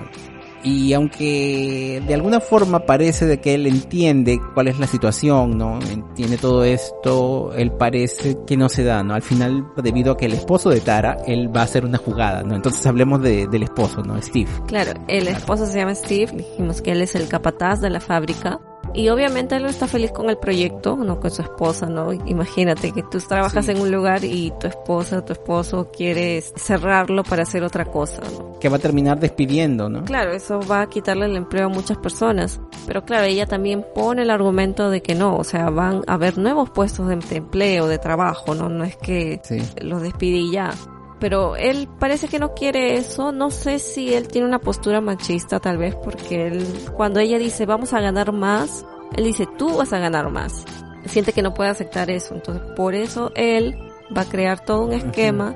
Y 0.63 0.93
aunque 0.93 2.01
de 2.05 2.13
alguna 2.13 2.39
forma 2.39 2.85
parece 2.85 3.25
de 3.25 3.39
que 3.39 3.55
él 3.55 3.67
entiende 3.67 4.39
cuál 4.53 4.67
es 4.67 4.79
la 4.79 4.87
situación, 4.87 5.57
¿no? 5.57 5.79
Entiende 5.81 6.37
todo 6.37 6.63
esto, 6.63 7.53
él 7.55 7.71
parece 7.71 8.37
que 8.45 8.57
no 8.57 8.69
se 8.69 8.83
da, 8.83 9.03
¿no? 9.03 9.13
Al 9.13 9.21
final, 9.21 9.65
debido 9.81 10.13
a 10.13 10.17
que 10.17 10.25
el 10.25 10.33
esposo 10.33 10.69
de 10.69 10.81
Tara, 10.81 11.17
él 11.27 11.55
va 11.55 11.61
a 11.61 11.63
hacer 11.63 11.85
una 11.85 11.97
jugada, 11.97 12.43
¿no? 12.43 12.55
Entonces 12.55 12.85
hablemos 12.85 13.21
de, 13.21 13.47
del 13.47 13.63
esposo, 13.63 14.01
¿no? 14.03 14.21
Steve. 14.21 14.49
Claro, 14.67 14.99
el 15.07 15.27
esposo 15.27 15.65
se 15.65 15.79
llama 15.79 15.95
Steve, 15.95 16.31
dijimos 16.33 16.81
que 16.81 16.91
él 16.91 17.01
es 17.01 17.15
el 17.15 17.27
capataz 17.27 17.81
de 17.81 17.89
la 17.89 17.99
fábrica 17.99 18.59
y 18.93 19.09
obviamente 19.09 19.55
él 19.55 19.65
está 19.65 19.87
feliz 19.87 20.11
con 20.11 20.29
el 20.29 20.37
proyecto, 20.37 20.95
no 20.97 21.19
con 21.19 21.31
su 21.31 21.41
esposa, 21.41 21.87
¿no? 21.87 22.11
Imagínate 22.13 22.91
que 22.91 23.03
tú 23.03 23.19
trabajas 23.19 23.67
en 23.69 23.79
un 23.79 23.91
lugar 23.91 24.23
y 24.23 24.51
tu 24.59 24.67
esposa, 24.67 25.23
tu 25.23 25.33
esposo 25.33 25.89
quiere 25.91 26.41
cerrarlo 26.41 27.23
para 27.23 27.43
hacer 27.43 27.63
otra 27.63 27.85
cosa, 27.85 28.21
¿no? 28.37 28.49
que 28.59 28.69
va 28.69 28.77
a 28.77 28.79
terminar 28.79 29.19
despidiendo, 29.19 29.89
¿no? 29.89 30.03
Claro, 30.05 30.33
eso 30.33 30.59
va 30.61 30.81
a 30.81 30.89
quitarle 30.89 31.25
el 31.25 31.35
empleo 31.35 31.67
a 31.67 31.69
muchas 31.69 31.97
personas. 31.97 32.59
Pero 32.85 33.03
claro, 33.03 33.25
ella 33.25 33.45
también 33.45 33.85
pone 33.95 34.23
el 34.23 34.29
argumento 34.29 34.89
de 34.89 35.01
que 35.01 35.15
no, 35.15 35.37
o 35.37 35.43
sea, 35.43 35.69
van 35.69 36.01
a 36.07 36.13
haber 36.13 36.37
nuevos 36.37 36.69
puestos 36.69 37.07
de 37.07 37.19
empleo, 37.31 37.87
de 37.87 37.97
trabajo, 37.97 38.55
¿no? 38.55 38.69
No 38.69 38.83
es 38.83 38.97
que 38.97 39.41
los 39.81 40.01
despide 40.01 40.51
ya. 40.51 40.71
Pero 41.19 41.55
él 41.55 41.89
parece 41.99 42.27
que 42.27 42.39
no 42.39 42.53
quiere 42.53 42.95
eso. 42.95 43.31
No 43.31 43.51
sé 43.51 43.79
si 43.79 44.13
él 44.13 44.27
tiene 44.27 44.47
una 44.47 44.59
postura 44.59 45.01
machista 45.01 45.59
tal 45.59 45.77
vez 45.77 45.95
porque 45.95 46.47
él, 46.47 46.65
cuando 46.95 47.19
ella 47.19 47.37
dice 47.37 47.65
vamos 47.65 47.93
a 47.93 47.99
ganar 47.99 48.31
más, 48.31 48.85
él 49.15 49.25
dice 49.25 49.47
tú 49.57 49.77
vas 49.77 49.93
a 49.93 49.99
ganar 49.99 50.29
más. 50.29 50.65
Siente 51.05 51.33
que 51.33 51.41
no 51.41 51.53
puede 51.53 51.69
aceptar 51.69 52.09
eso. 52.09 52.35
Entonces 52.35 52.63
por 52.75 52.95
eso 52.95 53.31
él 53.35 53.75
va 54.15 54.21
a 54.21 54.29
crear 54.29 54.63
todo 54.63 54.85
un 54.85 54.93
esquema 54.93 55.55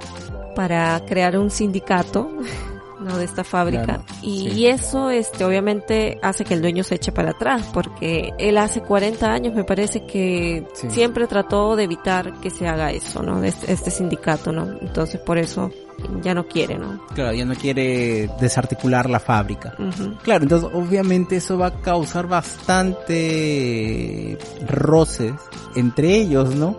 para 0.56 1.00
crear 1.06 1.38
un 1.38 1.50
sindicato 1.50 2.30
¿no? 3.04 3.18
de 3.18 3.26
esta 3.26 3.44
fábrica. 3.44 4.02
Y, 4.22 4.64
eso 4.64 5.10
este 5.10 5.44
obviamente 5.44 6.18
hace 6.22 6.46
que 6.46 6.54
el 6.54 6.62
dueño 6.62 6.84
se 6.86 6.96
eche 6.96 7.12
para 7.12 7.32
atrás 7.32 7.70
porque 7.74 8.32
él 8.38 8.58
hace 8.58 8.82
40 8.82 9.30
años 9.30 9.54
me 9.54 9.66
parece 9.66 10.06
que 10.06 10.66
siempre 10.90 11.28
trató 11.28 11.76
de 11.76 11.84
evitar 11.84 12.40
que 12.40 12.50
se 12.50 12.66
haga 12.68 12.92
eso 12.92 13.22
no 13.22 13.42
de 13.42 13.50
este, 13.50 13.74
este, 13.74 13.92
sindicato 13.92 14.54
no 14.54 14.80
entonces 14.80 15.20
por 15.20 15.38
eso 15.38 15.70
ya 16.22 16.34
no 16.34 16.48
quiere 16.48 16.78
no 16.78 17.06
claro 17.14 17.34
ya 17.34 17.44
no 17.44 17.56
quiere 17.56 18.30
desarticular 18.40 19.10
la 19.10 19.20
fábrica. 19.20 19.76
Claro 20.24 20.44
entonces 20.44 20.70
obviamente 20.74 21.36
eso 21.36 21.58
va 21.58 21.68
a 21.68 21.82
causar 21.82 22.28
bastante 22.28 23.18
roces 24.66 25.34
entre 25.76 26.16
ellos 26.16 26.56
no 26.56 26.78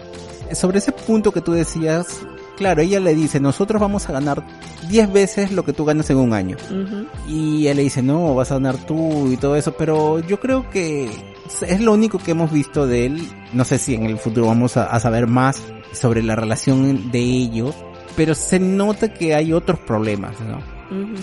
sobre 0.52 0.78
ese 0.78 0.92
punto 0.92 1.32
que 1.32 1.42
tú 1.42 1.52
decías 1.52 2.24
Claro, 2.56 2.82
ella 2.82 3.00
le 3.00 3.14
dice, 3.14 3.40
nosotros 3.40 3.80
vamos 3.80 4.08
a 4.08 4.12
ganar 4.12 4.44
10 4.88 5.12
veces 5.12 5.52
lo 5.52 5.64
que 5.64 5.72
tú 5.72 5.84
ganas 5.84 6.08
en 6.10 6.18
un 6.18 6.32
año. 6.32 6.56
Y 7.28 7.66
él 7.66 7.76
le 7.76 7.82
dice, 7.82 8.02
no, 8.02 8.34
vas 8.34 8.52
a 8.52 8.54
ganar 8.54 8.76
tú 8.86 9.30
y 9.32 9.36
todo 9.36 9.56
eso, 9.56 9.74
pero 9.76 10.20
yo 10.20 10.38
creo 10.38 10.68
que 10.70 11.10
es 11.66 11.80
lo 11.80 11.92
único 11.92 12.18
que 12.18 12.30
hemos 12.30 12.52
visto 12.52 12.86
de 12.86 13.06
él. 13.06 13.28
No 13.52 13.64
sé 13.64 13.78
si 13.78 13.94
en 13.94 14.04
el 14.04 14.18
futuro 14.18 14.46
vamos 14.46 14.76
a, 14.76 14.98
saber 15.00 15.26
más 15.26 15.62
sobre 15.92 16.22
la 16.22 16.36
relación 16.36 17.10
de 17.10 17.20
ellos, 17.20 17.74
pero 18.16 18.34
se 18.34 18.60
nota 18.60 19.12
que 19.12 19.34
hay 19.34 19.52
otros 19.52 19.80
problemas, 19.80 20.36
¿no? 20.40 20.74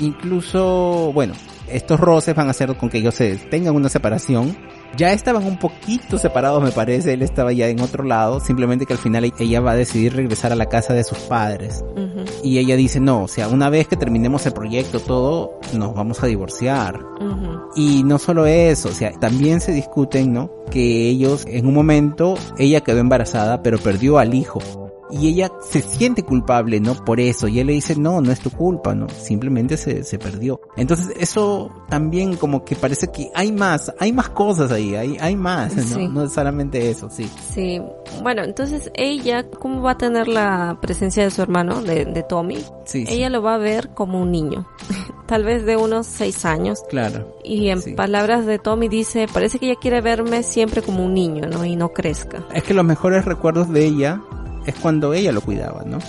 Incluso, 0.01 1.11
bueno, 1.13 1.33
estos 1.67 1.99
roces 1.99 2.35
van 2.35 2.47
a 2.47 2.51
hacer 2.51 2.75
con 2.75 2.89
que 2.89 2.97
ellos 2.97 3.15
se 3.15 3.37
tengan 3.37 3.75
una 3.75 3.87
separación 3.87 4.57
ya 4.97 5.13
estaban 5.13 5.45
un 5.45 5.57
poquito 5.57 6.17
separados, 6.17 6.61
me 6.61 6.71
parece. 6.71 7.13
Él 7.13 7.21
estaba 7.21 7.51
ya 7.53 7.67
en 7.67 7.79
otro 7.81 8.03
lado. 8.03 8.39
Simplemente 8.39 8.85
que 8.85 8.93
al 8.93 8.99
final 8.99 9.31
ella 9.37 9.61
va 9.61 9.71
a 9.71 9.75
decidir 9.75 10.15
regresar 10.15 10.51
a 10.51 10.55
la 10.55 10.67
casa 10.67 10.93
de 10.93 11.03
sus 11.03 11.19
padres. 11.19 11.83
Y 12.43 12.57
ella 12.57 12.75
dice, 12.75 12.99
no, 12.99 13.23
o 13.23 13.27
sea, 13.27 13.47
una 13.47 13.69
vez 13.69 13.87
que 13.87 13.95
terminemos 13.95 14.45
el 14.45 14.53
proyecto, 14.53 14.99
todo, 14.99 15.59
nos 15.73 15.93
vamos 15.93 16.21
a 16.23 16.27
divorciar. 16.27 16.99
Y 17.75 18.03
no 18.03 18.19
solo 18.19 18.45
eso, 18.45 18.89
o 18.89 18.93
sea, 18.93 19.11
también 19.11 19.61
se 19.61 19.71
discuten, 19.71 20.33
¿no? 20.33 20.51
Que 20.69 21.09
ellos, 21.09 21.45
en 21.47 21.65
un 21.65 21.73
momento, 21.73 22.35
ella 22.57 22.81
quedó 22.81 22.99
embarazada, 22.99 23.63
pero 23.63 23.77
perdió 23.77 24.19
al 24.19 24.33
hijo 24.33 24.59
y 25.11 25.27
ella 25.27 25.51
se 25.61 25.81
siente 25.81 26.23
culpable, 26.23 26.79
¿no? 26.79 26.95
Por 26.95 27.19
eso. 27.19 27.47
Y 27.47 27.59
él 27.59 27.67
le 27.67 27.73
dice, 27.73 27.95
no, 27.95 28.21
no 28.21 28.31
es 28.31 28.39
tu 28.39 28.49
culpa, 28.49 28.95
¿no? 28.95 29.07
Simplemente 29.09 29.77
se, 29.77 30.03
se 30.03 30.17
perdió. 30.17 30.61
Entonces 30.77 31.13
eso 31.19 31.71
también 31.89 32.37
como 32.37 32.63
que 32.63 32.75
parece 32.75 33.07
que 33.07 33.29
hay 33.35 33.51
más, 33.51 33.93
hay 33.99 34.13
más 34.13 34.29
cosas 34.29 34.71
ahí, 34.71 34.95
hay, 34.95 35.17
hay 35.19 35.35
más, 35.35 35.75
¿no? 35.75 36.09
No 36.09 36.29
solamente 36.29 36.89
eso, 36.89 37.09
sí. 37.09 37.29
Sí. 37.53 37.81
Bueno, 38.21 38.43
entonces 38.43 38.91
ella, 38.93 39.49
¿cómo 39.49 39.81
va 39.81 39.91
a 39.91 39.97
tener 39.97 40.27
la 40.27 40.77
presencia 40.81 41.23
de 41.23 41.31
su 41.31 41.41
hermano, 41.41 41.81
de, 41.81 42.05
de 42.05 42.23
Tommy? 42.23 42.63
Sí, 42.85 43.05
ella 43.07 43.29
lo 43.29 43.41
va 43.41 43.55
a 43.55 43.57
ver 43.57 43.89
como 43.89 44.21
un 44.21 44.31
niño. 44.31 44.67
Tal 45.27 45.43
vez 45.43 45.65
de 45.65 45.77
unos 45.77 46.07
seis 46.07 46.43
años. 46.43 46.83
Claro. 46.89 47.37
Y 47.43 47.69
en 47.69 47.95
palabras 47.95 48.45
de 48.45 48.59
Tommy 48.59 48.89
dice, 48.89 49.27
parece 49.31 49.59
que 49.59 49.67
ella 49.67 49.79
quiere 49.79 50.01
verme 50.01 50.43
siempre 50.43 50.81
como 50.81 51.05
un 51.05 51.13
niño, 51.13 51.47
¿no? 51.47 51.63
Y 51.63 51.75
no 51.75 51.93
crezca. 51.93 52.45
Es 52.53 52.63
que 52.63 52.73
los 52.73 52.83
mejores 52.83 53.23
recuerdos 53.23 53.69
de 53.69 53.85
ella 53.85 54.21
es 54.65 54.75
cuando 54.75 55.13
ella 55.13 55.31
lo 55.31 55.41
cuidaba, 55.41 55.83
¿no? 55.85 55.99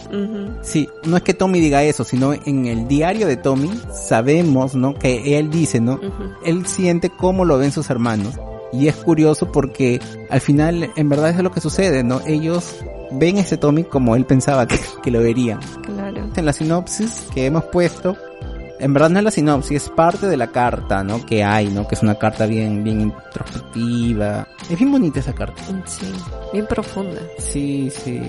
Sí, 0.62 0.88
no 1.04 1.16
es 1.16 1.22
que 1.22 1.34
Tommy 1.34 1.60
diga 1.60 1.82
eso, 1.82 2.04
sino 2.04 2.32
en 2.32 2.66
el 2.66 2.88
diario 2.88 3.26
de 3.26 3.36
Tommy 3.36 3.70
sabemos, 3.92 4.74
¿no? 4.74 4.94
Que 4.94 5.38
él 5.38 5.50
dice, 5.50 5.80
¿no? 5.80 6.00
Él 6.44 6.66
siente 6.66 7.10
cómo 7.10 7.44
lo 7.44 7.58
ven 7.58 7.72
sus 7.72 7.90
hermanos. 7.90 8.34
Y 8.72 8.88
es 8.88 8.96
curioso 8.96 9.52
porque 9.52 10.00
al 10.30 10.40
final 10.40 10.90
en 10.96 11.08
verdad 11.08 11.30
es 11.30 11.38
lo 11.42 11.50
que 11.50 11.60
sucede, 11.60 12.02
¿no? 12.02 12.20
Ellos 12.26 12.76
ven 13.12 13.36
ese 13.36 13.56
Tommy 13.56 13.84
como 13.84 14.16
él 14.16 14.24
pensaba 14.24 14.66
que, 14.66 14.78
que 15.02 15.10
lo 15.10 15.20
verían. 15.20 15.60
Claro. 15.84 16.28
En 16.34 16.46
la 16.46 16.52
sinopsis 16.52 17.26
que 17.34 17.46
hemos 17.46 17.64
puesto, 17.64 18.16
en 18.82 18.92
verdad 18.92 19.10
no 19.10 19.18
es 19.20 19.24
la 19.24 19.30
sinopsis, 19.30 19.84
es 19.84 19.88
parte 19.90 20.26
de 20.26 20.36
la 20.36 20.48
carta, 20.48 21.04
¿no? 21.04 21.24
Que 21.24 21.44
hay, 21.44 21.68
¿no? 21.68 21.86
Que 21.86 21.94
es 21.94 22.02
una 22.02 22.16
carta 22.16 22.46
bien, 22.46 22.82
bien 22.82 23.00
introspectiva. 23.00 24.48
Es 24.68 24.76
bien 24.76 24.90
bonita 24.90 25.20
esa 25.20 25.32
carta. 25.32 25.62
Sí, 25.84 26.12
bien 26.52 26.66
profunda. 26.66 27.20
Sí, 27.38 27.90
sí. 27.90 28.20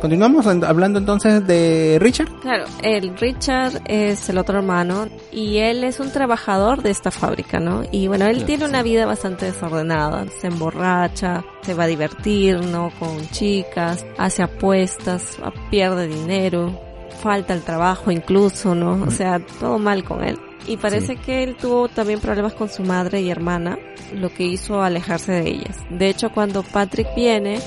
Continuamos 0.00 0.46
hablando 0.46 0.98
entonces 0.98 1.46
de 1.46 1.98
Richard. 2.00 2.28
Claro, 2.40 2.64
el 2.82 3.16
Richard 3.16 3.82
es 3.84 4.26
el 4.30 4.38
otro 4.38 4.58
hermano 4.58 5.08
y 5.30 5.58
él 5.58 5.84
es 5.84 6.00
un 6.00 6.10
trabajador 6.10 6.82
de 6.82 6.90
esta 6.90 7.10
fábrica, 7.10 7.60
¿no? 7.60 7.82
Y 7.92 8.08
bueno, 8.08 8.26
él 8.26 8.44
tiene 8.46 8.64
una 8.64 8.82
vida 8.82 9.04
bastante 9.04 9.46
desordenada, 9.46 10.24
se 10.40 10.46
emborracha, 10.46 11.44
se 11.60 11.74
va 11.74 11.84
a 11.84 11.88
divertir, 11.88 12.64
¿no? 12.64 12.90
Con 12.98 13.20
chicas, 13.32 14.04
hace 14.16 14.42
apuestas, 14.42 15.38
pierde 15.70 16.08
dinero 16.08 16.91
falta 17.12 17.54
el 17.54 17.62
trabajo 17.62 18.10
incluso, 18.10 18.74
¿no? 18.74 19.02
O 19.06 19.10
sea, 19.10 19.40
todo 19.60 19.78
mal 19.78 20.04
con 20.04 20.24
él. 20.24 20.38
Y 20.66 20.76
parece 20.76 21.16
que 21.16 21.42
él 21.42 21.56
tuvo 21.56 21.88
también 21.88 22.20
problemas 22.20 22.54
con 22.54 22.68
su 22.68 22.82
madre 22.82 23.20
y 23.20 23.30
hermana, 23.30 23.78
lo 24.14 24.28
que 24.30 24.44
hizo 24.44 24.82
alejarse 24.82 25.32
de 25.32 25.48
ellas. 25.48 25.76
De 25.90 26.08
hecho, 26.08 26.30
cuando 26.32 26.62
Patrick 26.62 27.08
viene, 27.16 27.58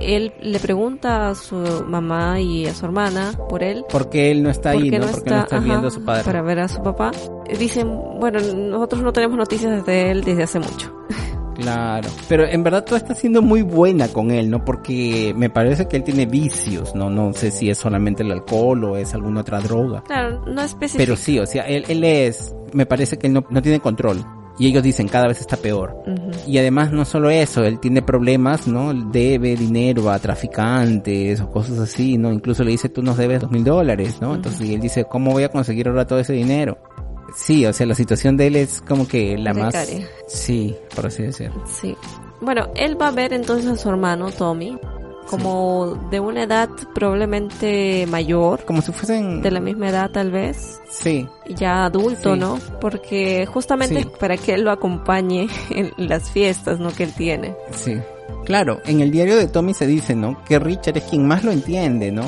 él 0.00 0.32
le 0.40 0.58
pregunta 0.58 1.28
a 1.28 1.34
su 1.34 1.56
mamá 1.86 2.40
y 2.40 2.66
a 2.66 2.74
su 2.74 2.86
hermana 2.86 3.32
por 3.48 3.62
él. 3.62 3.84
Porque 3.90 4.30
él 4.30 4.42
no 4.42 4.50
está 4.50 4.70
ahí, 4.70 4.90
¿no? 4.90 5.06
Porque 5.06 5.30
no 5.30 5.40
está 5.40 5.58
viendo 5.58 5.88
a 5.88 5.90
su 5.90 6.04
padre. 6.04 6.24
Para 6.24 6.42
ver 6.42 6.60
a 6.60 6.68
su 6.68 6.82
papá. 6.82 7.10
Dicen, 7.58 7.90
bueno, 8.18 8.40
nosotros 8.40 9.02
no 9.02 9.12
tenemos 9.12 9.36
noticias 9.36 9.84
de 9.84 10.10
él 10.10 10.24
desde 10.24 10.44
hace 10.44 10.58
mucho. 10.58 10.94
Claro, 11.58 12.08
pero 12.28 12.44
en 12.46 12.62
verdad 12.62 12.84
tú 12.84 12.94
está 12.94 13.14
siendo 13.14 13.42
muy 13.42 13.62
buena 13.62 14.08
con 14.08 14.30
él, 14.30 14.48
¿no? 14.48 14.64
Porque 14.64 15.34
me 15.36 15.50
parece 15.50 15.88
que 15.88 15.96
él 15.96 16.04
tiene 16.04 16.24
vicios, 16.24 16.94
¿no? 16.94 17.10
No 17.10 17.32
sé 17.32 17.50
si 17.50 17.68
es 17.68 17.78
solamente 17.78 18.22
el 18.22 18.30
alcohol 18.30 18.84
o 18.84 18.96
es 18.96 19.12
alguna 19.12 19.40
otra 19.40 19.60
droga. 19.60 20.02
Claro, 20.02 20.44
no 20.46 20.62
específico. 20.62 21.02
Pero 21.02 21.16
sí, 21.16 21.38
o 21.38 21.46
sea, 21.46 21.64
él, 21.64 21.84
él 21.88 22.04
es, 22.04 22.54
me 22.72 22.86
parece 22.86 23.18
que 23.18 23.26
él 23.26 23.32
no, 23.32 23.44
no 23.50 23.60
tiene 23.60 23.80
control. 23.80 24.24
Y 24.58 24.66
ellos 24.66 24.82
dicen 24.82 25.06
cada 25.06 25.28
vez 25.28 25.40
está 25.40 25.56
peor. 25.56 25.96
Y 26.46 26.58
además 26.58 26.90
no 26.90 27.04
solo 27.04 27.30
eso, 27.30 27.64
él 27.64 27.78
tiene 27.78 28.02
problemas, 28.02 28.66
¿no? 28.66 28.92
Debe 28.92 29.54
dinero 29.54 30.10
a 30.10 30.18
traficantes 30.18 31.40
o 31.40 31.50
cosas 31.50 31.78
así, 31.78 32.18
¿no? 32.18 32.32
Incluso 32.32 32.64
le 32.64 32.72
dice 32.72 32.88
tú 32.88 33.02
nos 33.02 33.16
debes 33.16 33.40
dos 33.40 33.50
mil 33.52 33.62
dólares, 33.62 34.18
¿no? 34.20 34.34
Entonces 34.34 34.68
él 34.68 34.80
dice, 34.80 35.04
¿cómo 35.04 35.30
voy 35.30 35.44
a 35.44 35.48
conseguir 35.48 35.88
ahora 35.88 36.06
todo 36.06 36.18
ese 36.18 36.32
dinero? 36.32 36.78
Sí, 37.34 37.66
o 37.66 37.72
sea, 37.72 37.86
la 37.86 37.94
situación 37.94 38.36
de 38.36 38.46
él 38.48 38.56
es 38.56 38.80
como 38.80 39.06
que 39.06 39.36
la 39.38 39.54
más... 39.54 39.74
Sí, 40.26 40.76
por 40.94 41.06
así 41.06 41.22
decirlo. 41.22 41.62
Sí. 41.66 41.96
Bueno, 42.40 42.68
él 42.76 43.00
va 43.00 43.08
a 43.08 43.12
ver 43.12 43.32
entonces 43.32 43.70
a 43.70 43.76
su 43.76 43.88
hermano 43.88 44.30
Tommy 44.30 44.78
como 45.28 46.08
de 46.10 46.20
una 46.20 46.44
edad 46.44 46.70
probablemente 46.94 48.06
mayor. 48.06 48.64
Como 48.64 48.82
si 48.82 48.92
fuesen... 48.92 49.42
De 49.42 49.50
la 49.50 49.60
misma 49.60 49.90
edad 49.90 50.10
tal 50.10 50.30
vez. 50.30 50.80
Sí. 50.90 51.28
Ya 51.48 51.84
adulto, 51.84 52.34
¿no? 52.34 52.58
Porque 52.80 53.46
justamente 53.46 54.06
para 54.18 54.36
que 54.36 54.54
él 54.54 54.62
lo 54.62 54.70
acompañe 54.70 55.48
en 55.70 55.92
las 55.96 56.30
fiestas, 56.30 56.80
¿no? 56.80 56.92
Que 56.92 57.04
él 57.04 57.12
tiene. 57.14 57.54
Sí. 57.72 58.00
Claro, 58.48 58.80
en 58.86 59.00
el 59.00 59.10
diario 59.10 59.36
de 59.36 59.46
Tommy 59.46 59.74
se 59.74 59.86
dice, 59.86 60.16
¿no? 60.16 60.42
Que 60.44 60.58
Richard 60.58 60.96
es 60.96 61.04
quien 61.04 61.28
más 61.28 61.44
lo 61.44 61.52
entiende, 61.52 62.10
¿no? 62.10 62.24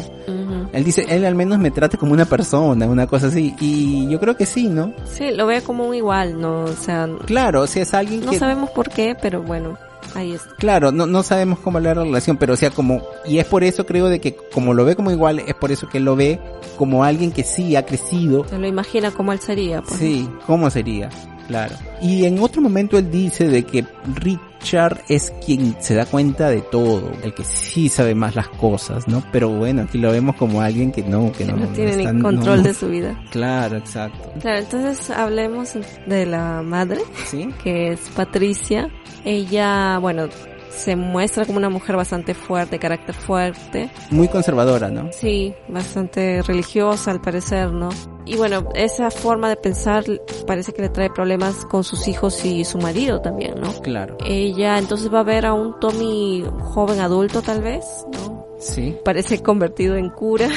Él 0.71 0.85
dice, 0.85 1.07
él 1.09 1.25
al 1.25 1.35
menos 1.35 1.59
me 1.59 1.71
trate 1.71 1.97
como 1.97 2.13
una 2.13 2.27
persona, 2.27 2.87
una 2.87 3.07
cosa 3.07 3.29
así. 3.29 3.55
Y 3.59 4.07
yo 4.07 4.21
creo 4.21 4.37
que 4.37 4.45
sí, 4.45 4.69
¿no? 4.69 4.93
Sí, 5.07 5.31
lo 5.31 5.47
ve 5.47 5.63
como 5.63 5.87
un 5.87 5.95
igual, 5.95 6.39
¿no? 6.39 6.65
O 6.65 6.75
sea... 6.75 7.09
Claro, 7.25 7.67
sea, 7.67 7.85
es 7.85 7.95
alguien 7.95 8.21
no 8.21 8.33
que... 8.33 8.37
No 8.37 8.39
sabemos 8.39 8.69
por 8.69 8.91
qué, 8.91 9.17
pero 9.21 9.43
bueno. 9.43 9.79
Ahí 10.15 10.33
está. 10.33 10.55
Claro, 10.57 10.93
no, 10.93 11.07
no 11.07 11.23
sabemos 11.23 11.59
cómo 11.61 11.79
es 11.79 11.85
la 11.85 11.95
relación, 11.95 12.37
pero 12.37 12.53
o 12.53 12.57
sea, 12.57 12.69
como, 12.69 13.01
y 13.25 13.39
es 13.39 13.47
por 13.47 13.65
eso 13.65 13.87
creo 13.87 14.11
de 14.11 14.21
que 14.21 14.37
como 14.53 14.75
lo 14.75 14.85
ve 14.85 14.97
como 14.97 15.11
igual, 15.11 15.39
es 15.39 15.55
por 15.55 15.73
eso 15.73 15.89
que 15.89 16.01
lo 16.01 16.17
ve 16.17 16.39
como 16.77 17.03
alguien 17.03 17.33
que 17.33 17.45
sí 17.45 17.77
ha 17.77 17.87
crecido. 17.87 18.47
Se 18.47 18.59
lo 18.59 18.67
imagina 18.67 19.11
como 19.11 19.33
él 19.33 19.41
sería, 19.41 19.81
pues. 19.81 19.99
Sí, 19.99 20.29
cómo 20.47 20.69
sería, 20.69 21.09
claro. 21.49 21.77
Y 22.03 22.27
en 22.27 22.41
otro 22.41 22.61
momento 22.61 22.99
él 22.99 23.11
dice 23.11 23.49
de 23.49 23.63
que 23.65 23.87
Rick 24.17 24.50
Char 24.63 25.03
es 25.09 25.33
quien 25.45 25.77
se 25.81 25.95
da 25.95 26.07
cuenta 26.07 26.49
de 26.49 26.61
todo, 26.61 27.13
el 27.23 27.35
que 27.35 27.45
sí 27.45 27.89
sabe 27.89 28.15
más 28.15 28.35
las 28.35 28.49
cosas, 28.49 29.09
¿no? 29.09 29.23
Pero 29.33 29.49
bueno, 29.49 29.83
aquí 29.83 29.99
lo 29.99 30.13
vemos 30.13 30.37
como 30.37 30.61
alguien 30.61 30.93
que 30.93 31.03
no, 31.03 31.33
que, 31.33 31.45
no, 31.45 31.67
tiene 31.69 31.97
ni 31.97 32.21
control 32.21 32.63
de 32.63 32.75
su 32.75 32.89
vida. 32.89 33.19
Claro, 33.31 33.77
exacto. 33.77 34.33
Claro, 34.41 34.59
entonces 34.59 35.11
hablemos 35.11 35.75
de 36.07 36.27
la 36.27 36.63
madre, 36.63 37.01
¿Sí? 37.27 37.49
que 37.63 37.93
es 37.93 38.01
Patricia. 38.15 38.91
Ella, 39.25 39.99
bueno, 39.99 40.29
se 40.71 40.97
muestra 40.97 41.45
como 41.45 41.59
una 41.59 41.69
mujer 41.69 41.97
bastante 41.97 42.35
fuerte, 42.35 42.79
carácter 42.79 43.15
fuerte. 43.15 43.91
Muy 44.11 44.29
conservadora, 44.29 44.89
¿no? 44.89 45.11
Sí, 45.13 45.55
bastante 45.69 46.43
religiosa 46.43 47.11
al 47.11 47.21
parecer, 47.21 47.73
¿no? 47.73 47.91
Y 48.25 48.37
bueno, 48.37 48.69
esa 48.75 49.11
forma 49.11 49.49
de 49.49 49.57
pensar 49.57 50.05
parece 50.47 50.73
que 50.73 50.83
le 50.83 50.89
trae 50.89 51.11
problemas 51.11 51.65
con 51.67 51.85
sus 51.85 52.07
hijos 52.09 52.45
y 52.45 52.65
su 52.65 52.79
marido 52.79 53.21
también, 53.21 53.55
¿no? 53.61 53.73
Claro. 53.83 54.17
Ella 54.25 54.79
entonces 54.79 55.13
va 55.13 55.21
a 55.21 55.25
ver 55.25 55.47
a 55.47 55.53
un 55.53 55.79
Tommy 55.81 56.45
joven 56.61 57.01
adulto 57.01 57.43
tal 57.43 57.63
vez, 57.63 57.85
¿no? 58.13 58.47
Sí. 58.59 58.97
Parece 59.05 59.43
convertido 59.43 59.97
en 59.97 60.11
cura 60.11 60.49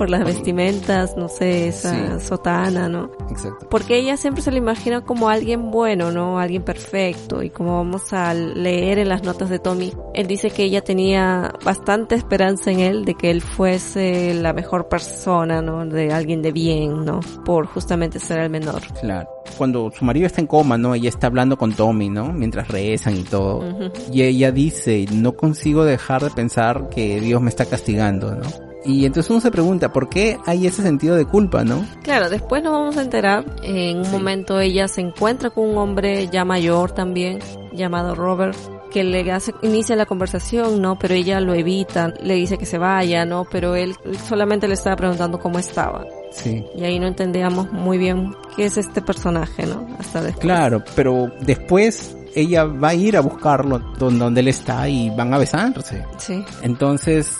por 0.00 0.08
las 0.08 0.24
vestimentas, 0.24 1.14
no 1.18 1.28
sé, 1.28 1.68
esa 1.68 2.18
sotana, 2.20 2.88
¿no? 2.88 3.10
Exacto. 3.28 3.68
Porque 3.68 3.98
ella 3.98 4.16
siempre 4.16 4.42
se 4.42 4.50
le 4.50 4.56
imagina 4.56 5.02
como 5.02 5.28
alguien 5.28 5.70
bueno, 5.70 6.10
¿no? 6.10 6.40
Alguien 6.40 6.62
perfecto. 6.62 7.42
Y 7.42 7.50
como 7.50 7.76
vamos 7.76 8.14
a 8.14 8.32
leer 8.32 8.98
en 8.98 9.10
las 9.10 9.24
notas 9.24 9.50
de 9.50 9.58
Tommy, 9.58 9.92
él 10.14 10.26
dice 10.26 10.48
que 10.48 10.64
ella 10.64 10.80
tenía 10.80 11.52
bastante 11.66 12.14
esperanza 12.14 12.70
en 12.70 12.80
él 12.80 13.04
de 13.04 13.14
que 13.14 13.30
él 13.30 13.42
fuese 13.42 14.32
la 14.32 14.54
mejor 14.54 14.88
persona, 14.88 15.60
¿no? 15.60 15.84
De 15.84 16.14
alguien 16.14 16.40
de 16.40 16.52
bien, 16.52 17.04
¿no? 17.04 17.20
Por 17.44 17.66
justamente 17.66 18.20
ser 18.20 18.38
el 18.38 18.48
menor. 18.48 18.80
Claro. 19.02 19.28
Cuando 19.58 19.90
su 19.90 20.02
marido 20.06 20.24
está 20.24 20.40
en 20.40 20.46
coma, 20.46 20.78
¿no? 20.78 20.94
Ella 20.94 21.10
está 21.10 21.26
hablando 21.26 21.58
con 21.58 21.74
Tommy, 21.74 22.08
¿no? 22.08 22.32
Mientras 22.32 22.68
rezan 22.68 23.18
y 23.18 23.24
todo. 23.24 23.62
Y 24.10 24.22
ella 24.22 24.50
dice, 24.50 25.04
no 25.12 25.32
consigo 25.32 25.84
dejar 25.84 26.24
de 26.24 26.30
pensar 26.30 26.88
que 26.88 27.20
Dios 27.20 27.42
me 27.42 27.50
está 27.50 27.66
castigando, 27.66 28.34
¿no? 28.34 28.69
Y 28.84 29.04
entonces 29.04 29.30
uno 29.30 29.40
se 29.40 29.50
pregunta, 29.50 29.92
¿por 29.92 30.08
qué 30.08 30.38
hay 30.46 30.66
ese 30.66 30.82
sentido 30.82 31.16
de 31.16 31.26
culpa, 31.26 31.64
no? 31.64 31.84
Claro, 32.02 32.30
después 32.30 32.62
nos 32.62 32.72
vamos 32.72 32.96
a 32.96 33.02
enterar. 33.02 33.44
En 33.62 33.98
un 33.98 34.10
momento 34.10 34.58
ella 34.60 34.88
se 34.88 35.00
encuentra 35.00 35.50
con 35.50 35.68
un 35.68 35.78
hombre 35.78 36.28
ya 36.28 36.44
mayor 36.44 36.92
también, 36.92 37.40
llamado 37.72 38.14
Robert, 38.14 38.56
que 38.90 39.04
le 39.04 39.30
hace, 39.30 39.54
inicia 39.62 39.96
la 39.96 40.06
conversación, 40.06 40.80
¿no? 40.80 40.98
Pero 40.98 41.14
ella 41.14 41.40
lo 41.40 41.54
evita, 41.54 42.12
le 42.22 42.34
dice 42.34 42.58
que 42.58 42.66
se 42.66 42.78
vaya, 42.78 43.24
¿no? 43.24 43.46
Pero 43.50 43.76
él 43.76 43.94
solamente 44.28 44.66
le 44.66 44.74
estaba 44.74 44.96
preguntando 44.96 45.38
cómo 45.38 45.58
estaba. 45.58 46.04
Sí. 46.32 46.64
Y 46.76 46.84
ahí 46.84 46.98
no 46.98 47.06
entendíamos 47.06 47.72
muy 47.72 47.98
bien 47.98 48.34
qué 48.56 48.64
es 48.64 48.76
este 48.76 49.02
personaje, 49.02 49.66
¿no? 49.66 49.86
Hasta 49.98 50.22
después. 50.22 50.42
Claro, 50.42 50.82
pero 50.96 51.30
después 51.40 52.16
ella 52.34 52.64
va 52.64 52.88
a 52.88 52.94
ir 52.94 53.16
a 53.16 53.20
buscarlo 53.20 53.78
donde 53.98 54.40
él 54.40 54.48
está 54.48 54.88
y 54.88 55.10
van 55.10 55.34
a 55.34 55.38
besarse. 55.38 56.04
Sí. 56.18 56.44
Entonces, 56.62 57.36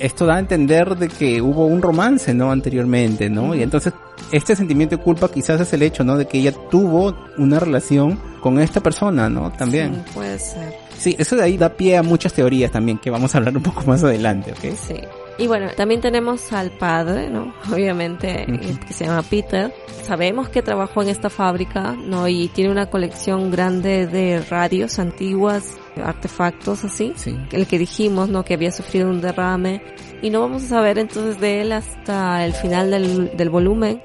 esto 0.00 0.26
da 0.26 0.36
a 0.36 0.38
entender 0.38 0.96
de 0.96 1.08
que 1.08 1.40
hubo 1.40 1.66
un 1.66 1.82
romance, 1.82 2.34
¿no? 2.34 2.50
Anteriormente, 2.50 3.30
¿no? 3.30 3.54
Y 3.54 3.62
entonces, 3.62 3.92
este 4.32 4.56
sentimiento 4.56 4.96
de 4.96 5.02
culpa 5.02 5.30
quizás 5.30 5.60
es 5.60 5.72
el 5.72 5.82
hecho, 5.82 6.02
¿no? 6.02 6.16
De 6.16 6.26
que 6.26 6.38
ella 6.38 6.52
tuvo 6.70 7.16
una 7.38 7.60
relación 7.60 8.18
con 8.40 8.58
esta 8.58 8.80
persona, 8.80 9.28
¿no? 9.28 9.52
También. 9.52 10.02
Sí, 10.06 10.12
puede 10.14 10.38
ser. 10.38 10.74
Sí, 10.96 11.16
eso 11.18 11.36
de 11.36 11.42
ahí 11.44 11.56
da 11.56 11.70
pie 11.70 11.96
a 11.96 12.02
muchas 12.02 12.32
teorías 12.32 12.70
también, 12.70 12.98
que 12.98 13.10
vamos 13.10 13.34
a 13.34 13.38
hablar 13.38 13.56
un 13.56 13.62
poco 13.62 13.82
más 13.84 14.02
adelante, 14.02 14.52
¿ok? 14.52 14.74
Sí. 14.76 14.96
Y 15.38 15.46
bueno, 15.46 15.70
también 15.74 16.02
tenemos 16.02 16.52
al 16.52 16.70
padre, 16.70 17.30
¿no? 17.30 17.54
Obviamente, 17.72 18.46
que 18.86 18.92
se 18.92 19.06
llama 19.06 19.22
Peter. 19.22 19.72
Sabemos 20.02 20.48
que 20.50 20.62
trabajó 20.62 21.02
en 21.02 21.08
esta 21.08 21.30
fábrica, 21.30 21.92
¿no? 21.92 22.28
Y 22.28 22.48
tiene 22.48 22.70
una 22.70 22.86
colección 22.90 23.50
grande 23.50 24.06
de 24.06 24.42
radios 24.42 24.98
antiguas, 24.98 25.76
artefactos 25.96 26.84
así. 26.84 27.12
Sí. 27.16 27.36
El 27.52 27.66
que 27.66 27.78
dijimos, 27.78 28.28
¿no? 28.28 28.44
Que 28.44 28.54
había 28.54 28.72
sufrido 28.72 29.08
un 29.08 29.20
derrame. 29.20 29.82
Y 30.22 30.30
no 30.30 30.40
vamos 30.40 30.64
a 30.64 30.68
saber 30.68 30.98
entonces 30.98 31.40
de 31.40 31.62
él 31.62 31.72
hasta 31.72 32.44
el 32.44 32.52
final 32.52 32.90
del, 32.90 33.36
del 33.36 33.50
volumen. 33.50 34.02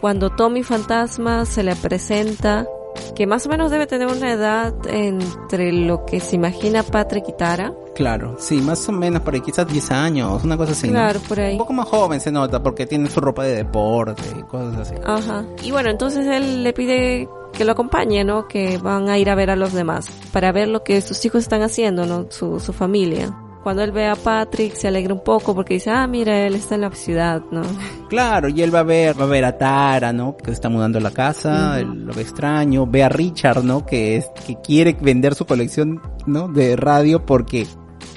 Cuando 0.00 0.30
Tommy 0.30 0.62
Fantasma 0.62 1.46
se 1.46 1.62
le 1.62 1.74
presenta, 1.76 2.66
que 3.14 3.26
más 3.26 3.46
o 3.46 3.48
menos 3.48 3.70
debe 3.70 3.86
tener 3.86 4.08
una 4.08 4.32
edad 4.32 4.74
entre 4.88 5.72
lo 5.72 6.04
que 6.04 6.20
se 6.20 6.36
imagina 6.36 6.82
Patrick 6.82 7.28
y 7.28 7.32
Tara. 7.32 7.72
Claro, 7.94 8.36
sí, 8.38 8.60
más 8.60 8.88
o 8.88 8.92
menos 8.92 9.22
por 9.22 9.34
ahí, 9.34 9.40
quizás 9.40 9.66
10 9.66 9.90
años, 9.92 10.44
una 10.44 10.56
cosa 10.56 10.72
así. 10.72 10.88
¿no? 10.88 10.94
Claro, 10.94 11.20
por 11.20 11.40
ahí. 11.40 11.52
Un 11.52 11.58
poco 11.58 11.72
más 11.72 11.88
joven 11.88 12.20
se 12.20 12.32
nota 12.32 12.62
porque 12.62 12.86
tiene 12.86 13.08
su 13.08 13.20
ropa 13.20 13.44
de 13.44 13.56
deporte 13.56 14.22
y 14.38 14.42
cosas 14.42 14.76
así. 14.76 14.94
Ajá. 15.04 15.44
Y 15.62 15.70
bueno, 15.70 15.90
entonces 15.90 16.26
él 16.26 16.64
le 16.64 16.72
pide 16.72 17.28
que 17.54 17.64
lo 17.64 17.72
acompañe, 17.72 18.24
¿no? 18.24 18.48
Que 18.48 18.78
van 18.78 19.08
a 19.08 19.18
ir 19.18 19.30
a 19.30 19.34
ver 19.34 19.50
a 19.50 19.56
los 19.56 19.72
demás 19.72 20.10
para 20.32 20.52
ver 20.52 20.68
lo 20.68 20.84
que 20.84 21.00
sus 21.00 21.24
hijos 21.24 21.42
están 21.42 21.62
haciendo, 21.62 22.06
¿no? 22.06 22.26
Su, 22.30 22.60
su 22.60 22.72
familia. 22.72 23.34
Cuando 23.62 23.82
él 23.82 23.92
ve 23.92 24.06
a 24.06 24.14
Patrick 24.14 24.74
se 24.74 24.88
alegra 24.88 25.14
un 25.14 25.24
poco 25.24 25.54
porque 25.54 25.74
dice, 25.74 25.90
ah, 25.90 26.06
mira, 26.06 26.46
él 26.46 26.54
está 26.54 26.74
en 26.74 26.82
la 26.82 26.90
ciudad, 26.90 27.42
¿no? 27.50 27.62
Claro, 28.10 28.48
y 28.48 28.60
él 28.60 28.72
va 28.72 28.80
a 28.80 28.84
ver, 28.84 29.18
va 29.18 29.24
a 29.24 29.28
ver 29.28 29.44
a 29.44 29.56
Tara, 29.56 30.12
¿no? 30.12 30.36
Que 30.36 30.50
está 30.50 30.68
mudando 30.68 31.00
la 31.00 31.10
casa, 31.10 31.80
él 31.80 32.04
lo 32.04 32.12
ve 32.12 32.22
extraño, 32.22 32.86
ve 32.86 33.02
a 33.02 33.08
Richard, 33.08 33.64
¿no? 33.64 33.86
Que 33.86 34.18
es, 34.18 34.28
que 34.46 34.56
quiere 34.60 34.96
vender 35.00 35.34
su 35.34 35.46
colección, 35.46 36.00
¿no? 36.26 36.46
De 36.46 36.76
radio 36.76 37.24
porque 37.24 37.66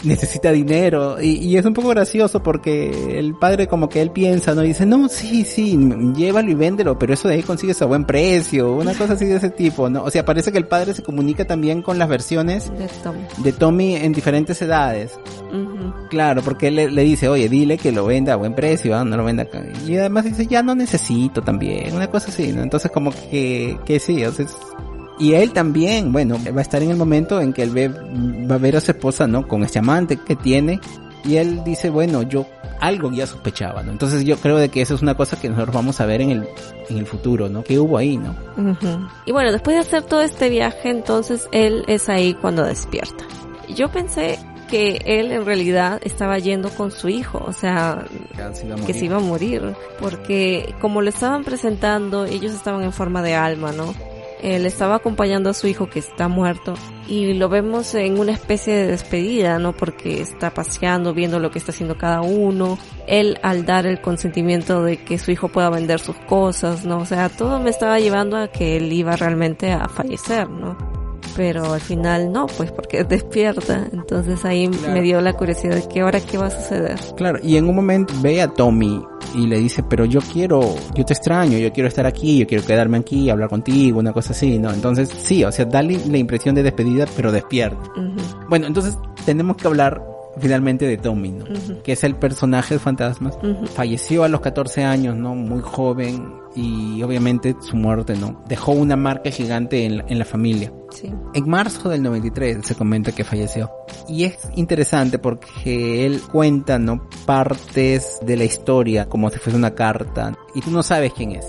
necesita 0.07 0.51
dinero 0.51 1.21
y, 1.21 1.33
y, 1.37 1.57
es 1.57 1.65
un 1.65 1.73
poco 1.73 1.89
gracioso 1.89 2.41
porque 2.41 3.17
el 3.19 3.35
padre 3.35 3.67
como 3.67 3.89
que 3.89 4.01
él 4.01 4.11
piensa, 4.11 4.55
¿no? 4.55 4.63
Y 4.63 4.69
dice, 4.69 4.85
no, 4.85 5.07
sí, 5.09 5.43
sí, 5.45 5.77
llévalo 6.15 6.49
y 6.49 6.55
véndelo, 6.55 6.97
pero 6.97 7.13
eso 7.13 7.27
de 7.27 7.35
ahí 7.35 7.43
consigues 7.43 7.81
a 7.81 7.85
buen 7.85 8.05
precio, 8.05 8.73
una 8.73 8.93
cosa 8.93 9.13
así 9.13 9.25
de 9.25 9.35
ese 9.35 9.49
tipo, 9.49 9.89
¿no? 9.89 10.03
O 10.03 10.09
sea, 10.11 10.25
parece 10.25 10.51
que 10.51 10.57
el 10.57 10.67
padre 10.67 10.93
se 10.93 11.03
comunica 11.03 11.45
también 11.45 11.81
con 11.81 11.97
las 11.99 12.09
versiones 12.09 12.71
De 12.77 12.87
Tommy. 13.03 13.19
de 13.37 13.51
Tommy 13.53 13.95
en 13.95 14.13
diferentes 14.13 14.61
edades. 14.61 15.19
Claro, 16.09 16.41
porque 16.41 16.67
él 16.67 16.75
le, 16.75 16.91
le 16.91 17.03
dice, 17.03 17.27
oye, 17.27 17.49
dile 17.49 17.77
que 17.77 17.91
lo 17.91 18.05
venda 18.05 18.33
a 18.33 18.35
buen 18.37 18.53
precio, 18.53 18.95
¿ah? 18.95 19.03
no 19.03 19.17
lo 19.17 19.23
venda 19.23 19.43
acá. 19.43 19.61
Y 19.87 19.97
además 19.97 20.25
dice, 20.25 20.45
ya 20.47 20.63
no 20.63 20.73
necesito 20.75 21.41
también, 21.41 21.93
una 21.95 22.07
cosa 22.09 22.29
así, 22.29 22.51
¿no? 22.53 22.61
Entonces 22.63 22.91
como 22.91 23.11
que, 23.11 23.77
que 23.85 23.99
sí, 23.99 24.23
o 24.23 24.31
sea, 24.31 24.45
es- 24.45 24.55
y 25.19 25.33
él 25.33 25.51
también, 25.51 26.11
bueno, 26.11 26.37
va 26.55 26.59
a 26.59 26.61
estar 26.61 26.81
en 26.83 26.91
el 26.91 26.97
momento 26.97 27.41
en 27.41 27.53
que 27.53 27.63
él 27.63 27.71
ve, 27.71 27.87
va 27.89 28.55
a 28.55 28.59
ver 28.59 28.75
a 28.75 28.81
su 28.81 28.91
esposa, 28.91 29.27
¿no? 29.27 29.47
Con 29.47 29.63
este 29.63 29.79
amante 29.79 30.17
que 30.17 30.35
tiene. 30.35 30.79
Y 31.25 31.37
él 31.37 31.63
dice, 31.63 31.89
bueno, 31.89 32.21
yo 32.21 32.45
algo 32.79 33.11
ya 33.11 33.25
sospechaba, 33.25 33.81
¿no? 33.83 33.91
Entonces 33.91 34.23
yo 34.23 34.37
creo 34.37 34.57
de 34.57 34.69
que 34.69 34.81
eso 34.81 34.93
es 34.93 35.01
una 35.01 35.15
cosa 35.15 35.39
que 35.39 35.49
nosotros 35.49 35.75
vamos 35.75 35.99
a 35.99 36.05
ver 36.05 36.21
en 36.21 36.29
el, 36.29 36.47
en 36.89 36.97
el 36.97 37.05
futuro, 37.05 37.49
¿no? 37.49 37.63
¿Qué 37.63 37.79
hubo 37.79 37.97
ahí, 37.97 38.17
no? 38.17 38.35
Y 39.25 39.31
bueno, 39.31 39.51
después 39.51 39.75
de 39.75 39.81
hacer 39.81 40.03
todo 40.03 40.21
este 40.21 40.49
viaje, 40.49 40.89
entonces 40.89 41.47
él 41.51 41.83
es 41.87 42.09
ahí 42.09 42.33
cuando 42.35 42.63
despierta. 42.63 43.25
Yo 43.75 43.89
pensé 43.91 44.39
que 44.69 45.01
él 45.05 45.31
en 45.31 45.45
realidad 45.45 45.99
estaba 46.03 46.37
yendo 46.37 46.69
con 46.69 46.91
su 46.91 47.09
hijo, 47.09 47.43
o 47.45 47.53
sea, 47.53 48.05
que 48.85 48.93
se 48.93 49.05
iba 49.05 49.17
a 49.17 49.21
morir, 49.21 49.75
porque 49.99 50.75
como 50.79 51.01
lo 51.01 51.09
estaban 51.09 51.43
presentando, 51.43 52.25
ellos 52.25 52.53
estaban 52.53 52.83
en 52.83 52.91
forma 52.91 53.21
de 53.23 53.33
alma, 53.33 53.71
¿no? 53.71 53.93
Él 54.41 54.65
estaba 54.65 54.95
acompañando 54.95 55.49
a 55.49 55.53
su 55.53 55.67
hijo 55.67 55.89
que 55.89 55.99
está 55.99 56.27
muerto 56.27 56.75
y 57.07 57.33
lo 57.33 57.49
vemos 57.49 57.95
en 57.95 58.19
una 58.19 58.33
especie 58.33 58.75
de 58.75 58.87
despedida, 58.87 59.59
¿no? 59.59 59.73
Porque 59.73 60.21
está 60.21 60.53
paseando, 60.53 61.13
viendo 61.13 61.39
lo 61.39 61.51
que 61.51 61.59
está 61.59 61.71
haciendo 61.71 61.97
cada 61.97 62.21
uno. 62.21 62.77
Él 63.07 63.39
al 63.43 63.65
dar 63.65 63.85
el 63.85 64.01
consentimiento 64.01 64.83
de 64.83 64.97
que 64.97 65.17
su 65.17 65.31
hijo 65.31 65.47
pueda 65.47 65.69
vender 65.69 65.99
sus 65.99 66.17
cosas, 66.17 66.85
¿no? 66.85 66.99
O 66.99 67.05
sea, 67.05 67.29
todo 67.29 67.59
me 67.59 67.69
estaba 67.69 67.99
llevando 67.99 68.37
a 68.37 68.49
que 68.49 68.77
él 68.77 68.91
iba 68.91 69.15
realmente 69.15 69.71
a 69.71 69.87
fallecer, 69.87 70.49
¿no? 70.49 70.96
Pero 71.35 71.73
al 71.73 71.81
final 71.81 72.31
no, 72.31 72.47
pues 72.47 72.71
porque 72.71 73.03
despierta. 73.09 73.87
Entonces 73.91 74.43
ahí 74.45 74.67
Claro. 74.67 74.93
me 74.93 75.01
dio 75.01 75.21
la 75.21 75.33
curiosidad 75.33 75.75
de 75.75 75.87
que 75.87 76.01
ahora 76.01 76.19
qué 76.19 76.37
va 76.37 76.47
a 76.47 76.51
suceder. 76.51 76.99
Claro, 77.15 77.39
y 77.43 77.57
en 77.57 77.67
un 77.69 77.75
momento 77.75 78.13
ve 78.21 78.41
a 78.41 78.47
Tommy 78.47 79.01
y 79.35 79.45
le 79.47 79.59
dice, 79.59 79.83
pero 79.83 80.05
yo 80.05 80.19
quiero, 80.33 80.61
yo 80.95 81.05
te 81.05 81.13
extraño, 81.13 81.57
yo 81.57 81.71
quiero 81.73 81.87
estar 81.89 82.05
aquí, 82.05 82.39
yo 82.39 82.47
quiero 82.47 82.65
quedarme 82.65 82.97
aquí, 82.97 83.29
hablar 83.29 83.49
contigo, 83.49 83.99
una 83.99 84.13
cosa 84.13 84.31
así, 84.31 84.57
¿no? 84.57 84.71
Entonces, 84.71 85.09
sí, 85.09 85.43
o 85.43 85.51
sea, 85.51 85.65
dale 85.65 85.99
la 86.09 86.17
impresión 86.17 86.55
de 86.55 86.63
despedida, 86.63 87.05
pero 87.15 87.31
despierta. 87.31 87.77
Bueno, 88.49 88.67
entonces 88.67 88.97
tenemos 89.25 89.57
que 89.57 89.67
hablar 89.67 90.01
finalmente 90.39 90.85
de 90.87 90.97
Tommy. 90.97 91.35
Que 91.83 91.93
es 91.93 92.03
el 92.03 92.15
personaje 92.15 92.75
de 92.75 92.79
Fantasmas. 92.79 93.37
Falleció 93.73 94.23
a 94.23 94.27
los 94.27 94.41
14 94.41 94.83
años, 94.83 95.15
¿no? 95.15 95.35
Muy 95.35 95.61
joven 95.61 96.31
y 96.55 97.03
obviamente 97.03 97.55
su 97.61 97.75
muerte, 97.75 98.15
¿no? 98.15 98.43
Dejó 98.47 98.71
una 98.71 98.95
marca 98.95 99.29
gigante 99.29 99.85
en, 99.85 99.97
la- 99.97 100.05
en 100.07 100.17
la 100.19 100.25
familia. 100.25 100.71
Sí. 100.89 101.13
En 101.33 101.47
marzo 101.49 101.89
del 101.89 102.01
93 102.01 102.65
se 102.65 102.73
comenta 102.75 103.11
que 103.11 103.23
falleció. 103.23 103.69
Y 104.07 104.23
es 104.23 104.37
interesante 104.55 105.19
porque 105.19 106.05
él 106.05 106.21
cuenta, 106.31 106.79
¿no? 106.79 107.07
Partes 107.25 108.19
de 108.25 108.35
la 108.37 108.45
historia 108.45 109.07
como 109.07 109.29
si 109.29 109.37
fuese 109.37 109.57
una 109.57 109.75
carta. 109.75 110.33
Y 110.55 110.61
tú 110.61 110.71
no 110.71 110.81
sabes 110.81 111.13
quién 111.13 111.33
es. 111.33 111.45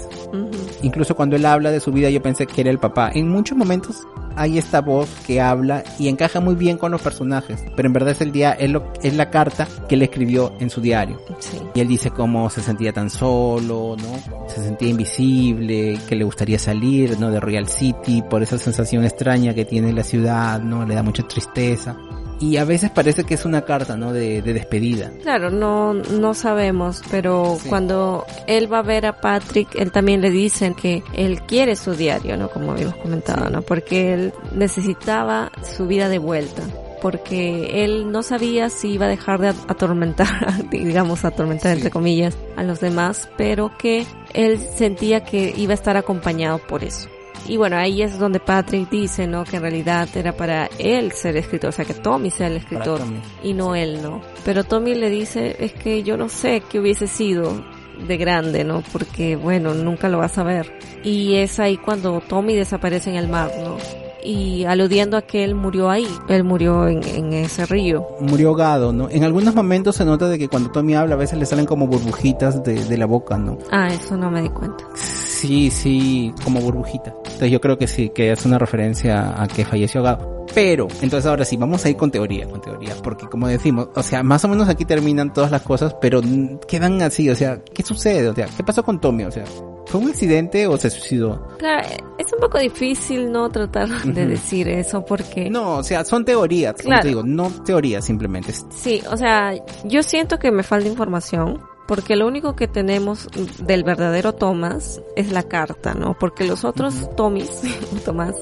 Incluso 0.83 1.15
cuando 1.17 1.37
él 1.37 1.47
habla 1.47 1.71
de 1.71 1.81
su 1.81 1.91
vida 1.93 2.11
yo 2.11 2.21
pensé 2.23 2.47
que 2.47 2.61
era 2.61 2.71
el 2.71 2.79
papá. 2.79 3.11
En 3.15 3.29
muchos 3.29 3.57
momentos 3.57 3.97
hay 4.41 4.59
esta 4.59 4.81
voz 4.81 5.09
que 5.27 5.41
habla 5.41 5.85
y 5.99 6.09
encaja 6.09 6.41
muy 6.41 6.55
bien 6.55 6.79
con 6.79 6.91
los 6.93 7.03
personajes. 7.03 7.63
Pero 7.77 7.87
en 7.89 7.93
verdad 7.93 8.11
es 8.13 8.21
el 8.21 8.33
día, 8.33 8.53
es, 8.53 8.71
lo- 8.71 8.93
es 9.03 9.15
la 9.15 9.31
carta 9.31 9.67
que 9.89 9.95
él 9.97 10.03
escribió 10.03 10.53
en 10.61 10.71
su 10.71 10.81
diario. 10.81 11.21
Sí. 11.41 11.59
Y 11.75 11.81
él 11.81 11.89
dice 11.89 12.11
cómo 12.11 12.49
se 12.51 12.63
sentía 12.63 12.93
tan 12.93 13.11
solo, 13.11 13.97
¿no? 13.99 14.49
Se 14.49 14.63
sentía 14.63 14.89
invisible, 14.89 15.99
que 16.09 16.17
le 16.17 16.25
gustaría 16.25 16.59
salir, 16.59 17.19
¿no? 17.19 17.31
De 17.31 17.41
Royal 17.41 17.69
City 17.69 18.23
por 18.23 18.43
esa 18.43 18.59
sensación 18.59 19.05
extraña 19.05 19.55
que 19.55 19.65
tiene 19.65 19.93
la 19.93 20.03
ciudad, 20.05 20.61
¿no? 20.61 20.85
Le 20.87 20.95
da 20.95 21.03
mucha 21.03 21.23
tristeza. 21.23 21.97
Y 22.41 22.57
a 22.57 22.65
veces 22.65 22.91
parece 22.91 23.25
que 23.25 23.35
es 23.35 23.45
una 23.45 23.63
carta, 23.63 23.97
¿no? 23.97 24.13
De, 24.13 24.43
de 24.43 24.53
despedida. 24.55 25.11
Claro, 25.23 25.51
no, 25.51 25.93
no 25.95 26.35
sabemos, 26.35 27.03
pero 27.11 27.59
Sí. 27.61 27.69
cuando 27.69 28.25
él 28.47 28.73
va 28.73 28.79
a 28.79 28.83
ver 28.83 29.07
a 29.07 29.21
Patrick, 29.21 29.75
él 29.75 29.91
también 29.91 30.21
le 30.21 30.31
dicen 30.31 30.75
que 30.75 31.03
él 31.15 31.43
quiere 31.43 31.75
su 31.75 31.95
diario, 31.95 32.37
¿no? 32.37 32.49
Como 32.49 32.73
habíamos 32.73 32.97
comentado, 32.97 33.51
¿no? 33.51 33.63
Porque 33.63 34.13
él 34.15 34.33
necesitaba 34.55 35.51
su 35.77 35.87
vida 35.87 36.09
de 36.09 36.19
vuelta. 36.19 36.63
porque 37.01 37.85
él 37.85 38.11
no 38.11 38.25
sabía 38.25 38.71
si 38.71 38.89
iba 38.95 39.07
a 39.07 39.09
dejar 39.09 39.39
de 39.41 39.47
atormentar, 39.69 40.29
digamos, 40.73 41.25
atormentar 41.25 41.71
entre 41.77 41.91
comillas, 41.91 42.37
a 42.57 42.65
los 42.65 42.81
demás, 42.81 43.29
pero 43.37 43.71
que 43.79 44.05
él 44.35 44.59
sentía 44.77 45.23
que 45.23 45.55
iba 45.57 45.73
a 45.73 45.75
estar 45.75 45.97
acompañado 45.97 46.59
por 46.59 46.83
eso. 46.83 47.09
Y 47.47 47.57
bueno, 47.57 47.77
ahí 47.77 48.03
es 48.03 48.19
donde 48.19 48.41
Patrick 48.41 48.91
dice, 48.91 49.27
¿no? 49.27 49.45
Que 49.45 49.57
en 49.57 49.63
realidad 49.63 50.09
era 50.15 50.33
para 50.33 50.69
él 50.79 51.13
ser 51.13 51.37
escritor, 51.37 51.71
o 51.71 51.73
sea, 51.73 51.85
que 51.85 51.95
Tommy 51.95 52.31
sea 52.31 52.49
el 52.49 52.57
escritor 52.57 53.01
y 53.43 53.55
no 53.55 53.75
él, 53.75 54.03
¿no? 54.03 54.21
Pero 54.45 54.65
Tommy 54.65 54.95
le 54.95 55.11
dice, 55.11 55.57
es 55.59 55.73
que 55.73 56.03
yo 56.03 56.17
no 56.17 56.29
sé 56.29 56.63
qué 56.69 56.81
hubiese 56.81 57.07
sido 57.07 57.65
de 58.07 58.17
grande, 58.17 58.65
¿no? 58.65 58.83
Porque, 58.93 59.37
bueno, 59.37 59.75
nunca 59.75 60.09
lo 60.09 60.19
vas 60.19 60.39
a 60.39 60.43
ver. 60.43 60.79
Y 61.03 61.37
es 61.37 61.59
ahí 61.59 61.77
cuando 61.77 62.21
Tommy 62.21 62.55
desaparece 62.55 63.11
en 63.11 63.17
el 63.17 63.29
mar, 63.29 63.51
¿no? 63.63 63.77
y 64.23 64.65
aludiendo 64.65 65.17
a 65.17 65.23
que 65.23 65.45
él 65.45 65.55
murió 65.55 65.91
ahí, 65.91 66.09
él 66.29 66.45
murió 66.45 66.87
en, 66.89 67.03
en, 67.03 67.33
ese 67.33 67.67
río. 67.67 68.07
Murió 68.21 68.49
ahogado, 68.49 68.93
¿no? 68.93 69.09
En 69.09 69.25
algunos 69.25 69.55
momentos 69.55 69.97
se 69.97 70.05
nota 70.05 70.29
de 70.29 70.39
que 70.39 70.49
cuando 70.49 70.71
Tommy 70.71 70.95
habla 70.95 71.15
a 71.15 71.19
veces 71.19 71.39
le 71.39 71.47
salen 71.47 71.67
como 71.67 71.87
burbujitas 71.87 72.63
de, 72.63 72.85
de 72.85 72.99
la 72.99 73.07
boca, 73.07 73.39
¿no? 73.39 73.59
Ah, 73.71 73.89
eso 73.89 74.17
no 74.17 74.31
me 74.31 74.43
di 74.43 74.51
cuenta. 74.51 74.85
Sí, 75.39 75.71
sí, 75.71 76.35
como 76.43 76.61
burbujita. 76.61 77.15
Entonces 77.17 77.53
yo 77.53 77.61
creo 77.61 77.79
que 77.79 77.87
sí, 77.87 78.09
que 78.09 78.33
es 78.33 78.45
una 78.45 78.59
referencia 78.59 79.41
a 79.41 79.47
que 79.47 79.65
falleció 79.65 80.01
ahogado. 80.01 80.45
Pero, 80.53 80.89
entonces 81.01 81.27
ahora 81.27 81.45
sí, 81.45 81.57
vamos 81.57 81.85
a 81.85 81.91
ir 81.91 81.97
con 81.97 82.11
teoría, 82.11 82.49
con 82.49 82.61
teoría, 82.61 82.97
porque 83.05 83.29
como 83.29 83.47
decimos, 83.47 83.89
o 83.95 84.03
sea, 84.03 84.25
más 84.25 84.45
o 84.45 84.49
menos 84.49 84.69
aquí 84.69 84.85
terminan 84.85 85.33
todas 85.33 85.53
las 85.53 85.63
cosas, 85.63 85.95
pero 86.01 86.21
quedan 86.67 87.01
así, 87.03 87.31
o 87.31 87.37
sea, 87.37 87.63
¿qué 87.73 87.85
sucede? 87.85 88.29
O 88.29 88.35
sea, 88.35 88.49
¿qué 88.57 88.65
pasó 88.65 88.83
con 88.83 89.01
Tommy? 89.01 89.25
O 89.25 89.31
sea, 89.31 89.45
¿fue 89.87 90.01
un 90.01 90.09
accidente 90.09 90.67
o 90.67 90.77
se 90.77 90.91
suicidó? 90.91 91.47
Claro, 91.59 91.87
es 92.19 92.33
un 92.33 92.41
poco 92.41 92.59
difícil 92.59 93.31
no 93.31 93.49
tratar 93.49 93.89
de 93.89 94.27
decir 94.27 94.67
eso 94.67 95.05
porque... 95.05 95.49
No, 95.49 95.77
o 95.77 95.83
sea, 95.85 96.05
son 96.05 96.25
teorías, 96.25 96.75
como 96.83 96.99
te 96.99 97.09
digo, 97.09 97.23
no 97.23 97.49
teorías 97.65 98.05
simplemente. 98.05 98.53
Sí, 98.71 99.01
o 99.09 99.17
sea, 99.17 99.53
yo 99.85 100.03
siento 100.03 100.41
que 100.41 100.51
me 100.51 100.65
falta 100.65 100.89
información 100.89 101.63
porque 101.89 102.17
lo 102.17 102.27
único 102.27 102.55
que 102.55 102.69
tenemos 102.69 103.29
del 103.61 103.83
verdadero 103.83 104.35
Thomas 104.35 105.01
es 105.17 105.33
la 105.33 105.43
carta, 105.43 105.95
¿no? 105.95 106.17
Porque 106.19 106.45
los 106.45 106.65
otros 106.65 107.17
Tomis, 107.17 107.63
Tomás, 108.05 108.37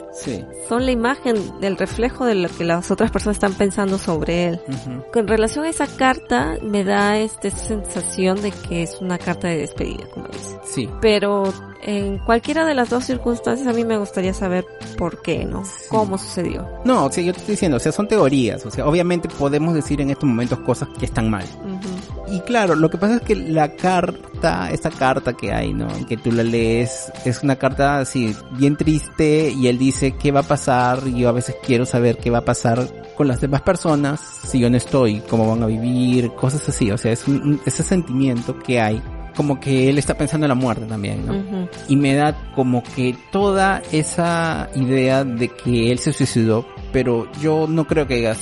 son 0.68 0.84
la 0.84 0.90
imagen 0.90 1.60
del 1.60 1.76
reflejo 1.76 2.26
de 2.26 2.34
lo 2.34 2.48
que 2.48 2.64
las 2.64 2.90
otras 2.90 3.12
personas 3.12 3.36
están 3.36 3.54
pensando 3.54 3.98
sobre 3.98 4.48
él. 4.48 4.60
Con 5.12 5.28
relación 5.28 5.64
a 5.64 5.68
esa 5.68 5.86
carta, 5.86 6.58
me 6.60 6.82
da 6.82 7.18
esta 7.18 7.48
sensación 7.50 8.42
de 8.42 8.50
que 8.50 8.82
es 8.82 9.00
una 9.00 9.16
carta 9.16 9.46
de 9.46 9.58
despedida, 9.58 10.06
como 10.12 10.26
dice. 10.26 10.58
Sí. 10.64 10.90
Pero 11.00 11.44
en 11.82 12.18
cualquiera 12.18 12.64
de 12.64 12.74
las 12.74 12.90
dos 12.90 13.04
circunstancias 13.04 13.68
a 13.68 13.72
mí 13.72 13.84
me 13.84 13.96
gustaría 13.96 14.34
saber 14.34 14.66
por 14.98 15.22
qué, 15.22 15.44
¿no? 15.44 15.62
¿Cómo 15.88 16.18
sucedió? 16.18 16.68
No, 16.84 17.06
o 17.06 17.12
sea, 17.12 17.22
yo 17.22 17.32
te 17.32 17.38
estoy 17.38 17.52
diciendo, 17.52 17.76
o 17.76 17.80
sea, 17.80 17.92
son 17.92 18.08
teorías, 18.08 18.66
o 18.66 18.72
sea, 18.72 18.86
obviamente 18.88 19.28
podemos 19.28 19.72
decir 19.72 20.00
en 20.00 20.10
estos 20.10 20.28
momentos 20.28 20.58
cosas 20.60 20.88
que 20.98 21.06
están 21.06 21.30
mal. 21.30 21.44
Y 22.28 22.40
claro, 22.40 22.74
lo 22.74 22.90
que 22.90 22.98
pasa 22.98 23.16
es 23.16 23.22
que 23.22 23.36
la 23.36 23.76
carta, 23.76 24.70
esta 24.70 24.90
carta 24.90 25.34
que 25.34 25.52
hay, 25.52 25.72
¿no? 25.72 25.88
Que 26.08 26.16
tú 26.16 26.32
la 26.32 26.42
lees, 26.42 27.12
es 27.24 27.42
una 27.42 27.56
carta 27.56 27.98
así, 27.98 28.34
bien 28.52 28.76
triste, 28.76 29.50
y 29.50 29.68
él 29.68 29.78
dice, 29.78 30.12
¿qué 30.12 30.32
va 30.32 30.40
a 30.40 30.42
pasar? 30.42 31.02
Y 31.06 31.20
yo 31.20 31.28
a 31.28 31.32
veces 31.32 31.56
quiero 31.62 31.86
saber 31.86 32.18
qué 32.18 32.30
va 32.30 32.38
a 32.38 32.44
pasar 32.44 32.86
con 33.16 33.28
las 33.28 33.40
demás 33.40 33.62
personas 33.62 34.20
si 34.20 34.58
yo 34.58 34.68
no 34.68 34.76
estoy, 34.76 35.20
cómo 35.20 35.48
van 35.48 35.62
a 35.62 35.66
vivir, 35.66 36.32
cosas 36.32 36.68
así, 36.68 36.90
o 36.90 36.98
sea, 36.98 37.12
es 37.12 37.26
un, 37.26 37.60
ese 37.64 37.82
sentimiento 37.82 38.58
que 38.58 38.80
hay 38.80 39.02
como 39.36 39.60
que 39.60 39.90
él 39.90 39.98
está 39.98 40.14
pensando 40.14 40.46
en 40.46 40.48
la 40.48 40.54
muerte 40.54 40.86
también, 40.86 41.26
¿no? 41.26 41.68
Y 41.88 41.96
me 41.96 42.14
da 42.14 42.52
como 42.54 42.82
que 42.82 43.14
toda 43.30 43.82
esa 43.92 44.70
idea 44.74 45.24
de 45.24 45.48
que 45.48 45.92
él 45.92 45.98
se 45.98 46.12
suicidó, 46.14 46.66
pero 46.90 47.30
yo 47.40 47.66
no 47.68 47.86
creo 47.86 48.06
que, 48.06 48.32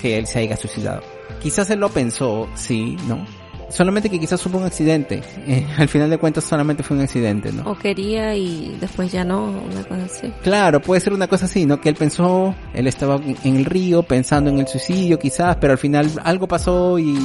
que 0.00 0.18
él 0.18 0.26
se 0.26 0.40
haya 0.40 0.56
suicidado. 0.56 1.02
Quizás 1.42 1.70
él 1.70 1.80
lo 1.80 1.88
pensó, 1.88 2.48
sí, 2.54 2.96
¿no? 3.08 3.26
Solamente 3.72 4.10
que 4.10 4.20
quizás 4.20 4.44
hubo 4.46 4.58
un 4.58 4.64
accidente. 4.64 5.22
Eh, 5.46 5.66
al 5.78 5.88
final 5.88 6.10
de 6.10 6.18
cuentas 6.18 6.44
solamente 6.44 6.82
fue 6.82 6.96
un 6.96 7.02
accidente, 7.02 7.52
¿no? 7.52 7.70
O 7.70 7.74
quería 7.76 8.36
y 8.36 8.76
después 8.78 9.10
ya 9.10 9.24
no, 9.24 9.46
una 9.46 9.82
cosa 9.82 10.04
así. 10.04 10.32
Claro, 10.42 10.80
puede 10.80 11.00
ser 11.00 11.14
una 11.14 11.26
cosa 11.26 11.46
así, 11.46 11.64
¿no? 11.64 11.80
Que 11.80 11.88
él 11.88 11.94
pensó, 11.94 12.54
él 12.74 12.86
estaba 12.86 13.16
en 13.16 13.56
el 13.56 13.64
río 13.64 14.02
pensando 14.02 14.50
en 14.50 14.58
el 14.58 14.68
suicidio 14.68 15.18
quizás, 15.18 15.56
pero 15.56 15.72
al 15.72 15.78
final 15.78 16.10
algo 16.22 16.46
pasó 16.46 16.98
y, 16.98 17.16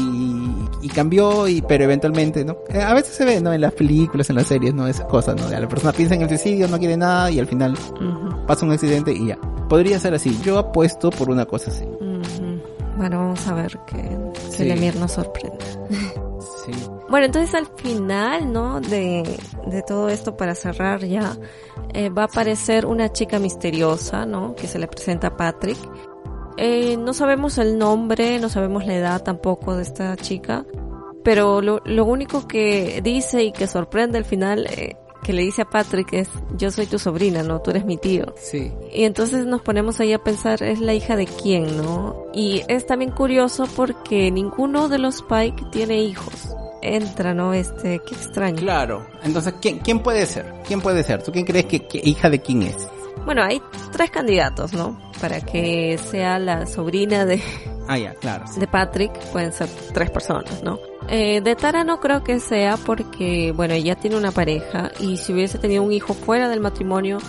y 0.82 0.88
cambió, 0.88 1.48
y 1.48 1.62
pero 1.62 1.84
eventualmente, 1.84 2.46
¿no? 2.46 2.58
Eh, 2.70 2.82
a 2.82 2.94
veces 2.94 3.14
se 3.16 3.26
ve, 3.26 3.42
¿no? 3.42 3.52
En 3.52 3.62
las 3.62 3.74
películas, 3.74 4.30
en 4.30 4.38
las 4.38 4.48
series, 4.48 4.74
¿no? 4.74 4.88
Esas 4.88 5.06
cosas, 5.06 5.36
¿no? 5.36 5.50
La 5.50 5.68
persona 5.68 5.92
piensa 5.92 6.16
en 6.16 6.22
el 6.22 6.30
suicidio, 6.30 6.68
no 6.70 6.80
quiere 6.80 6.96
nada 6.96 7.30
y 7.30 7.40
al 7.40 7.48
final 7.48 7.78
pasa 8.48 8.66
un 8.66 8.72
accidente 8.72 9.12
y 9.12 9.28
ya. 9.28 9.38
Podría 9.68 10.00
ser 10.00 10.14
así. 10.14 10.40
Yo 10.46 10.58
apuesto 10.58 11.10
por 11.10 11.30
una 11.30 11.46
cosa 11.46 11.72
así. 11.72 11.84
Bueno, 12.98 13.20
vamos 13.20 13.48
a 13.48 13.54
ver 13.54 13.80
que, 13.86 14.18
que 14.58 14.66
Lemir 14.66 14.96
nos 14.96 15.14
sorprenda. 15.14 15.66
Bueno, 17.10 17.28
entonces 17.28 17.56
al 17.56 17.68
final, 17.78 18.52
¿no? 18.52 18.82
De, 18.82 19.24
de 19.68 19.82
todo 19.82 20.10
esto 20.10 20.36
para 20.36 20.56
cerrar 20.56 21.06
ya, 21.06 21.38
eh, 21.94 22.10
va 22.10 22.24
a 22.24 22.26
aparecer 22.26 22.86
una 22.86 23.12
chica 23.14 23.40
misteriosa, 23.40 24.26
¿no? 24.26 24.56
Que 24.56 24.68
se 24.68 24.78
le 24.78 24.88
presenta 24.88 25.28
a 25.28 25.38
Patrick. 25.38 25.78
Eh, 26.58 26.98
no 26.98 27.14
sabemos 27.14 27.58
el 27.60 27.78
nombre, 27.78 28.40
no 28.40 28.50
sabemos 28.50 28.86
la 28.86 28.96
edad 28.96 29.24
tampoco 29.24 29.76
de 29.76 29.84
esta 29.84 30.18
chica, 30.18 30.66
pero 31.24 31.62
lo, 31.62 31.82
lo 31.86 32.04
único 32.04 32.48
que 32.48 33.00
dice 33.02 33.44
y 33.44 33.52
que 33.52 33.68
sorprende 33.68 34.18
al 34.18 34.26
final 34.26 34.68
eh, 34.68 34.98
que 35.24 35.34
le 35.34 35.42
dice 35.42 35.64
a 35.64 35.70
Patrick 35.70 36.14
es, 36.14 36.30
yo 36.58 36.72
soy 36.72 36.86
tu 36.86 37.00
sobrina, 37.00 37.44
¿no? 37.44 37.62
Tú 37.62 37.72
eres 37.72 37.86
mi 37.86 37.98
tío. 37.98 38.34
Sí. 38.38 38.72
Y 38.94 39.04
entonces 39.04 39.46
nos 39.46 39.62
ponemos 39.62 40.00
ahí 40.00 40.14
a 40.14 40.20
pensar, 40.20 40.64
¿es 40.64 40.80
la 40.80 40.94
hija 40.94 41.16
de 41.16 41.26
quién, 41.26 41.78
no? 41.78 42.26
Y 42.34 42.64
es 42.68 42.86
también 42.86 43.12
curioso 43.12 43.66
porque 43.76 44.32
ninguno 44.32 44.90
de 44.90 45.00
los 45.00 45.22
Pike 45.24 45.66
tiene 45.72 46.02
hijos. 46.02 46.56
Entra, 46.82 47.34
¿no? 47.34 47.54
Este, 47.54 48.00
qué 48.00 48.16
extraño. 48.16 48.58
Claro. 48.58 49.06
Entonces, 49.24 49.56
¿quién, 49.62 49.80
quién 49.80 50.00
puede 50.00 50.26
ser? 50.26 50.54
¿Quién 50.66 50.82
puede 50.82 51.04
ser? 51.04 51.24
¿Tú 51.24 51.32
quién 51.32 51.46
crees 51.46 51.66
que, 51.66 51.86
hija 52.04 52.30
de 52.30 52.40
quién 52.40 52.64
es? 52.64 52.76
Bueno, 53.26 53.44
hay 53.44 53.62
tres 53.92 54.12
candidatos, 54.12 54.74
¿no? 54.74 54.98
Para 55.20 55.42
que 55.42 55.98
sea 55.98 56.40
la 56.40 56.66
sobrina 56.66 57.26
de... 57.26 57.42
Ah, 57.88 57.98
ya, 57.98 58.14
claro. 58.16 58.46
De 58.56 58.68
Patrick, 58.68 59.14
pueden 59.32 59.54
ser 59.54 59.70
tres 59.94 60.10
personas, 60.12 60.62
¿no? 60.64 60.80
Eh, 61.10 61.42
de 61.42 61.56
Tara 61.56 61.84
no 61.84 62.00
creo 62.00 62.24
que 62.24 62.40
sea 62.40 62.78
porque, 62.78 63.54
bueno, 63.56 63.74
ella 63.74 63.96
tiene 63.96 64.18
una 64.18 64.32
pareja 64.32 64.92
y 65.00 65.18
si 65.18 65.34
hubiese 65.34 65.58
tenido 65.58 65.84
un 65.84 65.94
hijo 65.94 66.14
fuera 66.14 66.50
del 66.50 66.60
matrimonio, 66.60 67.20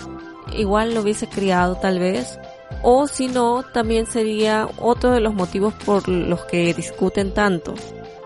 igual 0.53 0.93
lo 0.93 1.01
hubiese 1.01 1.27
criado 1.27 1.75
tal 1.75 1.99
vez. 1.99 2.39
O 2.81 3.07
si 3.07 3.27
no, 3.27 3.63
también 3.63 4.05
sería 4.05 4.67
otro 4.77 5.11
de 5.11 5.19
los 5.19 5.33
motivos 5.33 5.73
por 5.73 6.07
los 6.07 6.41
que 6.45 6.73
discuten 6.73 7.33
tanto. 7.33 7.73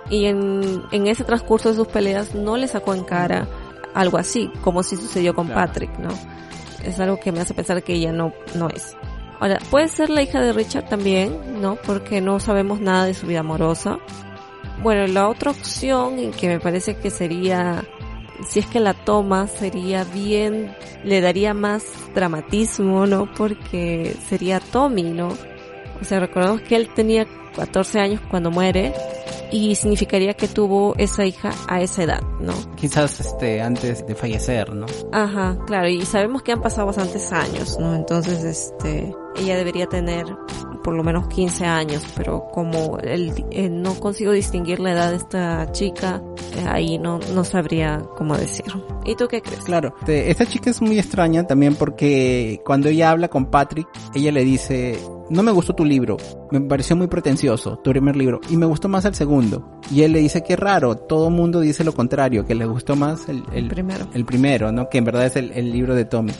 Y 0.10 0.26
en, 0.26 0.84
en 0.91 1.07
ese 1.07 1.23
transcurso 1.23 1.69
de 1.69 1.76
sus 1.76 1.88
peleas 1.88 2.35
no 2.35 2.57
le 2.57 2.68
sacó 2.68 2.93
en 2.93 3.03
cara 3.03 3.47
algo 3.93 4.18
así, 4.18 4.51
como 4.61 4.84
si 4.84 4.95
sucedió 4.95 5.34
con 5.34 5.47
Patrick, 5.49 5.97
¿no? 5.99 6.10
Es 6.84 6.99
algo 6.99 7.19
que 7.19 7.31
me 7.31 7.39
hace 7.39 7.53
pensar 7.53 7.84
que 7.84 7.93
ella 7.93 8.11
no, 8.11 8.34
no 8.55 8.69
es. 8.69 8.95
Ahora, 9.44 9.60
puede 9.70 9.90
ser 9.90 10.10
la 10.10 10.22
hija 10.22 10.40
de 10.40 10.53
Richard 10.53 10.88
también, 10.88 11.61
¿no? 11.61 11.76
Porque 11.76 12.22
no 12.22 12.40
sabemos 12.40 12.80
nada 12.80 13.03
de 13.03 13.14
su 13.14 13.28
vida 13.28 13.41
amorosa. 13.41 13.99
Bueno, 14.82 15.06
la 15.06 15.28
otra 15.28 15.52
opción 15.52 16.32
que 16.32 16.48
me 16.48 16.61
parece 16.61 16.95
que 16.95 17.10
sería, 17.10 17.84
si 18.48 18.61
es 18.61 18.65
que 18.68 18.80
la 18.80 18.94
toma, 18.94 19.48
sería 19.48 20.06
bien, 20.06 20.74
le 21.03 21.20
daría 21.20 21.53
más 21.53 21.84
dramatismo, 22.15 23.06
¿no? 23.06 23.30
Porque 23.34 24.15
sería 24.30 24.61
Tommy, 24.61 25.11
¿no? 25.11 25.28
O 25.99 26.06
sea, 26.06 26.22
recordemos 26.22 26.61
que 26.61 26.78
él 26.78 26.88
tenía 26.95 27.28
14 27.57 27.99
años 27.99 28.22
cuando 28.30 28.49
muere 28.49 28.94
y 29.52 29.76
significaría 29.76 30.36
que 30.36 30.48
tuvo 30.48 30.95
esa 30.98 31.26
hija 31.26 31.52
a 31.68 31.82
esa 31.82 32.03
edad, 32.03 32.22
¿no? 32.40 32.53
Quizás 32.78 33.20
este 33.20 33.61
antes 33.61 34.07
de 34.07 34.15
fallecer, 34.15 34.74
¿no? 34.74 34.86
Ajá, 35.11 35.57
claro, 35.68 35.90
y 35.90 36.06
sabemos 36.06 36.44
que 36.44 36.53
han 36.53 36.61
pasado 36.61 36.88
bastantes 36.88 37.30
años, 37.34 37.78
¿no? 37.78 37.94
Entonces, 37.94 38.41
este, 38.45 39.14
ella 39.35 39.55
debería 39.55 39.88
tener 39.88 40.26
por 40.84 40.93
lo 40.93 41.03
menos 41.03 41.27
15 41.27 41.65
años, 41.65 42.03
pero 42.15 42.45
como 42.51 42.99
él, 42.99 43.34
eh, 43.51 43.69
no 43.69 43.95
consigo 43.95 44.31
distinguir 44.31 44.80
la 44.80 44.91
edad 44.91 45.11
de 45.11 45.18
esta 45.18 45.72
chica, 45.72 46.22
eh, 46.57 46.65
ahí 46.68 46.99
no, 46.99 47.19
no 47.34 47.43
sabría 47.43 48.03
cómo 48.18 48.38
decirlo. 48.38 48.85
¿Y 49.05 49.15
tú 49.15 49.27
qué 49.27 49.41
crees? 49.41 49.64
Claro, 49.64 49.95
esta 50.05 50.45
chica 50.45 50.69
es 50.69 50.81
muy 50.81 50.99
extraña 50.99 51.47
también 51.47 51.76
porque 51.76 52.61
cuando 52.65 52.89
ella 52.89 53.11
habla 53.11 53.30
con 53.30 53.45
Patrick, 53.45 53.88
ella 54.14 54.31
le 54.31 54.43
dice, 54.43 54.99
no 55.30 55.41
me 55.41 55.51
gustó 55.51 55.73
tu 55.73 55.85
libro, 55.85 56.18
me 56.51 56.61
pareció 56.61 56.95
muy 56.95 57.07
pretencioso, 57.07 57.77
tu 57.77 57.91
primer 57.91 58.15
libro, 58.15 58.41
y 58.49 58.57
me 58.57 58.65
gustó 58.65 58.89
más 58.89 59.05
el 59.05 59.15
segundo. 59.15 59.80
Y 59.89 60.03
él 60.03 60.11
le 60.11 60.19
dice 60.19 60.43
que 60.43 60.55
raro, 60.55 60.95
todo 60.95 61.30
mundo 61.30 61.61
dice 61.61 61.84
lo 61.84 61.93
contrario, 61.93 62.45
que 62.45 62.55
le 62.55 62.65
gustó 62.65 62.95
más 62.95 63.30
el, 63.30 63.43
el, 63.53 63.68
primero. 63.68 64.07
el 64.14 64.26
primero, 64.26 64.72
¿no? 64.72 64.89
Que 64.89 64.97
en 64.97 65.05
verdad 65.05 65.26
es 65.26 65.35
el, 65.38 65.51
el 65.53 65.72
libro 65.72 65.95
de 65.95 66.05
Tommy. 66.05 66.34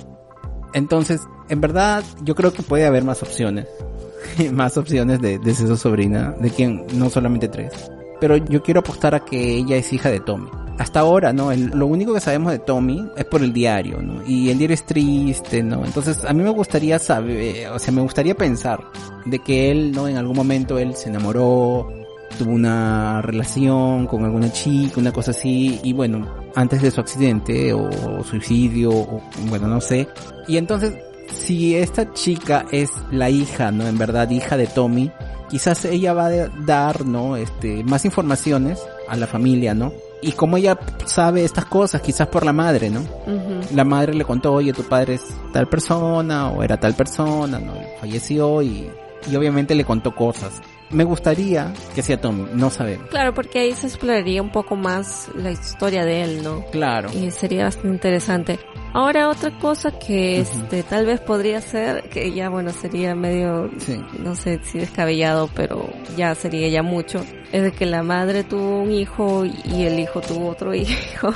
Entonces, 0.74 1.22
en 1.50 1.62
verdad, 1.62 2.04
yo 2.24 2.36
creo 2.36 2.54
que 2.54 2.64
puede 2.64 2.86
haber 2.86 3.04
más 3.04 3.22
opciones. 3.24 3.68
más 4.54 4.78
opciones 4.78 5.22
de, 5.22 5.38
de 5.40 5.56
su 5.56 5.76
sobrina, 5.78 6.36
de 6.40 6.50
quien 6.50 6.86
no 6.96 7.10
solamente 7.10 7.48
tres. 7.48 7.72
Pero 8.20 8.38
yo 8.38 8.64
quiero 8.64 8.80
apostar 8.80 9.14
a 9.16 9.26
que 9.26 9.58
ella 9.58 9.76
es 9.76 9.92
hija 9.92 10.10
de 10.10 10.20
Tommy. 10.22 10.50
hasta 10.80 11.02
ahora, 11.02 11.34
¿no? 11.34 11.52
El- 11.52 11.68
lo 11.68 11.86
único 11.88 12.14
que 12.14 12.20
sabemos 12.20 12.52
de 12.52 12.60
Tommy 12.60 13.08
es 13.18 13.26
por 13.26 13.44
el 13.44 13.52
diario, 13.54 14.02
¿no? 14.02 14.26
Y 14.26 14.50
el 14.50 14.58
diario 14.58 14.74
es 14.74 14.86
triste, 14.86 15.62
¿no? 15.62 15.86
Entonces 15.86 16.24
a 16.26 16.34
mí 16.34 16.42
me 16.42 16.50
gustaría 16.50 16.98
saber, 17.00 17.68
o 17.70 17.78
sea, 17.80 17.94
me 17.94 18.02
gustaría 18.02 18.34
pensar 18.36 18.80
de 19.26 19.40
que 19.40 19.70
él, 19.72 19.92
¿no? 19.92 20.08
En 20.08 20.18
algún 20.18 20.36
momento 20.36 20.80
él 20.80 20.96
se 20.96 21.10
enamoró, 21.10 21.88
tuvo 22.34 22.52
una 22.52 23.22
relación 23.22 24.08
con 24.08 24.24
alguna 24.26 24.52
chica, 24.52 25.00
una 25.00 25.12
cosa 25.12 25.32
así, 25.32 25.80
y 25.84 25.94
bueno, 25.94 26.28
antes 26.56 26.82
de 26.82 26.92
su 26.92 27.02
accidente 27.02 27.74
o 27.74 28.24
suicidio, 28.24 28.92
o 28.92 29.22
bueno, 29.48 29.68
no 29.68 29.82
sé. 29.82 30.08
Y 30.48 30.58
entonces, 30.58 30.94
si 31.32 31.76
esta 31.76 32.14
chica 32.14 32.66
es 32.72 32.92
la 33.12 33.30
hija, 33.30 33.72
¿no? 33.72 33.88
En 33.88 33.98
verdad, 33.98 34.30
hija 34.30 34.58
de 34.58 34.68
Tommy, 34.68 35.12
quizás 35.50 35.86
ella 35.86 36.14
va 36.14 36.28
a 36.28 36.48
dar, 36.66 37.06
¿no? 37.06 37.36
Este, 37.38 37.84
más 37.84 38.06
informaciones 38.06 38.80
a 39.08 39.16
la 39.16 39.28
familia, 39.28 39.74
¿no? 39.74 39.94
Y 40.22 40.32
como 40.32 40.58
ella 40.58 40.80
sabe 41.06 41.44
estas 41.44 41.66
cosas, 41.66 42.02
quizás 42.02 42.28
por 42.28 42.46
la 42.46 42.54
madre, 42.54 42.90
¿no? 42.90 43.02
Ujú. 43.02 43.76
La 43.76 43.84
madre 43.84 44.14
le 44.14 44.24
contó, 44.24 44.54
oye, 44.54 44.72
tu 44.72 44.84
padre 44.84 45.16
es 45.16 45.24
tal 45.52 45.68
persona, 45.68 46.50
o 46.50 46.64
era 46.64 46.80
tal 46.80 46.94
persona, 46.94 47.60
¿no? 47.60 47.74
Falleció 48.00 48.62
y, 48.62 48.90
y 49.30 49.36
obviamente 49.36 49.76
le 49.76 49.84
contó 49.84 50.16
cosas. 50.16 50.62
Me 50.94 51.04
gustaría 51.04 51.74
que 51.96 52.02
sea 52.02 52.22
Tommy, 52.22 52.46
no 52.54 52.70
sabemos. 52.70 53.10
Claro, 53.10 53.34
porque 53.34 53.60
ahí 53.60 53.74
se 53.74 53.88
exploraría 53.88 54.42
un 54.42 54.52
poco 54.52 54.76
más 54.76 55.30
la 55.36 55.52
historia 55.52 56.06
de 56.06 56.22
él, 56.24 56.44
¿no? 56.44 56.64
Claro. 56.72 57.10
Y 57.14 57.32
sería 57.32 57.66
bastante 57.66 57.90
interesante. 57.90 58.60
Ahora 58.94 59.30
otra 59.30 59.58
cosa 59.58 59.98
que 59.98 60.40
este 60.42 60.84
tal 60.84 61.08
vez 61.08 61.20
podría 61.20 61.62
ser, 61.62 62.04
que 62.10 62.32
ya 62.32 62.50
bueno 62.50 62.72
sería 62.72 63.16
medio, 63.16 63.72
Sí. 63.80 64.00
no 64.20 64.36
sé 64.36 64.60
si 64.64 64.78
descabellado, 64.78 65.50
pero 65.56 65.90
ya 66.16 66.36
sería 66.36 66.68
ya 66.70 66.84
mucho, 66.84 67.26
es 67.52 67.64
de 67.64 67.72
que 67.72 67.88
la 67.88 68.04
madre 68.04 68.44
tuvo 68.44 68.82
un 68.84 68.92
hijo 68.92 69.46
y 69.46 69.84
el 69.84 70.00
hijo 70.00 70.22
tuvo 70.22 70.50
otro 70.50 70.76
hijo 70.76 71.34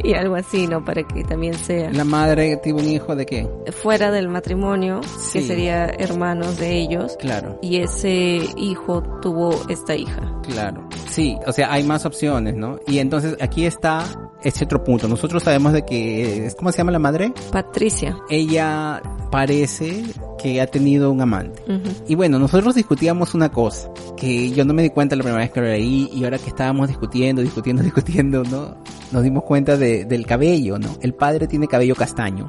y 0.04 0.14
algo 0.14 0.34
así, 0.36 0.66
¿no? 0.66 0.84
Para 0.84 1.02
que 1.02 1.24
también 1.24 1.54
sea 1.54 1.90
La 1.92 2.04
madre 2.04 2.56
tuvo 2.62 2.78
un 2.80 2.88
hijo 2.88 3.14
de 3.16 3.26
qué? 3.26 3.48
fuera 3.72 4.10
del 4.10 4.28
matrimonio, 4.28 5.00
que 5.32 5.40
Sí. 5.40 5.46
sería 5.46 5.86
hermanos 5.86 6.58
de 6.58 6.78
ellos, 6.78 7.16
Claro. 7.18 7.58
y 7.62 7.78
ese 7.78 8.40
hijo 8.56 9.02
tuvo 9.22 9.50
esta 9.68 9.94
hija. 9.94 10.22
Claro. 10.42 10.88
Sí, 11.10 11.36
o 11.46 11.52
sea, 11.52 11.72
hay 11.72 11.82
más 11.82 12.06
opciones, 12.06 12.54
¿no? 12.54 12.78
Y 12.86 12.98
entonces 12.98 13.36
aquí 13.40 13.66
está 13.66 14.04
este 14.42 14.64
otro 14.64 14.84
punto. 14.84 15.08
Nosotros 15.08 15.42
sabemos 15.42 15.72
de 15.72 15.84
que, 15.84 16.52
¿cómo 16.56 16.70
se 16.70 16.78
llama 16.78 16.92
la 16.92 17.00
madre? 17.00 17.32
Patricia. 17.50 18.16
Ella 18.30 19.02
parece 19.30 20.04
que 20.40 20.60
ha 20.60 20.66
tenido 20.66 21.10
un 21.10 21.20
amante. 21.20 21.62
Y 22.08 22.14
bueno, 22.14 22.38
nosotros 22.38 22.74
discutíamos 22.74 23.34
una 23.34 23.50
cosa, 23.50 23.90
que 24.16 24.50
yo 24.50 24.64
no 24.64 24.72
me 24.72 24.82
di 24.82 24.90
cuenta 24.90 25.16
la 25.16 25.22
primera 25.22 25.42
vez 25.42 25.52
que 25.52 25.60
lo 25.60 25.66
leí, 25.66 26.08
y 26.12 26.24
ahora 26.24 26.38
que 26.38 26.48
estábamos 26.48 26.88
discutiendo, 26.88 27.42
discutiendo, 27.42 27.82
discutiendo, 27.84 28.44
¿no? 28.44 28.76
Nos 29.12 29.22
dimos 29.22 29.42
cuenta 29.44 29.76
de, 29.76 30.04
del 30.04 30.26
cabello, 30.26 30.78
¿no? 30.78 30.96
El 31.02 31.14
padre 31.14 31.48
tiene 31.48 31.66
cabello 31.66 31.94
castaño, 31.94 32.48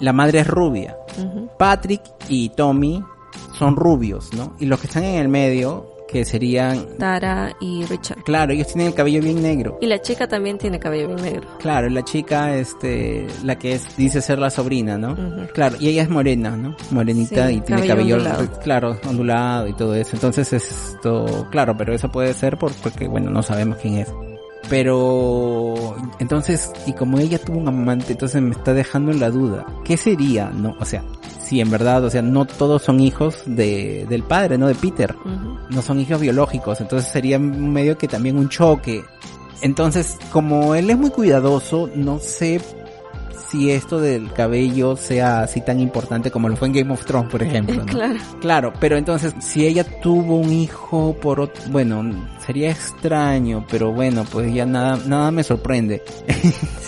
la 0.00 0.12
madre 0.12 0.40
es 0.40 0.46
rubia. 0.46 0.96
Patrick 1.58 2.02
y 2.28 2.48
Tommy 2.50 3.04
son 3.58 3.76
rubios, 3.76 4.32
¿no? 4.34 4.54
Y 4.58 4.66
los 4.66 4.80
que 4.80 4.86
están 4.86 5.04
en 5.04 5.16
el 5.16 5.28
medio, 5.28 5.89
que 6.10 6.24
serían, 6.24 6.86
Tara 6.98 7.54
y 7.60 7.84
Richard. 7.84 8.22
claro, 8.24 8.52
ellos 8.52 8.66
tienen 8.68 8.88
el 8.88 8.94
cabello 8.94 9.20
bien 9.22 9.40
negro. 9.42 9.78
Y 9.80 9.86
la 9.86 10.00
chica 10.00 10.26
también 10.26 10.58
tiene 10.58 10.78
cabello 10.78 11.08
bien 11.08 11.22
negro. 11.22 11.48
Claro, 11.58 11.88
la 11.88 12.02
chica, 12.04 12.56
este, 12.56 13.26
la 13.44 13.56
que 13.58 13.74
es, 13.74 13.96
dice 13.96 14.20
ser 14.20 14.38
la 14.38 14.50
sobrina, 14.50 14.98
¿no? 14.98 15.12
Ujú. 15.12 15.46
Claro, 15.54 15.76
y 15.78 15.88
ella 15.88 16.02
es 16.02 16.10
morena, 16.10 16.56
¿no? 16.56 16.74
Morenita 16.90 17.48
Sí, 17.48 17.54
y 17.56 17.60
tiene 17.60 17.86
cabello 17.86 18.16
cabello, 18.16 18.16
ondulado. 18.16 18.60
claro, 18.62 18.98
ondulado 19.08 19.68
y 19.68 19.72
todo 19.74 19.94
eso. 19.94 20.10
Entonces 20.14 20.52
esto, 20.52 21.46
claro, 21.50 21.76
pero 21.76 21.94
eso 21.94 22.10
puede 22.10 22.34
ser 22.34 22.58
por, 22.58 22.72
porque, 22.82 23.06
bueno, 23.06 23.30
no 23.30 23.42
sabemos 23.42 23.78
quién 23.80 23.98
es. 23.98 24.08
Pero, 24.70 25.96
entonces, 26.20 26.70
y 26.86 26.92
como 26.92 27.18
ella 27.18 27.38
tuvo 27.38 27.58
un 27.58 27.66
amante, 27.66 28.12
entonces 28.12 28.40
me 28.40 28.52
está 28.52 28.72
dejando 28.72 29.10
en 29.10 29.18
la 29.18 29.30
duda. 29.30 29.66
¿Qué 29.84 29.96
sería, 29.96 30.50
no? 30.50 30.76
O 30.78 30.84
sea, 30.84 31.02
si 31.42 31.60
en 31.60 31.70
verdad, 31.70 32.04
o 32.04 32.10
sea, 32.10 32.22
no 32.22 32.44
todos 32.44 32.82
son 32.82 33.00
hijos 33.00 33.42
de, 33.44 34.06
del 34.08 34.22
padre, 34.22 34.56
¿no? 34.56 34.68
De 34.68 34.76
Peter. 34.76 35.16
No 35.70 35.82
son 35.82 35.98
hijos 35.98 36.20
biológicos, 36.20 36.80
entonces 36.80 37.10
sería 37.10 37.40
medio 37.40 37.98
que 37.98 38.06
también 38.06 38.38
un 38.38 38.48
choque. 38.48 39.02
Entonces, 39.60 40.16
como 40.30 40.76
él 40.76 40.88
es 40.88 40.96
muy 40.96 41.10
cuidadoso, 41.10 41.90
no 41.96 42.20
sé 42.20 42.60
si 43.50 43.72
esto 43.72 44.00
del 44.00 44.32
cabello 44.32 44.96
sea 44.96 45.40
así 45.40 45.60
tan 45.60 45.80
importante 45.80 46.30
como 46.30 46.48
lo 46.48 46.56
fue 46.56 46.68
en 46.68 46.74
Game 46.74 46.92
of 46.92 47.04
Thrones, 47.04 47.30
por 47.30 47.42
ejemplo. 47.42 47.84
¿no? 47.84 47.86
Claro. 47.90 48.18
Claro, 48.40 48.72
pero 48.78 48.96
entonces, 48.96 49.34
si 49.40 49.66
ella 49.66 49.84
tuvo 50.00 50.36
un 50.36 50.52
hijo 50.52 51.16
por 51.20 51.40
otro, 51.40 51.62
bueno, 51.70 52.04
sería 52.50 52.70
extraño, 52.72 53.64
pero 53.70 53.92
bueno, 53.92 54.24
pues 54.28 54.52
ya 54.52 54.66
nada, 54.66 54.98
nada 55.06 55.30
me 55.30 55.44
sorprende. 55.44 56.02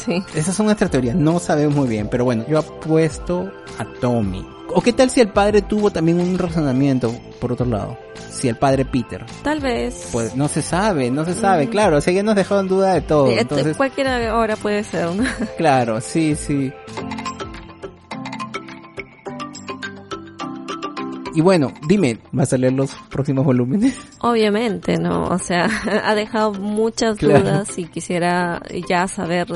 Sí. 0.05 0.20
Esas 0.34 0.56
son 0.56 0.66
nuestras 0.66 0.90
teorías, 0.90 1.14
no 1.14 1.39
sabemos 1.39 1.76
muy 1.76 1.86
bien, 1.89 2.09
pero 2.10 2.24
bueno, 2.24 2.44
yo 2.48 2.59
apuesto 2.59 3.48
a 3.78 3.84
Tommy. 4.01 4.44
¿O 4.74 4.80
qué 4.80 4.93
tal 4.93 5.09
si 5.10 5.20
el 5.20 5.28
padre 5.28 5.62
tuvo 5.62 5.90
también 5.93 6.18
un 6.18 6.36
razonamiento, 6.36 7.14
por 7.40 7.52
otro 7.52 7.66
lado? 7.66 7.97
Si 8.30 8.48
el 8.48 8.56
padre 8.56 8.84
Peter. 8.86 9.24
Tal 9.44 9.60
vez. 9.60 10.09
Pues 10.10 10.34
no 10.34 10.48
se 10.48 10.62
sabe, 10.62 11.10
no 11.12 11.24
se 11.24 11.34
sabe, 11.34 11.66
Mm. 11.66 11.70
claro, 11.70 11.98
o 11.98 12.01
sea, 12.01 12.12
ya 12.12 12.22
nos 12.24 12.34
dejó 12.34 12.59
en 12.59 12.66
duda 12.66 12.94
de 12.94 13.02
todo. 13.02 13.30
Entonces, 13.30 13.76
Cualquier 13.76 14.09
hora 14.32 14.56
puede 14.56 14.82
ser, 14.82 15.14
¿no? 15.14 15.22
claro, 15.56 16.01
sí, 16.01 16.34
sí. 16.34 16.72
Y 21.34 21.40
bueno, 21.40 21.72
dime, 21.88 22.18
¿vas 22.32 22.52
a 22.52 22.59
leer 22.59 22.72
los 22.74 22.94
próximos 23.10 23.44
volúmenes? 23.44 23.96
Obviamente, 24.20 24.98
¿no? 24.98 25.24
O 25.28 25.38
sea, 25.38 25.68
ha 26.04 26.14
dejado 26.14 26.52
muchas 26.54 27.16
Claro. 27.18 27.40
dudas 27.40 27.78
y 27.78 27.84
quisiera 27.86 28.62
ya 28.88 29.09
saber 29.09 29.46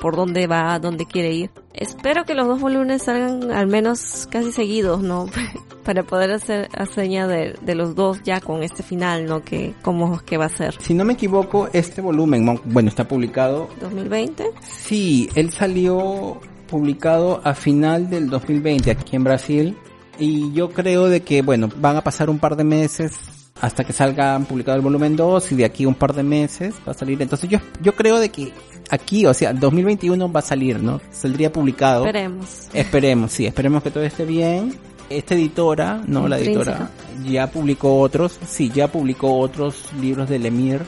por 0.00 0.16
dónde 0.16 0.46
va, 0.46 0.78
dónde 0.78 1.06
quiere 1.06 1.32
ir. 1.32 1.50
Espero 1.72 2.24
que 2.24 2.34
los 2.34 2.46
dos 2.46 2.60
volúmenes 2.60 3.02
salgan 3.04 3.50
al 3.52 3.66
menos 3.66 4.28
casi 4.30 4.52
seguidos, 4.52 5.02
¿no? 5.02 5.26
Para 5.84 6.02
poder 6.02 6.30
hacer 6.32 6.68
haseña 6.76 7.26
de, 7.26 7.56
de 7.60 7.74
los 7.74 7.94
dos 7.94 8.22
ya 8.22 8.40
con 8.40 8.62
este 8.62 8.82
final, 8.82 9.26
¿no? 9.26 9.42
Que 9.42 9.74
cómo 9.82 10.18
que 10.24 10.36
va 10.38 10.46
a 10.46 10.48
ser. 10.48 10.74
Si 10.80 10.94
no 10.94 11.04
me 11.04 11.12
equivoco, 11.14 11.68
este 11.72 12.00
volumen, 12.00 12.58
bueno, 12.64 12.88
está 12.88 13.06
publicado. 13.06 13.68
2020. 13.80 14.50
Sí, 14.62 15.28
él 15.34 15.50
salió 15.52 16.40
publicado 16.68 17.40
a 17.44 17.54
final 17.54 18.08
del 18.08 18.30
2020 18.30 18.90
aquí 18.90 19.16
en 19.16 19.24
Brasil. 19.24 19.76
Y 20.18 20.52
yo 20.52 20.70
creo 20.70 21.06
de 21.06 21.22
que, 21.22 21.42
bueno, 21.42 21.68
van 21.76 21.96
a 21.96 22.02
pasar 22.02 22.30
un 22.30 22.38
par 22.38 22.56
de 22.56 22.64
meses 22.64 23.12
hasta 23.60 23.84
que 23.84 23.92
salga 23.92 24.38
publicado 24.40 24.76
el 24.76 24.82
volumen 24.82 25.16
2 25.16 25.52
y 25.52 25.56
de 25.56 25.64
aquí 25.64 25.86
un 25.86 25.94
par 25.94 26.12
de 26.12 26.22
meses 26.22 26.74
va 26.86 26.92
a 26.92 26.94
salir. 26.94 27.20
Entonces 27.22 27.48
yo, 27.48 27.58
yo 27.82 27.94
creo 27.94 28.18
de 28.20 28.28
que 28.28 28.52
aquí, 28.90 29.26
o 29.26 29.34
sea, 29.34 29.52
2021 29.52 30.30
va 30.30 30.40
a 30.40 30.42
salir, 30.42 30.82
¿no? 30.82 31.00
Saldría 31.10 31.52
publicado. 31.52 32.04
Esperemos. 32.04 32.68
Esperemos, 32.72 33.32
sí, 33.32 33.46
esperemos 33.46 33.82
que 33.82 33.90
todo 33.90 34.04
esté 34.04 34.24
bien. 34.24 34.74
Esta 35.10 35.34
editora, 35.34 36.02
no 36.06 36.28
la 36.28 36.38
editora, 36.38 36.90
ya 37.26 37.46
publicó 37.46 38.00
otros, 38.00 38.38
sí, 38.48 38.70
ya 38.74 38.88
publicó 38.88 39.38
otros 39.38 39.90
libros 40.00 40.30
de 40.30 40.38
Lemir 40.38 40.80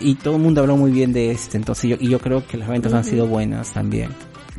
y 0.00 0.14
todo 0.14 0.36
el 0.36 0.42
mundo 0.42 0.62
habló 0.62 0.78
muy 0.78 0.90
bien 0.90 1.12
de 1.12 1.30
este, 1.30 1.58
entonces 1.58 1.90
yo, 1.90 1.96
y 2.00 2.08
yo 2.08 2.18
creo 2.18 2.46
que 2.46 2.56
las 2.56 2.66
ventas 2.66 2.94
han 2.94 3.04
sido 3.04 3.26
buenas 3.26 3.74
también. 3.74 4.08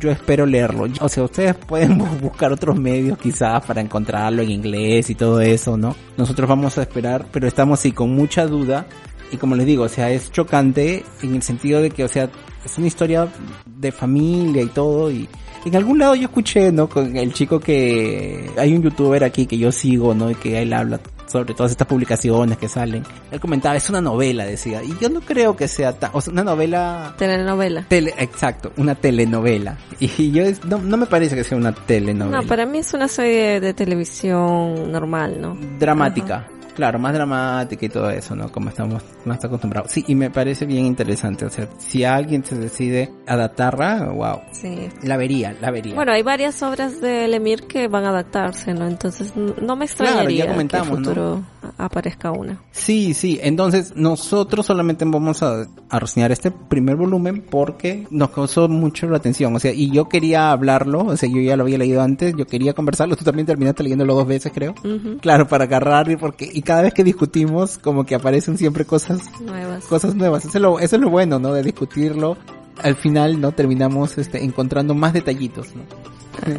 Yo 0.00 0.10
espero 0.10 0.46
leerlo. 0.46 0.86
O 1.00 1.08
sea, 1.08 1.22
ustedes 1.24 1.54
pueden 1.54 1.98
bu- 2.00 2.20
buscar 2.20 2.50
otros 2.52 2.76
medios 2.76 3.18
quizás 3.18 3.64
para 3.64 3.80
encontrarlo 3.80 4.42
en 4.42 4.50
inglés 4.50 5.10
y 5.10 5.14
todo 5.14 5.40
eso, 5.40 5.76
¿no? 5.76 5.94
Nosotros 6.16 6.48
vamos 6.48 6.76
a 6.78 6.82
esperar, 6.82 7.26
pero 7.30 7.46
estamos 7.46 7.78
sí 7.80 7.92
con 7.92 8.10
mucha 8.14 8.46
duda 8.46 8.86
y 9.30 9.36
como 9.36 9.54
les 9.54 9.66
digo, 9.66 9.84
o 9.84 9.88
sea, 9.88 10.10
es 10.10 10.32
chocante 10.32 11.04
en 11.22 11.34
el 11.36 11.42
sentido 11.42 11.80
de 11.80 11.90
que, 11.90 12.02
o 12.04 12.08
sea, 12.08 12.28
es 12.64 12.78
una 12.78 12.86
historia 12.88 13.28
de 13.66 13.92
familia 13.92 14.62
y 14.62 14.66
todo 14.66 15.10
y 15.10 15.28
en 15.64 15.76
algún 15.76 15.98
lado 15.98 16.14
yo 16.14 16.24
escuché, 16.24 16.72
¿no? 16.72 16.88
Con 16.88 17.16
el 17.16 17.32
chico 17.32 17.60
que 17.60 18.50
hay 18.56 18.74
un 18.74 18.82
youtuber 18.82 19.24
aquí 19.24 19.46
que 19.46 19.58
yo 19.58 19.70
sigo, 19.72 20.14
¿no? 20.14 20.30
Y 20.30 20.34
que 20.34 20.60
él 20.62 20.72
habla 20.72 21.00
sobre 21.26 21.54
todas 21.54 21.70
estas 21.70 21.86
publicaciones 21.86 22.58
que 22.58 22.68
salen. 22.68 23.04
Él 23.30 23.38
comentaba, 23.38 23.76
es 23.76 23.88
una 23.88 24.00
novela, 24.00 24.44
decía. 24.44 24.82
Y 24.82 24.96
yo 25.00 25.08
no 25.08 25.20
creo 25.20 25.56
que 25.56 25.68
sea 25.68 25.92
tan, 25.92 26.10
o 26.12 26.20
sea, 26.20 26.32
una 26.32 26.42
novela 26.42 27.14
Telenovela. 27.16 27.84
Tele, 27.88 28.14
exacto, 28.18 28.72
una 28.76 28.94
telenovela. 28.94 29.78
Y 30.00 30.32
yo 30.32 30.44
no, 30.66 30.78
no 30.78 30.96
me 30.96 31.06
parece 31.06 31.36
que 31.36 31.44
sea 31.44 31.56
una 31.56 31.72
telenovela. 31.72 32.40
No, 32.40 32.46
para 32.46 32.66
mí 32.66 32.78
es 32.78 32.92
una 32.94 33.06
serie 33.06 33.60
de 33.60 33.74
televisión 33.74 34.90
normal, 34.90 35.40
¿no? 35.40 35.56
Dramática. 35.78 36.48
Claro, 36.80 36.98
más 36.98 37.12
dramática 37.12 37.84
y 37.84 37.88
todo 37.90 38.08
eso, 38.08 38.34
¿no? 38.34 38.50
Como 38.50 38.70
estamos 38.70 39.02
más 39.26 39.44
acostumbrados. 39.44 39.90
Sí, 39.90 40.02
y 40.08 40.14
me 40.14 40.30
parece 40.30 40.64
bien 40.64 40.86
interesante. 40.86 41.44
O 41.44 41.50
sea, 41.50 41.68
si 41.76 42.04
alguien 42.04 42.42
se 42.42 42.56
decide 42.56 43.12
adaptarla, 43.26 44.06
wow. 44.14 44.40
Sí. 44.52 44.88
La 45.02 45.18
vería, 45.18 45.54
la 45.60 45.70
vería. 45.70 45.94
Bueno, 45.94 46.12
hay 46.12 46.22
varias 46.22 46.62
obras 46.62 46.98
de 47.02 47.28
Lemir 47.28 47.64
que 47.66 47.86
van 47.88 48.06
a 48.06 48.08
adaptarse, 48.08 48.72
¿no? 48.72 48.86
Entonces 48.86 49.34
no 49.36 49.76
me 49.76 49.84
extrañaría 49.84 50.46
comentamos, 50.46 50.88
que 50.88 50.94
en 50.94 51.04
futuro 51.04 51.42
a- 51.59 51.59
aparezca 51.78 52.30
una. 52.32 52.60
Sí, 52.72 53.14
sí. 53.14 53.38
Entonces, 53.42 53.94
nosotros 53.96 54.66
solamente 54.66 55.04
vamos 55.04 55.42
a, 55.42 55.66
a 55.88 55.98
reseñar 55.98 56.32
este 56.32 56.50
primer 56.50 56.96
volumen 56.96 57.44
porque 57.50 58.06
nos 58.10 58.30
causó 58.30 58.68
mucho 58.68 59.08
la 59.08 59.18
atención. 59.18 59.54
O 59.54 59.58
sea, 59.58 59.72
y 59.72 59.90
yo 59.90 60.08
quería 60.08 60.50
hablarlo. 60.52 61.04
O 61.06 61.16
sea, 61.16 61.28
yo 61.28 61.40
ya 61.40 61.56
lo 61.56 61.64
había 61.64 61.78
leído 61.78 62.02
antes. 62.02 62.34
Yo 62.36 62.46
quería 62.46 62.72
conversarlo. 62.74 63.16
Tú 63.20 63.24
también 63.24 63.46
terminaste 63.46 63.82
leyéndolo 63.82 64.14
dos 64.14 64.26
veces, 64.26 64.52
creo. 64.54 64.74
Claro, 65.20 65.46
para 65.48 65.64
agarrar 65.64 66.10
y 66.10 66.16
porque, 66.16 66.48
y 66.52 66.62
cada 66.62 66.82
vez 66.82 66.94
que 66.94 67.04
discutimos, 67.04 67.78
como 67.78 68.04
que 68.04 68.14
aparecen 68.14 68.56
siempre 68.58 68.84
cosas, 68.84 69.20
Nuevas. 69.40 69.84
cosas 69.84 70.14
nuevas. 70.14 70.44
Eso 70.44 70.58
es 70.58 70.62
lo, 70.62 70.78
eso 70.80 70.96
es 70.96 71.02
lo 71.02 71.10
bueno, 71.10 71.38
¿no? 71.38 71.52
De 71.52 71.62
discutirlo 71.62 72.36
al 72.82 72.96
final 72.96 73.40
no 73.40 73.52
terminamos 73.52 74.18
este, 74.18 74.44
encontrando 74.44 74.94
más 74.94 75.12
detallitos, 75.12 75.68
¿no? 75.74 75.82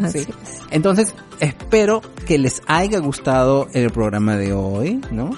Sí. 0.10 0.27
Entonces, 0.69 1.14
espero 1.39 2.02
que 2.27 2.38
les 2.38 2.61
haya 2.68 2.99
gustado 2.99 3.68
el 3.73 3.89
programa 3.89 4.35
de 4.35 4.53
hoy, 4.53 5.02
¿no? 5.11 5.31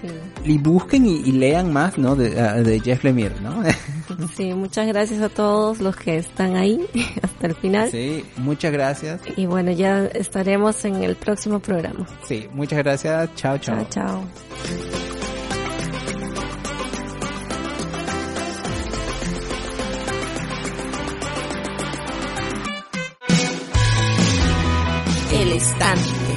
Sí. 0.00 0.08
Y 0.44 0.58
busquen 0.58 1.04
y, 1.04 1.32
lean 1.32 1.72
más, 1.72 1.98
¿no? 1.98 2.16
De, 2.16 2.40
ah, 2.40 2.54
de 2.54 2.80
Jeff 2.80 3.04
Lemire, 3.04 3.34
¿no? 3.40 3.62
Sí, 4.36 4.52
muchas 4.54 4.88
gracias 4.88 5.22
a 5.22 5.28
todos 5.28 5.80
los 5.80 5.94
que 5.94 6.16
están 6.16 6.56
ahí 6.56 6.84
hasta 7.22 7.46
el 7.46 7.54
final. 7.54 7.90
Sí, 7.90 8.24
muchas 8.38 8.72
gracias. 8.72 9.20
Y 9.36 9.46
bueno, 9.46 9.70
ya 9.70 10.06
estaremos 10.06 10.84
en 10.84 10.96
el 11.04 11.14
próximo 11.14 11.60
programa. 11.60 12.06
Sí, 12.24 12.48
muchas 12.52 12.80
gracias. 12.80 13.30
Chao, 13.36 13.58
chao. 13.58 13.86
Chao, 13.88 14.24
chao. 14.28 15.19
El 25.40 25.52
estante. 25.52 26.29